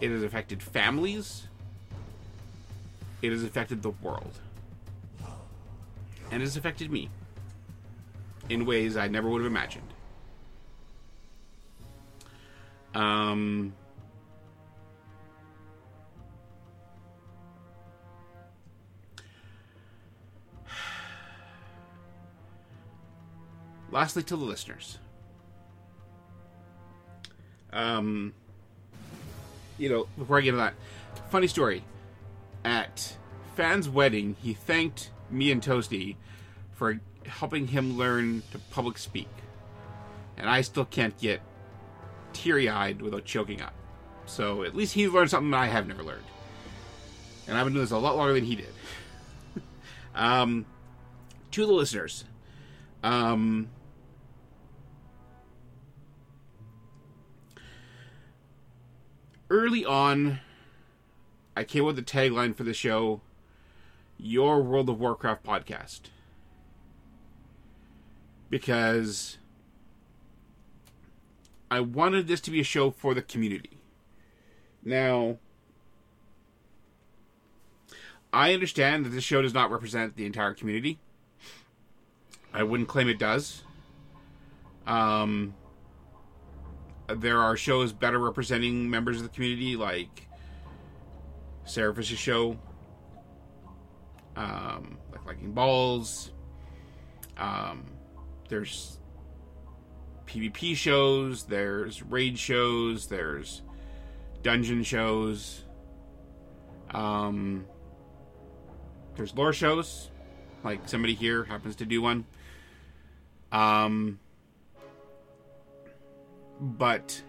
It 0.01 0.11
has 0.11 0.23
affected 0.23 0.61
families. 0.61 1.47
It 3.21 3.31
has 3.31 3.43
affected 3.43 3.83
the 3.83 3.91
world. 3.91 4.39
And 6.29 6.41
it 6.41 6.45
has 6.45 6.57
affected 6.57 6.91
me 6.91 7.09
in 8.49 8.65
ways 8.65 8.97
I 8.97 9.07
never 9.07 9.29
would 9.29 9.41
have 9.41 9.49
imagined. 9.49 9.92
Um, 12.93 13.73
lastly, 23.91 24.23
to 24.23 24.35
the 24.35 24.43
listeners. 24.43 24.97
Um, 27.71 28.33
you 29.77 29.89
know, 29.89 30.07
before 30.17 30.37
I 30.37 30.41
get 30.41 30.49
into 30.49 30.59
that, 30.59 30.75
funny 31.29 31.47
story. 31.47 31.83
At 32.63 33.17
Fan's 33.55 33.89
wedding, 33.89 34.35
he 34.41 34.53
thanked 34.53 35.09
me 35.29 35.51
and 35.51 35.61
Toasty 35.61 36.15
for 36.71 36.99
helping 37.25 37.67
him 37.67 37.97
learn 37.97 38.43
to 38.51 38.59
public 38.71 38.97
speak. 38.97 39.29
And 40.37 40.49
I 40.49 40.61
still 40.61 40.85
can't 40.85 41.17
get 41.19 41.41
teary 42.33 42.69
eyed 42.69 43.01
without 43.01 43.25
choking 43.25 43.61
up. 43.61 43.73
So 44.25 44.63
at 44.63 44.75
least 44.75 44.93
he 44.93 45.07
learned 45.07 45.29
something 45.29 45.51
that 45.51 45.57
I 45.57 45.67
have 45.67 45.87
never 45.87 46.03
learned. 46.03 46.23
And 47.47 47.57
I've 47.57 47.65
been 47.65 47.73
doing 47.73 47.83
this 47.83 47.91
a 47.91 47.97
lot 47.97 48.15
longer 48.15 48.33
than 48.33 48.45
he 48.45 48.55
did. 48.55 48.73
um, 50.15 50.65
to 51.51 51.65
the 51.65 51.73
listeners, 51.73 52.23
um, 53.03 53.69
early 59.49 59.85
on, 59.85 60.39
I 61.55 61.63
came 61.63 61.83
up 61.83 61.87
with 61.87 61.95
the 61.97 62.01
tagline 62.01 62.55
for 62.55 62.63
the 62.63 62.73
show 62.73 63.21
Your 64.17 64.63
World 64.63 64.89
of 64.89 64.99
Warcraft 64.99 65.43
podcast. 65.43 66.01
Because 68.49 69.37
I 71.73 71.79
wanted 71.79 72.27
this 72.27 72.39
to 72.41 72.51
be 72.51 72.59
a 72.59 72.63
show 72.63 72.91
for 72.91 73.15
the 73.15 73.23
community. 73.23 73.79
Now, 74.83 75.39
I 78.31 78.53
understand 78.53 79.07
that 79.07 79.09
this 79.09 79.23
show 79.23 79.41
does 79.41 79.55
not 79.55 79.71
represent 79.71 80.15
the 80.15 80.27
entire 80.27 80.53
community. 80.53 80.99
I 82.53 82.61
wouldn't 82.61 82.89
claim 82.89 83.09
it 83.09 83.17
does. 83.17 83.63
Um, 84.85 85.55
there 87.07 87.39
are 87.39 87.57
shows 87.57 87.91
better 87.91 88.19
representing 88.19 88.87
members 88.87 89.17
of 89.17 89.23
the 89.23 89.29
community, 89.29 89.75
like 89.75 90.27
Sarah 91.65 91.95
Fish's 91.95 92.19
show, 92.19 92.55
um, 94.35 94.99
like 95.11 95.25
Liking 95.25 95.53
Balls. 95.53 96.31
Um, 97.35 97.85
there's 98.47 98.99
PvP 100.33 100.75
shows, 100.75 101.43
there's 101.43 102.01
raid 102.01 102.39
shows, 102.39 103.05
there's 103.05 103.61
dungeon 104.41 104.81
shows. 104.81 105.63
Um, 106.89 107.65
there's 109.15 109.35
lore 109.35 109.53
shows, 109.53 110.09
like 110.63 110.89
somebody 110.89 111.13
here 111.13 111.43
happens 111.43 111.75
to 111.77 111.85
do 111.85 112.01
one. 112.01 112.25
Um, 113.51 114.19
but 116.59 117.21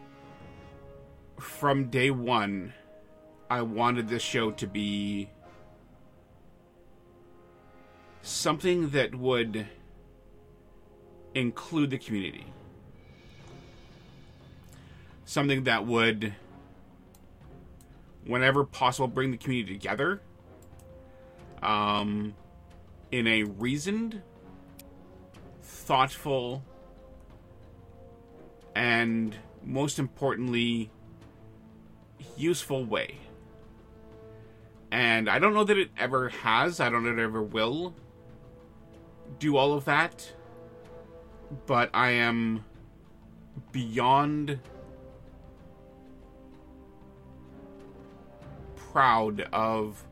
from 1.38 1.90
day 1.90 2.10
one, 2.10 2.72
I 3.50 3.60
wanted 3.60 4.08
this 4.08 4.22
show 4.22 4.50
to 4.52 4.66
be 4.66 5.28
something 8.22 8.88
that 8.90 9.14
would 9.14 9.66
include 11.34 11.90
the 11.90 11.98
community. 11.98 12.46
Something 15.24 15.64
that 15.64 15.86
would, 15.86 16.34
whenever 18.26 18.64
possible, 18.64 19.08
bring 19.08 19.30
the 19.30 19.36
community 19.36 19.74
together 19.74 20.20
um, 21.62 22.34
in 23.10 23.26
a 23.26 23.44
reasoned, 23.44 24.22
thoughtful, 25.62 26.62
and 28.74 29.36
most 29.64 29.98
importantly, 29.98 30.90
useful 32.36 32.84
way. 32.84 33.18
And 34.90 35.28
I 35.28 35.38
don't 35.38 35.54
know 35.54 35.64
that 35.64 35.78
it 35.78 35.90
ever 35.96 36.28
has, 36.28 36.80
I 36.80 36.90
don't 36.90 37.02
know 37.02 37.14
that 37.14 37.20
it 37.20 37.24
ever 37.24 37.42
will 37.42 37.94
do 39.38 39.56
all 39.56 39.72
of 39.72 39.86
that, 39.86 40.32
but 41.66 41.90
I 41.94 42.10
am 42.10 42.64
beyond 43.72 44.60
proud 48.94 49.40
of 49.52 50.04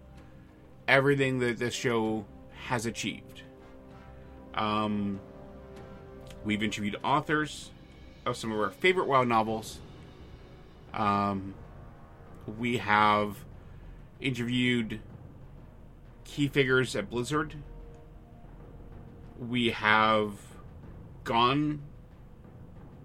everything 0.88 1.38
that 1.38 1.56
this 1.56 1.72
show 1.72 2.24
has 2.66 2.84
achieved. 2.84 3.42
Um, 4.54 5.20
we've 6.44 6.64
interviewed 6.64 6.96
authors, 7.04 7.70
of 8.26 8.36
some 8.36 8.50
of 8.50 8.58
our 8.58 8.70
favorite 8.70 9.06
WoW 9.06 9.22
novels. 9.22 9.78
Um, 10.92 11.54
we 12.58 12.78
have 12.78 13.36
interviewed 14.20 14.98
key 16.24 16.48
figures 16.48 16.96
at 16.96 17.08
Blizzard. 17.08 17.54
We 19.38 19.70
have 19.70 20.32
gone 21.22 21.82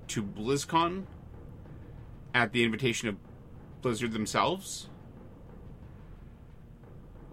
to 0.08 0.24
BlizzCon 0.24 1.04
at 2.34 2.52
the 2.52 2.64
invitation 2.64 3.10
of 3.10 3.18
Blizzard 3.84 4.12
themselves. 4.12 4.90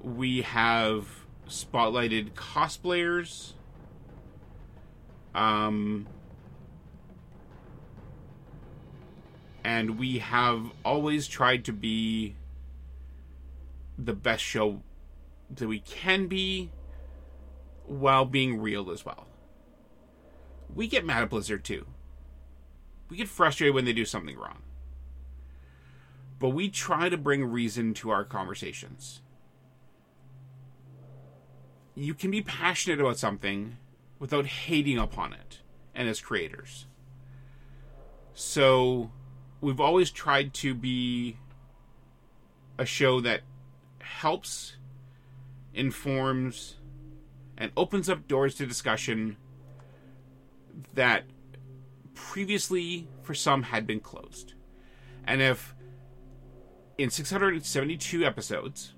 We 0.05 0.43
have 0.43 1.09
spotlighted 1.49 2.35
cosplayers. 2.35 3.55
Um, 5.35 6.07
and 9.65 9.99
we 9.99 10.19
have 10.19 10.71
always 10.85 11.27
tried 11.27 11.65
to 11.65 11.73
be 11.73 12.37
the 13.99 14.13
best 14.13 14.45
show 14.45 14.83
that 15.51 15.67
we 15.67 15.81
can 15.81 16.27
be 16.27 16.71
while 17.87 18.25
being 18.25 18.61
real 18.61 18.91
as 18.91 19.05
well. 19.05 19.27
We 20.75 20.87
get 20.87 21.05
mad 21.05 21.23
at 21.23 21.31
Blizzard 21.31 21.65
too. 21.65 21.87
We 23.09 23.17
get 23.17 23.29
frustrated 23.29 23.75
when 23.75 23.85
they 23.85 23.93
do 23.93 24.05
something 24.05 24.37
wrong. 24.37 24.63
But 26.39 26.51
we 26.51 26.69
try 26.69 27.09
to 27.09 27.17
bring 27.17 27.45
reason 27.45 27.95
to 27.95 28.11
our 28.11 28.25
conversations. 28.25 29.21
You 31.95 32.15
can 32.15 32.31
be 32.31 32.43
passionate 32.43 33.01
about 33.01 33.19
something 33.19 33.77
without 34.19 34.47
hating 34.47 34.99
upon 34.99 35.33
it 35.33 35.61
and 35.95 36.09
as 36.09 36.21
creators. 36.21 36.87
So 38.35 39.11
we've 39.61 39.81
always 39.81 40.11
tried 40.11 40.55
to 40.55 40.75
be 40.75 41.37
a 42.79 42.85
show 42.85 43.21
that 43.21 43.43
helps, 44.01 44.77
informs, 45.73 46.77
and 47.57 47.71
opens 47.77 48.09
up 48.09 48.27
doors 48.27 48.57
to 48.57 48.67
discussion 48.67 49.37
that 50.95 51.25
previously, 52.15 53.07
for 53.23 53.35
some, 53.35 53.65
had 53.65 53.87
been 53.87 54.01
closed. 54.01 54.55
And 55.25 55.41
if 55.41 55.75
in 56.99 57.11
672 57.11 58.25
episodes 58.25 58.95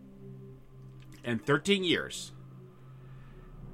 and 1.25 1.45
13 1.45 1.85
years, 1.85 2.33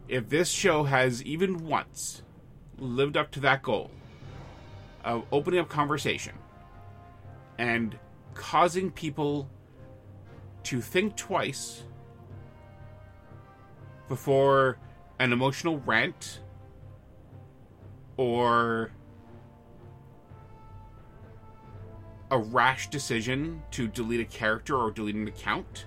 if 0.08 0.28
this 0.28 0.50
show 0.50 0.84
has 0.84 1.22
even 1.22 1.66
once 1.66 2.22
lived 2.78 3.16
up 3.16 3.30
to 3.30 3.40
that 3.40 3.62
goal 3.62 3.90
of 5.04 5.24
opening 5.32 5.60
up 5.60 5.68
conversation 5.68 6.34
and 7.58 7.98
causing 8.34 8.90
people 8.90 9.48
to 10.64 10.80
think 10.80 11.16
twice 11.16 11.82
before 14.08 14.78
an 15.18 15.32
emotional 15.32 15.78
rant 15.80 16.40
or 18.16 18.92
a 22.30 22.38
rash 22.38 22.88
decision 22.88 23.62
to 23.70 23.86
delete 23.88 24.20
a 24.20 24.24
character 24.24 24.76
or 24.76 24.90
delete 24.90 25.14
an 25.14 25.28
account, 25.28 25.86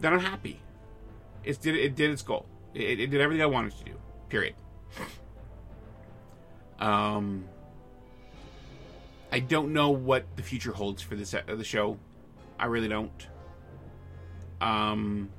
then 0.00 0.12
I'm 0.12 0.20
happy. 0.20 0.60
It 1.44 1.60
did 1.60 1.76
it 1.76 1.94
did 1.94 2.10
its 2.10 2.22
goal. 2.22 2.46
It, 2.74 3.00
it 3.00 3.06
did 3.08 3.20
everything 3.20 3.42
I 3.42 3.46
wanted 3.46 3.76
to 3.78 3.84
do. 3.84 3.92
Period. 4.28 4.54
Um, 6.78 7.44
I 9.30 9.40
don't 9.40 9.72
know 9.72 9.90
what 9.90 10.24
the 10.36 10.42
future 10.42 10.72
holds 10.72 11.02
for 11.02 11.16
this 11.16 11.34
uh, 11.34 11.42
the 11.46 11.64
show. 11.64 11.98
I 12.58 12.66
really 12.66 12.88
don't. 12.88 13.26
Um, 14.60 15.30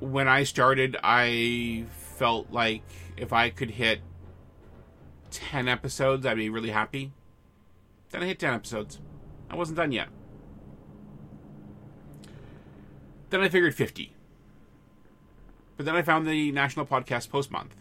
when 0.00 0.28
I 0.28 0.44
started, 0.44 0.96
I 1.02 1.86
felt 2.16 2.50
like 2.50 2.82
if 3.16 3.32
I 3.32 3.50
could 3.50 3.70
hit 3.70 4.00
10 5.30 5.68
episodes, 5.68 6.24
I'd 6.24 6.36
be 6.36 6.48
really 6.48 6.70
happy. 6.70 7.12
Then 8.10 8.22
I 8.22 8.26
hit 8.26 8.38
10 8.38 8.54
episodes. 8.54 9.00
I 9.50 9.56
wasn't 9.56 9.76
done 9.76 9.92
yet. 9.92 10.08
Then 13.34 13.42
I 13.42 13.48
figured 13.48 13.74
50. 13.74 14.12
But 15.76 15.86
then 15.86 15.96
I 15.96 16.02
found 16.02 16.24
the 16.24 16.52
National 16.52 16.86
Podcast 16.86 17.30
Post 17.30 17.50
Month. 17.50 17.74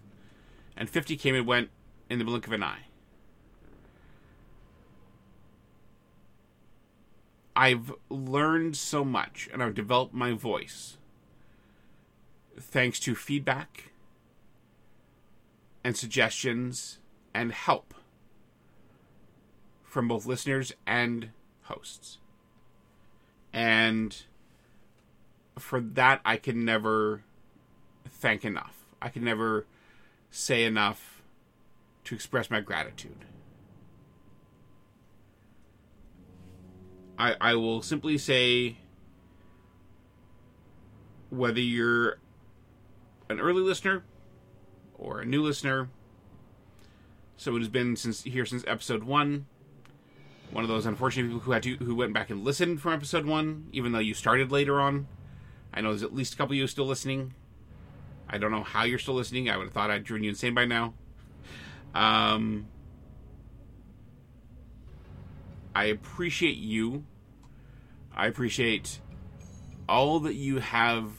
And 0.75 0.89
50 0.89 1.15
came 1.15 1.35
and 1.35 1.45
went 1.45 1.69
in 2.09 2.17
the 2.17 2.25
blink 2.25 2.47
of 2.47 2.53
an 2.53 2.63
eye. 2.63 2.87
I've 7.55 7.93
learned 8.09 8.75
so 8.75 9.05
much 9.05 9.47
and 9.53 9.61
I've 9.61 9.75
developed 9.75 10.11
my 10.11 10.31
voice 10.31 10.97
thanks 12.59 12.99
to 13.01 13.13
feedback 13.13 13.91
and 15.83 15.95
suggestions 15.95 16.97
and 17.31 17.51
help 17.51 17.93
from 19.83 20.07
both 20.07 20.25
listeners 20.25 20.73
and 20.87 21.29
hosts. 21.65 22.17
And 23.53 24.23
for 25.57 25.79
that, 25.79 26.21
I 26.25 26.37
can 26.37 26.65
never 26.65 27.23
thank 28.07 28.45
enough. 28.45 28.75
I 29.01 29.09
can 29.09 29.23
never 29.23 29.65
say 30.31 30.63
enough 30.63 31.21
to 32.05 32.15
express 32.15 32.49
my 32.49 32.59
gratitude. 32.59 33.25
I, 37.17 37.35
I 37.39 37.55
will 37.55 37.81
simply 37.81 38.17
say 38.17 38.77
whether 41.29 41.59
you're 41.59 42.17
an 43.29 43.39
early 43.39 43.61
listener 43.61 44.03
or 44.97 45.21
a 45.21 45.25
new 45.25 45.41
listener, 45.41 45.89
someone 47.37 47.61
who's 47.61 47.69
been 47.69 47.95
since 47.95 48.23
here 48.23 48.45
since 48.45 48.63
episode 48.67 49.03
one, 49.03 49.45
one 50.51 50.63
of 50.63 50.69
those 50.69 50.85
unfortunate 50.85 51.27
people 51.27 51.39
who 51.39 51.51
had 51.51 51.63
to 51.63 51.75
who 51.77 51.95
went 51.95 52.13
back 52.13 52.29
and 52.29 52.43
listened 52.43 52.81
from 52.81 52.93
episode 52.93 53.25
one, 53.25 53.67
even 53.71 53.91
though 53.91 53.99
you 53.99 54.13
started 54.13 54.51
later 54.51 54.79
on. 54.79 55.07
I 55.73 55.81
know 55.81 55.89
there's 55.89 56.03
at 56.03 56.13
least 56.13 56.35
a 56.35 56.37
couple 56.37 56.53
of 56.53 56.57
you 56.57 56.67
still 56.67 56.85
listening. 56.85 57.33
I 58.29 58.37
don't 58.37 58.51
know 58.51 58.63
how 58.63 58.83
you're 58.83 58.99
still 58.99 59.15
listening. 59.15 59.49
I 59.49 59.57
would 59.57 59.65
have 59.65 59.73
thought 59.73 59.89
I'd 59.91 60.03
driven 60.03 60.23
you 60.23 60.29
insane 60.29 60.53
by 60.53 60.65
now. 60.65 60.93
Um, 61.93 62.67
I 65.75 65.85
appreciate 65.85 66.57
you. 66.57 67.03
I 68.15 68.27
appreciate 68.27 68.99
all 69.89 70.19
that 70.21 70.35
you 70.35 70.59
have 70.59 71.11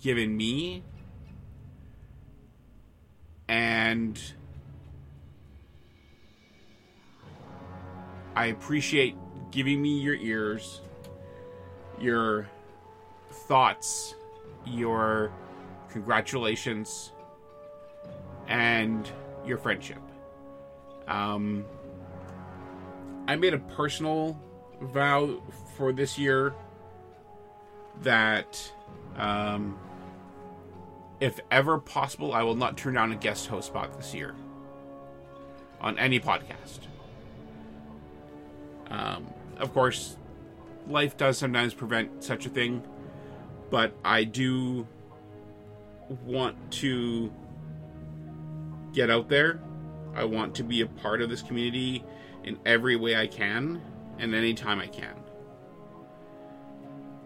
given 0.00 0.36
me. 0.36 0.82
And 3.48 4.20
I 8.34 8.46
appreciate 8.46 9.16
giving 9.50 9.80
me 9.80 10.00
your 10.00 10.14
ears, 10.14 10.80
your 12.00 12.48
thoughts, 13.36 14.14
your 14.64 15.30
congratulations, 15.90 17.12
and 18.48 19.10
your 19.44 19.58
friendship. 19.58 20.00
Um, 21.08 21.64
I 23.28 23.36
made 23.36 23.54
a 23.54 23.58
personal 23.58 24.40
vow 24.80 25.42
for 25.76 25.92
this 25.92 26.18
year 26.18 26.54
that 28.02 28.72
um, 29.16 29.78
if 31.20 31.40
ever 31.50 31.78
possible, 31.78 32.32
I 32.32 32.42
will 32.42 32.54
not 32.54 32.76
turn 32.76 32.94
down 32.94 33.12
a 33.12 33.16
guest 33.16 33.46
host 33.46 33.68
spot 33.68 33.96
this 33.96 34.14
year 34.14 34.34
on 35.80 35.98
any 35.98 36.20
podcast. 36.20 36.80
Um, 38.90 39.26
of 39.58 39.72
course, 39.72 40.16
life 40.86 41.16
does 41.16 41.38
sometimes 41.38 41.74
prevent 41.74 42.22
such 42.22 42.46
a 42.46 42.48
thing, 42.48 42.82
but 43.70 43.94
I 44.04 44.24
do 44.24 44.86
want 46.24 46.56
to 46.72 47.32
get 48.92 49.10
out 49.10 49.28
there. 49.28 49.60
I 50.14 50.24
want 50.24 50.54
to 50.56 50.62
be 50.62 50.80
a 50.80 50.86
part 50.86 51.20
of 51.20 51.28
this 51.28 51.42
community 51.42 52.04
in 52.44 52.58
every 52.64 52.96
way 52.96 53.16
I 53.16 53.26
can 53.26 53.80
and 54.18 54.34
anytime 54.34 54.80
I 54.80 54.86
can. 54.86 55.14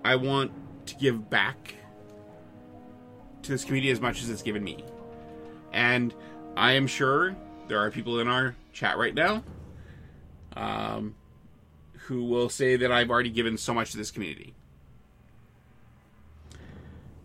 I 0.05 0.17
want 0.17 0.51
to 0.87 0.97
give 0.97 1.29
back 1.31 1.75
to 3.43 3.53
this 3.53 3.65
community 3.65 3.91
as 3.91 4.01
much 4.01 4.23
as 4.23 4.31
it's 4.31 4.43
given 4.43 4.65
me. 4.65 4.85
And 5.73 6.15
I 6.57 6.73
am 6.73 6.87
sure 6.87 7.37
there 7.69 7.79
are 7.79 7.91
people 7.91 8.19
in 8.19 8.29
our 8.29 8.57
chat 8.73 8.99
right 8.99 9.15
now 9.15 9.45
um, 10.57 11.15
who 12.07 12.25
will 12.25 12.49
say 12.49 12.77
that 12.77 12.91
I've 12.91 13.11
already 13.11 13.31
given 13.31 13.57
so 13.57 13.73
much 13.73 13.93
to 13.93 13.97
this 13.97 14.11
community. 14.11 14.55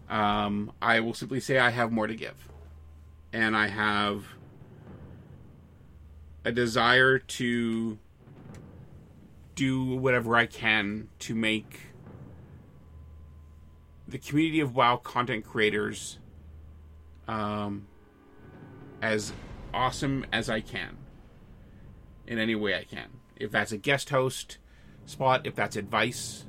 Um, 0.10 0.72
I 0.82 1.00
will 1.00 1.14
simply 1.14 1.40
say 1.40 1.58
I 1.58 1.70
have 1.72 1.92
more 1.92 2.08
to 2.08 2.16
give. 2.16 2.50
And 3.34 3.56
I 3.56 3.68
have 3.68 4.26
a 6.44 6.52
desire 6.52 7.18
to 7.18 7.98
do 9.56 9.96
whatever 9.96 10.36
I 10.36 10.46
can 10.46 11.08
to 11.20 11.34
make 11.34 11.80
the 14.08 14.20
community 14.20 14.60
of 14.60 14.76
WoW 14.76 14.98
content 14.98 15.44
creators 15.44 16.20
um, 17.28 17.88
as 19.02 19.34
awesome 19.74 20.26
as 20.32 20.50
I 20.50 20.62
can 20.62 20.98
in 22.28 22.38
any 22.38 22.56
way 22.56 22.76
I 22.76 22.84
can. 22.84 23.08
If 23.36 23.52
that's 23.52 23.72
a 23.72 23.78
guest 23.78 24.10
host 24.10 24.58
spot, 25.06 25.48
if 25.48 25.56
that's 25.56 25.76
advice, 25.76 26.46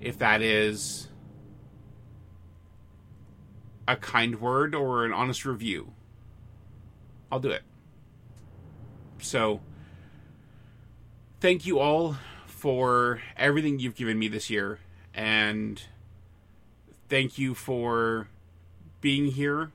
if 0.00 0.18
that 0.18 0.40
is 0.40 1.08
a 3.90 3.96
kind 3.96 4.40
word 4.40 4.74
or 4.74 5.04
an 5.04 5.12
honest 5.12 5.44
review, 5.44 5.92
I'll 7.30 7.40
do 7.40 7.50
it. 7.50 7.62
So, 9.18 9.60
thank 11.40 11.66
you 11.66 11.78
all 11.80 12.16
for 12.46 13.20
everything 13.36 13.78
you've 13.78 13.96
given 13.96 14.18
me 14.18 14.28
this 14.28 14.48
year, 14.48 14.78
and 15.12 15.82
thank 17.08 17.36
you 17.36 17.54
for 17.54 18.28
being 19.00 19.32
here, 19.32 19.72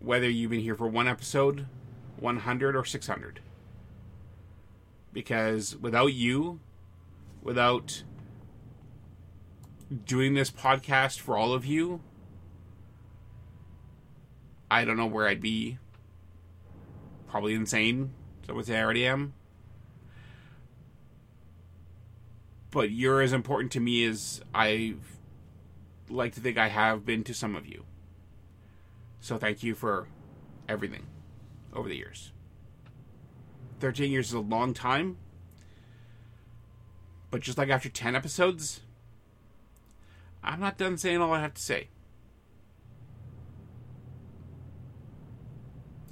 whether 0.00 0.28
you've 0.28 0.50
been 0.50 0.60
here 0.60 0.74
for 0.74 0.86
one 0.86 1.06
episode, 1.06 1.66
100, 2.18 2.74
or 2.74 2.84
600. 2.84 3.40
Because 5.12 5.76
without 5.76 6.14
you, 6.14 6.60
without 7.42 8.02
doing 10.04 10.34
this 10.34 10.50
podcast 10.50 11.18
for 11.18 11.36
all 11.36 11.52
of 11.52 11.66
you, 11.66 12.00
I 14.70 14.84
don't 14.84 14.96
know 14.96 15.06
where 15.06 15.26
I'd 15.26 15.40
be. 15.40 15.78
Probably 17.28 17.54
insane. 17.54 18.12
So 18.46 18.52
I 18.52 18.56
would 18.56 18.66
say 18.66 18.78
I 18.78 18.82
already 18.82 19.06
am. 19.06 19.34
but 22.70 22.90
you're 22.90 23.20
as 23.20 23.32
important 23.32 23.72
to 23.72 23.80
me 23.80 24.04
as 24.04 24.40
I 24.54 24.94
like 26.08 26.34
to 26.34 26.40
think 26.40 26.58
I 26.58 26.68
have 26.68 27.04
been 27.04 27.24
to 27.24 27.34
some 27.34 27.56
of 27.56 27.66
you. 27.66 27.84
So 29.20 29.38
thank 29.38 29.62
you 29.62 29.74
for 29.74 30.08
everything 30.68 31.06
over 31.74 31.88
the 31.88 31.96
years. 31.96 32.32
13 33.80 34.10
years 34.10 34.28
is 34.28 34.34
a 34.34 34.40
long 34.40 34.74
time, 34.74 35.16
but 37.30 37.40
just 37.40 37.58
like 37.58 37.68
after 37.68 37.88
10 37.88 38.14
episodes, 38.14 38.80
I'm 40.42 40.60
not 40.60 40.78
done 40.78 40.98
saying 40.98 41.20
all 41.20 41.32
I 41.32 41.40
have 41.40 41.54
to 41.54 41.62
say. 41.62 41.88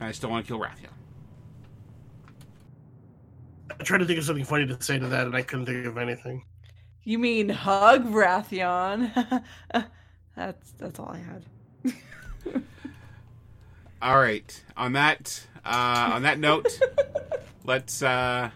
I 0.00 0.12
still 0.12 0.30
want 0.30 0.46
to 0.46 0.48
kill 0.48 0.60
Wrathion. 0.60 0.90
I 3.78 3.82
tried 3.82 3.98
to 3.98 4.04
think 4.04 4.18
of 4.18 4.24
something 4.24 4.44
funny 4.44 4.66
to 4.66 4.82
say 4.82 4.98
to 4.98 5.06
that, 5.08 5.26
and 5.26 5.36
I 5.36 5.42
couldn't 5.42 5.66
think 5.66 5.86
of 5.86 5.98
anything. 5.98 6.44
You 7.04 7.18
mean 7.18 7.48
hug 7.48 8.06
Wrathion? 8.06 9.44
that's 10.36 10.72
that's 10.72 10.98
all 10.98 11.08
I 11.08 11.18
had. 11.18 11.44
All 14.02 14.18
right. 14.18 14.62
On 14.76 14.92
that 14.92 15.46
uh, 15.64 16.10
on 16.14 16.22
that 16.22 16.38
note, 16.38 16.78
let's 17.64 18.02
uh, 18.02 18.50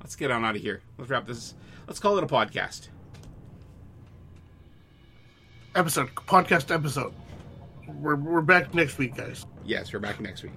let's 0.00 0.16
get 0.16 0.30
on 0.30 0.44
out 0.44 0.56
of 0.56 0.62
here. 0.62 0.82
Let's 0.98 1.10
wrap 1.10 1.26
this. 1.26 1.54
Let's 1.86 1.98
call 1.98 2.16
it 2.18 2.24
a 2.24 2.26
podcast. 2.26 2.88
Episode, 5.74 6.14
podcast 6.14 6.74
episode. 6.74 7.12
We're, 7.86 8.16
we're 8.16 8.40
back 8.40 8.72
next 8.74 8.96
week, 8.98 9.16
guys. 9.16 9.44
Yes, 9.66 9.92
we're 9.92 9.98
back 9.98 10.20
next 10.20 10.42
week. 10.42 10.52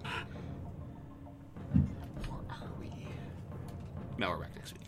Or 2.29 2.37
are 2.49 2.71
we? 2.79 2.91
No, 4.17 4.29
we're 4.29 4.37
back 4.37 4.55
next 4.55 4.73
week. 4.73 4.87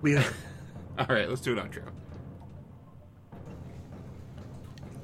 We, 0.00 0.16
are. 0.16 0.24
All 0.98 1.06
right, 1.06 1.28
let's 1.28 1.40
do 1.40 1.56
an 1.56 1.68
outro. 1.68 1.84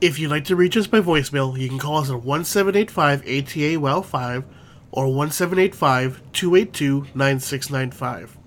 if 0.01 0.19
you'd 0.19 0.31
like 0.31 0.45
to 0.45 0.57
reach 0.57 0.77
us 0.77 0.87
by 0.87 1.01
voicemail, 1.01 1.59
you 1.59 1.69
can 1.69 1.79
call 1.79 1.99
us 1.99 2.11
at 2.11 2.23
1785 2.23 3.23
ATA 3.23 3.81
WOW 3.81 4.03
5 4.03 4.45
or 4.93 5.13
1785 5.13 6.23
282 6.33 7.07
9695. 7.15 8.39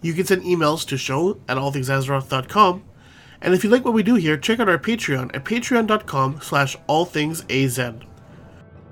You 0.00 0.14
can 0.14 0.24
send 0.24 0.42
emails 0.42 0.86
to 0.88 0.96
show 0.96 1.40
at 1.48 1.56
allthingsazeroth.com. 1.56 2.84
And 3.40 3.54
if 3.54 3.62
you 3.64 3.70
like 3.70 3.84
what 3.84 3.94
we 3.94 4.02
do 4.02 4.14
here, 4.14 4.36
check 4.36 4.60
out 4.60 4.68
our 4.68 4.78
Patreon 4.78 5.34
at 5.34 5.44
patreon.com 5.44 6.40
slash 6.40 6.76
allthingsaz. 6.88 8.02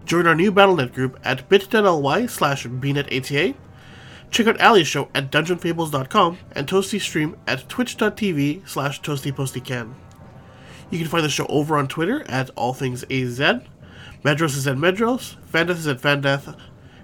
Join 0.06 0.28
our 0.28 0.36
new 0.36 0.52
Battle.net 0.52 0.94
group 0.94 1.18
at 1.24 1.48
bit.ly 1.48 2.26
slash 2.26 2.64
bnetata. 2.64 3.56
Check 4.30 4.46
out 4.46 4.60
Ali's 4.60 4.86
show 4.86 5.08
at 5.14 5.32
dungeonfables.com 5.32 6.38
and 6.52 6.68
Toasty 6.68 7.00
stream 7.00 7.36
at 7.46 7.68
twitch.tv 7.68 8.68
slash 8.68 9.02
toastypostycan. 9.02 9.94
You 10.90 10.98
can 11.00 11.08
find 11.08 11.24
the 11.24 11.28
show 11.28 11.46
over 11.46 11.76
on 11.76 11.88
Twitter 11.88 12.24
at 12.28 12.54
allthingsaz. 12.54 13.66
Medros 14.22 14.56
is 14.56 14.66
at 14.68 14.76
Medros, 14.76 15.36
Fandeth 15.44 15.78
is 15.78 15.86
at 15.88 16.00
Vandeth, 16.00 16.56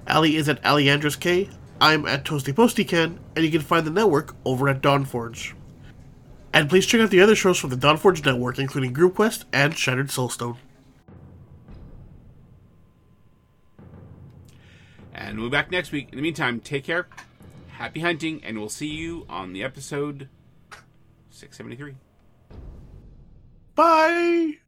Ali 0.07 0.37
is 0.37 0.49
at 0.49 0.63
Aliandros 0.63 1.19
K, 1.19 1.51
I'm 1.81 2.07
at 2.07 2.25
Toasty 2.25 2.53
Postycan, 2.53 3.19
and 3.35 3.45
you 3.45 3.51
can 3.51 3.61
find 3.61 3.85
the 3.85 3.91
network 3.91 4.37
over 4.45 4.69
at 4.69 4.81
Dawnforge. 4.81 5.55
And 6.53 6.69
please 6.69 6.87
check 6.87 7.01
out 7.01 7.11
the 7.11 7.21
other 7.21 7.35
shows 7.35 7.59
from 7.59 7.71
the 7.71 7.77
Dawnforge 7.77 8.25
network, 8.25 8.61
including 8.61 8.93
Group 8.93 9.17
Quest 9.17 9.45
and 9.53 9.77
Shattered 9.77 10.09
Soulstone. 10.09 10.59
And 15.25 15.39
we'll 15.39 15.49
be 15.49 15.53
back 15.53 15.71
next 15.71 15.93
week. 15.93 16.09
In 16.11 16.17
the 16.17 16.23
meantime, 16.23 16.59
take 16.61 16.85
care, 16.85 17.07
happy 17.69 18.01
hunting, 18.01 18.43
and 18.45 18.59
we'll 18.59 18.69
see 18.69 18.89
you 18.89 19.25
on 19.29 19.53
the 19.53 19.63
episode 19.63 20.29
673. 21.31 21.95
Bye! 23.75 24.59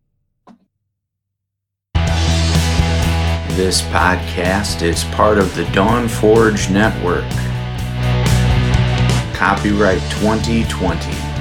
This 3.56 3.82
podcast 3.82 4.82
is 4.82 5.04
part 5.04 5.38
of 5.38 5.54
the 5.56 5.64
Dawn 5.72 6.08
Forge 6.08 6.70
Network. 6.70 7.28
Copyright 9.34 10.00
2020. 10.12 11.33